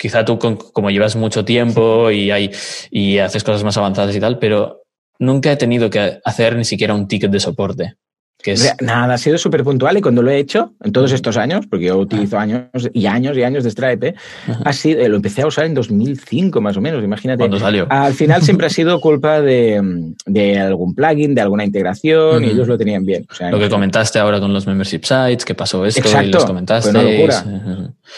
quizá 0.02 0.24
tú, 0.24 0.36
con- 0.36 0.56
como 0.56 0.90
llevas 0.90 1.14
mucho 1.14 1.44
tiempo 1.44 2.10
y, 2.10 2.32
hay, 2.32 2.50
y 2.90 3.18
haces 3.18 3.44
cosas 3.44 3.62
más 3.62 3.76
avanzadas 3.76 4.16
y 4.16 4.18
tal, 4.18 4.40
pero 4.40 4.82
nunca 5.20 5.52
he 5.52 5.56
tenido 5.56 5.88
que 5.90 6.18
hacer 6.24 6.56
ni 6.56 6.64
siquiera 6.64 6.92
un 6.92 7.06
ticket 7.06 7.30
de 7.30 7.38
soporte. 7.38 7.94
Que 8.42 8.52
es, 8.52 8.74
nada, 8.80 9.14
ha 9.14 9.18
sido 9.18 9.38
súper 9.38 9.62
puntual 9.64 9.96
y 9.96 10.00
cuando 10.00 10.22
lo 10.22 10.30
he 10.30 10.38
hecho 10.38 10.72
en 10.82 10.92
todos 10.92 11.12
estos 11.12 11.36
años, 11.36 11.66
porque 11.68 11.86
yo 11.86 11.98
utilizo 11.98 12.38
años 12.38 12.64
y 12.92 13.06
años 13.06 13.36
y 13.36 13.42
años 13.42 13.64
de 13.64 13.70
Stripe, 13.70 14.08
¿eh? 14.08 14.14
Ajá. 14.48 14.62
ha 14.64 14.72
sido, 14.72 15.00
eh, 15.00 15.08
lo 15.08 15.16
empecé 15.16 15.42
a 15.42 15.46
usar 15.46 15.64
en 15.64 15.74
2005 15.74 16.60
más 16.60 16.76
o 16.76 16.80
menos, 16.80 17.02
imagínate. 17.04 17.38
cuando 17.38 17.58
salió. 17.58 17.86
Al 17.88 18.14
final 18.14 18.42
siempre 18.42 18.66
ha 18.66 18.70
sido 18.70 19.00
culpa 19.00 19.40
de, 19.40 19.80
de 20.26 20.58
algún 20.58 20.94
plugin, 20.94 21.34
de 21.34 21.40
alguna 21.40 21.64
integración 21.64 22.44
y 22.44 22.48
ellos 22.48 22.68
lo 22.68 22.76
tenían 22.76 23.04
bien. 23.04 23.26
O 23.30 23.34
sea, 23.34 23.50
Lo 23.50 23.58
que 23.58 23.68
comentaste 23.68 24.18
ahora 24.18 24.40
con 24.40 24.52
los 24.52 24.66
membership 24.66 25.02
sites, 25.04 25.44
que 25.44 25.54
pasó 25.54 25.84
esto 25.86 26.00
y 26.00 26.26
les 26.26 26.44
comentaste. 26.44 26.90
Fue 26.90 27.00
una 27.00 27.10
locura. 27.10 27.44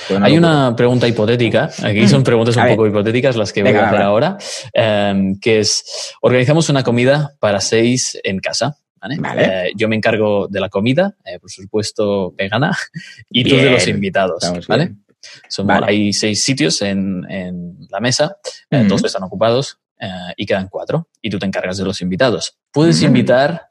Fue 0.07 0.17
una 0.17 0.27
Hay 0.27 0.37
locura. 0.37 0.51
una 0.51 0.77
pregunta 0.77 1.09
hipotética, 1.09 1.71
aquí 1.83 2.09
son 2.09 2.23
preguntas 2.25 2.57
un 2.57 2.67
poco 2.69 2.87
hipotéticas 2.87 3.37
las 3.37 3.53
que 3.53 3.63
voy 3.63 3.73
a 3.73 3.89
hacer 3.89 4.03
ahora, 4.03 4.39
em, 4.73 5.39
que 5.39 5.61
es, 5.61 6.15
organizamos 6.21 6.69
una 6.69 6.83
comida 6.83 7.33
para 7.41 7.61
seis 7.61 8.19
en 8.25 8.39
casa. 8.39 8.77
¿Vale? 9.05 9.17
Vale. 9.21 9.69
Eh, 9.69 9.73
yo 9.77 9.89
me 9.89 9.97
encargo 9.97 10.49
de 10.49 10.61
la 10.61 10.69
comida, 10.69 11.15
eh, 11.25 11.39
por 11.39 11.51
supuesto 11.51 12.33
vegana, 12.37 12.77
y 13.31 13.45
tú 13.45 13.51
de 13.57 13.63
Bien. 13.63 13.73
los 13.75 13.87
invitados. 13.89 14.43
Estamos 14.43 14.67
¿vale? 14.67 14.85
bien. 14.87 15.05
Son- 15.49 15.67
Vale. 15.67 15.87
Hay 15.89 16.13
seis 16.13 16.43
sitios 16.45 16.81
en, 16.83 17.25
en 17.31 17.79
la 17.91 18.01
mesa, 18.01 18.37
eh, 18.71 18.81
Ujú. 18.81 18.89
dos 18.89 19.05
están 19.05 19.23
ocupados 19.23 19.79
eh, 20.01 20.09
y 20.37 20.47
quedan 20.47 20.69
cuatro, 20.69 21.09
y 21.23 21.31
tú 21.31 21.39
te 21.39 21.47
encargas 21.47 21.77
de 21.79 21.85
los 21.85 22.01
invitados. 22.03 22.59
Puedes 22.73 22.97
Ujú. 22.99 23.07
invitar 23.07 23.71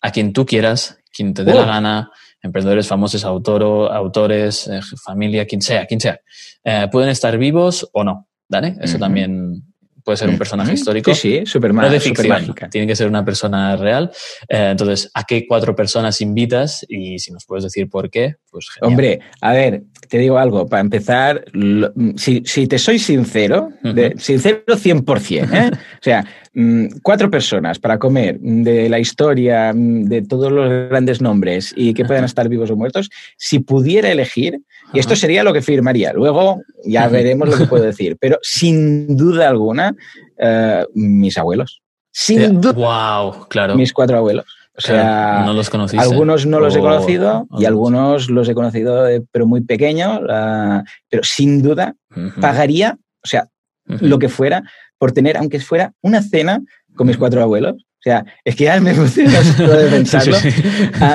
a 0.00 0.10
quien 0.10 0.32
tú 0.32 0.44
quieras, 0.46 0.98
quien 1.12 1.32
te 1.34 1.44
dé 1.44 1.52
Oh. 1.52 1.60
la 1.60 1.66
gana, 1.66 2.10
emprendedores 2.42 2.86
famosos, 2.86 3.24
autoro, 3.24 3.90
autores, 3.92 4.68
eh, 4.68 4.80
familia, 5.04 5.46
quien 5.46 5.60
sea, 5.62 5.86
quien 5.86 6.00
sea. 6.00 6.20
Eh, 6.64 6.86
pueden 6.92 7.08
estar 7.10 7.36
vivos 7.38 7.88
o 7.92 8.04
no, 8.04 8.28
¿vale? 8.48 8.76
Eso 8.80 8.94
Ujú. 8.96 9.00
también 9.00 9.65
puede 10.06 10.18
ser 10.18 10.28
un 10.28 10.38
personaje 10.38 10.72
histórico. 10.72 11.12
Sí, 11.12 11.40
sí, 11.40 11.46
súper 11.46 11.74
No 11.74 11.90
de 11.90 11.98
ficción, 11.98 12.54
tiene 12.70 12.86
que 12.86 12.94
ser 12.94 13.08
una 13.08 13.24
persona 13.24 13.74
real. 13.74 14.12
Eh, 14.48 14.68
entonces, 14.70 15.10
¿a 15.12 15.24
qué 15.24 15.48
cuatro 15.48 15.74
personas 15.74 16.20
invitas? 16.20 16.86
Y 16.88 17.18
si 17.18 17.32
nos 17.32 17.44
puedes 17.44 17.64
decir 17.64 17.90
por 17.90 18.08
qué, 18.08 18.36
pues 18.56 18.70
genial. 18.70 18.90
Hombre, 18.90 19.20
a 19.42 19.52
ver, 19.52 19.82
te 20.08 20.16
digo 20.18 20.38
algo. 20.38 20.66
Para 20.66 20.80
empezar, 20.80 21.44
lo- 21.52 21.92
si, 22.16 22.42
si 22.46 22.66
te 22.66 22.78
soy 22.78 22.98
sincero, 22.98 23.68
de- 23.82 24.14
sincero 24.16 24.62
100%, 24.66 25.52
¿eh? 25.52 25.70
o 26.00 26.02
sea, 26.02 26.24
mm, 26.54 26.86
cuatro 27.02 27.30
personas 27.30 27.78
para 27.78 27.98
comer 27.98 28.38
mm, 28.40 28.62
de 28.62 28.88
la 28.88 28.98
historia, 28.98 29.72
mm, 29.74 30.04
de 30.04 30.22
todos 30.22 30.50
los 30.50 30.68
grandes 30.88 31.20
nombres 31.20 31.74
y 31.76 31.92
que 31.92 32.06
puedan 32.06 32.24
estar 32.24 32.48
vivos 32.48 32.70
o 32.70 32.76
muertos, 32.76 33.10
si 33.36 33.58
pudiera 33.58 34.10
elegir, 34.10 34.60
y 34.94 34.98
esto 35.00 35.14
sería 35.16 35.44
lo 35.44 35.52
que 35.52 35.60
firmaría. 35.60 36.12
Luego 36.14 36.62
ya 36.84 37.08
veremos 37.08 37.48
lo 37.50 37.58
que 37.58 37.66
puedo 37.66 37.84
decir, 37.84 38.16
pero 38.18 38.38
sin 38.40 39.16
duda 39.16 39.48
alguna, 39.50 39.94
eh, 40.38 40.84
mis 40.94 41.36
abuelos. 41.36 41.82
Sin 42.10 42.62
duda, 42.62 42.72
Wow, 42.72 43.46
claro. 43.48 43.74
mis 43.76 43.92
cuatro 43.92 44.16
abuelos. 44.16 44.46
O 44.76 44.80
sea, 44.80 44.94
Claro, 45.02 45.46
no 45.46 45.52
los 45.54 45.70
conociste. 45.70 46.04
algunos 46.04 46.44
no 46.46 46.60
los 46.60 46.76
he 46.76 46.80
O- 46.80 46.82
conocido 46.82 47.46
y 47.58 47.64
o- 47.64 47.68
algunos 47.68 48.28
los 48.28 48.46
he 48.48 48.54
conocido, 48.54 49.08
eh, 49.08 49.22
pero 49.32 49.46
muy 49.46 49.62
pequeños. 49.62 50.20
pero 51.08 51.22
sin 51.22 51.62
duda 51.62 51.94
Ujú, 52.14 52.40
pagaría, 52.40 52.98
o 53.24 53.26
sea, 53.26 53.48
ujú. 53.88 54.04
lo 54.06 54.18
que 54.18 54.28
fuera, 54.28 54.62
por 54.98 55.12
tener, 55.12 55.36
aunque 55.38 55.60
fuera 55.60 55.92
una 56.02 56.22
cena 56.22 56.60
con 56.94 57.06
mis 57.06 57.16
cuatro 57.16 57.42
abuelos. 57.42 57.74
O 57.74 58.02
sea, 58.08 58.24
es 58.44 58.54
que 58.54 58.64
ya 58.64 58.78
me 58.80 58.90
emociona 58.92 59.30
de 59.82 59.88
pensarlo. 59.90 60.36
Sí, 60.36 60.50
sí. 60.52 60.62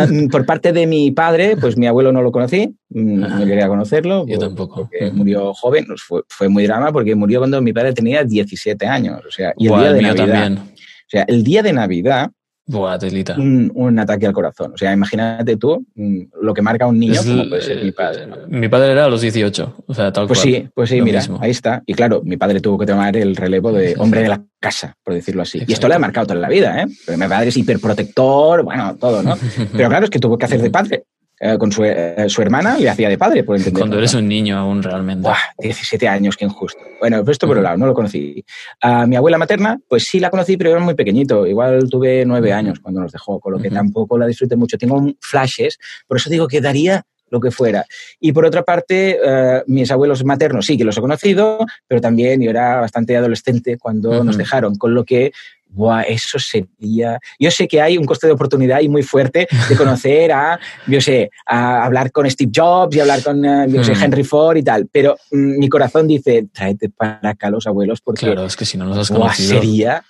Mm, 0.09 0.28
por 0.28 0.45
parte 0.45 0.74
de 0.74 0.86
mi 0.88 1.12
padre, 1.12 1.55
pues 1.55 1.78
mi 1.78 1.88
abuelo 1.88 2.12
no 2.12 2.22
lo 2.22 2.32
conocí, 2.32 2.76
mm, 2.89 3.20
no 3.20 3.45
llegué 3.45 3.64
a 3.64 3.68
conocerlo. 3.68 4.26
Yo 4.28 4.38
por- 4.39 4.47
tampoco. 4.47 4.76
Porque 4.89 5.12
murió 5.12 5.53
joven, 5.53 5.86
fue, 5.97 6.22
fue 6.28 6.49
muy 6.49 6.66
drama 6.66 6.91
porque 6.91 7.16
murió 7.16 7.39
cuando 7.39 7.62
mi 7.62 7.72
padre 7.72 7.93
tenía 7.93 8.24
17 8.24 8.86
años. 8.88 9.22
O 9.26 9.32
sea, 9.32 9.53
y 9.57 9.66
el 9.68 9.70
Buah, 9.72 9.82
día 9.84 9.93
de 9.93 10.01
Navidad. 10.01 10.26
también. 10.26 10.57
O 10.64 11.09
sea, 11.12 11.24
el 11.28 11.43
día 11.43 11.64
de 11.64 11.74
Navidad 11.74 12.32
Buah, 12.66 12.97
telita. 12.99 13.36
un, 13.38 13.72
un 13.74 13.99
ataque 13.99 14.28
al 14.28 14.34
corazón. 14.34 14.74
O 14.74 14.78
sea, 14.78 14.93
imagínate 14.93 15.57
tú 15.57 15.86
mm, 15.95 16.22
lo 16.41 16.53
que 16.53 16.62
marca 16.62 16.86
un 16.88 16.99
niño, 16.99 17.14
Es 17.20 17.26
como 17.26 17.49
puede 17.49 17.62
ser 17.62 17.84
mi 17.84 17.91
padre. 17.91 18.28
¿no? 18.28 18.36
Mi 18.47 18.70
padre 18.70 18.91
era 18.91 19.05
a 19.05 19.09
los 19.09 19.22
18, 19.22 19.84
o 19.88 19.93
sea, 19.93 20.12
tal 20.14 20.28
Pues 20.28 20.39
cual. 20.41 20.53
sí, 20.53 20.70
pues 20.74 20.89
sí, 20.89 20.99
Lo 20.99 21.05
mira, 21.05 21.20
mismo. 21.20 21.39
ahí 21.41 21.51
está. 21.51 21.82
Y 21.86 21.93
claro, 21.93 22.22
mi 22.24 22.38
padre 22.38 22.62
tuvo 22.62 22.78
que 22.78 22.86
tomar 22.86 23.18
el 23.18 23.36
relevo 23.36 23.72
de 23.74 23.95
hombre 23.97 24.22
de 24.22 24.30
la 24.30 24.41
casa, 24.59 24.95
por 25.03 25.14
decirlo 25.14 25.41
así. 25.41 25.62
Y 25.68 25.74
esto 25.74 25.88
le 25.88 25.95
ha 25.95 25.99
marcado 25.99 26.28
toda 26.28 26.39
la 26.39 26.49
vida, 26.49 26.82
¿eh? 26.82 26.86
Porque 27.05 27.22
mi 27.22 27.28
padre 27.28 27.49
es 27.49 27.57
hiperprotector, 27.57 28.64
bueno, 28.64 28.95
todo, 28.97 29.22
¿no? 29.24 29.36
Pero 29.76 29.89
claro, 29.89 30.05
es 30.05 30.09
que 30.12 30.20
tuvo 30.20 30.38
que 30.38 30.45
hacer 30.45 30.62
de 30.62 30.70
padre. 30.72 31.03
Eh, 31.44 31.58
con 31.58 31.72
su, 31.72 31.84
eh, 31.84 32.26
su 32.28 32.44
hermana 32.44 32.78
le 32.78 32.88
hacía 32.88 33.10
de 33.10 33.18
padre, 33.18 33.44
por 33.44 33.56
entender. 33.58 33.80
Cuando 33.80 33.98
eres 33.98 34.14
un 34.14 34.28
niño 34.28 34.60
aún 34.60 34.84
realmente. 34.84 35.24
Buah, 35.24 35.39
17 35.58 36.08
años, 36.08 36.38
qué 36.38 36.46
injusto. 36.46 36.80
Bueno, 37.00 37.24
pues 37.26 37.34
esto 37.34 37.48
por 37.48 37.58
un 37.58 37.64
lado, 37.64 37.78
no 37.78 37.88
lo 37.88 37.96
conocí. 37.96 38.46
A 38.80 39.08
mi 39.08 39.16
abuela 39.16 39.39
materna, 39.39 39.80
pues 39.89 40.04
sí 40.04 40.20
la 40.20 40.30
conocí, 40.30 40.56
pero 40.56 40.70
era 40.70 40.80
muy 40.80 40.94
pequeñito. 40.94 41.48
Igual 41.48 41.89
tuve 41.89 42.26
nueve 42.28 42.54
años 42.54 42.80
cuando 42.80 43.02
nos 43.02 43.12
dejó, 43.12 43.39
con 43.39 43.54
lo 43.54 43.60
que 43.60 43.70
Ujú. 43.70 43.76
tampoco 43.76 44.20
la 44.20 44.28
disfruté 44.28 44.56
mucho. 44.56 44.78
Tengo 44.78 45.04
flashes, 45.20 45.80
por 46.08 46.18
eso 46.18 46.30
digo 46.30 46.48
que 46.48 46.62
daría 46.62 47.04
lo 47.32 47.39
que 47.39 47.50
fuera. 47.50 47.86
Y 48.20 48.34
por 48.34 48.46
otra 48.46 48.62
parte, 48.62 49.18
eh, 49.24 49.64
mis 49.66 49.89
abuelos 49.89 50.24
maternos 50.24 50.66
sí 50.66 50.78
que 50.78 50.84
los 50.84 50.98
he 50.98 51.02
conocido, 51.02 51.66
pero 51.88 52.02
también 52.02 52.42
yo 52.42 52.52
era 52.52 52.82
bastante 52.82 53.18
adolescente 53.18 53.78
cuando 53.80 54.12
Ujú. 54.12 54.26
nos 54.26 54.38
dejaron, 54.38 54.76
con 54.76 54.94
lo 54.94 55.06
que 55.06 55.32
Buah, 55.74 56.01
eso 56.03 56.38
sería. 56.38 57.17
Yo 57.39 57.49
sé 57.49 57.65
que 57.67 57.82
hay 57.82 57.97
un 57.97 58.05
coste 58.05 58.28
de 58.28 58.34
oportunidad 58.34 58.78
ahí 58.80 58.89
muy 58.89 59.03
fuerte 59.03 59.47
de 59.69 59.76
conocer 59.78 60.32
a, 60.34 60.59
yo 60.86 60.99
sé, 60.99 61.30
a 61.45 61.86
hablar 61.86 62.11
con 62.11 62.30
Steve 62.30 62.51
Jobs 62.53 62.93
y 62.95 62.99
hablar 62.99 63.24
con, 63.24 63.43
eh, 63.45 63.65
yo 63.69 63.82
sé, 63.84 63.93
Hmm. 63.95 64.03
Henry 64.03 64.24
Ford 64.26 64.57
y 64.57 64.63
tal. 64.63 64.88
Pero 64.91 65.15
mm, 65.32 65.59
mi 65.59 65.69
corazón 65.69 66.07
dice, 66.07 66.47
tráete 66.53 66.89
para 66.89 67.19
acá 67.30 67.49
los 67.49 67.65
abuelos 67.67 68.01
porque 68.01 68.26
Claro, 68.26 68.45
es 68.45 68.55
que 68.57 68.65
si 68.65 68.78
no 68.78 68.86
los 68.86 68.97
has 68.97 69.09
buah, 69.09 69.19
conocido. 69.22 69.61
sería. 69.61 70.03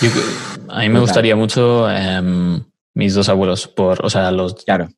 Yo- 0.00 0.08
a 0.70 0.80
mí 0.80 0.88
me 0.88 1.00
gustaría 1.00 1.36
mucho 1.36 1.90
em, 1.90 2.62
mis 2.94 3.12
dos 3.14 3.28
abuelos, 3.28 3.68
por, 3.68 4.04
o 4.04 4.08
sea, 4.08 4.30
los, 4.30 4.54
Claro. 4.64 4.88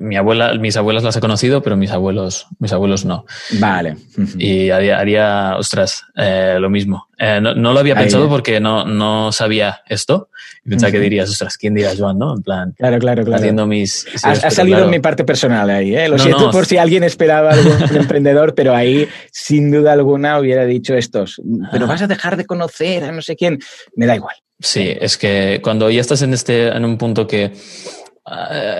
Mi 0.00 0.16
abuela, 0.16 0.54
mis 0.54 0.76
abuelas 0.76 1.02
las 1.02 1.16
he 1.16 1.20
conocido, 1.20 1.62
pero 1.62 1.76
mis 1.76 1.90
abuelos, 1.90 2.46
mis 2.58 2.72
abuelos 2.72 3.04
no. 3.04 3.24
Vale. 3.58 3.96
Y 4.38 4.70
haría, 4.70 4.98
haría 4.98 5.56
ostras, 5.56 6.04
eh, 6.16 6.56
lo 6.60 6.70
mismo. 6.70 7.08
Eh, 7.18 7.40
no, 7.40 7.54
lo 7.54 7.78
había 7.78 7.96
pensado 7.96 8.28
porque 8.28 8.60
no, 8.60 8.84
no 8.84 9.32
sabía 9.32 9.80
esto. 9.88 10.30
Y 10.64 10.70
pensaba 10.70 10.92
que 10.92 11.00
dirías, 11.00 11.28
ostras, 11.30 11.56
¿quién 11.56 11.74
dirá 11.74 11.92
Joan, 11.96 12.18
no? 12.18 12.36
En 12.36 12.42
plan, 12.42 12.74
claro, 12.76 12.98
claro, 12.98 13.24
claro. 13.24 13.40
haciendo 13.40 13.66
mis... 13.66 14.06
Ha, 14.22 14.50
salido 14.50 14.84
en 14.84 14.90
mi 14.90 15.00
parte 15.00 15.24
personal 15.24 15.68
ahí, 15.70 15.94
¿eh? 15.94 16.08
Lo 16.08 16.18
siento 16.18 16.50
por 16.50 16.66
si 16.66 16.76
alguien 16.76 17.04
esperaba 17.04 17.52
algún 17.52 17.72
emprendedor, 17.96 18.54
pero 18.54 18.74
ahí, 18.74 19.08
sin 19.32 19.70
duda 19.70 19.92
alguna, 19.92 20.38
hubiera 20.38 20.64
dicho 20.64 20.94
estos. 20.94 21.40
Pero 21.72 21.86
vas 21.86 22.02
a 22.02 22.06
dejar 22.06 22.36
de 22.36 22.44
conocer 22.44 23.04
a 23.04 23.12
no 23.12 23.22
sé 23.22 23.36
quién. 23.36 23.58
Me 23.96 24.06
da 24.06 24.16
igual. 24.16 24.36
Sí, 24.60 24.92
es 25.00 25.16
que 25.16 25.60
cuando 25.62 25.88
ya 25.88 26.00
estás 26.00 26.22
en 26.22 26.34
este, 26.34 26.68
en 26.68 26.84
un 26.84 26.98
punto 26.98 27.26
que 27.26 27.52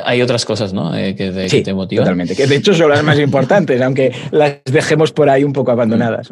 hay 0.05 0.23
otras 0.23 0.45
cosas, 0.45 0.73
¿no? 0.73 0.95
Eh, 0.95 1.15
que, 1.15 1.31
te, 1.31 1.75
motivan. 1.75 2.05
Totalmente. 2.05 2.35
Que 2.35 2.47
de 2.47 2.57
hecho 2.57 2.75
son 2.75 2.91
las 2.91 3.03
más 3.03 3.19
importantes, 3.19 3.81
aunque 3.81 4.13
las 4.31 4.59
dejemos 4.65 5.13
por 5.13 5.29
ahí 5.29 5.45
un 5.45 5.53
poco 5.53 5.71
abandonadas. 5.71 6.29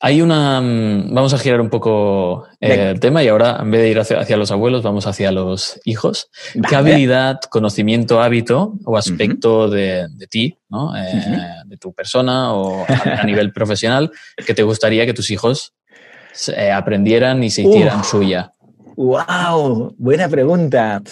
Hay 0.00 0.22
una. 0.22 0.60
Mm, 0.60 1.14
vamos 1.14 1.34
a 1.34 1.38
girar 1.38 1.60
un 1.60 1.70
poco 1.70 2.46
eh, 2.60 2.90
el 2.92 3.00
tema 3.00 3.22
y 3.22 3.28
ahora, 3.28 3.58
en 3.60 3.70
vez 3.70 3.82
de 3.82 3.90
ir 3.90 3.98
hacia, 3.98 4.36
los 4.36 4.50
abuelos, 4.50 4.82
vamos 4.82 5.06
hacia 5.06 5.32
los 5.32 5.80
hijos. 5.84 6.30
¿Qué 6.68 6.76
habilidad, 6.76 7.40
conocimiento, 7.50 8.20
hábito 8.20 8.74
o 8.84 8.96
aspecto 8.96 9.68
de, 9.68 10.06
ti, 10.30 10.56
¿no? 10.68 10.96
Eh, 10.96 11.02
de 11.66 11.76
tu 11.76 11.92
persona 11.92 12.54
o 12.54 12.84
a, 12.88 13.24
nivel 13.24 13.52
profesional 13.54 14.10
que 14.46 14.54
te 14.54 14.62
gustaría 14.62 15.06
que 15.06 15.14
tus 15.14 15.30
hijos 15.30 15.74
aprendieran 16.72 17.42
y 17.44 17.50
se 17.50 17.62
hicieran 17.62 18.02
suya? 18.04 18.53
¡Wow! 18.96 19.94
Buena 19.98 20.28
pregunta. 20.28 21.02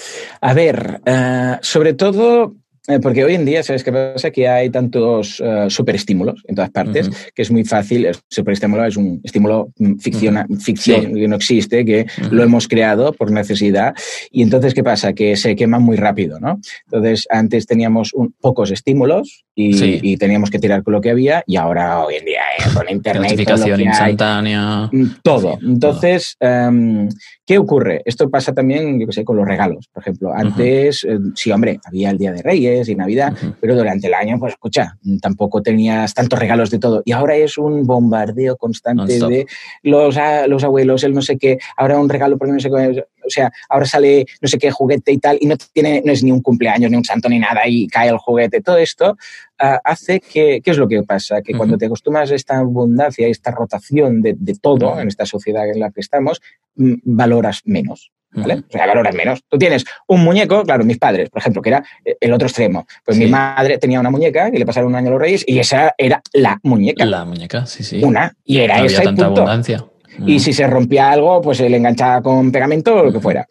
A 0.40 0.54
ver, 0.54 1.00
uh, 1.06 1.58
sobre 1.62 1.94
todo 1.94 2.44
eh, 2.44 2.61
porque 3.00 3.22
hoy 3.22 3.34
en 3.34 3.44
día, 3.44 3.62
¿sabes 3.62 3.84
qué 3.84 3.92
pasa? 3.92 4.32
Que 4.32 4.48
hay 4.48 4.68
tantos 4.68 5.38
uh, 5.38 5.70
superestímulos 5.70 6.42
en 6.48 6.56
todas 6.56 6.70
partes 6.70 7.08
que 7.32 7.42
es 7.42 7.50
muy 7.50 7.64
fácil. 7.64 8.06
El 8.06 8.16
superestímulo 8.28 8.84
es 8.84 8.96
un 8.96 9.20
estímulo 9.22 9.70
ficción, 10.00 10.44
ficción 10.60 11.14
que 11.14 11.28
no 11.28 11.36
existe, 11.36 11.84
que 11.84 12.06
lo 12.30 12.42
hemos 12.42 12.66
creado 12.66 13.12
por 13.12 13.30
necesidad. 13.30 13.94
Y 14.32 14.42
entonces, 14.42 14.74
¿qué 14.74 14.82
pasa? 14.82 15.12
Que 15.12 15.36
se 15.36 15.54
quema 15.54 15.78
muy 15.78 15.96
rápido, 15.96 16.40
¿no? 16.40 16.58
Entonces, 16.86 17.26
antes 17.30 17.66
teníamos 17.66 18.12
pocos 18.40 18.72
estímulos 18.72 19.44
y, 19.54 20.16
teníamos 20.16 20.50
que 20.50 20.58
tirar 20.58 20.82
con 20.82 20.92
lo 20.92 21.00
que 21.00 21.10
había 21.10 21.42
y 21.46 21.56
ahora, 21.56 22.04
hoy 22.04 22.16
en 22.16 22.24
día, 22.24 22.42
eh, 22.58 22.62
con 22.74 22.88
Internet. 22.88 23.30
Notificación 23.30 23.80
instantánea. 23.80 24.88
Mm, 24.92 25.06
todo. 25.22 25.58
Entonces, 25.62 26.36
em, 26.40 27.08
¿qué 27.46 27.58
ocurre? 27.58 28.02
Esto 28.04 28.28
pasa 28.28 28.52
también, 28.52 29.00
yo 29.00 29.06
qué 29.06 29.12
sé, 29.12 29.24
con 29.24 29.36
los 29.36 29.46
regalos. 29.46 29.88
Por 29.92 30.02
ejemplo, 30.02 30.32
antes, 30.34 31.06
sí, 31.34 31.50
hombre, 31.50 31.80
había 31.84 32.10
el 32.10 32.18
Día 32.18 32.32
de 32.32 32.42
Reyes 32.42 32.71
y 32.88 32.94
Navidad, 32.94 33.36
pero 33.60 33.74
durante 33.74 34.06
el 34.06 34.14
año, 34.14 34.38
pues 34.38 34.54
escucha, 34.54 34.98
tampoco 35.20 35.62
tenías 35.62 36.14
tantos 36.14 36.38
regalos 36.38 36.70
de 36.70 36.78
todo. 36.78 37.02
Y 37.04 37.12
ahora 37.12 37.36
es 37.36 37.58
un 37.58 37.86
bombardeo 37.86 38.56
constante 38.56 39.18
de 39.18 39.46
los, 39.82 40.16
los 40.46 40.64
abuelos, 40.64 41.04
el 41.04 41.14
no 41.14 41.22
sé 41.22 41.38
qué, 41.38 41.58
ahora 41.76 41.98
un 41.98 42.08
regalo 42.08 42.38
porque 42.38 42.52
no 42.52 42.60
sé 42.60 42.70
qué, 42.70 43.04
o 43.24 43.30
sea, 43.30 43.52
ahora 43.68 43.86
sale 43.86 44.26
no 44.40 44.48
sé 44.48 44.58
qué 44.58 44.70
juguete 44.70 45.12
y 45.12 45.18
tal, 45.18 45.38
y 45.40 45.46
no, 45.46 45.56
tiene, 45.72 46.02
no 46.04 46.12
es 46.12 46.22
ni 46.22 46.30
un 46.30 46.40
cumpleaños, 46.40 46.90
ni 46.90 46.96
un 46.96 47.04
santo, 47.04 47.28
ni 47.28 47.38
nada, 47.38 47.66
y 47.66 47.86
cae 47.88 48.08
el 48.08 48.18
juguete. 48.18 48.60
Todo 48.60 48.78
esto 48.78 49.16
ah, 49.58 49.80
hace 49.84 50.20
que, 50.20 50.60
¿qué 50.62 50.70
es 50.70 50.78
lo 50.78 50.88
que 50.88 51.02
pasa? 51.02 51.42
Que 51.42 51.54
cuando 51.54 51.78
te 51.78 51.86
acostumbras 51.86 52.30
a 52.30 52.34
esta 52.34 52.58
abundancia, 52.58 53.26
esta 53.26 53.50
rotación 53.50 54.22
de, 54.22 54.34
de 54.38 54.54
todo 54.54 54.98
en 55.00 55.08
esta 55.08 55.26
sociedad 55.26 55.68
en 55.68 55.80
la 55.80 55.90
que 55.90 56.00
estamos, 56.00 56.40
mm, 56.76 56.94
valoras 57.04 57.62
menos. 57.64 58.12
¿Vale? 58.34 58.62
O 58.68 58.72
sea, 58.72 58.86
valoras 58.86 59.14
menos. 59.14 59.42
Tú 59.48 59.58
tienes 59.58 59.84
un 60.06 60.24
muñeco, 60.24 60.62
claro, 60.64 60.84
mis 60.84 60.98
padres, 60.98 61.28
por 61.28 61.40
ejemplo, 61.40 61.60
que 61.60 61.68
era 61.68 61.84
eh, 62.04 62.16
el 62.20 62.32
otro 62.32 62.48
extremo. 62.48 62.86
Pues 63.04 63.18
mi 63.18 63.26
madre 63.26 63.78
tenía 63.78 64.00
una 64.00 64.10
muñeca 64.10 64.48
y 64.52 64.58
le 64.58 64.66
pasaron 64.66 64.90
un 64.90 64.96
año 64.96 65.08
a 65.08 65.10
los 65.12 65.20
reyes 65.20 65.44
y 65.46 65.58
esa 65.58 65.94
era 65.98 66.22
la 66.32 66.58
muñeca. 66.62 67.04
La 67.04 67.24
muñeca, 67.24 67.66
sí, 67.66 67.82
sí. 67.84 68.02
Una. 68.02 68.34
Y 68.44 68.60
era 68.60 68.78
no 68.78 68.84
esa 68.84 68.98
había 68.98 69.10
tanta 69.10 69.26
abundancia. 69.26 69.84
Y 70.26 70.40
si 70.40 70.52
se 70.52 70.66
rompía 70.66 71.10
algo, 71.10 71.40
pues 71.40 71.58
se 71.58 71.68
le 71.68 71.76
enganchaba 71.76 72.22
con 72.22 72.52
pegamento 72.52 72.94
o 72.94 73.04
lo 73.04 73.12
que 73.12 73.20
fuera. 73.20 73.46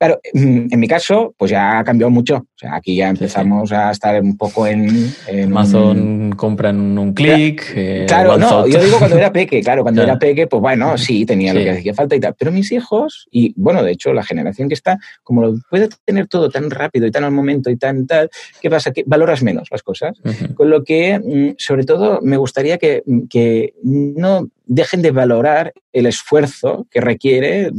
Claro, 0.00 0.18
mm, 0.32 0.68
en 0.70 0.80
mi 0.80 0.88
caso, 0.88 1.34
pues 1.36 1.50
ya 1.50 1.78
ha 1.78 1.84
cambiado 1.84 2.10
mucho. 2.10 2.36
O 2.36 2.56
sea, 2.56 2.74
aquí 2.74 2.96
ya 2.96 3.10
empezamos 3.10 3.70
a 3.70 3.90
estar 3.90 4.18
un 4.22 4.34
poco 4.38 4.66
en... 4.66 5.12
Amazon 5.44 6.32
compran 6.36 6.96
un 6.96 7.12
clic. 7.12 7.70
Eh, 7.76 8.06
claro, 8.08 8.38
no, 8.38 8.66
yo 8.66 8.82
digo 8.82 8.96
cuando 8.98 9.18
era 9.18 9.30
peque, 9.40 9.60
claro, 9.60 9.82
cuando 9.82 10.02
era 10.02 10.18
peque, 10.18 10.46
pues 10.46 10.62
bueno, 10.62 10.96
sí, 10.96 11.26
tenía 11.26 11.52
lo 11.52 11.60
que 11.60 11.70
hacía 11.72 11.92
falta 11.92 12.16
y 12.16 12.20
tal. 12.20 12.34
Pero 12.38 12.50
mis 12.50 12.72
hijos, 12.72 13.28
y 13.30 13.52
bueno, 13.58 13.82
de 13.82 13.92
hecho, 13.92 14.14
la 14.14 14.24
generación 14.24 14.68
que 14.68 14.74
está, 14.74 14.98
como 15.22 15.42
lo 15.42 15.58
puede 15.68 15.90
tener 16.06 16.28
todo 16.28 16.48
tan 16.48 16.70
rápido 16.70 17.06
y 17.06 17.10
tan 17.10 17.24
al 17.24 17.32
momento 17.32 17.68
y 17.68 17.76
tan 17.76 18.06
tal, 18.06 18.30
¿qué 18.62 18.70
pasa? 18.70 18.92
Que 18.92 19.04
valoras 19.06 19.42
menos 19.42 19.68
las 19.70 19.82
cosas. 19.82 20.18
Con 20.54 20.70
lo 20.70 20.82
que, 20.82 21.18
mm, 21.18 21.56
sobre 21.58 21.84
todo, 21.84 22.20
me 22.22 22.38
gustaría 22.38 22.78
que, 22.78 23.02
que 23.28 23.74
no 23.82 24.48
dejen 24.64 25.02
de 25.02 25.10
valorar 25.10 25.74
el 25.92 26.06
esfuerzo 26.06 26.86
que 26.90 27.02
requiere 27.02 27.70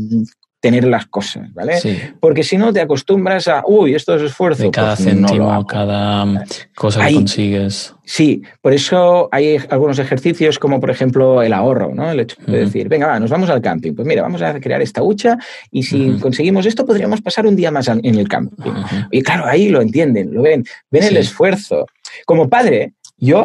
tener 0.61 0.85
las 0.85 1.07
cosas, 1.07 1.51
¿vale? 1.53 1.73
Porque 2.19 2.43
si 2.43 2.55
no 2.55 2.71
te 2.71 2.79
acostumbras 2.79 3.47
a, 3.47 3.63
uy, 3.65 3.95
esto 3.95 4.15
es 4.15 4.21
esfuerzo. 4.21 4.63
De 4.63 4.71
cada 4.71 4.95
pues 4.95 5.09
céntimo, 5.09 5.65
cada 5.65 6.45
cosa 6.75 7.07
que 7.07 7.15
consigues. 7.15 7.95
Sí, 8.03 8.43
por 8.61 8.71
eso 8.71 9.27
hay 9.31 9.57
algunos 9.69 9.97
ejercicios 9.97 10.59
como, 10.59 10.79
por 10.79 10.91
ejemplo, 10.91 11.41
el 11.41 11.53
ahorro, 11.53 11.95
¿no? 11.95 12.11
El 12.11 12.19
hecho 12.19 12.37
de 12.45 12.59
decir, 12.59 12.89
venga, 12.89 13.07
va, 13.07 13.19
nos 13.19 13.31
vamos 13.31 13.49
al 13.49 13.61
camping. 13.61 13.93
Pues 13.93 14.07
mira, 14.07 14.21
vamos 14.21 14.41
a 14.43 14.59
crear 14.59 14.81
esta 14.81 15.01
hucha 15.01 15.37
y 15.71 15.81
si 15.83 16.17
conseguimos 16.19 16.65
esto, 16.67 16.85
podríamos 16.85 17.21
pasar 17.21 17.47
un 17.47 17.55
día 17.55 17.71
más 17.71 17.87
en 17.87 18.03
el 18.03 18.27
camping. 18.27 18.71
Y 19.11 19.23
claro, 19.23 19.45
ahí 19.47 19.69
lo 19.69 19.81
entienden, 19.81 20.33
lo 20.33 20.43
ven, 20.43 20.63
ven 20.91 21.03
el 21.03 21.17
esfuerzo. 21.17 21.87
Como 22.25 22.49
padre, 22.49 22.93
yo 23.21 23.43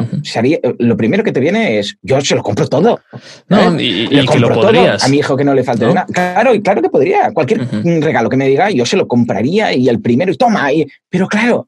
lo 0.79 0.97
primero 0.97 1.23
que 1.23 1.31
te 1.31 1.39
viene 1.39 1.77
es, 1.77 1.97
yo 2.01 2.19
se 2.19 2.35
lo 2.35 2.41
compro 2.41 2.67
todo. 2.67 2.99
No, 3.47 3.79
y, 3.79 4.25
que 4.25 4.39
lo 4.39 4.51
podrías. 4.51 5.03
a 5.03 5.07
mi 5.07 5.17
hijo 5.17 5.37
que 5.37 5.43
no 5.43 5.53
le 5.53 5.63
falte 5.63 5.85
nada. 5.85 6.07
Claro, 6.11 6.55
y 6.55 6.61
claro 6.61 6.81
que 6.81 6.89
podría. 6.89 7.31
Cualquier 7.31 7.67
regalo 8.01 8.27
que 8.27 8.37
me 8.37 8.47
diga, 8.47 8.71
yo 8.71 8.87
se 8.87 8.97
lo 8.97 9.07
compraría 9.07 9.73
y 9.73 9.87
el 9.87 10.01
primero, 10.01 10.31
y 10.31 10.35
toma. 10.35 10.73
Y, 10.73 10.87
pero 11.09 11.27
claro, 11.27 11.67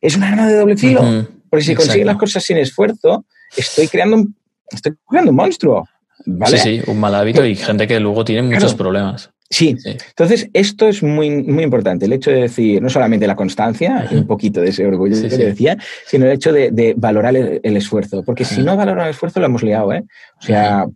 es 0.00 0.16
una 0.16 0.28
arma 0.28 0.46
de 0.46 0.54
doble 0.54 0.76
filo. 0.76 1.26
Porque 1.50 1.64
si 1.64 1.74
consigo 1.74 2.04
las 2.04 2.16
cosas 2.16 2.44
sin 2.44 2.58
esfuerzo, 2.58 3.24
estoy 3.56 3.88
creando 3.88 4.16
un, 4.16 4.36
estoy 4.70 4.92
creando 5.08 5.32
un 5.32 5.36
monstruo. 5.36 5.84
¿vale? 6.26 6.58
Sí, 6.58 6.78
sí, 6.78 6.82
un 6.86 7.00
mal 7.00 7.14
hábito 7.14 7.44
y 7.44 7.56
gente 7.56 7.88
que 7.88 7.98
luego 7.98 8.24
tiene 8.24 8.42
muchos 8.42 8.74
problemas. 8.74 9.30
Sí. 9.50 9.74
Entonces, 9.84 10.50
esto 10.52 10.88
es 10.88 11.02
muy, 11.02 11.30
muy 11.42 11.64
importante, 11.64 12.04
el 12.04 12.12
hecho 12.12 12.30
de 12.30 12.42
decir, 12.42 12.82
no 12.82 12.90
solamente 12.90 13.26
la 13.26 13.34
constancia, 13.34 14.06
y 14.10 14.16
un 14.16 14.26
poquito 14.26 14.60
de 14.60 14.68
ese 14.68 14.86
orgullo 14.86 15.14
que 15.22 15.36
le 15.36 15.46
decía, 15.46 15.78
sino 16.06 16.26
el 16.26 16.32
hecho 16.32 16.52
de, 16.52 16.94
valorar 16.96 17.34
el, 17.34 17.76
esfuerzo. 17.76 18.22
Porque 18.22 18.44
si 18.44 18.62
no 18.62 18.76
valoran 18.76 19.06
el 19.06 19.10
esfuerzo, 19.12 19.40
lo 19.40 19.46
hemos 19.46 19.62
liado, 19.62 19.92
¿eh? 19.92 20.04
O 20.38 20.42
sea, 20.42 20.86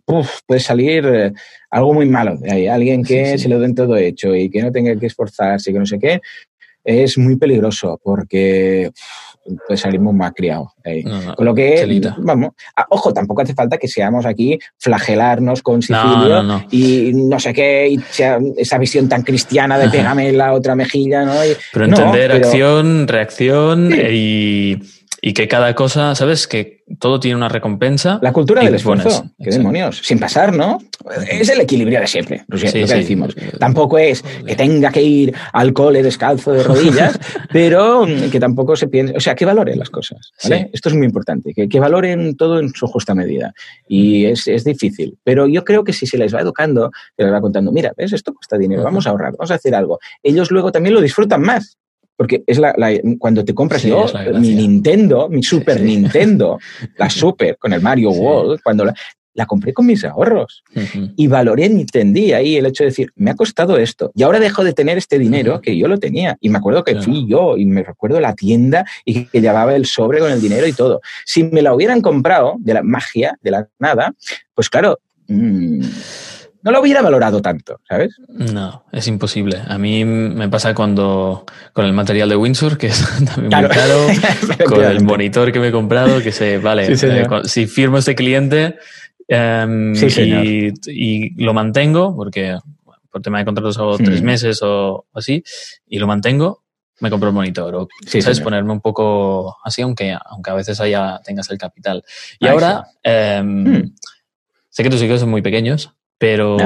puede 0.45 0.59
salir 0.59 1.05
eh, 1.05 1.33
algo 1.71 1.93
muy 1.93 2.05
malo 2.05 2.37
de 2.37 2.51
ahí. 2.51 2.67
Alguien 2.67 3.03
que 3.03 3.37
se 3.39 3.49
lo 3.49 3.59
den 3.59 3.73
todo 3.73 3.97
hecho 3.97 4.35
y 4.35 4.49
que 4.49 4.61
no 4.61 4.71
tenga 4.71 4.95
que 4.95 5.07
esforzarse 5.07 5.71
y 5.71 5.73
que 5.73 5.79
no 5.79 5.85
sé 5.87 5.97
qué, 5.97 6.21
es 6.83 7.17
muy 7.17 7.37
peligroso 7.37 7.99
porque 8.03 8.91
pues 9.67 9.81
salimos 9.81 10.13
más 10.13 10.31
criados. 10.33 10.69
con 11.35 11.45
lo 11.45 11.53
que, 11.53 12.01
vamos, 12.19 12.51
ojo, 12.89 13.13
tampoco 13.13 13.41
hace 13.41 13.53
falta 13.53 13.77
que 13.77 13.87
seamos 13.87 14.25
aquí 14.25 14.57
flagelarnos 14.77 15.61
con 15.61 15.81
Sicilio 15.81 16.63
y 16.71 17.11
no 17.13 17.39
sé 17.39 17.53
qué, 17.53 17.87
y 17.87 17.99
sea 17.99 18.39
esa 18.57 18.77
visión 18.77 19.09
tan 19.09 19.23
cristiana 19.23 19.77
de 19.77 19.89
pégame 19.89 20.31
la 20.31 20.53
otra 20.53 20.75
mejilla, 20.75 21.25
¿no? 21.25 21.33
pero 21.71 21.85
entender 21.85 22.31
acción, 22.31 23.07
reacción 23.07 23.93
y 23.93 24.77
y 25.25 25.33
que 25.33 25.47
cada 25.47 25.73
cosa, 25.73 26.15
¿sabes? 26.15 26.49
Que 26.49 26.83
todo 26.99 27.17
tiene 27.17 27.37
una 27.37 27.47
recompensa. 27.47 28.19
La 28.21 28.33
cultura 28.33 28.61
del 28.61 28.75
esfuerzo. 28.75 29.31
¿Qué 29.41 29.51
demonios? 29.51 30.01
Sin 30.03 30.19
pasar, 30.19 30.53
¿no? 30.53 30.79
Es 31.31 31.47
el 31.47 31.61
equilibrio 31.61 32.01
de 32.01 32.07
siempre, 32.07 32.43
lo, 32.45 32.57
que 32.57 32.85
decimos. 32.85 33.33
Tampoco 33.57 33.97
es 33.97 34.21
que 34.21 34.53
tenga 34.57 34.91
que 34.91 35.01
ir 35.01 35.33
al 35.53 35.71
cole 35.71 36.03
descalzo 36.03 36.51
de 36.51 36.63
rodillas, 36.63 37.17
pero 37.53 38.05
que 38.29 38.37
tampoco 38.37 38.75
se 38.75 38.89
piense, 38.89 39.13
o 39.15 39.21
sea, 39.21 39.33
que 39.33 39.45
valoren 39.45 39.79
las 39.79 39.89
cosas, 39.89 40.33
¿vale? 40.43 40.69
Esto 40.73 40.89
es 40.89 40.95
muy 40.95 41.05
importante, 41.05 41.53
que, 41.53 41.69
que, 41.69 41.79
valoren 41.79 42.35
todo 42.35 42.59
en 42.59 42.73
su 42.73 42.85
justa 42.87 43.15
medida. 43.15 43.53
Y 43.87 44.25
es, 44.25 44.49
es, 44.49 44.65
difícil, 44.65 45.17
pero 45.23 45.47
yo 45.47 45.63
creo 45.63 45.85
que 45.85 45.93
si 45.93 46.05
se 46.05 46.17
les 46.17 46.35
va 46.35 46.41
educando, 46.41 46.91
se 47.15 47.23
les 47.23 47.31
va 47.31 47.39
contando, 47.39 47.71
mira, 47.71 47.93
¿ves? 47.95 48.11
Esto 48.11 48.33
cuesta 48.33 48.57
dinero, 48.57 48.83
vamos 48.83 49.07
a 49.07 49.11
ahorrar, 49.11 49.31
vamos 49.37 49.51
a 49.51 49.55
hacer 49.55 49.73
algo. 49.73 49.99
Ellos 50.21 50.51
luego 50.51 50.73
también 50.73 50.93
lo 50.93 50.99
disfrutan 50.99 51.41
más. 51.41 51.77
Porque 52.23 52.41
es 52.47 52.57
la, 52.57 52.73
cuando 53.19 53.43
te 53.43 53.53
compras 53.53 53.83
yo, 53.83 54.05
mi 54.39 54.55
Nintendo, 54.55 55.27
mi 55.27 55.43
Super 55.43 55.81
Nintendo, 55.81 56.57
la 56.97 57.09
Super 57.09 57.57
con 57.57 57.73
el 57.73 57.81
Mario 57.81 58.11
World, 58.11 58.61
cuando 58.63 58.85
la, 58.85 59.45
compré 59.45 59.73
con 59.73 59.87
mis 59.87 60.05
ahorros. 60.05 60.63
Y 61.17 61.27
valoré, 61.27 61.65
entendí 61.65 62.31
ahí 62.31 62.55
el 62.55 62.67
hecho 62.67 62.85
de 62.85 62.91
decir, 62.91 63.11
me 63.17 63.31
ha 63.31 63.35
costado 63.35 63.77
esto 63.77 64.09
y 64.15 64.23
ahora 64.23 64.39
dejo 64.39 64.63
de 64.63 64.71
tener 64.71 64.97
este 64.97 65.19
dinero 65.19 65.59
que 65.59 65.77
yo 65.77 65.89
lo 65.89 65.97
tenía. 65.97 66.37
Y 66.39 66.47
me 66.47 66.59
acuerdo 66.59 66.85
que 66.85 66.95
fui 67.01 67.27
yo 67.27 67.57
y 67.57 67.65
me 67.65 67.83
recuerdo 67.83 68.21
la 68.21 68.35
tienda 68.35 68.85
y 69.03 69.25
que 69.25 69.41
llevaba 69.41 69.75
el 69.75 69.85
sobre 69.85 70.19
con 70.19 70.31
el 70.31 70.39
dinero 70.39 70.65
y 70.65 70.71
todo. 70.71 71.01
Si 71.25 71.43
me 71.43 71.61
la 71.61 71.75
hubieran 71.75 71.99
comprado 71.99 72.55
de 72.59 72.73
la 72.73 72.83
magia, 72.83 73.37
de 73.41 73.51
la 73.51 73.67
nada, 73.79 74.13
pues 74.55 74.69
claro, 74.69 74.97
mm, 75.27 75.81
no 76.63 76.71
lo 76.71 76.79
hubiera 76.79 77.01
valorado 77.01 77.41
tanto, 77.41 77.81
¿sabes? 77.87 78.15
No, 78.29 78.85
es 78.91 79.07
imposible. 79.07 79.61
A 79.67 79.77
mí 79.77 80.05
me 80.05 80.47
pasa 80.47 80.73
cuando 80.73 81.45
con 81.73 81.85
el 81.85 81.91
material 81.93 82.29
de 82.29 82.37
Windsor, 82.37 82.77
que 82.77 82.87
es 82.87 83.05
también 83.25 83.61
muy 83.61 83.69
caro, 83.69 84.07
con 84.65 84.83
el 84.83 85.03
monitor 85.03 85.51
que 85.51 85.59
me 85.59 85.67
he 85.67 85.71
comprado, 85.71 86.21
que 86.21 86.31
sé, 86.31 86.57
vale, 86.59 86.91
eh, 86.91 87.27
si 87.43 87.67
firmo 87.67 87.97
este 87.97 88.15
cliente 88.15 88.77
em, 89.27 89.93
y, 90.87 91.43
lo 91.43 91.53
mantengo, 91.53 92.15
porque 92.15 92.57
por 93.11 93.21
tema 93.21 93.39
de 93.39 93.45
contratos 93.45 93.77
hago 93.77 93.97
tres 93.97 94.21
mm. 94.21 94.25
meses 94.25 94.61
o 94.63 95.05
así, 95.13 95.43
y 95.87 95.99
lo 95.99 96.07
mantengo, 96.07 96.63
me 97.01 97.09
compro 97.09 97.27
el 97.27 97.35
monitor. 97.35 97.75
O, 97.75 97.87
¿sabes? 98.05 98.39
Ponerme 98.39 98.71
un 98.71 98.79
poco 98.79 99.57
así, 99.65 99.81
aunque, 99.81 100.15
aunque 100.25 100.49
a 100.49 100.53
veces 100.53 100.79
haya, 100.79 101.19
tengas 101.25 101.49
el 101.49 101.57
capital. 101.57 102.05
Y 102.39 102.47
ahora, 102.47 102.87
em, 103.03 103.63
mm. 103.63 103.95
sé 104.69 104.83
que 104.83 104.89
tus 104.89 105.01
hijos 105.03 105.19
son 105.19 105.29
muy 105.29 105.41
pequeños, 105.41 105.93
pero 106.17 106.57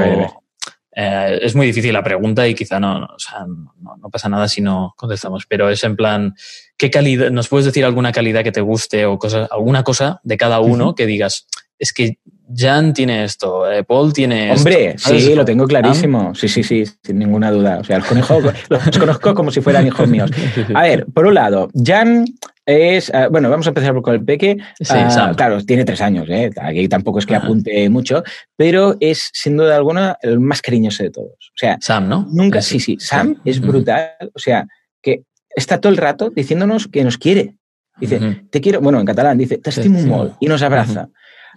eh, 1.00 1.40
es 1.44 1.54
muy 1.56 1.68
difícil 1.68 1.94
la 1.94 2.04
pregunta 2.04 2.48
y 2.48 2.56
quizá 2.56 2.80
no, 2.80 3.06
o 3.06 3.20
sea, 3.20 3.46
no, 3.46 4.10
pasa 4.12 4.30
nada 4.30 4.48
si 4.48 4.62
no 4.62 4.96
contestamos. 4.98 5.46
Pero 5.48 5.70
es 5.70 5.84
en 5.84 5.96
plan, 5.96 6.34
¿qué 6.76 6.90
calidad, 6.90 7.30
nos 7.30 7.48
puedes 7.50 7.68
decir 7.68 7.86
alguna 7.86 8.12
calidad 8.12 8.44
que 8.44 8.52
te 8.52 8.62
guste 8.62 9.06
o 9.06 9.20
cosa, 9.20 9.48
alguna 9.52 9.84
cosa 9.84 10.20
de 10.24 10.38
cada 10.38 10.60
uno 10.60 10.96
que 10.96 11.06
digas, 11.06 11.46
es 11.78 11.94
que 11.94 12.18
Jan 12.52 12.94
tiene 12.94 13.26
esto, 13.26 13.70
eh, 13.70 13.84
Paul 13.84 14.12
tiene 14.12 14.52
Hombre, 14.52 14.96
esto. 14.96 15.10
Hombre, 15.10 15.24
sí, 15.24 15.36
lo 15.36 15.46
tengo 15.46 15.68
clarísimo. 15.68 16.34
Sí, 16.34 16.48
sí, 16.48 16.64
sí, 16.64 16.84
sin 17.04 17.20
ninguna 17.20 17.52
duda. 17.52 17.78
O 17.80 17.84
sea, 17.84 18.00
los 18.00 18.08
conejos 18.08 18.44
los 18.70 18.98
conozco 18.98 19.36
como 19.36 19.52
si 19.52 19.62
fueran 19.62 19.86
hijos 19.86 20.08
míos. 20.08 20.32
A 20.74 20.82
ver, 20.82 21.06
por 21.14 21.28
un 21.28 21.36
lado, 21.36 21.70
Jan 21.76 22.26
es, 22.68 23.10
uh, 23.10 23.32
bueno, 23.32 23.50
vamos 23.50 23.66
a 23.66 23.70
empezar 23.70 24.00
con 24.02 24.14
el 24.14 24.24
peque. 24.24 24.58
Sí, 24.80 24.94
uh, 24.94 25.36
claro, 25.36 25.64
tiene 25.64 25.86
tres 25.86 26.02
años, 26.02 26.28
¿eh? 26.30 26.52
aquí 26.62 26.88
tampoco 26.90 27.20
es 27.20 27.26
que 27.26 27.36
apunte 27.36 27.90
mucho, 27.90 28.24
pero 28.58 28.98
es 29.00 29.30
sin 29.34 29.56
duda 29.56 29.78
alguna 29.78 30.18
el 30.22 30.40
más 30.40 30.62
cariñoso 30.62 31.04
de 31.04 31.10
todos. 31.10 31.32
O 31.32 31.58
sea, 31.58 31.78
Sam, 31.80 32.10
¿no? 32.10 32.28
Nunca, 32.30 32.62
sí, 32.62 32.80
sí, 32.80 32.98
Sam, 33.00 33.36
Sam. 33.36 33.42
es 33.46 33.62
brutal. 33.62 34.12
O 34.34 34.40
sea, 34.40 34.68
que 35.02 35.24
está 35.56 35.80
todo 35.80 35.92
el 35.92 35.98
rato 35.98 36.30
diciéndonos 36.30 36.88
que 36.88 37.04
nos 37.06 37.18
quiere. 37.18 37.56
Dice, 38.00 38.18
uh 38.18 38.22
-huh. 38.22 38.50
te 38.52 38.62
quiero, 38.62 38.82
bueno, 38.82 39.00
en 39.00 39.06
catalán 39.06 39.38
dice, 39.38 39.58
te 39.58 39.70
estimo 39.70 40.00
sí, 40.00 40.06
molt, 40.06 40.36
y 40.40 40.48
nos 40.48 40.62
abraza. 40.62 41.08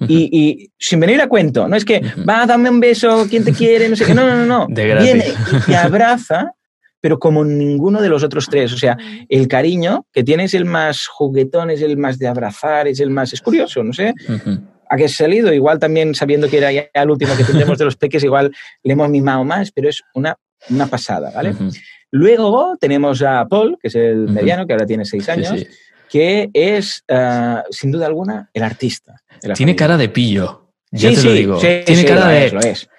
Y, 0.09 0.31
y, 0.33 0.73
sin 0.79 0.99
venir 1.01 1.21
a 1.21 1.29
cuento, 1.29 1.69
no 1.69 1.77
es 1.77 1.85
que 1.85 2.01
va, 2.27 2.47
dame 2.47 2.71
un 2.71 2.81
beso, 2.81 3.27
¿quién 3.29 3.45
te 3.45 3.53
quiere? 3.53 3.87
No 3.87 3.97
sé 3.97 4.07
qué, 4.07 4.15
no, 4.15 4.27
no, 4.27 4.37
no, 4.37 4.47
no. 4.47 4.67
Viene 4.69 5.27
y 5.29 5.61
te 5.67 5.77
abraza, 5.77 6.53
pero 7.01 7.19
como 7.19 7.45
ninguno 7.45 8.01
de 8.01 8.09
los 8.09 8.23
otros 8.23 8.47
tres. 8.49 8.73
O 8.73 8.79
sea, 8.79 8.97
el 9.29 9.49
cariño 9.49 10.07
que 10.13 10.23
tiene 10.25 10.45
es 10.45 10.55
el 10.55 10.65
más 10.65 11.07
juguetón, 11.07 11.71
es 11.71 11.83
el 11.83 11.97
más 11.97 12.19
de 12.19 12.29
abrazar, 12.29 12.89
es 12.89 13.01
el 13.01 13.11
más. 13.11 13.33
Es 13.33 13.41
curioso, 13.41 13.83
no 13.83 13.93
sé. 13.93 14.15
Uh 14.29 14.33
-huh. 14.33 14.61
¿A 14.89 14.97
qué 14.97 15.05
has 15.05 15.13
salido? 15.13 15.53
Igual 15.53 15.79
también 15.79 16.15
sabiendo 16.15 16.49
que 16.49 16.59
era 16.59 16.73
ya 16.73 16.87
el 16.93 17.11
último 17.11 17.37
que 17.37 17.45
tendremos 17.45 17.79
de 17.79 17.85
los 17.85 17.97
peques, 17.97 18.25
igual 18.25 18.51
le 18.83 18.93
hemos 18.93 19.09
mimado 19.09 19.45
más, 19.45 19.71
pero 19.71 19.89
es 19.89 20.03
una, 20.15 20.37
una 20.69 20.87
pasada, 20.87 21.31
¿vale? 21.35 21.51
Uh 21.51 21.55
-huh. 21.55 21.81
Luego 22.11 22.77
tenemos 22.81 23.23
a 23.23 23.47
Paul, 23.47 23.79
que 23.81 23.89
es 23.89 23.95
el 23.95 24.29
mediano, 24.29 24.67
que 24.67 24.73
ahora 24.73 24.87
tiene 24.87 25.05
seis 25.05 25.29
años. 25.29 25.51
Sí, 25.51 25.59
sí 25.59 25.67
que 26.11 26.51
es, 26.53 27.05
uh, 27.09 27.61
sin 27.71 27.93
duda 27.93 28.07
alguna, 28.07 28.51
el 28.53 28.65
artista. 28.65 29.23
Tiene 29.55 29.77
cara 29.77 29.97
de 29.97 30.09
pillo. 30.09 30.73
Ya 30.91 31.11
sí, 31.11 31.15
te 31.15 31.21
sí, 31.21 31.29
lo 31.29 31.35
digo. 31.35 31.61
Sí, 31.61 31.69
Tiene 31.87 32.01
sí, 32.01 32.05
cara 32.05 32.21
lo 32.23 32.27
de. 32.27 32.47
Es, 32.47 32.53
lo 32.53 32.61
es. 32.61 32.90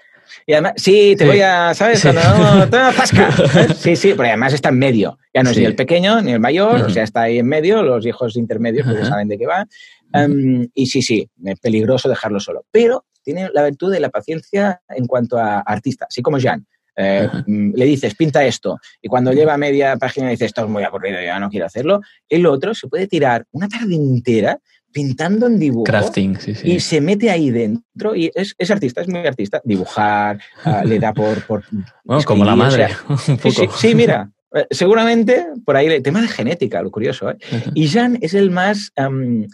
Y 0.52 0.54
además, 0.54 0.74
sí, 0.76 1.16
te 1.18 1.26
voy 1.26 1.40
a, 1.40 1.74
¿sabes? 1.74 2.02
Cuando 2.02 2.22
no, 2.22 2.70
toma 2.70 2.92
pasca. 2.92 3.30
Sí, 3.78 3.96
sí, 3.96 4.14
pero 4.18 4.28
además 4.28 4.52
está 4.52 4.68
en 4.68 4.80
medio. 4.80 5.18
Ya 5.34 5.44
no 5.44 5.52
es 5.52 5.58
ni 5.58 5.64
el 5.64 5.78
pequeño 5.78 6.22
ni 6.22 6.34
el 6.34 6.42
mayor, 6.42 6.74
uh 6.74 6.84
-huh. 6.84 6.88
o 6.88 6.90
sea, 6.90 7.04
está 7.04 7.22
ahí 7.22 7.40
en 7.40 7.48
medio, 7.48 7.82
los 7.84 8.06
hijos 8.06 8.36
intermedios 8.36 8.86
uh 8.86 8.90
-huh. 8.90 9.08
saben 9.08 9.30
de 9.30 9.38
qué 9.38 9.48
va. 9.48 9.66
Um, 10.14 10.68
y 10.74 10.88
sí, 10.88 11.02
sí, 11.02 11.30
es 11.46 11.58
peligroso 11.62 12.10
dejarlo 12.10 12.42
solo. 12.42 12.66
Pero 12.70 13.06
tiene 13.24 13.50
la 13.54 13.64
virtud 13.64 13.94
de 13.94 14.02
la 14.02 14.10
paciencia 14.10 14.82
en 14.90 15.08
cuanto 15.08 15.38
a 15.38 15.62
artista, 15.62 16.08
así 16.10 16.22
como 16.22 16.38
Jan. 16.38 16.68
Eh, 16.98 17.30
-huh. 17.32 17.72
le 17.74 17.86
dices, 17.86 18.14
pinta 18.16 18.44
esto, 18.44 18.78
y 19.02 19.08
cuando 19.08 19.32
lleva 19.32 19.56
media 19.56 19.96
página 19.96 20.32
dice, 20.32 20.44
esto 20.48 20.64
es 20.66 20.68
muy 20.68 20.84
aburrido, 20.84 21.22
ya 21.22 21.40
no 21.40 21.50
quiero 21.50 21.66
hacerlo, 21.66 22.02
el 22.28 22.46
otro 22.46 22.74
se 22.74 22.90
puede 22.90 23.08
tirar 23.08 23.46
una 23.52 23.70
tarde 23.70 23.96
entera 23.96 24.60
pintando 24.92 25.48
en 25.48 25.60
dibujo 25.60 25.84
Crafting, 25.84 26.40
sí, 26.40 26.56
sí. 26.56 26.72
y 26.72 26.80
se 26.80 27.02
mete 27.02 27.30
ahí 27.30 27.50
dentro 27.50 28.16
y 28.16 28.32
es, 28.36 28.56
es 28.58 28.72
artista, 28.72 29.02
es 29.02 29.08
muy 29.08 29.26
artista, 29.26 29.62
dibujar, 29.64 30.40
uh, 30.66 30.86
le 30.88 31.00
da 31.00 31.14
por... 31.14 31.44
por 31.46 31.64
bueno, 32.04 32.24
como 32.24 32.46
la 32.46 32.56
madre, 32.56 32.86
o 33.08 33.18
sea, 33.18 33.34
un 33.34 33.38
poco. 33.38 33.52
Sí, 33.52 33.68
sí, 33.76 33.96
mira, 33.96 34.30
eh, 34.54 34.66
seguramente 34.72 35.48
por 35.66 35.76
ahí 35.76 35.88
el 35.88 36.04
tema 36.04 36.22
de 36.22 36.28
genética, 36.28 36.82
lo 36.82 36.92
curioso, 36.92 37.32
¿eh? 37.32 37.38
Uh 37.52 37.56
-huh. 37.56 37.72
Y 37.76 37.88
Jan 37.88 38.18
es 38.22 38.34
el 38.34 38.52
más... 38.52 38.92
Um, 38.98 39.48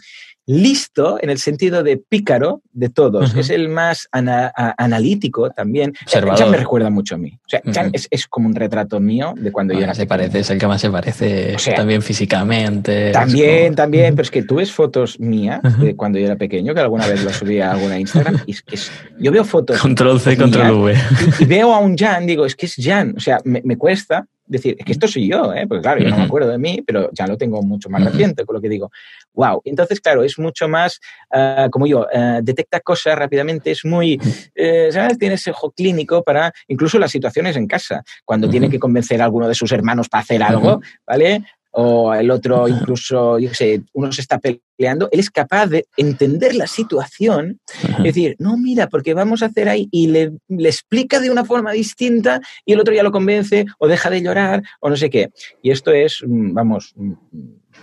listo 0.48 1.18
en 1.20 1.28
el 1.28 1.38
sentido 1.38 1.82
de 1.82 1.98
pícaro 1.98 2.62
de 2.72 2.88
todos. 2.88 3.34
Uh 3.34 3.36
-huh. 3.36 3.40
Es 3.40 3.50
el 3.50 3.68
más 3.68 4.08
ana 4.12 4.50
analítico 4.78 5.50
también. 5.50 5.92
Observador. 6.02 6.38
Jan 6.38 6.50
me 6.50 6.56
recuerda 6.56 6.88
mucho 6.88 7.16
a 7.16 7.18
mí. 7.18 7.32
O 7.34 7.48
sea, 7.48 7.60
Jan 7.66 7.88
uh 7.88 7.90
-huh. 7.90 7.94
es, 7.94 8.08
es, 8.10 8.26
como 8.26 8.48
un 8.48 8.54
retrato 8.54 8.98
mío 8.98 9.34
de 9.36 9.52
cuando 9.52 9.74
bueno, 9.74 9.80
yo 9.80 9.90
era. 9.90 9.94
Se 9.94 10.06
parece, 10.06 10.38
es 10.38 10.48
el 10.48 10.58
que 10.58 10.66
más 10.66 10.80
se 10.80 10.90
parece 10.90 11.54
o 11.54 11.58
sea, 11.58 11.74
también 11.74 12.00
físicamente. 12.00 13.12
También, 13.12 13.66
como... 13.66 13.76
también, 13.76 14.14
pero 14.14 14.22
es 14.24 14.30
que 14.30 14.42
tú 14.42 14.54
ves 14.54 14.72
fotos 14.72 15.20
mías 15.20 15.60
de 15.78 15.94
cuando 15.94 16.18
yo 16.18 16.24
era 16.24 16.36
pequeño, 16.36 16.72
que 16.72 16.80
alguna 16.80 17.06
vez 17.06 17.22
lo 17.22 17.30
subí 17.30 17.60
a 17.60 17.72
alguna 17.72 17.98
Instagram, 17.98 18.38
y 18.46 18.52
es 18.52 18.62
que 18.62 18.76
es, 18.76 18.90
yo 19.18 19.30
veo 19.30 19.44
fotos. 19.44 19.78
Control 19.78 20.18
C, 20.18 20.34
control 20.38 20.72
V. 20.72 20.94
Y, 21.40 21.42
y, 21.42 21.46
veo 21.46 21.74
a 21.74 21.78
un 21.78 21.94
Jan, 21.94 22.26
digo, 22.26 22.46
es 22.46 22.56
que 22.56 22.64
es 22.64 22.74
Jan. 22.78 23.12
O 23.18 23.20
sea, 23.20 23.38
me, 23.44 23.60
me 23.64 23.76
cuesta 23.76 24.26
decir, 24.48 24.76
es 24.78 24.84
que 24.84 24.92
esto 24.92 25.06
soy 25.06 25.28
yo, 25.28 25.52
¿eh? 25.52 25.66
porque 25.66 25.82
claro, 25.82 26.00
yo 26.00 26.08
no 26.08 26.16
me 26.16 26.24
acuerdo 26.24 26.50
de 26.50 26.58
mí, 26.58 26.82
pero 26.84 27.10
ya 27.12 27.26
lo 27.26 27.36
tengo 27.36 27.62
mucho 27.62 27.88
más 27.90 28.02
reciente, 28.02 28.44
con 28.44 28.54
lo 28.54 28.60
que 28.60 28.68
digo, 28.68 28.90
wow. 29.34 29.60
Entonces, 29.64 30.00
claro, 30.00 30.22
es 30.24 30.38
mucho 30.38 30.68
más, 30.68 31.00
uh, 31.34 31.70
como 31.70 31.86
yo, 31.86 32.06
uh, 32.12 32.40
detecta 32.42 32.80
cosas 32.80 33.16
rápidamente, 33.16 33.70
es 33.70 33.84
muy, 33.84 34.18
uh, 34.18 34.92
¿sabes? 34.92 35.18
Tiene 35.18 35.36
ese 35.36 35.50
ojo 35.50 35.70
clínico 35.70 36.22
para 36.22 36.52
incluso 36.66 36.98
las 36.98 37.10
situaciones 37.10 37.56
en 37.56 37.66
casa, 37.66 38.02
cuando 38.24 38.46
uh 38.46 38.48
-huh. 38.48 38.52
tiene 38.52 38.70
que 38.70 38.78
convencer 38.78 39.20
a 39.20 39.24
alguno 39.24 39.48
de 39.48 39.54
sus 39.54 39.72
hermanos 39.72 40.08
para 40.08 40.22
hacer 40.22 40.42
algo, 40.42 40.80
-huh. 40.80 40.84
¿vale? 41.06 41.42
o 41.80 42.14
el 42.14 42.30
otro 42.30 42.66
incluso, 42.66 43.38
yo 43.38 43.52
sé, 43.54 43.82
uno 43.92 44.10
se 44.10 44.20
está 44.20 44.40
peleando, 44.40 45.08
él 45.12 45.20
es 45.20 45.30
capaz 45.30 45.66
de 45.66 45.86
entender 45.96 46.54
la 46.54 46.66
situación 46.66 47.60
y 48.00 48.02
decir, 48.02 48.36
no, 48.38 48.56
mira, 48.56 48.88
porque 48.88 49.14
vamos 49.14 49.42
a 49.42 49.46
hacer 49.46 49.68
ahí, 49.68 49.88
y 49.92 50.08
le, 50.08 50.32
le, 50.48 50.68
explica 50.68 51.20
de 51.20 51.30
una 51.30 51.44
forma 51.44 51.72
distinta 51.72 52.40
y 52.64 52.72
el 52.72 52.80
otro 52.80 52.94
ya 52.94 53.02
lo 53.02 53.12
convence 53.12 53.66
o 53.78 53.86
deja 53.86 54.10
de 54.10 54.22
llorar 54.22 54.62
o 54.80 54.88
no 54.88 54.96
sé 54.96 55.10
qué. 55.10 55.30
Y 55.62 55.70
esto 55.70 55.92
es, 55.92 56.22
mm, 56.26 56.52
vamos, 56.52 56.94
mm, 56.96 57.12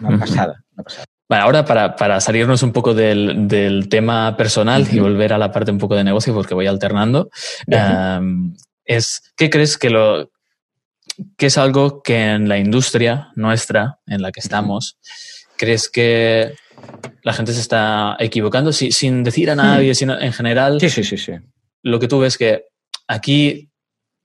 una 0.02 0.20
pasada, 0.20 0.64
una 0.74 0.84
pasada. 0.84 1.06
Bueno, 1.28 1.44
ahora 1.44 1.66
para, 1.66 1.96
para, 1.96 2.22
salirnos 2.22 2.62
un 2.62 2.72
poco 2.72 2.94
del, 2.94 3.48
del 3.48 3.90
tema 3.90 4.38
personal 4.38 4.84
uh 4.84 4.86
-huh. 4.86 4.96
y 4.96 5.00
volver 5.00 5.34
a 5.34 5.38
la 5.38 5.52
parte 5.52 5.72
un 5.72 5.80
poco 5.80 5.96
de 5.96 6.04
negocio, 6.04 6.34
porque 6.34 6.54
voy 6.54 6.68
alternando, 6.68 7.30
uh 7.68 7.72
-huh. 7.72 8.20
um, 8.20 8.56
es, 8.86 9.34
¿qué 9.36 9.50
crees 9.50 9.78
que 9.78 9.90
lo, 9.90 10.30
que 11.38 11.48
es 11.48 11.58
algo 11.58 12.02
que 12.02 12.32
en 12.32 12.50
la 12.50 12.58
industria 12.58 13.30
nuestra, 13.36 14.00
en 14.06 14.22
la 14.22 14.32
que 14.32 14.40
estamos, 14.40 14.98
crees 15.58 15.90
que 15.90 16.54
la 17.24 17.34
gente 17.34 17.54
se 17.54 17.62
está 17.62 18.16
equivocando 18.20 18.72
si, 18.72 18.92
sin 18.92 19.24
decir 19.24 19.50
a 19.50 19.56
nadie, 19.56 19.92
mm. 19.92 19.96
sino 19.96 20.20
en 20.20 20.34
general? 20.34 20.80
Sí, 20.80 20.90
sí, 20.90 21.04
sí, 21.04 21.18
sí. 21.18 21.34
Lo 21.82 22.00
que 22.00 22.08
tú 22.08 22.20
ves 22.20 22.38
que 22.38 22.66
aquí, 23.08 23.70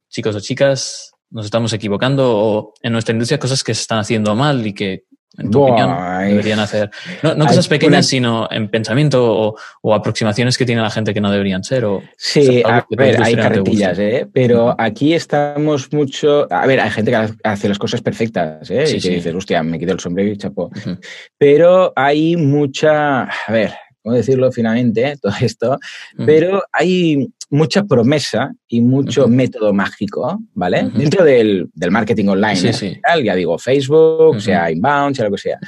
chicos 0.08 0.34
o 0.34 0.40
chicas, 0.40 1.12
nos 1.30 1.44
estamos 1.44 1.72
equivocando 1.72 2.36
o 2.36 2.74
en 2.82 2.92
nuestra 2.92 3.12
industria 3.12 3.38
cosas 3.38 3.62
que 3.62 3.74
se 3.74 3.82
están 3.82 4.00
haciendo 4.00 4.34
mal 4.34 4.66
y 4.66 4.74
que 4.74 5.04
en 5.38 5.50
tu 5.50 5.60
Boy. 5.60 5.70
opinión, 5.70 6.28
deberían 6.28 6.58
hacer. 6.58 6.90
No, 7.22 7.34
no 7.34 7.46
cosas 7.46 7.68
pequeñas, 7.68 7.98
una... 7.98 8.02
sino 8.02 8.48
en 8.50 8.68
pensamiento 8.68 9.24
o, 9.24 9.56
o, 9.82 9.94
aproximaciones 9.94 10.58
que 10.58 10.66
tiene 10.66 10.82
la 10.82 10.90
gente 10.90 11.14
que 11.14 11.20
no 11.20 11.30
deberían 11.30 11.62
ser. 11.62 11.84
O, 11.84 12.02
sí, 12.16 12.62
a 12.64 12.84
ver, 12.90 13.22
hay 13.22 13.36
carretillas, 13.36 13.98
¿eh? 13.98 14.26
pero 14.32 14.74
aquí 14.78 15.14
estamos 15.14 15.92
mucho. 15.92 16.46
A 16.52 16.66
ver, 16.66 16.80
hay 16.80 16.90
gente 16.90 17.12
que 17.12 17.28
hace 17.44 17.68
las 17.68 17.78
cosas 17.78 18.02
perfectas, 18.02 18.70
¿eh? 18.70 18.86
Sí, 18.86 18.96
y 18.96 19.00
que 19.00 19.08
sí. 19.08 19.14
dices, 19.14 19.34
hostia, 19.34 19.62
me 19.62 19.78
quito 19.78 19.92
el 19.92 20.00
sombrero 20.00 20.30
y 20.30 20.36
chapo. 20.36 20.64
Uh 20.64 20.78
-huh. 20.78 20.98
Pero 21.38 21.92
hay 21.94 22.36
mucha. 22.36 23.22
A 23.22 23.52
ver, 23.52 23.72
¿cómo 24.02 24.16
decirlo 24.16 24.50
finalmente? 24.50 25.16
Todo 25.22 25.32
esto. 25.40 25.70
Uh 25.72 26.22
-huh. 26.22 26.26
Pero 26.26 26.62
hay 26.72 27.30
mucha 27.50 27.84
promesa 27.84 28.52
y 28.68 28.80
mucho 28.80 29.24
uh 29.24 29.28
-huh. 29.28 29.34
método 29.34 29.72
mágico, 29.72 30.38
¿vale? 30.54 30.84
Uh 30.84 30.86
-huh. 30.86 30.92
Dentro 30.92 31.24
del, 31.24 31.68
del, 31.74 31.90
marketing 31.90 32.28
online, 32.28 32.56
sí, 32.56 32.68
¿eh? 32.68 32.72
sí. 32.72 33.00
ya 33.24 33.34
digo, 33.34 33.58
Facebook, 33.58 34.30
uh 34.30 34.34
-huh. 34.34 34.40
sea 34.40 34.70
inbound, 34.70 35.16
sea 35.16 35.26
lo 35.26 35.32
que 35.32 35.38
sea. 35.38 35.58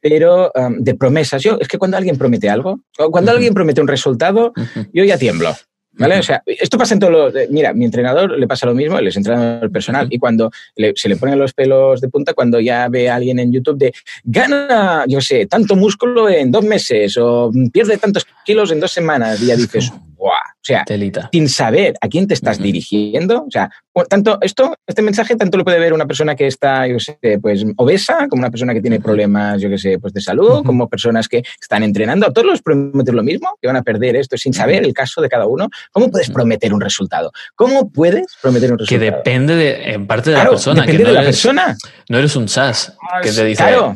Pero 0.00 0.52
um, 0.54 0.78
de 0.78 0.94
promesas, 0.94 1.42
yo, 1.42 1.58
es 1.60 1.66
que 1.66 1.76
cuando 1.76 1.96
alguien 1.96 2.16
promete 2.16 2.48
algo, 2.48 2.80
cuando 3.10 3.32
alguien 3.32 3.52
promete 3.52 3.80
un 3.80 3.88
resultado, 3.88 4.52
yo 4.92 5.04
ya 5.04 5.18
tiemblo. 5.18 5.54
¿Vale? 5.98 6.20
O 6.20 6.22
sea, 6.22 6.42
esto 6.46 6.78
pasa 6.78 6.94
en 6.94 7.00
todos 7.00 7.12
los. 7.12 7.50
Mira, 7.50 7.74
mi 7.74 7.84
entrenador 7.84 8.38
le 8.38 8.46
pasa 8.46 8.66
lo 8.66 8.74
mismo, 8.74 8.98
él 8.98 9.08
es 9.08 9.16
entrenador 9.16 9.70
personal, 9.72 10.06
y 10.08 10.18
cuando 10.18 10.50
le, 10.76 10.92
se 10.94 11.08
le 11.08 11.16
ponen 11.16 11.38
los 11.38 11.52
pelos 11.52 12.00
de 12.00 12.08
punta, 12.08 12.34
cuando 12.34 12.60
ya 12.60 12.88
ve 12.88 13.10
a 13.10 13.16
alguien 13.16 13.40
en 13.40 13.52
YouTube 13.52 13.78
de 13.78 13.92
gana, 14.22 15.04
yo 15.08 15.20
sé, 15.20 15.46
tanto 15.46 15.74
músculo 15.74 16.28
en 16.28 16.52
dos 16.52 16.64
meses, 16.64 17.16
o 17.16 17.50
pierde 17.72 17.98
tantos 17.98 18.24
kilos 18.44 18.70
en 18.70 18.78
dos 18.78 18.92
semanas, 18.92 19.42
y 19.42 19.46
ya 19.46 19.56
dices, 19.56 19.92
O 20.26 20.60
sea, 20.68 20.84
Telita. 20.84 21.30
sin 21.32 21.48
saber 21.48 21.94
a 22.00 22.08
quién 22.08 22.26
te 22.26 22.34
estás 22.34 22.58
dirigiendo. 22.58 23.44
O 23.44 23.50
sea, 23.50 23.70
tanto 24.08 24.38
esto, 24.40 24.74
este 24.86 25.02
mensaje 25.02 25.36
tanto 25.36 25.56
lo 25.56 25.64
puede 25.64 25.78
ver 25.78 25.92
una 25.92 26.06
persona 26.06 26.34
que 26.34 26.46
está, 26.46 26.86
yo 26.86 26.98
sé, 26.98 27.18
pues 27.40 27.64
obesa, 27.76 28.26
como 28.28 28.40
una 28.40 28.50
persona 28.50 28.74
que 28.74 28.80
tiene 28.80 29.00
problemas, 29.00 29.60
yo 29.60 29.70
qué 29.70 29.78
sé, 29.78 29.98
pues 29.98 30.12
de 30.12 30.20
salud, 30.20 30.62
como 30.64 30.88
personas 30.88 31.28
que 31.28 31.42
están 31.60 31.82
entrenando. 31.82 32.26
A 32.26 32.32
todos 32.32 32.46
los 32.46 32.62
prometes 32.62 33.14
lo 33.14 33.22
mismo, 33.22 33.56
que 33.60 33.66
van 33.66 33.76
a 33.76 33.82
perder 33.82 34.16
esto 34.16 34.36
sin 34.36 34.52
saber 34.52 34.84
el 34.84 34.92
caso 34.92 35.20
de 35.20 35.28
cada 35.28 35.46
uno. 35.46 35.68
¿Cómo 35.90 36.10
puedes 36.10 36.30
prometer 36.30 36.74
un 36.74 36.80
resultado? 36.80 37.32
¿Cómo 37.54 37.90
puedes 37.90 38.26
prometer 38.42 38.72
un 38.72 38.78
resultado? 38.78 39.00
Que 39.00 39.10
depende 39.10 39.54
de, 39.54 39.92
en 39.92 40.06
parte 40.06 40.30
de 40.30 40.36
la 40.36 40.48
persona. 40.48 40.82
Depende 40.82 40.98
que 40.98 41.02
no 41.04 41.08
de 41.08 41.14
la 41.14 41.22
eres, 41.22 41.36
persona. 41.36 41.76
No 42.08 42.18
eres 42.18 42.36
un 42.36 42.48
SaaS 42.48 42.96
que 43.22 43.32
te 43.32 43.44
dice. 43.44 43.62
Claro. 43.62 43.94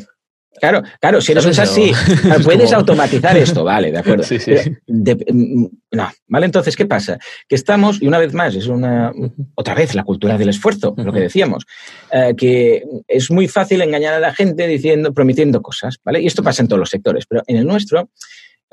Claro, 0.61 0.83
claro, 1.01 1.21
si 1.21 1.33
eres 1.33 1.47
un 1.47 1.55
SaaS, 1.55 1.71
sí. 1.71 1.93
Puedes 2.45 2.67
como... 2.67 2.81
automatizar 2.81 3.37
esto, 3.37 3.65
vale, 3.65 3.91
de 3.91 3.99
acuerdo. 3.99 4.23
Sí, 4.23 4.39
sí. 4.39 4.53
De, 4.87 5.17
no, 5.91 6.11
¿vale? 6.29 6.47
Entonces, 6.47 6.77
¿qué 6.77 6.87
pasa? 6.87 7.19
Que 7.49 7.55
estamos, 7.55 8.01
y 8.03 8.07
una 8.07 8.19
vez 8.19 8.33
más, 8.35 8.55
es 8.55 8.67
una, 8.67 9.13
otra 9.55 9.75
vez, 9.75 9.95
la 9.95 10.05
cultura 10.05 10.37
del 10.39 10.51
esfuerzo, 10.51 10.95
lo 10.97 11.13
que 11.13 11.21
decíamos, 11.21 11.65
eh, 12.11 12.35
que 12.37 12.85
es 13.09 13.31
muy 13.31 13.49
fácil 13.49 13.81
engañar 13.83 14.15
a 14.15 14.21
la 14.21 14.35
gente 14.35 14.67
diciendo, 14.67 15.13
prometiendo 15.13 15.63
cosas, 15.63 15.97
¿vale? 16.05 16.21
Y 16.21 16.27
esto 16.27 16.43
pasa 16.43 16.63
en 16.63 16.69
todos 16.69 16.81
los 16.81 16.91
sectores, 16.91 17.27
pero 17.27 17.43
en 17.47 17.57
el 17.57 17.67
nuestro, 17.67 18.11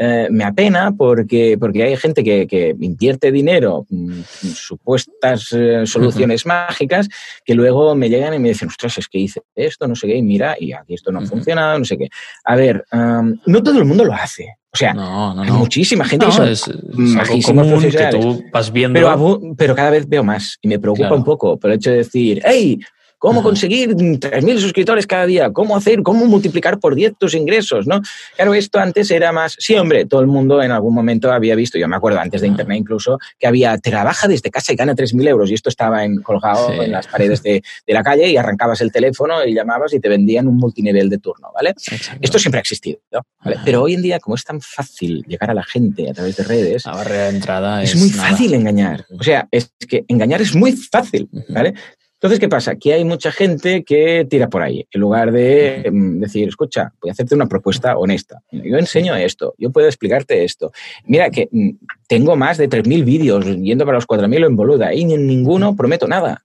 eh, 0.02 0.28
me 0.32 0.46
apena 0.46 0.94
porque, 0.94 1.58
porque 1.60 1.84
hay 1.84 1.98
gente 1.98 2.24
que, 2.24 2.48
que 2.48 2.74
invierte 2.80 3.34
dinero 3.34 3.86
en 3.92 4.24
supuestas 4.56 5.50
eh, 5.52 5.86
soluciones 5.86 6.46
uh 6.46 6.50
-huh. 6.50 6.68
mágicas 6.68 7.10
que 7.44 7.54
luego 7.54 7.94
me 7.96 8.08
llegan 8.10 8.34
y 8.34 8.40
me 8.40 8.48
dicen, 8.48 8.70
ostras, 8.70 8.98
es 8.98 9.10
que 9.10 9.18
hice 9.18 9.42
esto, 9.56 9.90
no 9.90 9.96
sé 9.96 10.08
qué, 10.08 10.16
y 10.16 10.22
mira, 10.22 10.56
y 10.58 10.72
aquí 10.72 10.94
esto 10.94 11.12
no 11.12 11.20
ha 11.20 11.24
uh 11.24 11.26
-huh. 11.26 11.30
funcionado, 11.30 11.78
no 11.80 11.84
sé 11.84 11.98
qué. 11.98 12.08
A 12.46 12.56
ver, 12.56 12.86
um, 12.94 13.36
no 13.46 13.62
todo 13.62 13.78
el 13.78 13.84
mundo 13.84 14.06
lo 14.06 14.14
hace. 14.14 14.56
O 14.72 14.78
sea, 14.78 14.94
no, 14.94 15.34
no, 15.34 15.42
hay 15.42 15.52
muchísima 15.52 16.06
gente 16.06 16.28
que 16.28 16.32
son 16.32 16.48
es, 16.48 16.66
es 16.68 17.46
común 17.46 17.82
que 17.82 18.08
tú 18.12 18.42
vas 18.54 18.72
viendo. 18.72 18.98
Pero, 18.98 19.42
pero, 19.58 19.76
cada 19.76 19.90
vez 19.90 20.08
veo 20.08 20.24
más 20.24 20.60
y 20.62 20.68
me 20.70 20.80
preocupa 20.80 21.08
Claro. 21.08 21.18
un 21.18 21.24
poco 21.26 21.58
por 21.60 21.72
el 21.72 21.78
hecho 21.78 21.90
de 21.90 21.98
decir, 21.98 22.42
hey, 22.46 22.80
¿Cómo 23.20 23.44
conseguir 23.44 23.90
3.000 23.96 24.58
suscriptores 24.60 25.06
cada 25.06 25.26
día? 25.26 25.52
¿Cómo 25.52 25.76
hacer? 25.76 26.02
¿Cómo 26.04 26.26
multiplicar 26.26 26.80
por 26.80 26.96
10 26.96 27.14
tus 27.18 27.36
ingresos? 27.36 27.86
¿no? 27.86 28.02
Claro, 28.36 28.54
esto 28.54 28.80
antes 28.80 29.12
era 29.12 29.32
más... 29.32 29.56
Sí, 29.60 29.76
hombre, 29.76 30.06
todo 30.06 30.22
el 30.22 30.28
mundo 30.28 30.64
en 30.64 30.72
algún 30.72 30.96
momento 30.96 31.32
había 31.32 31.54
visto, 31.56 31.78
yo 31.78 31.88
me 31.88 31.96
acuerdo 31.96 32.20
antes 32.20 32.42
de. 32.42 32.48
Internet 32.50 32.80
incluso, 32.80 33.20
que 33.38 33.46
había 33.46 33.78
trabaja 33.78 34.28
desde 34.28 34.50
casa 34.50 34.74
y 34.74 34.76
gana 34.76 34.96
3.000 34.96 35.28
euros 35.28 35.52
y 35.52 35.54
esto 35.54 35.70
estaba 35.70 36.04
en, 36.04 36.22
colgado 36.22 36.70
Sí. 36.70 36.80
en 36.80 36.92
las 36.92 37.06
paredes 37.08 37.44
de, 37.44 37.62
de 37.86 37.94
la 37.94 38.02
calle 38.02 38.28
y 38.28 38.38
arrancabas 38.38 38.82
el 38.82 38.92
teléfono 38.92 39.46
y 39.46 39.54
llamabas 39.54 39.94
y 39.94 40.00
te 40.00 40.10
vendían 40.10 40.48
un 40.48 40.58
multinivel 40.58 41.10
de 41.10 41.18
turno, 41.20 41.50
¿vale? 41.54 41.70
Exacto. 41.72 42.18
Esto 42.22 42.40
siempre 42.40 42.58
ha 42.60 42.62
existido, 42.62 43.00
¿no? 43.12 43.22
Pero 43.66 43.84
hoy 43.84 43.94
en 43.94 44.02
día, 44.02 44.20
como 44.20 44.36
es 44.36 44.44
tan 44.44 44.62
fácil 44.62 45.24
llegar 45.28 45.52
a 45.52 45.54
la 45.54 45.64
gente 45.64 46.10
a 46.10 46.14
través 46.14 46.38
de 46.38 46.44
redes, 46.44 46.86
La 46.86 46.94
barrera 46.94 47.24
de 47.26 47.36
entrada 47.36 47.84
es, 47.84 47.94
es 47.94 47.96
muy 48.02 48.10
nada. 48.10 48.30
fácil 48.30 48.54
engañar. 48.54 49.06
O 49.20 49.24
sea, 49.24 49.48
es 49.52 49.72
que 49.88 50.06
engañar 50.08 50.42
es 50.42 50.56
muy 50.56 50.72
fácil. 50.74 51.30
¿vale? 51.50 51.74
Entonces, 52.20 52.42
¿qué 52.42 52.50
pasa? 52.50 52.76
Que 52.76 52.92
hay 52.92 53.06
mucha 53.06 53.32
gente 53.32 53.86
que 53.86 54.28
tira 54.30 54.50
por 54.50 54.62
ahí, 54.62 54.86
en 54.92 55.00
lugar 55.00 55.32
de 55.32 55.90
mm, 55.90 56.20
decir, 56.20 56.50
escucha, 56.50 56.92
voy 57.00 57.10
a 57.10 57.14
hacerte 57.14 57.34
una 57.34 57.48
propuesta 57.48 57.98
honesta. 57.98 58.42
Yo 58.52 58.78
enseño 58.78 59.16
esto, 59.16 59.56
yo 59.58 59.72
puedo 59.72 59.88
explicarte 59.88 60.44
esto. 60.44 60.74
Mira 61.06 61.30
que 61.30 61.48
mm, 61.50 61.70
tengo 62.10 62.36
más 62.36 62.58
de 62.58 62.68
3.000 62.68 63.06
vídeos 63.06 63.46
yendo 63.46 63.86
para 63.86 64.00
los 64.00 64.06
4.000 64.06 64.48
en 64.48 64.56
boluda 64.58 64.94
y 64.94 65.04
en 65.04 65.28
ninguno 65.28 65.78
prometo 65.78 66.10
nada. 66.10 66.44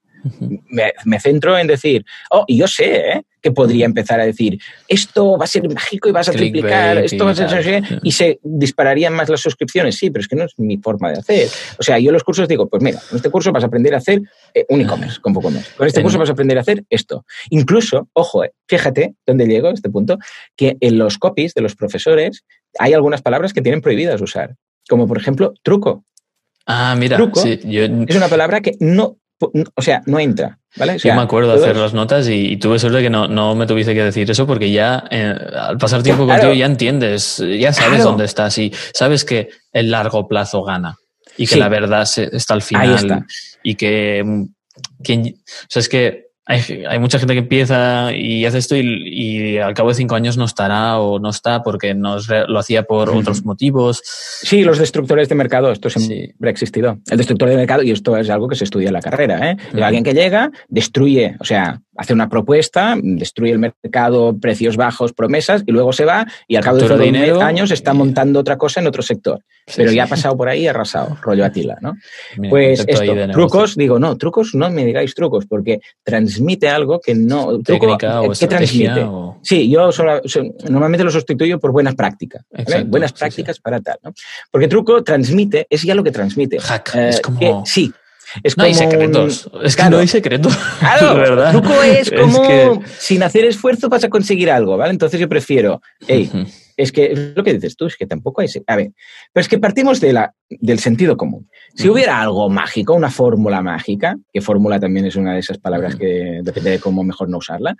Me, 0.69 0.93
me 1.03 1.19
centro 1.19 1.57
en 1.57 1.67
decir, 1.67 2.05
oh, 2.31 2.45
y 2.47 2.57
yo 2.57 2.67
sé 2.67 2.95
¿eh? 2.95 3.25
Que 3.45 3.51
podría 3.51 3.85
empezar 3.85 4.19
a 4.19 4.25
decir, 4.25 4.57
esto 4.87 5.37
va 5.37 5.43
a 5.43 5.47
ser 5.47 5.71
mágico 5.71 6.09
y 6.09 6.11
vas 6.11 6.27
a 6.27 6.31
triplicar, 6.31 6.97
esto 6.97 7.25
va 7.25 7.29
a 7.29 7.35
ser, 7.35 7.45
y 7.45 7.47
tal. 7.47 7.57
no 7.57 7.63
sé 7.63 7.69
qué", 7.69 7.99
y 8.01 8.11
se 8.11 8.39
dispararían 8.41 9.13
más 9.13 9.29
las 9.29 9.39
suscripciones. 9.39 9.97
Sí, 9.97 10.09
pero 10.09 10.21
es 10.21 10.27
que 10.27 10.35
no 10.35 10.45
es 10.45 10.57
mi 10.57 10.77
forma 10.77 11.11
de 11.11 11.19
hacer. 11.19 11.47
O 11.77 11.83
sea, 11.83 11.99
yo 11.99 12.09
en 12.09 12.13
los 12.13 12.23
cursos 12.23 12.47
digo, 12.47 12.67
pues 12.67 12.81
mira, 12.81 12.99
con 13.07 13.17
este 13.17 13.29
curso 13.29 13.51
vas 13.51 13.63
a 13.63 13.67
aprender 13.67 13.93
a 13.93 13.97
hacer 13.99 14.19
eh, 14.55 14.65
un 14.69 14.81
e-commerce 14.81 15.21
con 15.21 15.35
WooCommerce. 15.35 15.75
Con 15.77 15.85
este 15.85 15.99
En- 15.99 16.05
curso 16.05 16.17
vas 16.17 16.29
a 16.29 16.31
aprender 16.31 16.57
a 16.57 16.61
hacer 16.61 16.83
esto. 16.89 17.23
Incluso, 17.51 18.09
ojo, 18.13 18.43
eh, 18.43 18.51
fíjate 18.67 19.13
dónde 19.27 19.45
llego 19.45 19.67
a 19.67 19.73
este 19.73 19.91
punto, 19.91 20.17
que 20.55 20.77
en 20.79 20.97
los 20.97 21.19
copies 21.19 21.53
de 21.53 21.61
los 21.61 21.75
profesores 21.75 22.45
hay 22.79 22.93
algunas 22.93 23.21
palabras 23.21 23.53
que 23.53 23.61
tienen 23.61 23.81
prohibidas 23.81 24.19
usar. 24.21 24.55
Como 24.89 25.07
por 25.07 25.19
ejemplo, 25.19 25.53
truco. 25.61 26.03
Ah, 26.65 26.95
mira, 26.97 27.17
Truco. 27.17 27.39
sí, 27.41 27.59
yo, 27.63 27.83
Es 28.07 28.15
una 28.15 28.27
palabra 28.27 28.61
que 28.61 28.75
no, 28.79 29.17
o 29.75 29.81
sea, 29.83 30.01
no 30.07 30.19
entra. 30.19 30.57
¿Vale? 30.75 30.93
O 30.93 30.97
yo 30.97 31.15
me 31.15 31.21
acuerdo 31.21 31.51
de 31.57 31.63
hacer 31.63 31.77
las 31.77 31.93
notas 31.93 32.27
y, 32.27 32.51
y 32.53 32.57
tuve 32.57 32.79
suerte 32.79 33.01
que 33.01 33.09
no, 33.09 33.27
no 33.27 33.55
me 33.55 33.65
tuviese 33.67 33.93
que 33.93 34.03
decir 34.03 34.29
eso 34.29 34.45
porque 34.47 34.71
ya 34.71 35.03
eh, 35.09 35.33
al 35.57 35.77
pasar 35.77 36.03
tiempo 36.03 36.25
Claro. 36.25 36.41
contigo 36.41 36.59
ya 36.59 36.65
entiendes, 36.65 37.37
ya 37.37 37.71
sabes 37.73 37.89
Claro. 37.95 38.03
dónde 38.11 38.25
estás 38.25 38.57
y 38.57 38.71
sabes 38.93 39.23
que 39.25 39.49
el 39.71 39.91
largo 39.91 40.27
plazo 40.27 40.63
gana 40.63 40.95
y 41.37 41.47
que 41.47 41.53
Sí. 41.55 41.59
la 41.59 41.69
verdad 41.69 42.05
se- 42.05 42.29
está 42.35 42.53
al 42.53 42.61
final 42.61 42.95
está. 42.95 43.25
y 43.63 43.75
que, 43.75 44.23
mm, 44.25 44.43
que- 45.03 45.33
o 45.37 45.67
sea, 45.69 45.79
es 45.79 45.89
que 45.89 46.24
hay, 46.45 46.83
hay 46.87 46.99
mucha 46.99 47.17
gente 47.19 47.33
que 47.33 47.39
empieza 47.39 48.13
y 48.13 48.45
hace 48.45 48.59
esto 48.59 48.75
y, 48.75 48.81
y 49.05 49.57
al 49.57 49.73
cabo 49.73 49.89
de 49.89 49.95
cinco 49.95 50.15
años 50.15 50.37
no 50.37 50.45
estará 50.45 50.99
o 50.99 51.19
no 51.19 51.29
está 51.29 51.63
porque 51.63 51.93
no 51.95 52.17
lo 52.47 52.59
hacía 52.59 52.83
por 52.83 53.09
otros 53.09 53.43
motivos. 53.45 54.01
Sí, 54.03 54.63
los 54.63 54.77
destructores 54.77 55.27
de 55.29 55.35
mercado, 55.35 55.71
esto 55.71 55.89
siempre 55.89 56.27
Sí. 56.27 56.33
ha 56.43 56.49
existido. 56.49 56.99
El 57.09 57.17
destructor 57.17 57.49
de 57.49 57.55
mercado, 57.55 57.81
y 57.83 57.91
esto 57.91 58.15
es 58.17 58.29
algo 58.29 58.47
que 58.47 58.55
se 58.55 58.63
estudia 58.65 58.87
en 58.87 58.93
la 58.93 59.01
carrera, 59.01 59.51
¿eh? 59.51 59.57
Alguien 59.81 60.03
que 60.03 60.13
llega, 60.13 60.51
destruye, 60.67 61.35
o 61.39 61.45
sea, 61.45 61.81
hace 61.97 62.13
una 62.13 62.29
propuesta, 62.29 62.95
destruye 63.01 63.51
el 63.53 63.59
mercado, 63.59 64.37
precios 64.37 64.75
bajos, 64.77 65.13
promesas, 65.13 65.63
y 65.65 65.71
luego 65.71 65.93
se 65.93 66.05
va 66.05 66.25
y 66.47 66.55
al 66.55 66.63
cabo 66.63 66.77
de 66.77 66.97
dinero 66.97 67.41
años 67.41 67.71
está 67.71 67.93
montando 67.93 68.39
otra 68.39 68.57
cosa 68.57 68.81
en 68.81 68.87
otro 68.87 69.01
sector. 69.01 69.39
Sí, 69.67 69.73
Pero 69.77 69.89
sí. 69.89 69.95
ya 69.95 70.03
ha 70.03 70.07
pasado 70.07 70.37
por 70.37 70.47
ahí 70.47 70.63
y 70.63 70.67
ha 70.67 70.71
arrasado, 70.71 71.17
rollo 71.21 71.43
Atila, 71.45 71.77
¿no? 71.81 71.93
Mira, 72.37 72.49
Pues 72.51 72.85
esto, 72.87 73.13
trucos, 73.31 73.75
digo, 73.75 73.97
no, 73.99 74.15
trucos 74.17 74.53
no 74.53 74.69
me 74.69 74.85
digáis 74.85 75.15
trucos, 75.15 75.45
porque 75.47 75.79
transmite 76.03 76.69
algo 76.69 76.99
que 76.99 77.15
no... 77.15 77.59
Truco, 77.59 77.93
o 77.93 77.97
¿Qué 77.97 78.47
transmite? 78.47 79.01
o- 79.03 79.39
Sí, 79.41 79.69
yo 79.69 79.91
solo- 79.91 80.21
normalmente 80.69 81.03
lo 81.03 81.11
sustituyo 81.11 81.59
por 81.59 81.71
buenas 81.71 81.95
prácticas. 81.95 82.43
buenas 82.87 83.11
sí, 83.11 83.17
prácticas 83.19 83.59
para 83.59 83.79
tal. 83.79 83.97
¿no? 84.03 84.13
Porque 84.51 84.67
truco 84.67 85.03
transmite, 85.03 85.65
es 85.69 85.81
ya 85.83 85.95
lo 85.95 86.03
que 86.03 86.11
transmite. 86.11 86.59
Hack, 86.59 86.95
Eh, 86.95 87.09
es 87.09 87.21
como- 87.21 87.39
que- 87.39 87.53
sí. 87.65 87.91
Es 88.43 88.57
No 88.57 88.63
como 88.63 88.67
hay 88.67 88.73
secretos. 88.73 89.49
un- 89.53 89.65
Es 89.65 89.75
que 89.75 89.81
Claro. 89.81 89.95
no 89.97 90.01
hay 90.01 90.07
secretos. 90.07 90.57
Claro, 90.79 91.15
verdad. 91.15 91.51
truco 91.51 91.73
es 91.83 92.11
como 92.11 92.41
que- 92.47 92.79
sin 92.97 93.23
hacer 93.23 93.45
esfuerzo 93.45 93.89
vas 93.89 94.03
a 94.03 94.09
conseguir 94.09 94.49
algo, 94.51 94.77
¿vale? 94.77 94.91
Entonces 94.91 95.19
yo 95.19 95.27
prefiero, 95.29 95.81
hey, 96.07 96.29
Ujú. 96.33 96.45
es 96.77 96.91
que 96.91 97.11
es 97.13 97.19
lo 97.35 97.43
que 97.43 97.53
dices 97.53 97.75
tú, 97.77 97.85
es 97.85 97.95
que 97.95 98.05
tampoco 98.05 98.41
hay... 98.41 98.47
A 98.67 98.75
ver, 98.75 98.91
pero 99.31 99.41
es 99.41 99.47
que 99.47 99.57
partimos 99.59 99.99
de 100.01 100.13
la, 100.13 100.33
del 100.49 100.79
sentido 100.79 101.15
común. 101.17 101.49
Si 101.75 101.87
hubiera 101.89 102.19
algo 102.21 102.49
mágico, 102.49 102.93
una 102.93 103.09
fórmula 103.09 103.61
mágica, 103.61 104.15
que 104.33 104.41
fórmula 104.41 104.79
también 104.79 105.05
es 105.05 105.15
una 105.15 105.33
de 105.33 105.39
esas 105.39 105.57
palabras 105.57 105.95
que 105.95 106.39
depende 106.43 106.71
de 106.71 106.79
cómo 106.79 107.03
mejor 107.03 107.29
no 107.29 107.37
usarla, 107.37 107.75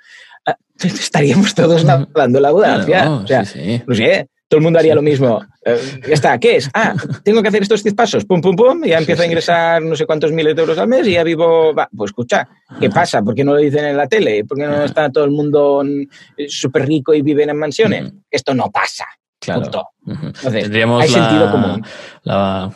ah, 0.46 0.56
estaríamos 0.82 1.54
todos 1.56 1.84
nadando 1.84 2.40
la 2.40 2.50
audacia. 2.50 2.86
Claro, 2.86 3.16
o 3.24 3.28
sea, 3.28 3.46
sí, 3.46 3.60
sí. 3.60 3.82
no 3.86 3.96
sé, 3.96 4.28
todo 4.48 4.60
el 4.60 4.64
mundo 4.64 4.80
haría 4.80 4.96
lo 4.96 5.02
mismo. 5.02 5.42
Eh, 5.68 5.80
ya 6.08 6.14
está, 6.14 6.38
¿qué 6.38 6.58
es? 6.58 6.70
Ah, 6.76 6.94
tengo 7.24 7.42
que 7.42 7.48
hacer 7.48 7.64
estos 7.64 7.82
10 7.82 7.96
pasos, 7.96 8.24
pum, 8.24 8.40
pum, 8.40 8.56
pum, 8.56 8.86
y 8.86 8.90
ya 8.90 9.00
empiezo 9.00 9.24
a 9.24 9.26
ingresar 9.26 9.82
no 9.82 9.96
sé 9.96 10.06
cuántos 10.06 10.32
miles 10.32 10.56
de 10.56 10.62
euros 10.62 10.78
al 10.78 10.88
mes 10.88 11.08
y 11.08 11.14
ya 11.14 11.24
vivo... 11.24 11.74
Va, 11.74 11.90
pues 11.98 12.10
escucha, 12.10 12.48
¿qué 12.80 12.88
pasa? 12.92 13.24
¿Por 13.24 13.34
qué 13.34 13.44
no 13.44 13.56
lo 13.56 13.58
dicen 13.58 13.84
en 13.84 13.98
la 13.98 14.06
tele? 14.06 14.46
¿Por 14.46 14.60
qué 14.60 14.68
no 14.68 14.84
está 14.84 15.10
todo 15.10 15.24
el 15.24 15.32
mundo 15.32 15.82
mm, 15.84 16.44
súper 16.48 16.86
rico 16.86 17.16
y 17.16 17.24
viven 17.24 17.50
en 17.50 17.58
mansiones? 17.58 18.14
Esto 18.30 18.54
no 18.54 18.70
pasa. 18.70 19.06
Claro. 19.40 19.62
Punto. 19.62 19.88
Entonces, 20.06 20.64
Tendríamos 20.64 21.02
hay 21.02 21.10
la, 21.10 21.16
sentido 21.16 21.52
común. 21.52 21.86
La, 22.22 22.72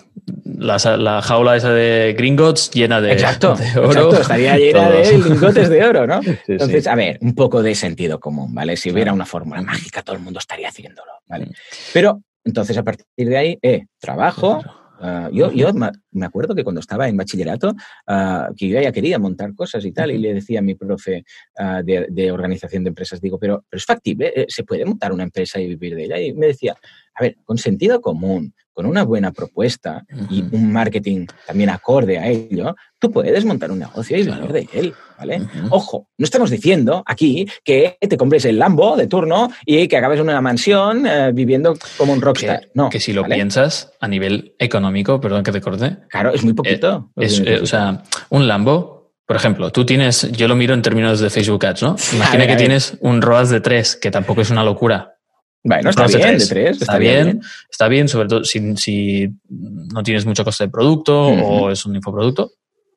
la, 0.57 0.77
la 0.97 1.21
jaula 1.21 1.55
esa 1.55 1.71
de 1.71 2.13
Gringotts 2.17 2.71
llena 2.71 3.01
de, 3.01 3.11
Exacto, 3.13 3.55
de 3.73 3.79
oro. 3.79 3.87
exacto, 3.87 4.21
estaría 4.21 4.57
llena 4.57 4.89
Todos. 4.89 5.09
de 5.09 5.17
lingotes 5.29 5.69
de 5.69 5.83
oro, 5.85 6.07
¿no? 6.07 6.21
Sí, 6.23 6.31
sí. 6.45 6.51
Entonces, 6.53 6.87
a 6.87 6.95
ver, 6.95 7.17
un 7.21 7.35
poco 7.35 7.61
de 7.63 7.75
sentido 7.75 8.19
común, 8.19 8.53
¿vale? 8.53 8.75
Si 8.77 8.91
hubiera 8.91 9.13
una 9.13 9.25
fórmula 9.25 9.61
mágica, 9.61 10.01
todo 10.01 10.15
el 10.15 10.21
mundo 10.21 10.39
estaría 10.39 10.69
haciéndolo, 10.69 11.11
¿vale? 11.27 11.45
Mm. 11.47 11.51
Pero, 11.93 12.21
entonces, 12.43 12.77
a 12.77 12.83
partir 12.83 13.05
de 13.29 13.37
ahí, 13.37 13.59
eh, 13.61 13.85
trabajo. 13.99 14.61
ah, 15.01 15.29
yo, 15.31 15.51
yo 15.53 15.71
me 15.73 16.25
acuerdo 16.25 16.53
que 16.55 16.63
cuando 16.63 16.81
estaba 16.81 17.07
en 17.07 17.15
bachillerato, 17.15 17.73
ah, 18.07 18.49
que 18.57 18.67
yo 18.67 18.81
ya 18.81 18.91
quería 18.91 19.17
montar 19.19 19.53
cosas 19.55 19.85
y 19.85 19.91
tal, 19.91 20.11
y 20.11 20.17
le 20.17 20.33
decía 20.33 20.59
a 20.59 20.61
mi 20.61 20.75
profe 20.75 21.23
ah, 21.57 21.81
de, 21.83 22.07
de 22.09 22.31
organización 22.31 22.83
de 22.83 22.89
empresas, 22.89 23.21
digo, 23.21 23.37
pero, 23.39 23.63
pero 23.69 23.77
es 23.77 23.85
factible, 23.85 24.31
Eh, 24.35 24.45
se 24.49 24.63
puede 24.63 24.83
montar 24.85 25.11
una 25.13 25.23
empresa 25.23 25.59
y 25.59 25.67
vivir 25.67 25.95
de 25.95 26.03
ella. 26.05 26.19
Y 26.19 26.33
me 26.33 26.47
decía, 26.47 26.75
a 27.15 27.23
ver, 27.23 27.37
con 27.45 27.57
sentido 27.57 28.01
común, 28.01 28.53
con 28.73 28.85
una 28.85 29.03
buena 29.03 29.31
propuesta 29.33 30.05
y 30.29 30.41
un 30.51 30.71
marketing 30.71 31.25
también 31.45 31.69
acorde 31.69 32.17
a 32.17 32.27
ello, 32.29 32.75
tú 32.97 33.11
puedes 33.11 33.43
montar 33.43 33.71
un 33.71 33.79
negocio 33.79 34.17
y 34.17 34.23
Claro. 34.23 34.47
vivir 34.47 34.69
de 34.71 34.79
él, 34.79 34.93
¿vale? 35.17 35.41
Ojo, 35.69 36.07
no 36.17 36.23
estamos 36.23 36.49
diciendo 36.49 37.03
aquí 37.05 37.45
que 37.65 37.97
te 37.99 38.15
compres 38.15 38.45
el 38.45 38.57
Lambo 38.57 38.95
de 38.95 39.07
turno 39.07 39.51
y 39.65 39.85
que 39.89 39.97
acabes 39.97 40.17
en 40.21 40.29
una 40.29 40.39
mansión 40.39 41.05
eh, 41.05 41.31
viviendo 41.33 41.75
como 41.97 42.13
un 42.13 42.21
rockstar. 42.21 42.61
que, 42.61 42.67
no, 42.73 42.89
que 42.89 43.01
si 43.01 43.11
lo 43.11 43.23
¿vale? 43.23 43.35
piensas 43.35 43.91
a 43.99 44.07
nivel 44.07 44.55
económico, 44.59 45.19
perdón 45.19 45.43
que 45.43 45.51
te 45.51 45.59
corte, 45.59 45.97
Claro, 46.07 46.31
es 46.33 46.43
muy 46.45 46.53
poquito. 46.53 47.11
es, 47.17 47.39
eh, 47.39 47.41
necesitas. 47.41 47.61
o 47.63 47.65
sea, 47.65 48.03
un 48.29 48.47
Lambo, 48.47 49.11
por 49.25 49.35
ejemplo, 49.35 49.71
tú 49.73 49.85
tienes, 49.85 50.31
yo 50.31 50.47
lo 50.47 50.55
miro 50.55 50.73
en 50.73 50.81
términos 50.81 51.19
de 51.19 51.29
Facebook 51.29 51.65
Ads, 51.65 51.83
¿no? 51.83 51.95
Imagina 52.13 52.45
ver, 52.45 52.47
que 52.47 52.55
tienes 52.55 52.97
un 53.01 53.21
ROAS 53.21 53.49
de 53.49 53.59
3, 53.59 53.97
que 53.97 54.09
tampoco 54.09 54.39
es 54.39 54.49
una 54.51 54.63
locura. 54.63 55.15
Bueno, 55.63 55.89
está 55.89 56.07
de 56.07 56.17
bien, 56.17 56.37
de 56.37 56.45
tres. 56.45 56.81
Está, 56.81 56.97
bien, 56.97 57.41
está 57.69 57.87
bien, 57.89 58.07
sobre 58.07 58.27
todo 58.29 58.43
si, 58.45 58.75
si 58.77 59.29
no 59.49 60.01
tienes 60.03 60.25
mucho 60.25 60.43
coste 60.45 60.65
de 60.65 60.69
producto 60.69 61.19
o 61.27 61.69
es 61.69 61.85
un 61.85 61.95
infoproducto. 61.95 62.51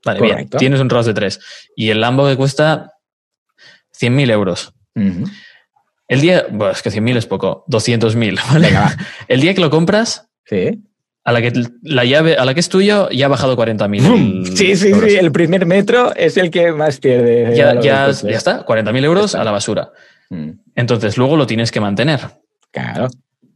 Vale, 0.04 0.20
bien, 0.20 0.32
Correcto. 0.32 0.58
tienes 0.58 0.80
un 0.80 0.88
ROAS 0.90 1.06
de 1.06 1.14
3. 1.14 1.40
Y 1.76 1.90
el 1.90 2.00
Lambo 2.00 2.26
que 2.28 2.36
cuesta 2.36 2.92
100.000 4.00 4.30
euros. 4.32 4.72
El 6.08 6.20
día, 6.20 6.46
bueno, 6.50 6.72
es 6.72 6.82
que 6.82 6.90
100.000 6.90 7.16
es 7.16 7.26
poco, 7.26 7.64
200.000, 7.68 8.38
¿vale? 8.52 8.68
Venga. 8.68 8.96
El 9.28 9.40
día 9.40 9.54
que 9.54 9.60
lo 9.60 9.70
compras, 9.70 10.28
Sí. 10.44 10.82
a 11.24 11.32
la 11.32 11.40
que 11.40 11.52
la 11.82 12.04
llave, 12.04 12.36
a 12.36 12.44
la 12.44 12.52
que 12.54 12.60
es 12.60 12.68
tuyo, 12.68 13.08
ya 13.10 13.26
ha 13.26 13.28
bajado 13.28 13.56
40.000 13.56 14.02
¡Bum! 14.08 14.42
el- 14.44 14.56
Sí, 14.56 14.74
sí, 14.76 14.88
euros. 14.88 15.10
sí. 15.10 15.16
El 15.16 15.30
primer 15.32 15.66
metro 15.66 16.14
es 16.16 16.36
el 16.36 16.50
que 16.50 16.72
más 16.72 16.98
pierde. 16.98 17.54
Ya, 17.56 17.74
ya, 17.80 18.10
ya 18.10 18.36
está, 18.36 18.64
40.000 18.66 19.04
euros 19.04 19.26
está. 19.26 19.40
a 19.40 19.44
la 19.44 19.52
basura. 19.52 19.90
Mm, 20.30 20.50
Entonces, 20.74 21.16
luego 21.16 21.36
lo 21.36 21.46
tienes 21.46 21.70
que 21.70 21.80
mantener. 21.80 22.20
Claro. 22.72 23.08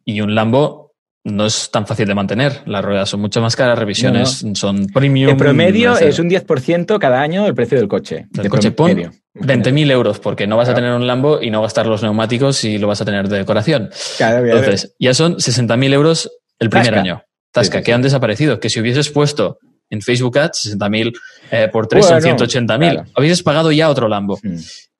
Y 0.05 0.21
un 0.21 0.35
Lambo 0.35 0.95
no 1.25 1.47
es 1.47 1.71
tan 1.73 1.87
fácil 1.87 2.07
de 2.07 2.15
mantener. 2.15 2.63
Las 2.67 2.85
ruedas 2.85 3.09
son 3.09 3.21
mucho 3.21 3.41
más 3.41 3.57
caras, 3.57 3.77
revisiones 3.79 4.45
son 4.55 4.87
premium. 4.87 5.31
En 5.31 5.37
promedio 5.37 5.91
no 5.91 5.97
sé, 5.97 6.09
es 6.09 6.19
un 6.21 6.31
10% 6.31 6.99
cada 7.01 7.21
año 7.21 7.47
el 7.47 7.55
precio 7.55 7.77
del 7.79 7.89
coche. 7.89 8.27
del 8.31 8.45
de 8.45 8.49
coche. 8.49 8.71
Pon 8.71 8.91
promedio. 8.93 9.11
20.000 9.35 9.91
euros, 9.91 10.19
porque 10.21 10.47
no 10.47 10.57
vas 10.57 10.69
a 10.69 10.73
Claro. 10.73 10.87
tener 10.87 10.97
un 11.01 11.07
Lambo 11.07 11.43
y 11.43 11.51
no 11.51 11.61
gastar 11.63 11.87
los 11.89 12.03
neumáticos 12.03 12.63
y 12.65 12.79
lo 12.79 12.87
vas 12.87 13.01
a 13.01 13.05
tener 13.05 13.29
de 13.29 13.39
decoración. 13.39 13.91
Claro, 14.17 14.43
bien, 14.45 14.57
Entonces, 14.57 14.95
ya 15.01 15.13
son 15.15 15.37
60.000 15.41 15.93
euros 15.93 16.31
el 16.61 16.71
primer 16.71 16.87
Tasca. 16.87 17.01
año. 17.01 17.23
Tasca, 17.53 17.79
Sí, 17.79 17.79
sí, 17.81 17.85
que 17.85 17.93
han 17.93 18.03
desaparecido. 18.03 18.61
Que 18.61 18.71
si 18.71 18.81
hubieses 18.81 19.11
puesto 19.11 19.59
en 19.91 20.01
Facebook 20.03 20.39
Ads 20.39 20.77
60.000 20.79 21.13
eh, 21.51 21.69
por 21.73 21.87
3 21.89 22.05
son 22.07 22.21
Bueno, 22.21 22.37
180.000. 22.39 22.93
claro. 22.93 23.09
Habieses 23.17 23.43
pagado 23.43 23.73
ya 23.73 23.91
otro 23.91 24.09
Lambo. 24.09 24.39
Mm. 24.43 24.57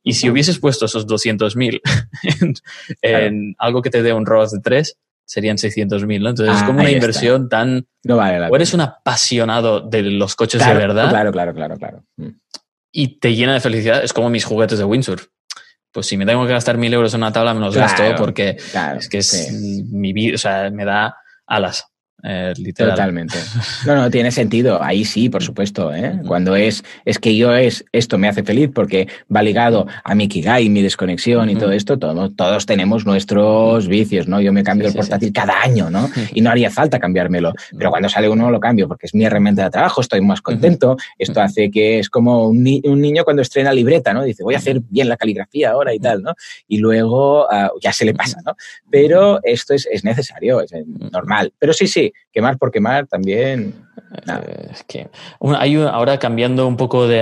Y 0.09 0.13
si 0.15 0.31
hubieses 0.31 0.59
puesto 0.59 0.87
esos 0.87 1.07
200.000 1.07 1.81
en, 2.41 2.55
en 3.03 3.55
algo 3.59 3.83
que 3.83 3.91
te 3.91 4.03
dé 4.03 4.13
un 4.13 4.25
ROAS 4.25 4.53
de 4.53 4.61
3, 4.61 4.97
serían 5.25 5.57
600.000, 5.57 6.21
¿no? 6.23 6.29
Entonces 6.31 6.55
es 6.55 6.63
Ah, 6.63 6.67
como 6.67 6.81
una 6.81 6.91
inversión 6.91 7.49
tan... 7.49 7.87
No 8.05 8.17
vale 8.17 8.39
la 8.39 8.49
O 8.49 8.55
eres 8.57 8.73
un 8.73 8.81
apasionado 8.83 9.81
de 9.81 10.03
los 10.03 10.37
coches 10.37 10.63
Claro, 10.63 10.79
de 10.79 10.87
verdad 10.87 11.09
Claro, 11.11 11.33
claro, 11.33 11.53
claro, 11.55 11.77
claro. 11.77 12.05
Mm. 12.17 12.29
y 12.93 13.19
te 13.19 13.35
llena 13.35 13.55
de 13.55 13.61
felicidad. 13.61 14.05
Es 14.05 14.13
como 14.13 14.31
mis 14.31 14.45
juguetes 14.45 14.79
de 14.79 14.85
windsurf. 14.85 15.27
Pues 15.93 16.07
si 16.07 16.17
me 16.17 16.25
tengo 16.27 16.47
que 16.47 16.53
gastar 16.53 16.79
mil 16.79 16.93
euros 16.95 17.13
en 17.15 17.21
una 17.23 17.33
tabla, 17.33 17.53
me 17.55 17.61
los 17.61 17.75
Claro, 17.75 17.91
gasto 17.91 18.23
porque 18.23 18.57
es 18.99 19.09
que 19.09 19.19
es 19.19 19.27
sí. 19.29 19.83
mi 19.91 20.13
vida, 20.13 20.35
o 20.37 20.39
sea, 20.39 20.71
me 20.71 20.85
da 20.85 21.17
alas, 21.47 21.87
eh, 22.23 22.53
literal. 22.57 22.93
Totalmente. 22.93 23.37
No, 23.87 23.95
no, 23.95 24.11
tiene 24.11 24.33
sentido. 24.33 24.83
Ahí 24.83 25.05
sí, 25.05 25.29
por 25.29 25.43
supuesto. 25.45 25.95
¿eh? 25.95 26.21
Cuando 26.27 26.57
es, 26.57 26.83
es 27.05 27.19
que 27.21 27.37
yo 27.37 27.55
es, 27.55 27.85
esto 27.93 28.19
me 28.19 28.27
hace 28.29 28.43
feliz 28.43 28.71
porque 28.75 29.07
va 29.35 29.43
ligado 29.43 29.87
a 30.03 30.15
mi 30.17 30.27
Kigai, 30.27 30.69
mi 30.69 30.83
desconexión 30.83 31.49
y 31.51 31.55
todo 31.57 31.71
esto, 31.71 31.99
todos, 31.99 32.35
todos 32.35 32.67
tenemos 32.67 33.07
nuestros 33.07 33.87
vicios, 33.87 34.27
¿no? 34.27 34.41
Yo 34.41 34.53
me 34.53 34.65
cambio 34.65 34.87
Sí, 34.89 34.89
el 34.89 34.93
sí, 34.93 34.99
portátil 35.11 35.33
cada 35.33 35.61
año, 35.63 35.89
¿no? 35.91 36.09
Y 36.35 36.41
no 36.41 36.51
haría 36.51 36.71
falta 36.71 36.99
cambiármelo. 36.99 37.53
Pero 37.79 37.91
cuando 37.91 38.09
sale 38.09 38.29
uno 38.29 38.51
lo 38.51 38.59
cambio 38.59 38.89
porque 38.89 39.07
es 39.07 39.15
mi 39.15 39.25
herramienta 39.25 39.65
de 39.65 39.71
trabajo, 39.71 40.01
estoy 40.01 40.21
más 40.21 40.41
contento. 40.43 40.97
Esto 41.19 41.41
hace 41.41 41.71
que 41.71 42.01
es 42.01 42.11
como 42.11 42.49
un, 42.49 42.63
ni- 42.63 42.83
un 42.85 43.01
niño 43.01 43.23
cuando 43.25 43.43
estrena 43.43 43.73
libreta, 43.73 44.13
¿no? 44.13 44.25
Dice, 44.25 44.43
voy 44.43 44.55
a 44.55 44.59
hacer 44.59 44.81
bien 44.81 45.09
la 45.09 45.17
caligrafía 45.17 45.71
ahora 45.71 45.95
y 45.95 46.01
tal, 46.01 46.23
¿no? 46.23 46.35
Y 46.67 46.79
luego 46.79 47.47
ah, 47.53 47.71
ya 47.81 47.93
se 47.93 48.05
le 48.05 48.15
pasa, 48.15 48.39
¿no? 48.45 48.57
Pero 48.91 49.39
esto 49.45 49.75
es, 49.75 49.87
es 49.91 50.03
necesario, 50.03 50.61
es 50.61 50.73
normal. 51.13 51.53
Pero 51.59 51.73
sí, 51.73 51.87
sí, 51.87 52.06
quemar 52.33 52.59
por 52.59 52.71
quemar 52.71 53.07
también. 53.07 53.75
es 54.71 54.83
que 54.85 55.09
hay 55.59 55.77
un- 55.77 55.87
ahora 55.87 56.19
cambiando 56.19 56.67
un 56.67 56.77
poco 56.77 57.07
de, 57.09 57.19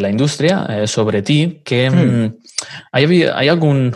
la 0.00 0.10
industria 0.10 0.66
eh, 0.68 0.86
sobre 0.86 1.22
ti, 1.22 1.60
que 1.64 1.90
Hmm. 1.90 2.24
mm, 2.24 2.36
¿hay, 2.92 3.22
¿hay 3.24 3.48
algún 3.48 3.94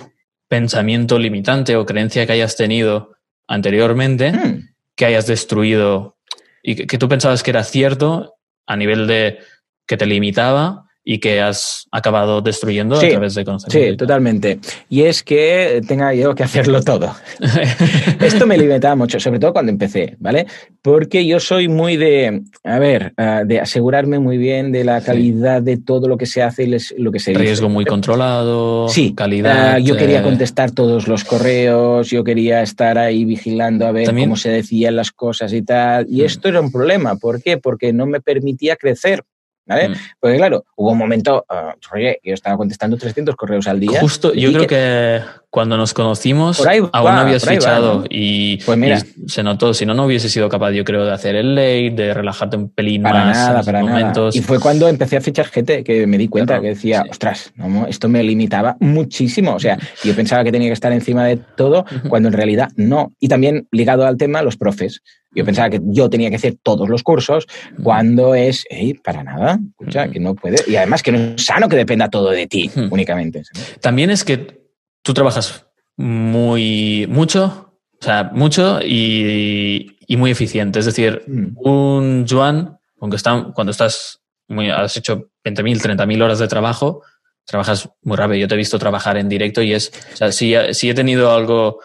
pensamiento 0.49 1.19
limitante 1.19 1.75
o 1.77 1.85
creencia 1.85 2.27
que 2.27 2.33
hayas 2.33 2.57
tenido 2.57 3.13
anteriormente 3.49 4.33
Mm. 4.33 4.69
que 4.95 5.07
hayas 5.07 5.27
destruido 5.27 6.17
y 6.63 6.75
que, 6.77 6.87
que 6.87 6.99
tú 6.99 7.09
pensabas 7.09 7.43
que 7.43 7.51
era 7.51 7.63
cierto 7.65 8.35
a 8.67 8.77
nivel 8.77 9.07
de 9.07 9.39
que 9.87 9.97
te 9.97 10.07
limitaba 10.07 10.86
y 11.09 11.21
que 11.21 11.41
has 11.41 11.87
acabado 11.93 12.41
destruyendo 12.41 12.97
Sí, 12.97 13.07
a 13.07 13.11
través 13.11 13.37
de 13.37 13.45
conocimiento? 13.45 13.91
Sí, 13.93 13.97
totalmente. 13.97 14.59
Y 14.89 15.03
es 15.03 15.23
que 15.23 15.81
tenga 15.87 16.13
yo 16.13 16.35
que 16.35 16.43
hacerlo 16.43 16.83
todo. 16.83 17.15
Esto 18.21 18.45
me 18.45 18.59
limitaba 18.59 18.97
mucho, 18.97 19.21
sobre 19.21 19.39
todo 19.39 19.53
cuando 19.53 19.71
empecé, 19.71 20.17
¿vale? 20.19 20.47
Porque 20.83 21.25
yo 21.25 21.39
soy 21.39 21.69
muy 21.69 21.97
de, 21.97 22.43
a 22.65 22.79
ver, 22.81 23.13
ah, 23.19 23.43
de 23.47 23.61
asegurarme 23.61 24.19
muy 24.19 24.37
bien 24.37 24.73
de 24.73 24.83
la 24.83 24.99
Sí. 25.01 25.07
calidad 25.07 25.63
de 25.63 25.77
todo 25.77 26.09
lo 26.09 26.17
que 26.19 26.27
se 26.27 26.43
hace 26.43 26.65
y 26.65 26.67
les- 26.67 26.93
lo 26.99 27.13
que 27.13 27.21
se 27.21 27.31
dice. 27.31 27.41
Riesgo 27.43 27.69
muy 27.69 27.85
controlado, 27.85 28.89
Sí, 28.89 29.15
calidad. 29.15 29.75
ah, 29.75 29.79
yo 29.79 29.97
quería 29.97 30.21
eh, 30.21 30.23
contestar 30.25 30.73
todos 30.73 31.07
los 31.07 31.23
correos, 31.23 32.11
yo 32.11 32.25
quería 32.25 32.63
estar 32.63 32.99
ahí 32.99 33.25
vigilando 33.25 33.87
a 33.87 33.93
ver 33.93 34.07
También- 34.07 34.29
cómo 34.29 34.37
se 34.37 34.51
decían 34.51 34.97
las 34.97 35.13
cosas 35.13 35.53
y 35.53 35.63
tal. 35.63 36.07
Y 36.11 36.23
Mm. 36.23 36.25
esto 36.25 36.49
era 36.49 36.61
un 36.61 36.73
problema. 36.73 37.15
¿Por 37.15 37.41
qué? 37.41 37.59
Porque 37.59 37.93
no 37.93 38.07
me 38.07 38.21
permitía 38.21 38.75
crecer. 38.75 39.23
¿Vale? 39.67 39.89
mm. 39.89 39.95
Porque 40.21 40.37
claro, 40.37 40.65
hubo 40.77 40.93
un 40.93 40.99
momento, 40.99 41.45
oye, 41.93 42.21
yo 42.23 42.35
estaba 42.35 42.57
contestando 42.57 42.97
300 42.97 43.35
correos 43.37 43.67
al 43.67 43.81
día. 43.81 44.01
Justo, 44.01 44.33
yo 44.33 44.53
creo 44.53 44.67
que 44.67 45.21
cuando 45.51 45.77
nos 45.77 45.95
conocimos, 45.95 46.61
aún 46.65 46.91
va, 46.95 47.15
no 47.15 47.21
habías 47.21 47.47
va, 47.47 47.53
fichado 47.53 48.01
¿no? 48.01 48.05
y, 48.11 48.59
Pues 48.65 48.77
mira. 48.79 48.99
y 48.99 49.29
se 49.29 49.43
notó. 49.43 49.73
Si 49.75 49.87
no, 49.87 49.95
no 49.95 50.05
hubiese 50.05 50.29
sido 50.29 50.49
capaz, 50.49 50.73
yo 50.73 50.85
creo, 50.85 51.05
de 51.05 51.13
hacer 51.13 51.35
el 51.35 51.55
late, 51.55 51.91
de 51.97 52.15
relajarte 52.15 52.57
un 52.57 52.69
pelín 52.69 53.03
Para 53.03 53.25
más 53.25 53.37
en 53.39 53.43
nada, 53.43 53.55
esos 53.61 53.67
para 53.67 53.81
momentos. 53.81 54.35
nada. 54.37 54.39
Y 54.39 54.47
fue 54.47 54.61
cuando 54.61 54.87
empecé 54.87 55.17
a 55.17 55.21
fichar 55.21 55.47
gente 55.47 55.83
que 55.83 56.07
me 56.07 56.19
di 56.19 56.29
cuenta 56.29 56.55
Claro, 56.55 56.63
que 56.63 56.69
decía, 56.69 57.03
sí. 57.05 57.09
ostras, 57.11 57.53
no, 57.57 57.87
esto 57.87 58.09
me 58.09 58.23
limitaba 58.23 58.77
muchísimo. 58.81 59.55
O 59.55 59.59
sea, 59.61 59.79
yo 60.05 60.15
pensaba 60.15 60.45
que 60.45 60.53
tenía 60.53 60.69
que 60.69 60.75
estar 60.75 60.93
encima 60.93 61.25
de 61.25 61.37
todo 61.39 61.87
cuando 62.09 62.29
en 62.29 62.35
realidad 62.35 62.69
no. 62.77 63.13
Y 63.19 63.29
también 63.29 63.67
ligado 63.73 64.07
al 64.07 64.17
tema, 64.19 64.43
los 64.43 64.57
profes. 64.57 65.01
Yo 65.37 65.45
pensaba 65.45 65.71
que 65.71 65.81
yo 65.85 66.11
tenía 66.11 66.31
que 66.31 66.37
hacer 66.37 66.57
todos 66.63 66.89
los 66.89 67.03
cursos 67.03 67.47
cuando 67.83 68.35
es, 68.35 68.65
hey, 68.71 68.95
para 68.95 69.23
nada, 69.23 69.61
escucha, 69.69 70.09
que 70.09 70.19
no 70.19 70.35
puede. 70.35 70.57
Y 70.67 70.77
además 70.77 71.03
que 71.03 71.13
no 71.13 71.19
es 71.19 71.45
sano 71.45 71.69
que 71.69 71.77
dependa 71.77 72.09
todo 72.09 72.31
de 72.31 72.47
ti 72.47 72.71
únicamente. 72.91 73.43
También 73.81 74.11
es 74.11 74.25
que 74.25 74.63
tú 75.03 75.15
trabajas 75.15 75.67
muy 75.97 77.07
mucho, 77.09 77.73
o 78.01 78.05
sea, 78.05 78.31
mucho 78.33 78.81
y, 78.83 79.99
y 80.07 80.17
muy 80.17 80.31
eficiente. 80.31 80.79
Es 80.79 80.87
decir, 80.87 81.23
Mm. 81.27 81.57
un 81.57 82.27
Juan, 82.29 82.79
aunque 83.01 83.17
está, 83.17 83.53
cuando 83.55 83.71
estás 83.71 84.21
muy, 84.49 84.71
has 84.71 84.97
hecho 84.97 85.31
20.000, 85.45 85.81
30.000 85.81 86.23
horas 86.23 86.39
de 86.39 86.49
trabajo, 86.49 87.03
trabajas 87.45 87.89
muy 88.03 88.17
rápido. 88.17 88.39
Yo 88.39 88.49
te 88.49 88.55
he 88.55 88.59
visto 88.59 88.79
trabajar 88.79 89.17
en 89.17 89.29
directo 89.29 89.63
y 89.63 89.73
es, 89.73 89.93
o 90.13 90.17
sea, 90.17 90.33
si, 90.33 90.55
si 90.73 90.91
he 90.91 90.95
tenido 90.95 91.33
algo 91.33 91.81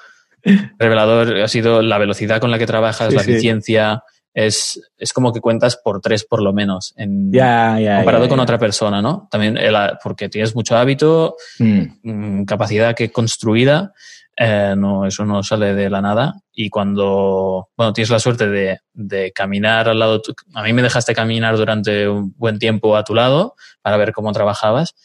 revelador, 0.78 1.38
ha 1.42 1.48
sido 1.48 1.82
la 1.82 1.98
velocidad 1.98 2.40
con 2.40 2.52
la 2.52 2.60
que 2.60 2.66
trabajas, 2.68 3.10
Sí, 3.10 3.16
la 3.16 3.24
sí. 3.24 3.32
eficiencia. 3.32 4.04
Es, 4.34 4.82
es 4.98 5.12
como 5.12 5.34
que 5.34 5.42
cuentas 5.42 5.76
por 5.76 6.00
tres 6.00 6.24
por 6.24 6.42
lo 6.42 6.54
menos 6.54 6.94
en, 6.96 7.34
Ya, 7.34 7.78
ya. 7.82 7.98
comparado 7.98 8.24
ya, 8.24 8.30
con 8.30 8.40
otra 8.40 8.58
persona, 8.58 9.02
¿no? 9.02 9.28
También 9.30 9.58
el- 9.58 9.76
porque 10.02 10.30
tienes 10.30 10.56
mucho 10.56 10.78
hábito, 10.78 11.36
Mm. 11.60 11.82
mm, 12.04 12.46
capacidad 12.46 12.96
que 12.96 13.12
construida, 13.12 13.92
eh, 14.38 14.74
no, 14.78 15.06
eso 15.06 15.26
no 15.26 15.44
sale 15.44 15.76
de 15.76 15.90
la 15.90 16.00
nada. 16.02 16.36
Y 16.54 16.70
cuando, 16.70 17.68
bueno, 17.76 17.92
tienes 17.92 18.10
la 18.10 18.20
suerte 18.20 18.48
de, 18.48 18.80
de 18.94 19.34
caminar 19.34 19.90
al 19.90 20.00
lado, 20.00 20.22
tu- 20.22 20.34
a 20.54 20.64
mí 20.64 20.72
me 20.72 20.82
dejaste 20.82 21.14
caminar 21.14 21.58
durante 21.58 22.08
un 22.08 22.34
buen 22.38 22.58
tiempo 22.58 22.96
a 22.96 23.04
tu 23.04 23.14
lado 23.14 23.56
para 23.82 23.98
ver 23.98 24.14
cómo 24.14 24.32
trabajabas. 24.32 24.96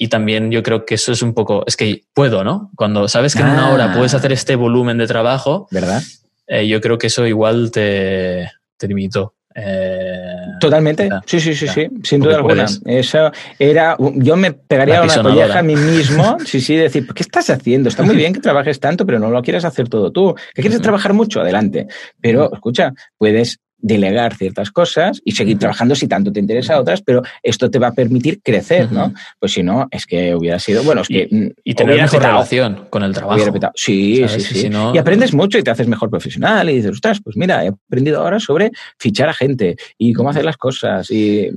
Y 0.00 0.08
también 0.08 0.50
yo 0.52 0.62
creo 0.62 0.86
que 0.86 0.94
eso 0.94 1.10
es 1.12 1.22
un 1.22 1.34
poco, 1.34 1.64
es 1.66 1.76
que 1.76 2.04
puedo, 2.14 2.44
¿no? 2.44 2.70
Cuando 2.76 3.08
sabes 3.08 3.34
que 3.34 3.42
en 3.42 3.48
una 3.48 3.66
Ah. 3.66 3.72
hora 3.74 3.92
puedes 3.94 4.14
hacer 4.14 4.30
este 4.32 4.54
volumen 4.54 4.96
de 4.96 5.06
trabajo, 5.08 5.66
¿Verdad? 5.72 6.00
eh, 6.46 6.66
yo 6.68 6.80
creo 6.80 6.96
que 6.98 7.08
eso 7.08 7.26
igual 7.26 7.70
te, 7.72 8.48
te 8.76 8.86
limitó. 8.88 9.34
Eh, 9.54 10.20
Totalmente. 10.60 11.08
ya, 11.08 11.20
Sí, 11.26 11.40
sí, 11.40 11.52
sí, 11.54 11.66
ya. 11.66 11.72
sí, 11.74 11.88
sin 12.04 12.20
duda 12.20 12.36
alguna. 12.36 12.66
puedes. 12.66 12.80
Eso 12.86 13.32
era, 13.58 13.96
yo 14.14 14.36
me 14.36 14.52
pegaría 14.52 15.00
La 15.00 15.02
una 15.02 15.22
colleja 15.22 15.58
a 15.58 15.62
mí 15.62 15.74
mismo, 15.74 16.36
sí, 16.46 16.60
sí, 16.60 16.76
decir, 16.76 17.06
¿qué 17.12 17.22
estás 17.24 17.50
haciendo? 17.50 17.88
Está 17.88 18.04
muy 18.04 18.14
bien 18.14 18.32
que 18.32 18.40
trabajes 18.40 18.78
tanto, 18.78 19.04
pero 19.04 19.18
no 19.18 19.30
lo 19.30 19.42
quieres 19.42 19.64
hacer 19.64 19.88
todo 19.88 20.12
tú. 20.12 20.34
¿Que 20.54 20.62
quieres 20.62 20.80
trabajar 20.80 21.12
mucho? 21.12 21.40
Adelante. 21.40 21.88
Pero, 22.20 22.52
escucha, 22.54 22.92
puedes 23.16 23.58
delegar 23.80 24.34
ciertas 24.34 24.70
cosas 24.72 25.20
y 25.24 25.32
seguir 25.32 25.58
trabajando 25.58 25.94
si 25.94 26.08
tanto 26.08 26.32
te 26.32 26.40
interesa 26.40 26.80
otras, 26.80 27.00
pero 27.00 27.22
esto 27.42 27.70
te 27.70 27.78
va 27.78 27.88
a 27.88 27.92
permitir 27.92 28.40
crecer, 28.42 28.90
¿no? 28.90 29.12
Pues 29.38 29.52
si 29.52 29.62
no, 29.62 29.86
es 29.90 30.04
que 30.04 30.34
hubiera 30.34 30.58
sido, 30.58 30.82
bueno, 30.82 31.02
es 31.02 31.08
que 31.08 31.28
mm, 31.30 31.46
y 31.62 31.74
tener 31.74 31.96
mejor 31.96 32.10
petado. 32.18 32.32
relación 32.34 32.86
con 32.90 33.04
el 33.04 33.14
trabajo. 33.14 33.40
Sí, 33.76 34.16
¿sabes? 34.26 34.32
sí, 34.32 34.38
Y 34.38 34.42
sí. 34.54 34.60
si 34.62 34.68
no- 34.68 34.92
Y 34.94 34.98
aprendes 34.98 35.32
mucho 35.32 35.58
y 35.58 35.62
te 35.62 35.70
haces 35.70 35.86
mejor 35.86 36.10
profesional 36.10 36.68
y 36.70 36.74
dices, 36.76 36.90
ostras, 36.90 37.20
pues 37.22 37.36
mira, 37.36 37.64
he 37.64 37.68
aprendido 37.68 38.20
ahora 38.20 38.40
sobre 38.40 38.72
fichar 38.98 39.28
a 39.28 39.34
gente 39.34 39.76
y 39.96 40.12
cómo 40.12 40.30
hacer 40.30 40.44
las 40.44 40.56
cosas 40.56 41.08
y 41.12 41.48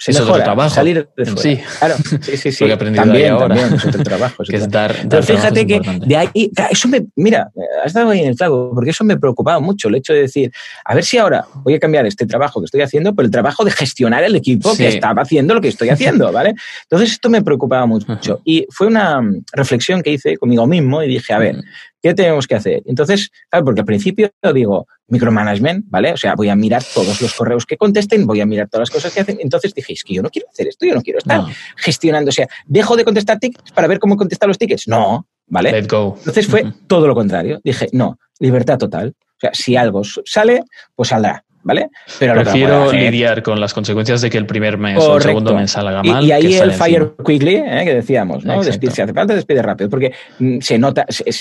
se 0.00 0.12
mejora, 0.12 0.44
trabajo 0.44 0.74
salir 0.74 1.08
de 1.16 1.24
fuera. 1.26 1.40
sí. 1.42 1.60
Claro, 1.78 1.94
sí, 2.22 2.36
sí, 2.36 2.52
sí. 2.52 2.64
Lo 2.64 2.66
que 2.66 2.72
he 2.72 2.74
aprendido 2.74 3.04
también, 3.04 3.32
ahora. 3.32 3.48
también, 3.54 3.74
es 3.74 3.84
otro 3.86 4.02
trabajo. 4.02 4.42
es 4.42 4.48
que 4.50 4.56
es 4.56 4.62
otro- 4.62 4.72
dar, 4.80 4.96
Pero 5.08 5.22
fíjate 5.22 5.66
que 5.66 5.74
importante. 5.76 6.06
de 6.06 6.16
ahí, 6.16 6.50
eso 6.70 6.88
me, 6.88 7.06
mira, 7.16 7.50
has 7.84 7.92
dado 7.92 8.10
ahí 8.10 8.20
en 8.20 8.28
el 8.28 8.36
clavo, 8.36 8.72
porque 8.74 8.90
eso 8.90 9.04
me 9.04 9.16
preocupaba 9.16 9.60
mucho, 9.60 9.88
el 9.88 9.96
hecho 9.96 10.12
de 10.12 10.22
decir, 10.22 10.52
a 10.84 10.94
ver 10.94 11.04
si 11.04 11.18
ahora 11.18 11.44
voy 11.68 11.74
a 11.74 11.78
cambiar 11.78 12.06
este 12.06 12.24
trabajo 12.24 12.60
que 12.60 12.64
estoy 12.64 12.80
haciendo 12.80 13.14
por 13.14 13.26
el 13.26 13.30
trabajo 13.30 13.62
de 13.62 13.70
gestionar 13.70 14.24
el 14.24 14.34
equipo 14.34 14.74
Sí. 14.74 14.78
que 14.78 14.88
estaba 14.88 15.20
haciendo 15.20 15.52
lo 15.52 15.60
que 15.60 15.68
estoy 15.68 15.90
haciendo, 15.90 16.32
¿vale? 16.32 16.54
Entonces 16.84 17.12
esto 17.12 17.28
me 17.28 17.42
preocupaba 17.42 17.84
mucho. 17.84 18.40
Y 18.42 18.66
fue 18.70 18.86
una 18.86 19.20
mm, 19.20 19.44
reflexión 19.52 20.02
que 20.02 20.12
hice 20.12 20.38
conmigo 20.38 20.66
mismo 20.66 21.02
y 21.02 21.08
dije, 21.08 21.34
a 21.34 21.38
ver, 21.38 21.56
¿qué 22.02 22.14
tenemos 22.14 22.46
que 22.46 22.54
hacer? 22.54 22.82
Entonces, 22.86 23.30
claro, 23.50 23.66
porque 23.66 23.80
al 23.80 23.86
principio 23.86 24.30
digo, 24.54 24.86
micromanagement, 25.08 25.84
¿vale? 25.90 26.14
O 26.14 26.16
sea, 26.16 26.34
voy 26.34 26.48
a 26.48 26.56
mirar 26.56 26.82
todos 26.94 27.20
los 27.20 27.34
correos 27.34 27.66
que 27.66 27.76
contesten, 27.76 28.26
voy 28.26 28.40
a 28.40 28.46
mirar 28.46 28.68
todas 28.70 28.88
las 28.88 28.90
cosas 28.90 29.12
que 29.12 29.20
hacen. 29.20 29.36
Entonces 29.42 29.74
dije, 29.74 29.92
es 29.92 30.02
que 30.04 30.14
yo 30.14 30.22
no 30.22 30.30
quiero 30.30 30.48
hacer 30.48 30.68
esto, 30.68 30.86
yo 30.86 30.94
no 30.94 31.02
quiero 31.02 31.18
estar 31.18 31.42
gestionando. 31.76 32.30
O 32.30 32.32
sea, 32.32 32.48
dejo 32.66 32.96
de 32.96 33.04
contestar 33.04 33.38
tickets 33.38 33.72
para 33.72 33.88
ver 33.88 33.98
cómo 33.98 34.16
contestar 34.16 34.48
los 34.48 34.56
tickets. 34.56 34.88
No, 34.88 35.26
¿vale? 35.48 35.70
Let 35.70 35.86
go. 35.86 36.14
Entonces 36.18 36.46
fue 36.46 36.72
todo 36.86 37.06
lo 37.06 37.14
contrario. 37.14 37.60
Dije, 37.62 37.88
no, 37.92 38.18
libertad 38.38 38.78
total. 38.78 39.14
O 39.38 39.40
sea, 39.40 39.50
si 39.52 39.76
algo 39.76 40.02
sale, 40.24 40.64
pues 40.96 41.10
saldrá. 41.10 41.44
¿Vale? 41.62 41.88
Pero 42.18 42.34
Prefiero 42.34 42.92
lidiar 42.92 43.42
con 43.42 43.60
las 43.60 43.74
consecuencias 43.74 44.20
de 44.20 44.30
que 44.30 44.38
el 44.38 44.46
primer 44.46 44.78
mes 44.78 44.98
o 44.98 45.16
el 45.16 45.22
segundo 45.22 45.54
mes 45.54 45.70
salga 45.70 46.02
mal. 46.02 46.24
Y, 46.24 46.32
ahí 46.32 46.54
el 46.54 46.72
fire 46.72 47.12
quickly, 47.24 47.56
¿eh? 47.56 47.82
que 47.84 47.94
decíamos, 47.94 48.44
¿no? 48.44 48.62
Despide, 48.62 48.92
si 48.92 49.02
hace 49.02 49.12
falta, 49.12 49.34
despide 49.34 49.62
rápido, 49.62 49.90
porque 49.90 50.12
mm, 50.38 50.58
se 50.60 50.78
nota, 50.78 51.06
se, 51.08 51.32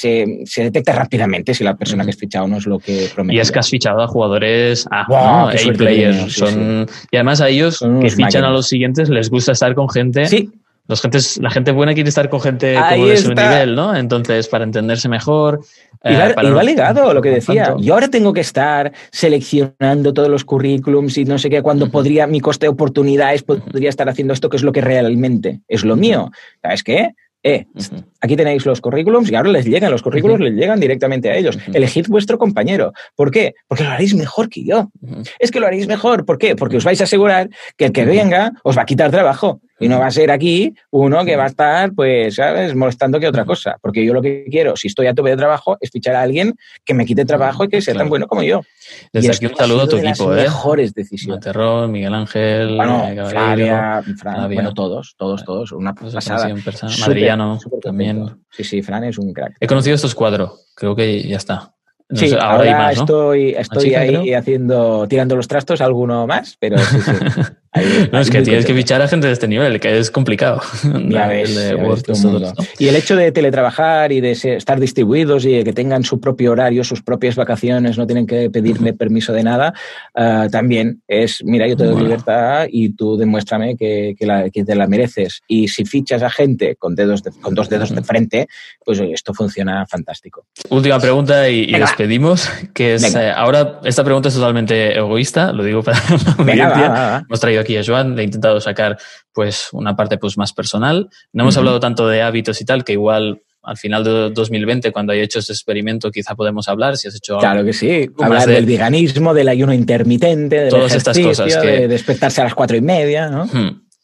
se, 0.46 0.64
detecta 0.64 0.94
rápidamente 0.94 1.54
si 1.54 1.64
la 1.64 1.76
persona 1.76 2.04
que 2.04 2.12
has 2.12 2.18
fichado 2.18 2.48
no 2.48 2.58
es 2.58 2.66
lo 2.66 2.80
que 2.80 3.10
promete. 3.14 3.38
Y 3.38 3.40
es 3.40 3.52
que 3.52 3.60
has 3.60 3.70
fichado 3.70 4.02
a 4.02 4.08
jugadores 4.08 4.88
A, 4.92 5.06
wow, 5.08 5.76
players. 5.78 6.34
son, 6.34 6.88
Y 7.12 7.16
además 7.16 7.42
a 7.42 7.50
ellos 7.50 7.84
que 8.02 8.10
fichan 8.10 8.44
a 8.44 8.50
los 8.50 8.68
siguientes 8.68 9.10
les 9.10 9.30
gusta 9.30 9.52
estar 9.52 9.74
con 9.76 9.90
gente. 9.90 10.26
Sí 10.26 10.52
los 10.88 11.02
gentes, 11.02 11.38
la 11.42 11.50
gente 11.50 11.72
buena 11.72 11.94
quiere 11.94 12.10
estar 12.10 12.30
con 12.30 12.40
gente 12.40 12.76
como 12.76 13.06
de 13.06 13.18
su 13.18 13.34
nivel, 13.34 13.76
¿no? 13.76 13.96
Entonces, 13.96 14.48
para 14.48 14.64
entenderse 14.64 15.10
mejor. 15.10 15.62
Y 16.04 16.14
va, 16.14 16.30
eh, 16.30 16.64
ligado 16.66 17.14
lo 17.14 17.22
que 17.22 17.30
decía. 17.32 17.76
Yo 17.80 17.94
ahora 17.94 18.08
tengo 18.08 18.32
que 18.34 18.42
estar 18.42 18.94
seleccionando 19.12 20.14
todos 20.14 20.30
los 20.30 20.46
currículums 20.46 21.18
y 21.18 21.26
no 21.26 21.38
sé 21.38 21.50
qué, 21.50 21.62
cuando 21.62 21.90
podría, 21.92 22.28
mi 22.28 22.40
coste 22.40 22.68
de 22.68 22.70
oportunidades 22.70 23.44
podría 23.44 23.90
estar 23.90 24.08
haciendo 24.08 24.34
esto, 24.34 24.50
que 24.50 24.58
es 24.58 24.64
lo 24.64 24.72
que 24.72 24.82
realmente 24.82 25.62
es 25.68 25.84
lo 25.84 25.96
mío. 25.96 26.32
¿Sabes 26.62 26.84
qué? 26.84 27.16
Eh, 27.44 27.66
aquí 28.28 28.36
tenéis 28.36 28.66
los 28.66 28.82
currículums 28.82 29.32
y 29.32 29.36
ahora 29.36 29.50
les 29.50 29.66
llegan, 29.66 29.92
los 29.92 30.04
currículums 30.04 30.42
les 30.42 30.54
llegan 30.54 30.80
directamente 30.80 31.30
a 31.30 31.36
ellos. 31.36 31.58
Elegid 31.74 32.08
vuestro 32.08 32.38
compañero. 32.38 32.94
¿Por 33.16 33.32
qué? 33.32 33.56
Porque 33.68 33.84
lo 33.84 33.90
haréis 33.90 34.14
mejor 34.14 34.50
que 34.50 34.64
yo. 34.64 34.92
Es 35.40 35.52
que 35.52 35.60
lo 35.60 35.68
haréis 35.68 35.88
mejor. 35.88 36.26
¿Por 36.26 36.38
qué? 36.38 36.56
Porque 36.56 36.78
os 36.78 36.84
vais 36.84 37.02
a 37.02 37.06
asegurar 37.06 37.50
que 37.78 37.86
el 37.86 37.92
que 37.92 38.06
venga 38.06 38.52
os 38.64 38.78
va 38.78 38.84
a 38.84 38.86
quitar 38.86 39.10
trabajo. 39.12 39.62
Y 39.80 39.88
no 39.88 40.00
va 40.00 40.08
a 40.08 40.12
ser 40.12 40.32
aquí 40.32 40.74
uno 40.90 41.24
que 41.24 41.36
va 41.36 41.44
a 41.44 41.48
estar, 41.48 41.94
pues, 41.94 42.36
¿sabes?, 42.36 42.74
molestando 42.74 43.20
que 43.20 43.28
otra 43.28 43.46
cosa. 43.46 43.78
Porque 43.80 44.04
yo 44.04 44.12
lo 44.12 44.24
que 44.24 44.46
quiero, 44.50 44.76
si 44.76 44.88
estoy 44.88 45.06
a 45.06 45.14
tope 45.14 45.30
de 45.30 45.38
trabajo, 45.38 45.78
es 45.80 45.92
fichar 45.92 46.16
a 46.16 46.24
alguien 46.24 46.56
que 46.84 46.96
me 46.96 47.06
quite 47.06 47.26
trabajo 47.26 47.64
y 47.64 47.68
que 47.68 47.82
sea 47.82 47.94
tan 47.94 48.10
bueno 48.10 48.26
como 48.28 48.42
yo. 48.42 48.62
Desde 49.14 49.32
aquí 49.32 49.46
un 49.46 49.56
saludo 49.56 49.84
a 49.84 49.88
tu 49.88 49.98
equipo, 49.98 50.34
¿eh? 50.34 50.44
mejores 50.44 50.94
decisiones. 50.96 51.46
Miguel 51.90 52.14
Ángel, 52.14 52.76
bueno, 52.76 53.04
Flavia, 53.30 54.02
Fran, 54.18 54.52
bueno, 54.52 54.74
todos, 54.74 55.14
todos, 55.16 55.46
todos. 55.46 55.72
Una 55.72 55.94
pasada. 55.94 56.50
Madrillano 57.00 57.60
también. 57.82 58.17
Sí, 58.50 58.64
sí, 58.64 58.82
Fran 58.82 59.04
es 59.04 59.18
un 59.18 59.34
crack. 59.34 59.58
He 59.60 59.68
conocido 59.68 59.96
estos 59.96 60.16
cuadros. 60.16 60.72
Creo 60.76 60.96
que 60.96 61.28
ya 61.28 61.38
está 61.38 61.74
sí, 62.14 62.34
ahora, 62.40 62.92
estoy, 62.92 63.50
estoy 63.52 63.96
ahí 63.96 64.34
haciendo, 64.34 65.08
tirando 65.08 65.36
los 65.36 65.48
trastos, 65.48 65.82
alguno 65.82 66.26
más, 66.28 66.58
pero 66.60 66.78
sí, 66.78 67.02
sí. 67.02 67.12
no, 68.12 68.20
es 68.20 68.30
que 68.30 68.42
tienes 68.42 68.66
que 68.66 68.74
fichar 68.74 69.02
a 69.02 69.08
gente 69.08 69.28
de 69.28 69.34
este 69.34 69.48
nivel, 69.48 69.80
que 69.80 69.98
es 69.98 70.12
complicado. 70.12 70.62
Ya 71.10 71.28
ves, 71.28 71.74
Y 72.80 72.88
el 72.88 72.96
hecho 72.96 73.16
de 73.16 73.32
teletrabajar 73.32 74.12
y 74.12 74.20
de 74.20 74.32
estar 74.32 74.80
distribuidos 74.80 75.46
y 75.46 75.52
de 75.52 75.64
que 75.64 75.74
tengan 75.74 76.04
su 76.04 76.20
propio 76.20 76.52
horario, 76.52 76.84
sus 76.84 77.02
propias 77.02 77.36
vacaciones, 77.36 77.98
no 77.98 78.06
tienen 78.06 78.28
que 78.28 78.50
pedirme 78.50 78.94
permiso 78.94 79.32
de 79.34 79.44
nada, 79.44 79.74
ah, 80.16 80.48
también 80.52 81.02
es, 81.08 81.44
mira, 81.44 81.68
yo 81.68 81.78
te 81.78 81.86
doy 81.86 82.02
libertad 82.02 82.68
y 82.70 82.90
tú 82.90 83.18
demuéstrame 83.18 83.78
que, 83.78 84.16
que, 84.18 84.64
te 84.64 84.76
la 84.76 84.88
mereces. 84.88 85.42
Y 85.48 85.68
si 85.68 85.86
fichas 85.86 86.24
a 86.24 86.30
gente 86.30 86.76
con, 86.76 86.96
dedos 86.96 87.24
con 87.42 87.56
dos 87.56 87.70
dedos 87.70 87.94
de 87.94 88.04
frente, 88.04 88.48
pues 88.84 89.00
esto 89.00 89.34
funciona 89.34 89.86
fantástico. 89.86 90.46
Última 90.70 91.00
pregunta 91.00 91.50
y, 91.50 91.64
y 91.64 91.74
despedimos, 91.74 92.50
que 92.74 92.96
es, 92.96 93.16
eh, 93.16 93.32
ahora 93.32 93.80
esta 93.84 94.04
pregunta 94.04 94.30
es 94.30 94.36
totalmente 94.36 94.98
egoísta, 94.98 95.52
lo 95.54 95.64
digo 95.64 95.84
para 95.84 95.98
la 96.38 96.44
audiencia. 96.44 97.26
Hemos 97.28 97.40
traído 97.40 97.62
aquí 97.68 97.78
a 97.78 97.84
Joan, 97.86 98.16
le 98.16 98.22
he 98.22 98.26
intentado 98.26 98.62
sacar 98.62 98.98
pues 99.34 99.70
una 99.74 99.96
parte 99.96 100.18
pues 100.18 100.38
más 100.38 100.54
personal. 100.54 101.10
No 101.34 101.44
hemos 101.44 101.58
hablado 101.58 101.80
tanto 101.80 102.08
de 102.08 102.22
hábitos 102.22 102.62
y 102.62 102.66
tal, 102.66 102.84
que 102.84 102.94
igual 102.94 103.42
al 103.64 103.78
final 103.78 104.04
de 104.06 104.30
2020, 104.30 104.94
cuando 104.94 105.12
haya 105.12 105.24
hecho 105.24 105.40
este 105.40 105.52
experimento, 105.52 106.10
quizá 106.10 106.36
podemos 106.36 106.70
hablar 106.70 106.96
si 106.96 107.10
has 107.10 107.16
hecho 107.16 107.38
Claro 107.38 107.66
que 107.66 107.74
sí, 107.74 108.10
hablar 108.18 108.48
del 108.48 108.66
veganismo, 108.66 109.34
del 109.34 109.50
ayuno 109.50 109.74
intermitente, 109.74 110.62
de 110.62 110.70
todas 110.70 110.94
estas 110.94 111.20
cosas 111.20 111.58
que... 111.58 111.68
de 111.68 111.88
despertarse 111.90 112.40
a 112.40 112.46
las 112.46 112.56
cuatro 112.56 112.78
y 112.78 112.82
media, 112.82 113.30
¿no? 113.30 113.50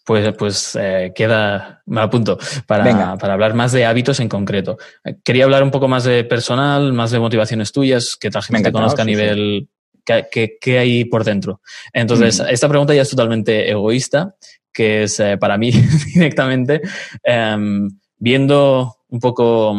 Pues, 0.05 0.33
pues 0.37 0.77
eh, 0.77 1.13
queda, 1.15 1.81
me 1.85 2.01
apunto, 2.01 2.37
para, 2.67 3.15
para 3.15 3.33
hablar 3.33 3.53
más 3.53 3.71
de 3.71 3.85
hábitos 3.85 4.19
en 4.19 4.27
concreto. 4.27 4.77
Quería 5.23 5.45
hablar 5.45 5.63
un 5.63 5.71
poco 5.71 5.87
más 5.87 6.03
de 6.03 6.25
personal, 6.25 6.91
más 6.91 7.11
de 7.11 7.19
motivaciones 7.19 7.71
tuyas, 7.71 8.17
que 8.19 8.29
la 8.29 8.41
gente 8.41 8.63
te 8.63 8.71
conozca 8.73 9.03
a 9.03 9.05
nivel 9.05 9.69
¿Qué, 10.05 10.77
hay 10.77 11.05
por 11.05 11.23
dentro? 11.23 11.61
Entonces, 11.91 12.39
mm. 12.39 12.45
esta 12.49 12.69
pregunta 12.69 12.93
ya 12.93 13.03
es 13.03 13.09
totalmente 13.09 13.69
egoísta, 13.69 14.35
que 14.71 15.03
es 15.03 15.19
eh, 15.19 15.37
para 15.37 15.57
mí 15.57 15.71
directamente, 16.13 16.81
em, 17.23 17.89
viendo 18.17 18.97
un 19.09 19.19
poco 19.19 19.77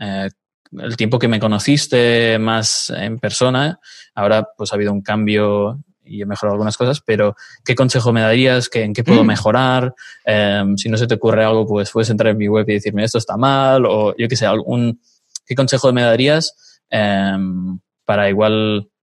eh, 0.00 0.28
el 0.72 0.96
tiempo 0.96 1.18
que 1.18 1.28
me 1.28 1.40
conociste 1.40 2.38
más 2.38 2.90
en 2.90 3.18
persona, 3.18 3.80
ahora 4.14 4.48
pues 4.56 4.72
ha 4.72 4.76
habido 4.76 4.92
un 4.92 5.02
cambio 5.02 5.80
y 6.04 6.22
he 6.22 6.26
mejorado 6.26 6.54
algunas 6.54 6.76
cosas, 6.76 7.02
pero 7.04 7.36
¿qué 7.64 7.74
consejo 7.74 8.12
me 8.12 8.22
darías? 8.22 8.70
¿En 8.72 8.94
qué 8.94 9.04
puedo 9.04 9.24
mm. 9.24 9.26
mejorar? 9.26 9.94
Em, 10.24 10.76
si 10.76 10.88
no 10.88 10.96
se 10.96 11.06
te 11.06 11.14
ocurre 11.14 11.44
algo, 11.44 11.66
pues 11.66 11.90
puedes 11.90 12.10
entrar 12.10 12.32
en 12.32 12.38
mi 12.38 12.48
web 12.48 12.68
y 12.68 12.74
decirme 12.74 13.04
esto 13.04 13.18
está 13.18 13.36
mal 13.36 13.84
o 13.86 14.14
yo 14.16 14.28
qué 14.28 14.36
sé, 14.36 14.46
algún, 14.46 15.00
¿qué 15.46 15.54
consejo 15.54 15.92
me 15.92 16.02
darías 16.02 16.80
em, 16.88 17.78
para 18.04 18.30
igual 18.30 18.88
eh, 18.88 18.97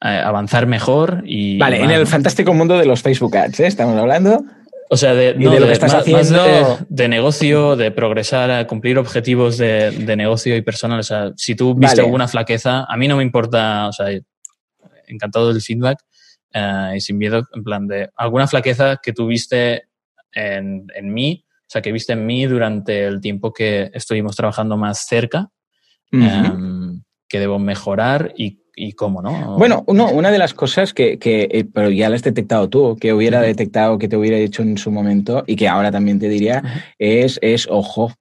avanzar 0.00 0.66
mejor 0.66 1.22
y... 1.24 1.58
Vale, 1.58 1.82
en 1.82 1.90
el 1.90 2.06
fantástico 2.06 2.52
mundo 2.52 2.78
de 2.78 2.86
los 2.86 3.02
Facebook 3.02 3.36
Ads, 3.36 3.60
¿eh? 3.60 3.66
Estamos 3.66 3.98
hablando. 3.98 4.44
O 4.88 4.96
sea, 4.96 5.14
de, 5.14 5.34
lo 5.34 5.66
que 5.66 5.72
estás 5.72 5.94
haciendo. 5.94 6.78
de, 6.88 7.08
negocio, 7.08 7.76
de 7.76 7.90
progresar, 7.90 8.50
a 8.50 8.66
cumplir 8.66 8.98
objetivos 8.98 9.58
de, 9.58 10.14
negocio 10.16 10.56
y 10.56 10.62
personal. 10.62 11.00
O 11.00 11.02
sea, 11.02 11.32
si 11.36 11.56
tú 11.56 11.74
viste 11.74 12.00
alguna 12.00 12.28
flaqueza, 12.28 12.84
a 12.84 12.96
mí 12.96 13.08
no 13.08 13.16
me 13.16 13.22
importa, 13.22 13.88
o 13.88 13.92
sea, 13.92 14.06
encantado 15.08 15.52
del 15.52 15.62
feedback 15.62 15.98
eh, 16.52 16.92
y 16.96 17.00
sin 17.00 17.18
miedo, 17.18 17.46
en 17.52 17.64
plan 17.64 17.86
de 17.88 18.10
alguna 18.16 18.46
flaqueza 18.46 18.98
que 19.02 19.12
tuviste 19.12 19.88
en, 20.32 20.86
en 20.94 21.12
mí, 21.12 21.44
o 21.66 21.68
sea, 21.68 21.82
que 21.82 21.90
viste 21.90 22.12
en 22.12 22.24
mí 22.24 22.46
durante 22.46 23.06
el 23.06 23.20
tiempo 23.20 23.52
que 23.52 23.90
estuvimos 23.92 24.36
trabajando 24.36 24.76
más 24.76 25.06
cerca, 25.06 25.50
em, 26.12 27.02
que 27.28 27.40
debo 27.40 27.58
mejorar 27.58 28.32
y 28.36 28.60
y 28.76 28.92
cómo, 28.92 29.22
¿no? 29.22 29.56
Bueno, 29.56 29.84
no, 29.88 30.10
una 30.10 30.30
de 30.30 30.38
las 30.38 30.52
cosas 30.52 30.92
que, 30.92 31.18
que 31.18 31.48
eh, 31.50 31.64
pero 31.64 31.90
ya 31.90 32.10
la 32.10 32.16
has 32.16 32.22
detectado 32.22 32.68
tú, 32.68 32.96
que 33.00 33.14
hubiera 33.14 33.40
detectado, 33.40 33.98
que 33.98 34.06
te 34.06 34.16
hubiera 34.16 34.36
dicho 34.36 34.62
en 34.62 34.76
su 34.76 34.90
momento 34.90 35.42
y 35.46 35.56
que 35.56 35.66
ahora 35.66 35.90
también 35.90 36.18
te 36.18 36.28
diría, 36.28 36.62
es, 36.98 37.38
es 37.40 37.66
ojo, 37.70 38.12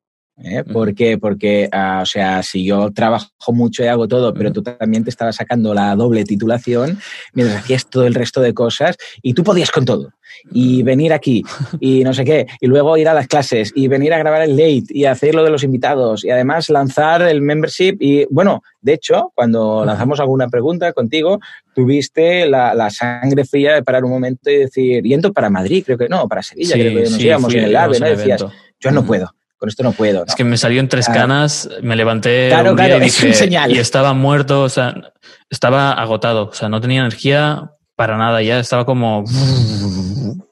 ¿eh? 0.44 0.64
¿Por 0.64 0.94
qué? 0.94 1.18
Porque, 1.18 1.70
ah, 1.72 2.00
o 2.04 2.06
sea, 2.06 2.44
si 2.44 2.66
yo 2.66 2.92
trabajo 2.92 3.30
mucho 3.50 3.84
y 3.84 3.88
hago 3.88 4.08
todo, 4.08 4.34
pero 4.34 4.52
tú 4.52 4.62
también 4.62 5.04
te 5.04 5.10
estabas 5.10 5.36
sacando 5.36 5.74
la 5.74 5.96
doble 5.96 6.24
titulación 6.24 7.00
mientras 7.34 7.64
hacías 7.64 7.90
todo 7.90 8.06
el 8.06 8.14
resto 8.14 8.42
de 8.42 8.54
cosas 8.54 8.98
y 9.22 9.34
tú 9.34 9.44
podías 9.44 9.72
con 9.72 9.86
todo. 9.86 10.12
Y 10.52 10.84
venir 10.84 11.14
aquí 11.14 11.44
y 11.80 12.04
no 12.04 12.14
sé 12.14 12.26
qué, 12.26 12.46
y 12.60 12.68
luego 12.68 12.98
ir 12.98 13.08
a 13.08 13.14
las 13.14 13.28
clases 13.28 13.72
y 13.74 13.88
venir 13.88 14.14
a 14.14 14.18
grabar 14.18 14.42
el 14.42 14.58
late 14.58 14.86
y 14.90 15.06
hacer 15.06 15.34
lo 15.34 15.44
de 15.44 15.50
los 15.50 15.64
invitados 15.64 16.26
y 16.26 16.30
además 16.30 16.70
lanzar 16.70 17.22
el 17.22 17.42
membership. 17.42 17.98
Y 18.00 18.26
bueno, 18.30 18.62
de 18.82 18.94
hecho, 18.94 19.32
cuando 19.34 19.86
lanzamos 19.86 20.20
alguna 20.20 20.50
pregunta 20.50 20.92
contigo, 20.92 21.40
tuviste 21.74 22.48
la, 22.48 22.90
sangre 22.90 23.46
fría 23.46 23.76
de 23.76 23.84
parar 23.84 24.04
un 24.04 24.12
momento 24.12 24.50
y 24.50 24.58
decir, 24.58 25.04
yendo 25.04 25.32
para 25.32 25.50
Madrid, 25.50 25.84
creo 25.86 25.98
que 25.98 26.10
no, 26.10 26.28
para 26.28 26.44
Sevilla, 26.44 26.74
creo 26.74 26.94
que 26.94 27.10
nos 27.10 27.20
íbamos 27.20 27.54
en 27.54 27.64
el 27.64 27.76
AVE, 27.76 28.00
¿no? 28.00 28.08
Decías, 28.08 28.46
yo 28.80 28.92
no 28.92 29.06
puedo 29.06 29.34
con 29.58 29.70
esto 29.70 29.84
no 29.84 29.92
puedo. 29.92 30.26
Es 30.26 30.36
que 30.36 30.44
me 30.44 30.58
salió 30.58 30.80
en 30.80 30.90
tres 30.90 31.08
canas, 31.08 31.70
me 31.82 31.96
levanté 31.96 32.48
claro, 32.50 32.76
claro, 32.76 33.04
y, 33.04 33.10
señal. 33.10 33.72
y 33.72 33.78
estaba 33.78 34.14
muerto, 34.14 34.64
o 34.64 34.70
sea, 34.70 35.14
estaba 35.50 35.94
agotado, 35.94 36.50
o 36.50 36.54
sea, 36.54 36.70
no 36.70 36.82
tenía 36.82 37.02
energía 37.02 37.72
para 37.96 38.18
nada, 38.18 38.42
ya 38.42 38.60
estaba 38.60 38.86
como 38.86 39.24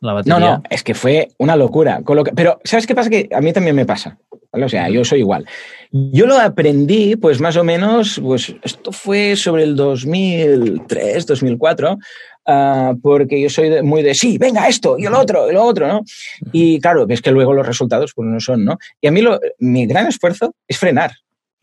la 0.02 0.14
batería. 0.14 0.40
No, 0.40 0.52
no, 0.58 0.64
es 0.70 0.84
que 0.84 0.94
fue 0.94 1.30
una 1.38 1.56
locura. 1.56 2.02
pero, 2.36 2.60
¿sabes 2.64 2.88
qué 2.88 2.96
pasa? 2.96 3.10
Que 3.10 3.28
a 3.34 3.42
mí 3.42 3.52
también 3.52 3.76
me 3.76 3.86
pasa. 3.86 4.18
O 4.52 4.70
sea, 4.70 4.88
yo 4.88 5.04
soy 5.04 5.20
igual. 5.20 5.46
Yo 5.92 6.26
lo 6.26 6.40
aprendí, 6.40 7.16
pues 7.16 7.42
más 7.42 7.58
o 7.58 7.64
menos, 7.64 8.20
pues 8.24 8.56
esto 8.64 8.92
fue 8.92 9.36
sobre 9.36 9.64
el 9.64 9.76
2003, 9.76 11.26
2004, 11.26 11.98
Ah, 12.46 12.94
porque 13.02 13.42
yo 13.42 13.50
soy 13.50 13.82
muy 13.84 14.02
de, 14.02 14.14
sí, 14.14 14.38
venga 14.38 14.68
esto 14.68 14.98
y 14.98 15.04
lo 15.04 15.20
otro 15.20 15.50
y 15.50 15.54
lo 15.54 15.64
otro, 15.64 15.88
¿no? 15.88 16.02
Y 16.52 16.80
claro, 16.80 17.06
es 17.08 17.22
que 17.22 17.32
luego 17.32 17.54
los 17.54 17.66
resultados 17.66 18.14
pues 18.14 18.28
no 18.28 18.40
son, 18.40 18.66
¿no? 18.66 18.78
Y 19.00 19.08
a 19.08 19.12
mí 19.12 19.22
lo, 19.22 19.40
mi 19.60 19.86
gran 19.86 20.08
esfuerzo 20.08 20.54
es 20.68 20.78
frenar. 20.78 21.12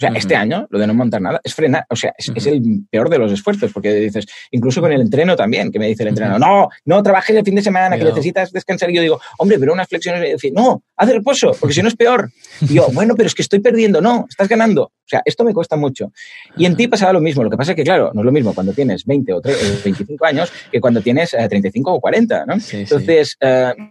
O 0.01 0.07
sea, 0.07 0.13
este 0.17 0.35
año, 0.35 0.67
lo 0.71 0.79
de 0.79 0.87
no 0.87 0.95
montar 0.95 1.21
nada, 1.21 1.43
es 1.45 1.55
frenar. 1.55 1.85
O 1.91 1.97
sea, 1.97 2.15
es, 2.17 2.47
el 2.47 2.63
peor 2.91 3.11
de 3.11 3.19
los 3.19 3.31
esfuerzos, 3.31 3.71
porque 3.71 3.93
dices, 3.93 4.25
incluso 4.51 4.81
con 4.81 4.91
el 4.91 5.03
entreno 5.03 5.37
también, 5.37 5.71
que 5.71 5.79
me 5.79 5.87
dice 5.89 6.05
el 6.05 6.09
entrenador, 6.09 6.41
no, 6.41 6.69
no 6.87 7.03
trabajes 7.03 7.37
el 7.37 7.45
fin 7.45 7.55
de 7.55 7.61
semana, 7.61 7.99
que 7.99 8.05
necesitas 8.05 8.51
descansar. 8.51 8.91
Y 8.91 8.95
yo 8.95 9.03
digo, 9.03 9.21
hombre, 9.37 9.59
pero 9.59 9.75
unas 9.75 9.89
flexiones, 9.89 10.27
y 10.27 10.33
decir, 10.33 10.53
no, 10.55 10.83
haz 10.97 11.09
el 11.11 11.17
reposo, 11.17 11.55
porque 11.61 11.75
si 11.75 11.83
no 11.83 11.89
es 11.89 11.97
peor. 11.97 12.31
Y 12.63 12.75
yo, 12.75 12.89
bueno, 12.93 13.15
pero 13.15 13.27
es 13.27 13.35
que 13.35 13.43
estoy 13.43 13.61
perdiendo. 13.61 14.01
No, 14.01 14.25
estás 14.27 14.49
ganando. 14.49 14.85
O 14.85 15.11
sea, 15.11 15.21
esto 15.25 15.45
me 15.45 15.53
cuesta 15.53 15.77
mucho. 15.77 16.13
Y 16.57 16.65
en 16.65 16.77
ti 16.77 16.89
pasaba 16.89 17.13
lo 17.13 17.21
mismo. 17.21 17.45
Lo 17.45 17.51
que 17.51 17.59
pasa 17.59 17.73
es 17.73 17.77
que, 17.77 17.85
claro, 17.85 18.11
no 18.15 18.23
es 18.23 18.25
lo 18.25 18.33
mismo 18.33 18.55
cuando 18.55 18.73
tienes 18.73 19.05
20 19.05 19.33
o 19.35 19.43
25 19.43 20.25
años 20.25 20.51
que 20.73 20.81
cuando 20.81 21.03
tienes 21.03 21.31
35 21.31 21.93
o 21.93 22.01
40, 22.01 22.47
¿no? 22.47 22.55
Entonces, 22.73 23.37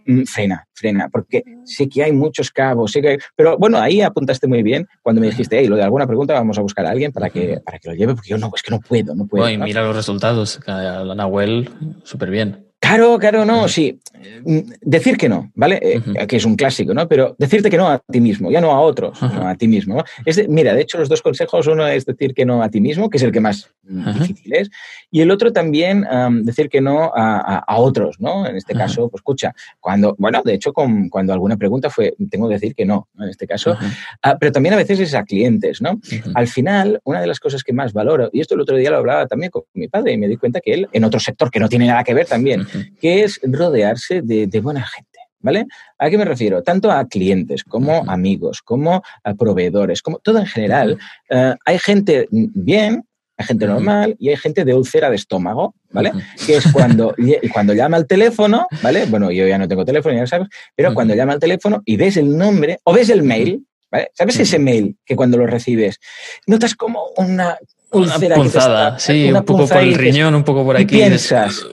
mm, 0.05 0.23
frena, 0.23 0.65
frena, 0.79 1.09
porque 1.09 1.43
sé 1.65 1.87
que 1.87 2.03
hay 2.03 2.11
muchos 2.11 2.49
cabos, 2.49 2.91
sé 2.91 3.01
que... 3.01 3.19
Pero 3.35 3.57
bueno, 3.57 3.77
ahí 3.77 4.01
apuntaste 4.01 4.47
muy 4.47 4.63
bien 4.63 4.87
cuando 5.01 5.21
me 5.21 5.27
dijiste, 5.27 5.59
hey, 5.59 5.67
lo 5.67 5.75
de 5.75 5.83
alguna 5.83 6.07
pregunta 6.07 6.33
vamos 6.33 6.57
a 6.57 6.61
buscar 6.61 6.85
a 6.85 6.91
alguien 6.91 7.11
para 7.11 7.29
que, 7.29 7.59
para 7.63 7.77
que 7.77 7.89
lo 7.89 7.95
lleve, 7.95 8.15
porque 8.15 8.29
yo 8.29 8.37
no, 8.37 8.51
es 8.55 8.63
que 8.63 8.71
no 8.71 8.79
puedo, 8.79 9.13
no 9.13 9.27
puedo. 9.27 9.45
mira 9.59 9.83
los 9.83 9.95
resultados, 9.95 10.59
la 10.65 11.15
Nahuel, 11.15 11.69
súper 12.03 12.29
bien. 12.29 12.68
Claro, 12.79 13.19
claro, 13.19 13.45
no, 13.45 13.67
sí. 13.67 13.99
Mm, 14.45 14.59
decir 14.81 15.17
que 15.17 15.29
no, 15.29 15.51
¿vale? 15.55 15.79
Eh, 15.81 16.27
que 16.27 16.37
es 16.37 16.45
un 16.45 16.55
clásico, 16.55 16.93
¿no? 16.93 17.07
Pero 17.07 17.35
decirte 17.37 17.69
que 17.69 17.77
no 17.77 17.87
a 17.87 17.99
ti 17.99 18.19
mismo, 18.19 18.51
ya 18.51 18.61
no 18.61 18.71
a 18.71 18.79
otros, 18.79 19.21
no 19.21 19.47
a 19.47 19.55
ti 19.55 19.67
mismo. 19.67 20.03
Es 20.25 20.47
mira, 20.49 20.73
de 20.73 20.81
hecho, 20.81 20.97
los 20.97 21.09
dos 21.09 21.21
consejos, 21.21 21.67
uno 21.67 21.87
es 21.87 22.05
decir 22.05 22.33
que 22.33 22.45
no 22.45 22.61
a 22.61 22.69
ti 22.69 22.81
mismo, 22.81 23.09
que 23.09 23.17
es 23.17 23.23
el 23.23 23.31
que 23.31 23.39
más 23.39 23.69
difícil 23.83 24.53
es, 24.53 24.69
y 25.09 25.21
el 25.21 25.31
otro 25.31 25.51
también 25.51 26.05
decir 26.43 26.69
que 26.69 26.81
no 26.81 27.11
a, 27.15 27.77
otros, 27.77 28.19
¿no? 28.19 28.45
En 28.45 28.55
este 28.55 28.73
caso, 28.73 29.09
pues 29.09 29.19
escucha, 29.21 29.53
cuando, 29.79 30.15
bueno, 30.17 30.41
de 30.43 30.53
hecho, 30.53 30.73
con, 30.73 31.09
cuando 31.09 31.33
alguna 31.33 31.57
pregunta 31.57 31.89
fue, 31.89 32.13
tengo 32.29 32.47
que 32.47 32.55
decir 32.55 32.75
que 32.75 32.85
no, 32.85 33.07
en 33.19 33.29
este 33.29 33.47
caso, 33.47 33.77
ah, 34.21 34.37
pero 34.39 34.51
también 34.51 34.73
a 34.73 34.77
veces 34.77 34.99
es 34.99 35.13
a 35.15 35.23
clientes, 35.23 35.81
¿no? 35.81 35.99
Al 36.35 36.47
final, 36.47 36.99
una 37.03 37.21
de 37.21 37.27
las 37.27 37.39
cosas 37.39 37.63
que 37.63 37.73
más 37.73 37.93
valoro, 37.93 38.29
y 38.33 38.41
esto 38.41 38.55
el 38.55 38.61
otro 38.61 38.75
día 38.75 38.91
lo 38.91 38.97
hablaba 38.97 39.27
también 39.27 39.51
con 39.51 39.63
mi 39.73 39.87
padre, 39.87 40.13
y 40.13 40.17
me 40.17 40.27
di 40.27 40.37
cuenta 40.37 40.59
que 40.59 40.73
él, 40.73 40.87
en 40.91 41.03
otro 41.03 41.19
sector 41.19 41.49
que 41.49 41.59
no 41.59 41.69
tiene 41.69 41.87
nada 41.87 42.03
que 42.03 42.13
ver 42.13 42.27
también, 42.27 42.67
que 42.99 43.23
es 43.23 43.39
rodearse 43.43 44.21
de, 44.21 44.59
buena 44.61 44.85
gente. 44.85 45.07
¿Vale? 45.41 45.67
¿A 45.97 46.09
qué 46.09 46.17
me 46.17 46.25
refiero? 46.25 46.63
Tanto 46.63 46.91
a 46.91 47.07
clientes 47.07 47.63
como 47.63 48.03
amigos, 48.09 48.61
como 48.61 49.01
a 49.23 49.33
proveedores, 49.35 50.01
como 50.01 50.19
todo 50.19 50.39
en 50.39 50.45
general. 50.45 50.97
Eh, 51.29 51.55
hay 51.65 51.79
gente 51.79 52.27
bien, 52.29 53.05
hay 53.39 53.45
gente 53.45 53.65
normal 53.65 54.17
y 54.19 54.29
hay 54.29 54.35
gente 54.35 54.65
de 54.65 54.73
úlcera 54.73 55.09
de 55.09 55.15
estómago, 55.15 55.73
¿vale? 55.91 56.11
Que 56.45 56.57
es 56.57 56.69
cuando, 56.73 57.15
cuando 57.53 57.73
llama 57.73 57.95
al 57.95 58.05
teléfono, 58.05 58.67
¿vale? 58.83 59.05
Bueno, 59.05 59.31
yo 59.31 59.47
ya 59.47 59.57
no 59.57 59.65
tengo 59.65 59.85
teléfono, 59.85 60.13
ya 60.13 60.27
sabes, 60.27 60.49
pero 60.75 60.93
cuando 60.93 61.15
llama 61.15 61.33
al 61.33 61.39
teléfono 61.39 61.81
y 61.85 61.95
ves 61.95 62.17
el 62.17 62.37
nombre 62.37 62.79
o 62.83 62.91
ves 62.91 63.09
el 63.09 63.23
mail, 63.23 63.65
¿vale? 63.89 64.11
¿Sabes 64.13 64.41
ese 64.41 64.59
mail 64.59 64.97
que 65.05 65.15
cuando 65.15 65.37
lo 65.37 65.47
recibes 65.47 66.01
notas 66.47 66.75
como 66.75 67.11
una, 67.15 67.57
una 67.91 68.19
punzada, 68.35 68.99
sí, 68.99 69.31
un 69.31 69.43
poco 69.43 69.67
por 69.67 69.77
el 69.77 69.95
riñón, 69.95 70.35
un 70.35 70.43
poco 70.43 70.63
por 70.63 70.75
aquí. 70.75 70.95
Y 70.95 70.99
piensas, 70.99 71.65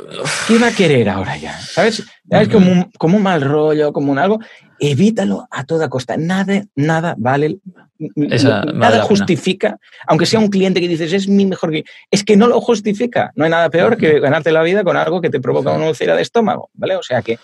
¿qué 0.49 0.59
va 0.59 0.69
a 0.69 0.73
querer 0.73 1.09
ahora 1.09 1.37
ya? 1.37 1.59
¿Sabes? 1.59 2.05
¿Sabes? 2.29 2.49
Como, 2.49 2.73
un, 2.73 2.91
como 2.99 3.17
un 3.17 3.23
mal 3.23 3.43
rollo, 3.43 3.93
como 3.93 4.13
un 4.13 4.19
algo. 4.19 4.41
Evítalo 4.79 5.47
a 5.51 5.65
toda 5.65 5.89
costa. 5.89 6.17
Nada, 6.17 6.65
nada 6.75 7.15
vale. 7.19 7.59
nada 8.17 9.03
justifica, 9.03 9.79
aunque 10.07 10.27
sea 10.27 10.39
un 10.39 10.49
cliente 10.49 10.81
que 10.81 10.89
dices 10.89 11.13
es 11.13 11.29
mi 11.29 11.47
mejor 11.47 11.71
cliente, 11.71 11.91
es 12.11 12.25
que 12.25 12.37
no 12.37 12.47
lo 12.47 12.61
justifica. 12.61 13.33
No 13.37 13.45
hay 13.45 13.51
nada 13.51 13.71
peor 13.71 13.97
que 13.97 14.21
ganarte 14.21 14.53
la 14.53 14.63
vida 14.63 14.85
con 14.85 14.97
algo 14.97 15.21
que 15.21 15.31
te 15.31 15.41
provoca 15.41 15.73
una 15.73 15.89
úlcera 15.89 16.17
de 16.17 16.23
estómago, 16.23 16.71
¿vale? 16.75 16.97
O 16.97 17.03
sea 17.03 17.23
que 17.23 17.39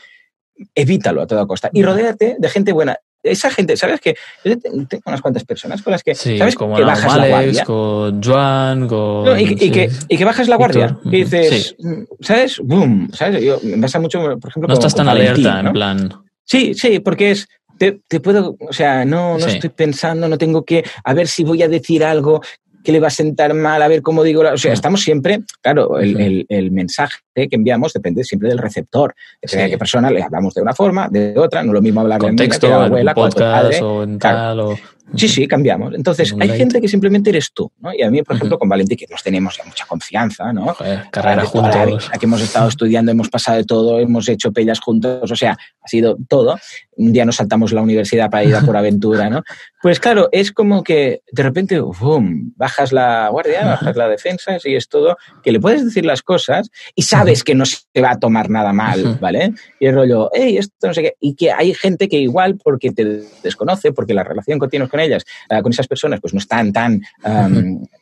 evítalo 0.75 1.23
a 1.23 1.27
toda 1.27 1.47
costa 1.47 1.71
y 1.73 1.83
rodéate 1.83 2.37
de 2.39 2.49
gente 2.49 2.73
buena 2.73 2.97
esa 3.23 3.51
gente, 3.51 3.77
¿sabes 3.77 4.01
que 4.01 4.17
Tengo 4.43 5.03
unas 5.07 5.21
cuantas 5.21 5.45
personas 5.45 5.83
con 5.83 5.93
las 5.93 6.03
que, 6.03 6.15
¿sabes? 6.15 6.55
Como 6.55 6.77
que 6.77 6.83
bajas 6.83 7.17
la 7.17 7.29
guardia. 7.29 7.65
con 7.65 8.23
Joan, 8.23 8.89
con... 8.89 9.39
y, 9.39 9.71
que, 9.71 9.91
y, 10.09 10.17
que, 10.17 10.25
bajas 10.25 10.49
la 10.49 10.57
guardia. 10.57 10.99
Y 11.05 11.25
dices, 11.25 11.77
¿sabes? 12.21 12.59
Boom, 12.59 13.11
¿sabes? 13.13 13.43
Yo, 13.43 13.59
me 13.63 13.79
pasa 13.79 14.01
mucho, 14.01 14.21
por 14.39 14.51
ejemplo, 14.51 14.69
No 14.69 14.75
estás 14.75 14.95
tan 14.95 15.09
alerta, 15.09 15.61
en 15.61 15.73
plan... 15.73 16.11
Sí, 16.45 16.75
sí, 16.75 16.99
porque 16.99 17.33
es... 17.33 17.49
Te, 17.79 18.01
te, 18.07 18.21
puedo, 18.21 18.57
o 18.61 18.73
sea, 18.73 19.05
no, 19.05 19.39
no 19.39 19.47
estoy 19.47 19.71
pensando, 19.71 20.29
no 20.29 20.39
tengo 20.39 20.65
que, 20.65 20.85
a 21.03 21.15
ver 21.15 21.27
si 21.27 21.43
voy 21.43 21.63
a 21.65 21.69
decir 21.69 22.05
algo 22.05 22.41
que 22.83 22.93
le 22.93 23.01
va 23.01 23.09
a 23.09 23.11
sentar 23.11 23.55
mal, 23.55 23.83
a 23.83 23.89
ver 23.89 24.03
cómo 24.03 24.23
digo. 24.23 24.43
O 24.43 24.57
sea, 24.57 24.73
estamos 24.73 25.03
siempre, 25.03 25.41
claro, 25.61 25.99
el, 25.99 26.47
el, 26.49 26.71
mensaje 26.71 27.19
que 27.35 27.49
enviamos 27.51 27.93
depende 27.93 28.25
siempre 28.25 28.49
del 28.49 28.59
receptor. 28.59 29.15
De 29.41 29.71
qué 29.71 29.79
persona 29.79 30.11
le 30.11 30.23
hablamos 30.23 30.55
de 30.55 30.63
una 30.63 30.75
forma, 30.75 31.09
de 31.09 31.39
otra, 31.39 31.63
no 31.63 31.73
lo 31.73 31.83
mismo 31.83 32.01
hablar 32.01 32.21
Contexto, 32.21 32.67
de 32.67 32.73
abuela, 32.73 33.15
podcast 33.15 33.81
o 33.83 34.03
en 34.03 34.19
tal, 34.19 34.61
o... 34.61 34.77
Sí, 35.15 35.29
sí, 35.29 35.47
cambiamos. 35.47 35.95
Entonces, 35.95 36.35
hay 36.41 36.49
gente 36.51 36.81
que 36.81 36.89
simplemente 36.89 37.31
eres 37.31 37.53
tú, 37.53 37.71
¿no? 37.81 37.93
Y 37.93 38.03
a 38.03 38.11
mí, 38.11 38.23
por 38.23 38.37
ejemplo, 38.37 38.59
con 38.59 38.69
Valentín, 38.69 38.97
que 38.97 39.07
nos 39.11 39.23
tenemos 39.23 39.57
ya 39.59 39.65
mucha 39.65 39.85
confianza, 39.85 40.53
¿no? 40.53 40.75
carrera 41.11 41.45
juntos. 41.45 42.09
Aquí 42.13 42.25
hemos 42.25 42.41
estado 42.41 42.69
estudiando, 42.69 43.13
hemos 43.13 43.29
pasado 43.29 43.59
de 43.59 43.65
todo, 43.65 43.99
hemos 43.99 44.29
hecho 44.29 44.53
pellas 44.53 44.81
juntos, 44.81 45.31
o 45.31 45.37
sea, 45.37 45.59
ha 45.83 45.89
sido 45.89 46.17
todo. 46.29 46.59
Un 46.97 47.13
día 47.13 47.25
nos 47.25 47.37
saltamos 47.37 47.73
la 47.73 47.83
universidad 47.83 48.31
para 48.31 48.45
ir 48.45 48.55
a 48.55 48.61
por 48.61 48.77
aventura, 48.77 49.29
¿no? 49.29 49.43
Pues 49.83 49.99
claro, 49.99 50.29
es 50.31 50.53
como 50.53 50.83
que 50.83 51.23
de 51.33 51.43
repente, 51.43 51.81
boom, 51.81 52.55
bajas 52.57 52.93
la 52.93 53.29
guardia, 53.31 53.65
bajas 53.67 53.97
la 53.97 54.09
defensa, 54.09 54.57
y 54.65 54.77
es 54.77 54.89
todo, 54.89 55.17
que 55.43 55.53
le 55.53 55.61
puedes 55.61 55.85
decir 55.85 56.07
las 56.07 56.23
cosas 56.23 56.71
y 56.95 57.03
sabes 57.03 57.22
que 57.45 57.55
no 57.55 57.65
se 57.65 58.01
va 58.01 58.13
a 58.13 58.19
tomar 58.19 58.51
nada 58.51 58.73
mal, 58.73 59.19
¿vale? 59.21 59.53
Y 59.81 59.87
el 59.87 59.95
rollo, 59.95 60.31
hey, 60.33 60.59
esto 60.59 60.87
no 60.87 60.95
sé 60.95 61.03
qué. 61.03 61.15
Y 61.21 61.35
que 61.35 61.53
hay 61.53 61.75
gente 61.75 62.09
que 62.09 62.19
igual, 62.19 62.59
porque 62.63 62.91
te 62.91 63.23
desconoce, 63.43 63.93
porque 63.93 64.15
la 64.15 64.25
relación 64.25 64.59
que 64.59 64.69
tienes 64.69 64.89
con 64.89 65.01
ellas, 65.01 65.25
eh, 65.49 65.63
con 65.63 65.73
esas 65.73 65.89
personas, 65.89 66.21
pues 66.21 66.35
no 66.35 66.39
es 66.39 66.49
tan, 66.49 66.73
tan 66.73 67.01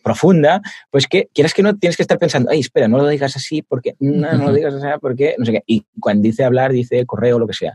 profunda, 0.03 0.61
pues 0.91 1.07
que 1.07 1.29
quieras 1.35 1.55
que 1.55 1.63
no, 1.63 1.77
tienes 1.77 1.97
que 1.97 2.03
estar 2.03 2.19
pensando, 2.19 2.51
ay, 2.51 2.61
espera, 2.61 2.89
no 2.89 2.99
lo 2.99 3.09
digas 3.09 3.37
así, 3.37 3.63
porque 3.63 3.95
no, 4.01 4.33
no 4.33 4.47
lo 4.47 4.53
digas 4.53 4.75
así, 4.75 4.87
porque 5.01 5.35
no 5.39 5.45
sé 5.45 5.53
qué. 5.53 5.63
Y 5.67 5.85
cuando 6.01 6.23
dice 6.23 6.45
hablar, 6.45 6.73
dice 6.73 7.05
correo, 7.07 7.39
lo 7.39 7.47
que 7.47 7.55
sea. 7.55 7.75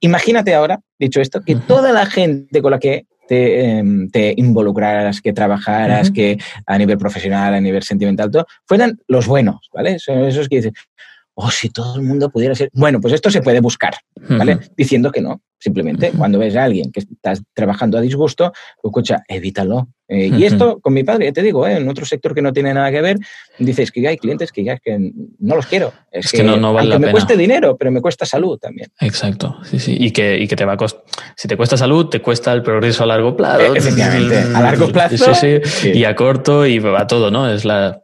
Imagínate 0.00 0.54
ahora, 0.54 0.80
dicho 0.98 1.20
esto, 1.20 1.40
que 1.40 1.56
toda 1.56 1.92
la 1.92 2.06
gente 2.06 2.60
con 2.62 2.70
la 2.70 2.78
que 2.78 3.06
te, 3.28 3.78
em, 3.78 4.08
te, 4.08 4.34
involucraras, 4.36 5.20
que 5.20 5.32
trabajaras, 5.32 6.10
que 6.10 6.38
a 6.66 6.78
nivel 6.78 6.98
profesional, 6.98 7.54
a 7.54 7.60
nivel 7.60 7.82
sentimental, 7.82 8.30
todo, 8.30 8.46
fueran 8.64 8.98
los 9.06 9.26
buenos, 9.26 9.68
¿vale? 9.72 9.96
Esos 9.96 10.48
que 10.48 10.56
dicen, 10.56 10.72
oh, 11.40 11.50
si 11.50 11.70
todo 11.70 11.94
el 11.94 12.02
mundo 12.02 12.30
pudiera 12.30 12.54
ser. 12.54 12.68
Bueno, 12.72 13.00
pues 13.00 13.14
esto 13.14 13.30
se 13.30 13.40
puede 13.42 13.60
buscar, 13.60 13.94
¿vale? 14.28 14.58
Diciendo 14.76 15.12
que 15.12 15.20
no. 15.20 15.40
Simplemente 15.60 16.12
cuando 16.16 16.38
ves 16.38 16.54
a 16.54 16.64
alguien 16.64 16.92
que 16.92 17.00
está 17.00 17.34
trabajando 17.52 17.98
a 17.98 18.00
disgusto, 18.00 18.52
pues, 18.80 18.90
escucha, 18.90 19.22
evítalo. 19.28 19.88
Eh, 20.08 20.30
y 20.36 20.44
esto 20.44 20.80
con 20.80 20.94
mi 20.94 21.04
padre, 21.04 21.26
ya 21.26 21.32
te 21.32 21.42
digo, 21.42 21.66
¿eh? 21.66 21.76
en 21.76 21.88
otro 21.88 22.04
sector 22.06 22.34
que 22.34 22.42
no 22.42 22.52
tiene 22.52 22.72
nada 22.72 22.90
que 22.90 23.00
ver, 23.02 23.18
dices 23.58 23.90
que 23.90 24.00
ya 24.00 24.08
hay 24.08 24.16
clientes 24.16 24.52
que 24.52 24.64
ya 24.64 24.74
es 24.74 24.80
que 24.80 24.98
no 25.38 25.56
los 25.56 25.66
quiero. 25.66 25.92
Es, 26.10 26.32
que, 26.32 26.42
no, 26.42 26.56
no 26.56 26.72
vale 26.72 26.94
aunque 26.94 27.06
me 27.06 27.12
cueste 27.12 27.36
dinero, 27.36 27.76
pero 27.76 27.90
me 27.90 28.00
cuesta 28.00 28.24
salud 28.24 28.58
también. 28.58 28.88
Exacto, 29.00 29.58
sí, 29.62 29.78
sí. 29.78 29.96
Y 29.98 30.10
que, 30.12 30.38
y 30.38 30.48
que 30.48 30.56
te 30.56 30.64
va 30.64 30.72
a 30.72 30.76
costar. 30.76 31.02
Si 31.36 31.46
te 31.46 31.56
cuesta 31.56 31.76
salud, 31.76 32.06
te 32.06 32.20
cuesta 32.20 32.52
el 32.52 32.62
progreso 32.62 33.04
a 33.04 33.06
largo 33.06 33.36
plazo. 33.36 33.74
Efectivamente, 33.74 34.38
a 34.54 34.60
largo 34.60 34.88
plazo. 34.88 35.34
Sí, 35.34 35.58
sí. 35.64 35.90
Y 35.92 36.04
a 36.04 36.16
corto 36.16 36.66
y 36.66 36.78
va 36.78 37.06
todo, 37.06 37.30
¿no? 37.30 37.48
Es 37.50 37.64
la 37.64 38.02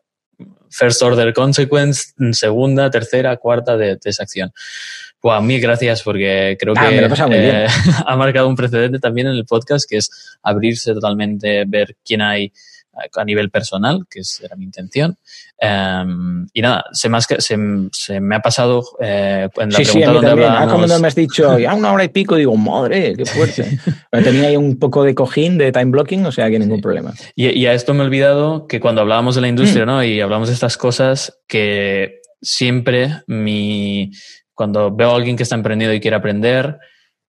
first 0.74 1.02
order 1.02 1.32
consequence, 1.32 2.12
segunda, 2.32 2.90
tercera, 2.90 3.36
cuarta 3.36 3.76
de, 3.76 3.98
esa 4.05 4.24
acción. 4.24 4.52
Wow, 5.22 5.40
mil 5.40 5.60
gracias 5.60 6.02
porque 6.02 6.56
creo 6.60 6.74
ah, 6.76 6.88
que 6.88 6.98
eh, 7.30 7.66
ha 8.06 8.16
marcado 8.16 8.48
un 8.48 8.56
precedente 8.56 8.98
también 8.98 9.28
en 9.28 9.34
el 9.34 9.46
podcast 9.46 9.88
que 9.88 9.98
es 9.98 10.10
abrirse 10.42 10.92
totalmente, 10.92 11.64
ver 11.66 11.96
quién 12.05 12.20
hay 12.20 12.52
a 13.14 13.24
nivel 13.24 13.50
personal, 13.50 14.06
que 14.08 14.20
era 14.42 14.56
mi 14.56 14.64
intención. 14.64 15.16
Em, 15.58 16.46
y 16.52 16.62
nada, 16.62 16.84
se, 16.92 17.08
que, 17.28 17.40
se, 17.40 18.20
me 18.20 18.36
ha 18.36 18.40
pasado 18.40 18.82
eh, 19.00 19.48
en 19.56 19.70
la 19.70 19.78
sí, 19.78 19.84
pregunta 19.84 20.20
sí, 20.20 20.26
donde 20.26 20.46
ah, 20.46 20.66
cuando 20.68 20.98
me 20.98 21.08
has 21.08 21.14
dicho, 21.14 21.58
ya 21.58 21.74
una 21.74 21.92
hora 21.92 22.04
y 22.04 22.08
pico, 22.08 22.36
digo, 22.36 22.56
madre, 22.56 23.14
qué 23.16 23.24
fuerte. 23.24 23.78
tenía 24.24 24.48
ahí 24.48 24.56
un 24.56 24.78
poco 24.78 25.04
de 25.04 25.14
cojín 25.14 25.58
de 25.58 25.72
time 25.72 25.86
blocking, 25.86 26.26
o 26.26 26.32
sea 26.32 26.50
que 26.50 26.58
ningún 26.58 26.80
problema. 26.80 27.14
Y, 27.34 27.66
a 27.66 27.72
esto 27.72 27.94
me 27.94 28.02
he 28.02 28.06
olvidado 28.06 28.66
que 28.66 28.80
cuando 28.80 29.00
hablábamos 29.00 29.34
de 29.34 29.40
la 29.40 29.48
industria, 29.48 29.84
mm. 29.84 29.88
¿no? 29.88 30.04
Y 30.04 30.20
hablamos 30.20 30.48
de 30.48 30.54
estas 30.54 30.76
cosas, 30.76 31.38
que 31.48 32.20
siempre 32.40 33.22
mi... 33.26 34.10
Cuando 34.56 34.94
veo 34.94 35.10
a 35.10 35.16
alguien 35.16 35.36
que 35.36 35.42
está 35.42 35.56
emprendido 35.56 35.92
y 35.92 36.00
quiere 36.00 36.16
aprender, 36.16 36.78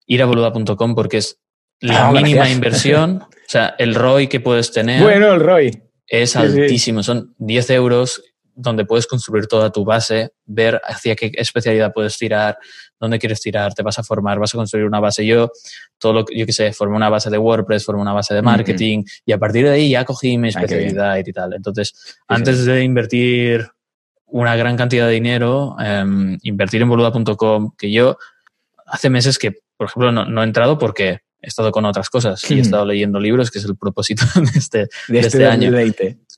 ir 0.05 0.21
a 0.21 0.25
boluda.com 0.27 0.93
porque 0.93 1.17
es 1.17 1.39
la 1.81 2.07
ah, 2.07 2.11
mínima 2.11 2.49
inversión, 2.49 3.23
o 3.31 3.49
sea, 3.49 3.75
el 3.77 3.95
ROI 3.95 4.27
que 4.27 4.39
puedes 4.39 4.71
tener. 4.71 5.01
Bueno, 5.01 5.33
el 5.33 5.39
ROI. 5.39 5.81
Es 6.07 6.35
altísimo, 6.35 7.01
son 7.01 7.33
10 7.39 7.69
euros 7.71 8.21
donde 8.55 8.85
puedes 8.85 9.05
construir 9.05 9.47
toda 9.47 9.69
tu 9.71 9.83
base, 9.83 10.31
ver 10.45 10.81
hacia 10.85 11.15
qué 11.15 11.31
especialidad 11.33 11.91
puedes 11.93 12.17
tirar, 12.17 12.57
dónde 12.99 13.19
quieres 13.19 13.41
tirar, 13.41 13.73
te 13.73 13.83
vas 13.83 13.99
a 13.99 14.03
formar, 14.03 14.39
vas 14.39 14.55
a 14.55 14.57
construir 14.57 14.85
una 14.85 15.01
base. 15.01 15.25
Yo, 15.25 15.51
todo 15.97 16.13
lo 16.13 16.25
que, 16.25 16.37
yo 16.37 16.45
que 16.45 16.53
sé, 16.53 16.71
formé 16.71 16.95
una 16.95 17.09
base 17.09 17.29
de 17.29 17.37
WordPress, 17.37 17.85
formé 17.85 18.01
una 18.01 18.13
base 18.13 18.33
de 18.33 18.41
marketing 18.41 19.03
y 19.25 19.33
a 19.33 19.37
partir 19.37 19.65
de 19.65 19.71
ahí 19.71 19.89
ya 19.89 20.05
cogí 20.05 20.37
mi 20.37 20.49
especialidad 20.49 21.17
y 21.17 21.33
tal. 21.33 21.53
Entonces, 21.53 22.17
antes 22.27 22.65
de 22.65 22.83
invertir 22.83 23.67
una 24.27 24.55
gran 24.55 24.77
cantidad 24.77 25.07
de 25.07 25.13
dinero, 25.13 25.75
em, 25.79 26.37
invertir 26.43 26.81
en 26.81 26.89
boluda.com, 26.89 27.73
que 27.77 27.91
yo 27.91 28.17
hace 28.85 29.09
meses 29.09 29.37
que, 29.37 29.51
por 29.75 29.87
ejemplo, 29.87 30.11
no 30.11 30.41
he 30.41 30.45
entrado 30.45 30.77
porque 30.77 31.24
he 31.45 31.47
estado 31.47 31.71
con 31.71 31.85
otras 31.85 32.09
cosas 32.09 32.49
y 32.49 32.55
he 32.55 32.61
estado 32.61 32.85
leyendo 32.85 33.19
libros, 33.19 33.51
que 33.51 33.59
es 33.59 33.65
el 33.65 33.77
propósito 33.77 34.25
de 34.35 34.59
este, 34.59 34.77
de 35.07 35.19
este, 35.19 35.27
este 35.27 35.45
año. 35.45 35.71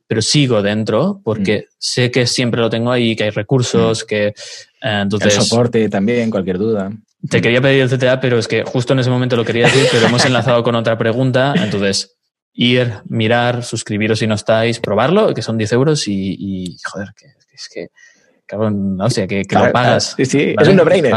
Pero 0.05 0.21
sigo 0.21 0.61
dentro 0.61 1.21
porque 1.23 1.65
mm. 1.67 1.73
sé 1.77 2.11
que 2.11 2.27
siempre 2.27 2.59
lo 2.59 2.69
tengo 2.69 2.91
ahí, 2.91 3.15
que 3.15 3.23
hay 3.23 3.29
recursos, 3.29 4.03
mm. 4.03 4.07
que... 4.07 4.27
Eh, 4.27 4.33
entonces, 4.81 5.37
el 5.37 5.43
soporte 5.43 5.87
también, 5.89 6.29
cualquier 6.29 6.57
duda. 6.57 6.91
Te 7.29 7.41
quería 7.41 7.61
pedir 7.61 7.81
el 7.81 7.89
CTA, 7.89 8.19
pero 8.19 8.37
es 8.37 8.47
que 8.47 8.63
justo 8.63 8.93
en 8.93 8.99
ese 8.99 9.09
momento 9.09 9.35
lo 9.35 9.45
quería 9.45 9.65
decir, 9.65 9.87
pero 9.91 10.05
hemos 10.07 10.23
enlazado 10.25 10.61
con 10.63 10.75
otra 10.75 10.97
pregunta. 10.97 11.53
Entonces, 11.55 12.17
ir, 12.53 12.93
mirar, 13.05 13.63
suscribiros 13.63 14.19
si 14.19 14.27
no 14.27 14.35
estáis, 14.35 14.79
probarlo, 14.79 15.33
que 15.33 15.41
son 15.41 15.57
10 15.57 15.71
euros 15.73 16.07
y, 16.07 16.35
y 16.37 16.77
joder, 16.83 17.13
que, 17.17 17.27
es 17.53 17.69
que 17.73 17.87
cabrón, 18.47 18.95
no 18.95 19.09
sé, 19.09 19.27
que, 19.27 19.43
que 19.43 19.55
lo 19.55 19.71
pagas. 19.71 20.15
Sí, 20.17 20.25
sí, 20.25 20.55
es 20.59 20.67
un 20.67 20.77
no-brainer. 20.77 21.13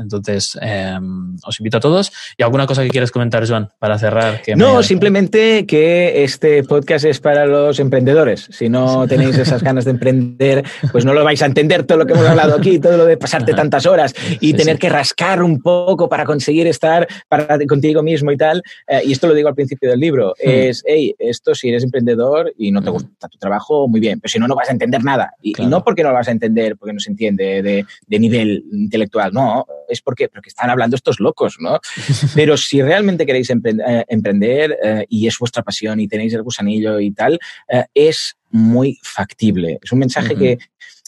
Entonces, 0.00 0.58
eh, 0.60 0.98
os 1.46 1.60
invito 1.60 1.76
a 1.76 1.80
todos. 1.80 2.12
¿Y 2.36 2.42
alguna 2.42 2.66
cosa 2.66 2.82
que 2.82 2.88
quieras 2.88 3.12
comentar, 3.12 3.48
Joan, 3.48 3.68
para 3.78 3.98
cerrar? 3.98 4.42
Que 4.42 4.56
no, 4.56 4.82
simplemente 4.82 5.64
que 5.66 6.24
este 6.24 6.64
podcast 6.64 7.04
es 7.04 7.20
para 7.20 7.46
los 7.46 7.78
emprendedores. 7.78 8.48
Si 8.50 8.68
no 8.68 9.06
tenéis 9.06 9.38
esas 9.38 9.62
ganas 9.62 9.84
de 9.84 9.92
emprender, 9.92 10.64
pues 10.90 11.04
no 11.04 11.14
lo 11.14 11.24
vais 11.24 11.40
a 11.42 11.46
entender 11.46 11.84
todo 11.84 11.98
lo 11.98 12.06
que 12.06 12.14
hemos 12.14 12.26
hablado 12.26 12.56
aquí, 12.56 12.80
todo 12.80 12.96
lo 12.96 13.06
de 13.06 13.16
pasarte 13.16 13.54
tantas 13.54 13.86
horas 13.86 14.12
y 14.40 14.52
tener 14.54 14.78
que 14.78 14.88
rascar 14.88 15.42
un 15.42 15.62
poco 15.62 16.08
para 16.08 16.24
conseguir 16.24 16.66
estar 16.66 17.06
para, 17.28 17.58
contigo 17.66 18.02
mismo 18.02 18.32
y 18.32 18.36
tal. 18.36 18.62
Eh, 18.88 19.02
y 19.04 19.12
esto 19.12 19.28
lo 19.28 19.34
digo 19.34 19.48
al 19.48 19.54
principio 19.54 19.88
del 19.88 20.00
libro. 20.00 20.34
Hmm. 20.44 20.48
Es, 20.48 20.82
hey, 20.84 21.14
esto 21.18 21.54
si 21.54 21.68
eres 21.68 21.84
emprendedor 21.84 22.52
y 22.58 22.72
no 22.72 22.82
te 22.82 22.90
hmm. 22.90 22.92
gusta 22.92 23.28
tu 23.28 23.38
trabajo, 23.38 23.86
muy 23.86 24.00
bien, 24.00 24.18
pero 24.18 24.30
si 24.32 24.40
no, 24.40 24.48
no 24.48 24.56
vas 24.56 24.68
a 24.68 24.72
entender 24.72 25.04
nada. 25.04 25.34
Y, 25.40 25.52
y 25.62 25.66
no 25.66 25.84
porque 25.84 26.02
no 26.02 26.08
lo 26.08 26.16
vas 26.16 26.26
a 26.26 26.32
entender 26.32 26.39
entender 26.40 26.76
porque 26.76 26.92
no 26.92 27.00
se 27.00 27.10
entiende 27.10 27.62
de, 27.62 28.18
nivel 28.18 28.64
intelectual. 28.72 29.32
No, 29.32 29.66
es 29.88 30.00
porque, 30.00 30.28
porque 30.28 30.48
están 30.48 30.70
hablando 30.70 30.96
estos 30.96 31.20
locos, 31.20 31.56
¿no? 31.60 31.78
Pero 32.34 32.56
si 32.56 32.82
realmente 32.82 33.26
queréis 33.26 33.50
eh, 33.50 34.04
emprender 34.08 34.78
eh, 34.82 35.06
y 35.08 35.26
es 35.26 35.38
vuestra 35.38 35.62
pasión 35.62 36.00
y 36.00 36.08
tenéis 36.08 36.34
el 36.34 36.42
gusanillo 36.42 37.00
y 37.00 37.10
tal, 37.12 37.38
eh, 37.68 37.84
es 37.94 38.36
muy 38.50 38.98
factible. 39.02 39.78
Es 39.82 39.92
un 39.92 39.98
mensaje 39.98 40.34
que 40.34 40.58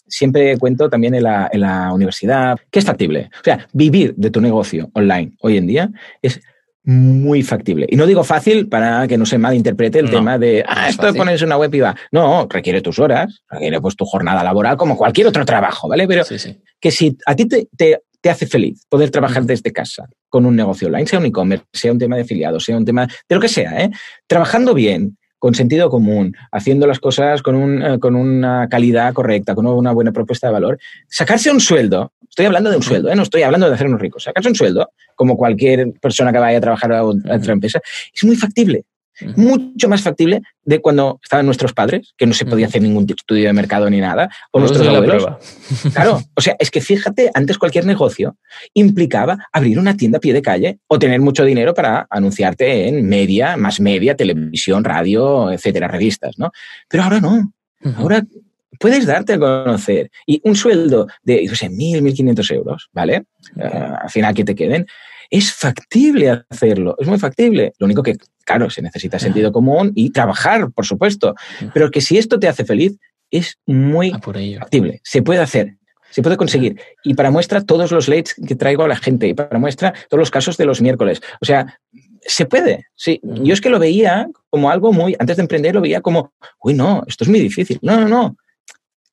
siempre 0.06 0.56
cuento 0.58 0.90
también 0.90 1.14
en 1.14 1.22
la, 1.22 1.48
en 1.52 1.60
la 1.60 1.92
universidad, 1.92 2.58
que 2.70 2.78
es 2.78 2.84
factible. 2.84 3.30
O 3.40 3.44
sea, 3.44 3.66
vivir 3.72 4.14
de 4.16 4.30
tu 4.30 4.40
negocio 4.40 4.90
online 4.92 5.32
hoy 5.40 5.56
en 5.56 5.66
día 5.66 5.90
es 6.20 6.40
muy 6.84 7.42
factible. 7.42 7.86
Y 7.88 7.96
no 7.96 8.06
digo 8.06 8.24
fácil 8.24 8.68
para 8.68 9.06
que 9.06 9.16
no 9.16 9.24
se 9.24 9.38
malinterprete 9.38 10.00
el 10.00 10.10
tema 10.10 10.38
de, 10.38 10.64
ah, 10.66 10.88
esto 10.88 11.06
de 11.06 11.14
ponerse 11.14 11.44
una 11.44 11.56
web 11.56 11.72
y 11.74 11.80
va. 11.80 11.94
No, 12.10 12.46
requiere 12.50 12.80
tus 12.80 12.98
horas, 12.98 13.42
requiere 13.48 13.80
pues 13.80 13.96
tu 13.96 14.04
jornada 14.04 14.42
laboral 14.42 14.76
como 14.76 14.96
cualquier 14.96 15.28
otro 15.28 15.44
trabajo, 15.44 15.88
¿vale? 15.88 16.06
Pero 16.08 16.24
que 16.80 16.90
si 16.90 17.16
a 17.26 17.36
ti 17.36 17.46
te, 17.46 17.68
te, 17.76 18.30
hace 18.30 18.46
feliz 18.46 18.84
poder 18.88 19.10
trabajar 19.10 19.44
desde 19.44 19.72
casa 19.72 20.08
con 20.28 20.46
un 20.46 20.56
negocio 20.56 20.88
online, 20.88 21.06
sea 21.06 21.18
un 21.18 21.26
e-commerce, 21.26 21.64
sea 21.72 21.92
un 21.92 21.98
tema 21.98 22.16
de 22.16 22.22
afiliados, 22.22 22.64
sea 22.64 22.76
un 22.76 22.84
tema 22.84 23.06
de 23.06 23.34
lo 23.34 23.40
que 23.40 23.48
sea, 23.48 23.80
¿eh? 23.82 23.90
Trabajando 24.26 24.74
bien, 24.74 25.16
con 25.42 25.56
sentido 25.56 25.90
común, 25.90 26.36
haciendo 26.52 26.86
las 26.86 27.00
cosas 27.00 27.42
con, 27.42 27.56
un, 27.56 27.82
eh, 27.82 27.98
con 27.98 28.14
una 28.14 28.68
calidad 28.68 29.12
correcta, 29.12 29.56
con 29.56 29.66
una 29.66 29.90
buena 29.90 30.12
propuesta 30.12 30.46
de 30.46 30.52
valor, 30.52 30.78
sacarse 31.08 31.50
un 31.50 31.58
sueldo, 31.58 32.12
estoy 32.30 32.46
hablando 32.46 32.70
de 32.70 32.76
un 32.76 32.82
sueldo, 32.84 33.10
¿eh? 33.10 33.16
no 33.16 33.24
estoy 33.24 33.42
hablando 33.42 33.68
de 33.68 33.74
hacernos 33.74 34.00
ricos, 34.00 34.22
sacarse 34.22 34.48
un 34.48 34.54
sueldo, 34.54 34.92
como 35.16 35.36
cualquier 35.36 35.94
persona 36.00 36.30
que 36.30 36.38
vaya 36.38 36.58
a 36.58 36.60
trabajar 36.60 36.92
a 36.92 37.02
otra 37.02 37.54
empresa, 37.54 37.80
es 38.14 38.22
muy 38.22 38.36
factible 38.36 38.84
mucho 39.36 39.88
más 39.88 40.02
factible 40.02 40.42
de 40.64 40.80
cuando 40.80 41.20
estaban 41.22 41.46
nuestros 41.46 41.72
padres, 41.72 42.14
que 42.16 42.26
no 42.26 42.34
se 42.34 42.46
podía 42.46 42.66
hacer 42.66 42.82
ningún 42.82 43.06
estudio 43.08 43.46
de 43.46 43.52
mercado 43.52 43.88
ni 43.90 44.00
nada, 44.00 44.30
o 44.50 44.60
nuestros 44.60 44.86
abuelos. 44.86 45.26
Claro, 45.92 46.20
o 46.34 46.40
sea, 46.40 46.56
es 46.58 46.70
que 46.70 46.80
fíjate, 46.80 47.30
antes 47.34 47.58
cualquier 47.58 47.86
negocio 47.86 48.36
implicaba 48.74 49.48
abrir 49.52 49.78
una 49.78 49.96
tienda 49.96 50.18
a 50.18 50.20
pie 50.20 50.32
de 50.32 50.42
calle 50.42 50.78
o 50.86 50.98
tener 50.98 51.20
mucho 51.20 51.44
dinero 51.44 51.74
para 51.74 52.06
anunciarte 52.10 52.88
en 52.88 53.08
media, 53.08 53.56
más 53.56 53.80
media, 53.80 54.16
televisión, 54.16 54.84
radio, 54.84 55.50
etcétera, 55.50 55.88
revistas, 55.88 56.38
¿no? 56.38 56.52
Pero 56.88 57.04
ahora 57.04 57.20
no. 57.20 57.52
Ahora 57.96 58.22
puedes 58.78 59.06
darte 59.06 59.34
a 59.34 59.38
conocer 59.38 60.10
y 60.26 60.40
un 60.44 60.56
sueldo 60.56 61.06
de, 61.22 61.44
no 61.48 61.54
sé, 61.54 61.68
mil, 61.68 62.02
mil 62.02 62.14
quinientos 62.14 62.50
euros, 62.50 62.88
¿vale? 62.92 63.24
Eh, 63.56 63.64
al 64.02 64.10
final 64.10 64.34
que 64.34 64.44
te 64.44 64.54
queden, 64.54 64.86
es 65.32 65.50
factible 65.50 66.44
hacerlo, 66.50 66.94
es 66.98 67.08
muy 67.08 67.18
factible. 67.18 67.72
Lo 67.78 67.86
único 67.86 68.02
que, 68.02 68.16
claro, 68.44 68.68
se 68.68 68.82
necesita 68.82 69.18
sentido 69.18 69.50
común 69.50 69.90
y 69.94 70.10
trabajar, 70.10 70.70
por 70.70 70.84
supuesto. 70.84 71.34
Pero 71.72 71.90
que 71.90 72.02
si 72.02 72.18
esto 72.18 72.38
te 72.38 72.48
hace 72.48 72.66
feliz, 72.66 72.98
es 73.30 73.58
muy 73.64 74.12
factible. 74.12 75.00
Se 75.02 75.22
puede 75.22 75.40
hacer, 75.40 75.78
se 76.10 76.20
puede 76.20 76.36
conseguir. 76.36 76.78
Y 77.02 77.14
para 77.14 77.30
muestra 77.30 77.62
todos 77.62 77.90
los 77.92 78.08
leads 78.08 78.34
que 78.46 78.54
traigo 78.56 78.84
a 78.84 78.88
la 78.88 78.96
gente 78.96 79.26
y 79.26 79.32
para 79.32 79.58
muestra 79.58 79.94
todos 80.10 80.20
los 80.20 80.30
casos 80.30 80.58
de 80.58 80.66
los 80.66 80.82
miércoles. 80.82 81.22
O 81.40 81.46
sea, 81.46 81.80
se 82.20 82.44
puede, 82.44 82.88
sí. 82.94 83.18
Yo 83.22 83.54
es 83.54 83.62
que 83.62 83.70
lo 83.70 83.78
veía 83.78 84.28
como 84.50 84.70
algo 84.70 84.92
muy, 84.92 85.16
antes 85.18 85.38
de 85.38 85.42
emprender 85.42 85.74
lo 85.74 85.80
veía 85.80 86.02
como, 86.02 86.34
uy, 86.62 86.74
no, 86.74 87.04
esto 87.06 87.24
es 87.24 87.30
muy 87.30 87.40
difícil. 87.40 87.78
No, 87.80 87.98
no, 87.98 88.06
no. 88.06 88.36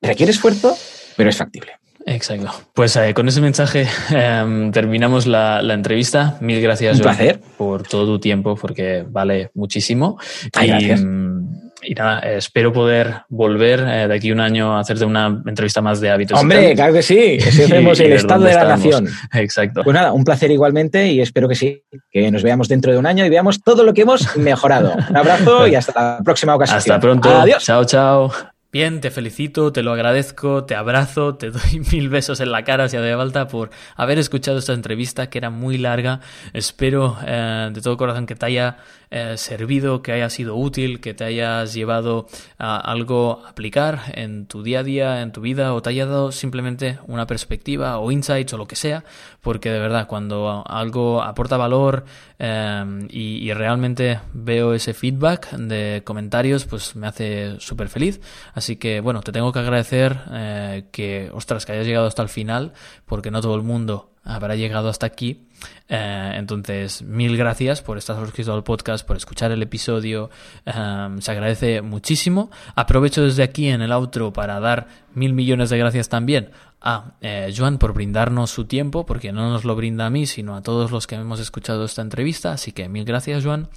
Requiere 0.02 0.34
esfuerzo, 0.34 0.78
pero 1.16 1.30
es 1.30 1.38
factible. 1.38 1.79
Exacto. 2.06 2.52
Pues 2.74 2.96
eh, 2.96 3.14
con 3.14 3.28
ese 3.28 3.42
mensaje 3.42 3.88
em, 4.12 4.72
terminamos 4.72 5.28
la, 5.28 5.62
entrevista. 5.74 6.38
Mil 6.42 6.62
gracias, 6.62 6.98
Un 6.98 7.04
placer. 7.04 7.40
por 7.58 7.84
todo 7.84 8.06
tu 8.06 8.20
tiempo, 8.20 8.56
porque 8.56 9.06
vale 9.08 9.52
muchísimo. 9.54 10.18
y, 10.62 10.92
em, 10.92 11.48
y, 11.82 11.94
nada, 11.94 12.20
espero 12.20 12.74
poder 12.74 13.22
volver 13.30 13.80
eh, 13.82 14.08
de 14.08 14.14
aquí 14.14 14.32
un 14.32 14.40
año 14.40 14.76
a 14.76 14.80
hacerte 14.80 15.06
una 15.06 15.42
entrevista 15.46 15.82
más 15.82 16.02
de 16.02 16.10
hábitos. 16.10 16.40
Hombre, 16.40 16.74
claro 16.76 16.94
que 16.94 17.04
sí. 17.04 17.38
Vemos 17.70 18.00
el 18.00 18.14
estado 18.14 18.46
de 18.46 18.54
la 18.54 18.66
nación. 18.66 19.08
Exacto. 19.34 19.84
Pues 19.84 19.94
nada, 19.94 20.12
un 20.12 20.24
placer 20.24 20.52
igualmente 20.52 21.08
y 21.08 21.22
espero 21.22 21.48
que 21.48 21.56
sí, 21.56 21.84
que 22.12 22.32
nos 22.32 22.44
veamos 22.44 22.68
dentro 22.68 22.92
de 22.92 22.98
un 22.98 23.06
año 23.06 23.26
y 23.26 23.30
veamos 23.30 23.62
todo 23.62 23.84
lo 23.84 23.94
que 23.94 24.02
hemos 24.02 24.36
mejorado. 24.38 24.94
Un 25.10 25.18
abrazo 25.18 25.68
y 25.68 25.76
hasta 25.76 26.18
la 26.18 26.24
próxima 26.24 26.56
ocasión. 26.56 26.78
Hasta 26.78 27.00
pronto. 27.00 27.30
Adiós. 27.30 27.64
Chao, 27.64 27.86
chao. 27.86 28.32
Bien, 28.72 29.02
te 29.02 29.10
felicito, 29.10 29.74
te 29.74 29.82
lo 29.82 29.92
agradezco, 29.92 30.64
te 30.64 30.76
abrazo, 30.76 31.34
te 31.36 31.50
doy 31.52 31.82
mil 31.92 32.08
besos 32.08 32.40
en 32.40 32.52
la 32.52 32.64
cara 32.64 32.88
si 32.88 32.98
hace 32.98 33.16
falta 33.16 33.48
por 33.48 33.72
haber 33.96 34.20
escuchado 34.20 34.60
esta 34.60 34.74
entrevista 34.74 35.28
que 35.28 35.40
era 35.40 35.50
muy 35.50 35.80
larga. 35.80 36.20
Espero 36.54 37.18
eh, 37.26 37.72
de 37.74 37.82
todo 37.82 37.98
corazón 37.98 38.28
que 38.28 38.36
te 38.36 38.46
haya 38.46 38.78
eh, 39.12 39.38
servido, 39.38 40.02
que 40.02 40.12
haya 40.12 40.30
sido 40.30 40.56
útil, 40.56 41.00
que 41.02 41.14
te 41.14 41.24
hayas 41.24 41.74
llevado 41.74 42.28
a 42.58 42.78
algo 42.78 43.42
a 43.46 43.50
aplicar 43.50 44.02
en 44.14 44.46
tu 44.46 44.64
día 44.64 44.80
a 44.80 44.84
día, 44.84 45.22
en 45.22 45.32
tu 45.32 45.42
vida, 45.42 45.74
o 45.74 45.82
te 45.82 45.90
haya 45.90 46.06
dado 46.06 46.32
simplemente 46.32 47.00
una 47.08 47.26
perspectiva 47.26 47.98
o 48.00 48.12
insights 48.12 48.54
o 48.54 48.58
lo 48.58 48.68
que 48.68 48.76
sea, 48.76 49.04
porque 49.42 49.72
de 49.72 49.80
verdad 49.80 50.08
cuando 50.08 50.64
algo 50.68 51.24
aporta 51.24 51.58
valor 51.58 52.06
eh, 52.38 53.08
y, 53.10 53.52
realmente 53.54 54.20
veo 54.34 54.74
ese 54.74 54.94
feedback 54.94 55.52
de 55.52 56.04
comentarios, 56.06 56.66
pues 56.66 56.96
me 56.96 57.08
hace 57.08 57.60
súper 57.60 57.90
feliz. 57.90 58.22
Así 58.54 58.76
que 58.78 59.02
bueno, 59.02 59.22
te 59.22 59.32
tengo 59.32 59.52
que 59.52 59.60
agradecer 59.60 60.18
eh, 60.32 60.86
que, 60.92 61.30
ostras, 61.34 61.66
que 61.66 61.74
hayas 61.74 61.88
llegado 61.88 62.08
hasta 62.08 62.22
el 62.22 62.30
final, 62.30 62.74
porque 63.06 63.32
no 63.32 63.42
todo 63.42 63.56
el 63.56 63.64
mundo 63.64 64.09
habrá 64.30 64.56
llegado 64.56 64.90
hasta 64.90 65.06
aquí. 65.06 65.46
Eh, 65.90 66.34
entonces, 66.36 67.02
mil 67.02 67.36
gracias 67.36 67.82
por 67.82 67.98
estar 67.98 68.16
suscrito 68.16 68.54
al 68.54 68.64
podcast, 68.64 69.06
por 69.06 69.18
escuchar 69.18 69.52
el 69.52 69.62
episodio. 69.62 70.30
Em, 70.66 71.20
se 71.20 71.32
agradece 71.32 71.82
muchísimo. 71.82 72.52
Aprovecho 72.76 73.24
desde 73.24 73.44
aquí 73.44 73.68
en 73.68 73.82
el 73.82 73.92
outro 73.92 74.32
para 74.32 74.60
dar 74.60 74.88
mil 75.16 75.34
millones 75.34 75.70
de 75.70 75.78
gracias 75.78 76.08
también 76.08 76.52
a 76.82 77.16
eh, 77.20 77.54
Joan 77.56 77.78
por 77.78 77.94
brindarnos 77.94 78.52
su 78.52 78.66
tiempo, 78.66 79.06
porque 79.06 79.34
no 79.34 79.50
nos 79.50 79.66
lo 79.66 79.76
brinda 79.76 80.06
a 80.06 80.10
mí, 80.10 80.26
sino 80.26 80.56
a 80.56 80.62
todos 80.62 80.92
los 80.92 81.08
que 81.08 81.16
hemos 81.16 81.40
escuchado 81.40 81.84
esta 81.84 82.02
entrevista. 82.02 82.54
Así 82.54 82.72
que 82.72 82.88
mil 82.88 83.04
gracias, 83.04 83.44
Joan. 83.44 83.68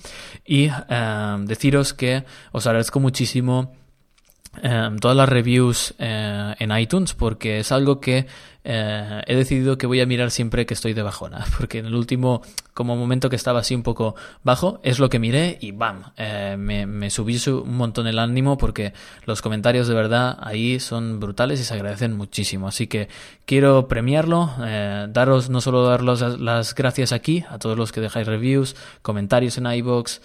Y 0.44 0.70
em, 0.88 1.46
deciros 1.46 1.94
que 1.94 2.24
os 2.52 2.66
agradezco 2.66 3.00
muchísimo 3.00 3.74
em, 4.62 4.98
todas 4.98 5.16
las 5.16 5.28
reviews 5.28 5.94
eh, 5.98 6.54
en 6.58 6.78
iTunes 6.78 7.14
porque 7.14 7.60
es 7.60 7.72
algo 7.72 8.00
que 8.00 8.26
eh, 8.64 9.22
he 9.26 9.34
decidido 9.34 9.76
que 9.76 9.86
voy 9.86 10.00
a 10.00 10.06
mirar 10.06 10.30
siempre 10.30 10.66
que 10.66 10.74
estoy 10.74 10.92
de 10.92 11.02
bajona, 11.02 11.44
porque 11.58 11.78
en 11.78 11.86
el 11.86 11.94
último, 11.94 12.42
como 12.74 12.96
momento 12.96 13.28
que 13.28 13.36
estaba 13.36 13.60
así 13.60 13.74
un 13.74 13.82
poco 13.82 14.14
bajo, 14.44 14.80
es 14.82 14.98
lo 14.98 15.08
que 15.08 15.18
miré 15.18 15.58
y 15.60 15.72
¡bam! 15.72 16.12
Eh, 16.16 16.56
me, 16.58 16.86
me, 16.86 17.10
subí 17.10 17.38
un 17.48 17.76
montón 17.76 18.06
el 18.06 18.18
ánimo 18.18 18.58
porque 18.58 18.92
los 19.26 19.42
comentarios 19.42 19.88
de 19.88 19.94
verdad 19.94 20.38
ahí 20.40 20.78
son 20.78 21.18
brutales 21.18 21.60
y 21.60 21.64
se 21.64 21.74
agradecen 21.74 22.16
muchísimo. 22.16 22.68
Así 22.68 22.86
que 22.86 23.08
quiero 23.46 23.88
premiarlo, 23.88 24.50
eh, 24.64 25.06
daros, 25.08 25.50
no 25.50 25.60
solo 25.60 25.84
daros 25.84 26.40
las 26.40 26.74
gracias 26.74 27.12
aquí 27.12 27.44
a 27.48 27.58
todos 27.58 27.76
los 27.76 27.90
que 27.90 28.00
dejáis 28.00 28.26
reviews, 28.26 28.76
comentarios 29.02 29.58
en 29.58 29.66
iBox 29.66 30.20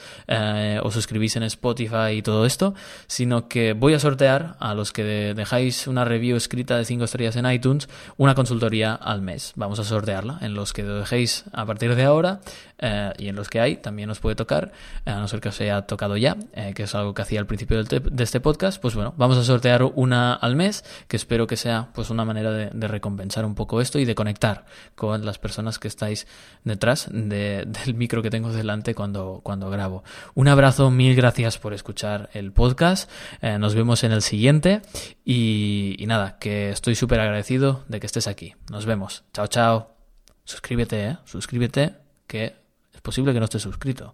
o 0.83 0.91
suscribís 0.91 1.35
en 1.35 1.43
Spotify 1.43 2.11
y 2.17 2.21
todo 2.21 2.45
esto, 2.45 2.75
sino 3.07 3.47
que 3.47 3.73
voy 3.73 3.93
a 3.93 3.99
sortear 3.99 4.55
a 4.59 4.73
los 4.73 4.91
que 4.91 5.03
dejáis 5.33 5.87
una 5.87 6.05
review 6.05 6.37
escrita 6.37 6.77
de 6.77 6.85
5 6.85 7.05
estrellas 7.05 7.35
en 7.35 7.49
iTunes, 7.49 7.89
una 8.17 8.26
consultoría 8.35 8.93
al 8.93 9.21
mes. 9.21 9.53
Vamos 9.55 9.79
a 9.79 9.83
sortearla. 9.83 10.37
En 10.41 10.53
los 10.53 10.73
que 10.73 10.83
dejéis 10.83 11.45
a 11.53 11.65
partir 11.65 11.95
de 11.95 12.03
ahora 12.03 12.39
eh, 12.79 13.13
y 13.17 13.27
en 13.27 13.35
los 13.35 13.49
que 13.49 13.59
hay 13.59 13.77
también 13.77 14.09
os 14.09 14.19
puede 14.19 14.35
tocar, 14.35 14.71
a 15.05 15.15
no 15.15 15.27
ser 15.27 15.41
que 15.41 15.49
os 15.49 15.59
haya 15.61 15.81
tocado 15.83 16.17
ya, 16.17 16.37
eh, 16.53 16.73
que 16.75 16.83
es 16.83 16.95
algo 16.95 17.13
que 17.13 17.21
hacía 17.21 17.39
al 17.39 17.47
principio 17.47 17.83
de 17.83 18.23
este 18.23 18.39
podcast. 18.39 18.81
Pues 18.81 18.95
bueno, 18.95 19.13
vamos 19.17 19.37
a 19.37 19.43
sortear 19.43 19.83
una 19.83 20.33
al 20.33 20.55
mes, 20.55 20.83
que 21.07 21.17
espero 21.17 21.47
que 21.47 21.57
sea 21.57 21.89
pues 21.93 22.09
una 22.09 22.25
manera 22.25 22.51
de, 22.51 22.87
recompensar 22.87 23.45
un 23.45 23.55
poco 23.55 23.81
esto 23.81 23.99
y 23.99 24.05
de 24.05 24.15
conectar 24.15 24.65
con 24.95 25.25
las 25.25 25.39
personas 25.39 25.77
que 25.79 25.87
estáis 25.87 26.27
detrás 26.63 27.09
del 27.11 27.93
micro 27.95 28.21
que 28.21 28.29
tengo 28.29 28.51
delante 28.51 28.95
cuando, 28.95 29.41
cuando 29.43 29.69
grabo. 29.69 30.03
Un 30.35 30.47
abrazo, 30.47 30.89
mil 30.89 31.15
gracias 31.15 31.57
por 31.57 31.73
escuchar 31.73 32.29
el 32.33 32.51
podcast. 32.51 33.09
Eh, 33.41 33.57
nos 33.57 33.75
vemos 33.75 34.03
en 34.03 34.11
el 34.11 34.21
siguiente 34.21 34.81
y, 35.25 36.03
nada, 36.07 36.37
que 36.39 36.69
estoy 36.69 36.95
súper 36.95 37.19
agradecido 37.19 37.83
de 37.87 37.99
que 37.99 38.05
estés 38.05 38.27
aquí. 38.27 38.55
Nos 38.71 38.85
vemos. 38.85 39.23
Chao, 39.33 39.47
chao. 39.47 39.95
Suscríbete, 40.43 41.07
¿eh? 41.07 41.17
Suscríbete, 41.25 41.95
que 42.25 42.66
posible 43.07 43.31
que 43.31 43.39
no 43.39 43.45
estés 43.45 43.61
suscrito. 43.61 44.13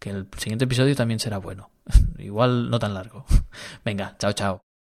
Que 0.00 0.10
el 0.10 0.26
siguiente 0.36 0.64
episodio 0.64 0.96
también 0.96 1.20
será 1.20 1.38
bueno. 1.38 1.70
Igual 2.18 2.68
no 2.68 2.80
tan 2.80 2.94
largo. 2.94 3.24
Venga, 3.84 4.16
chao, 4.18 4.32
chao. 4.32 4.64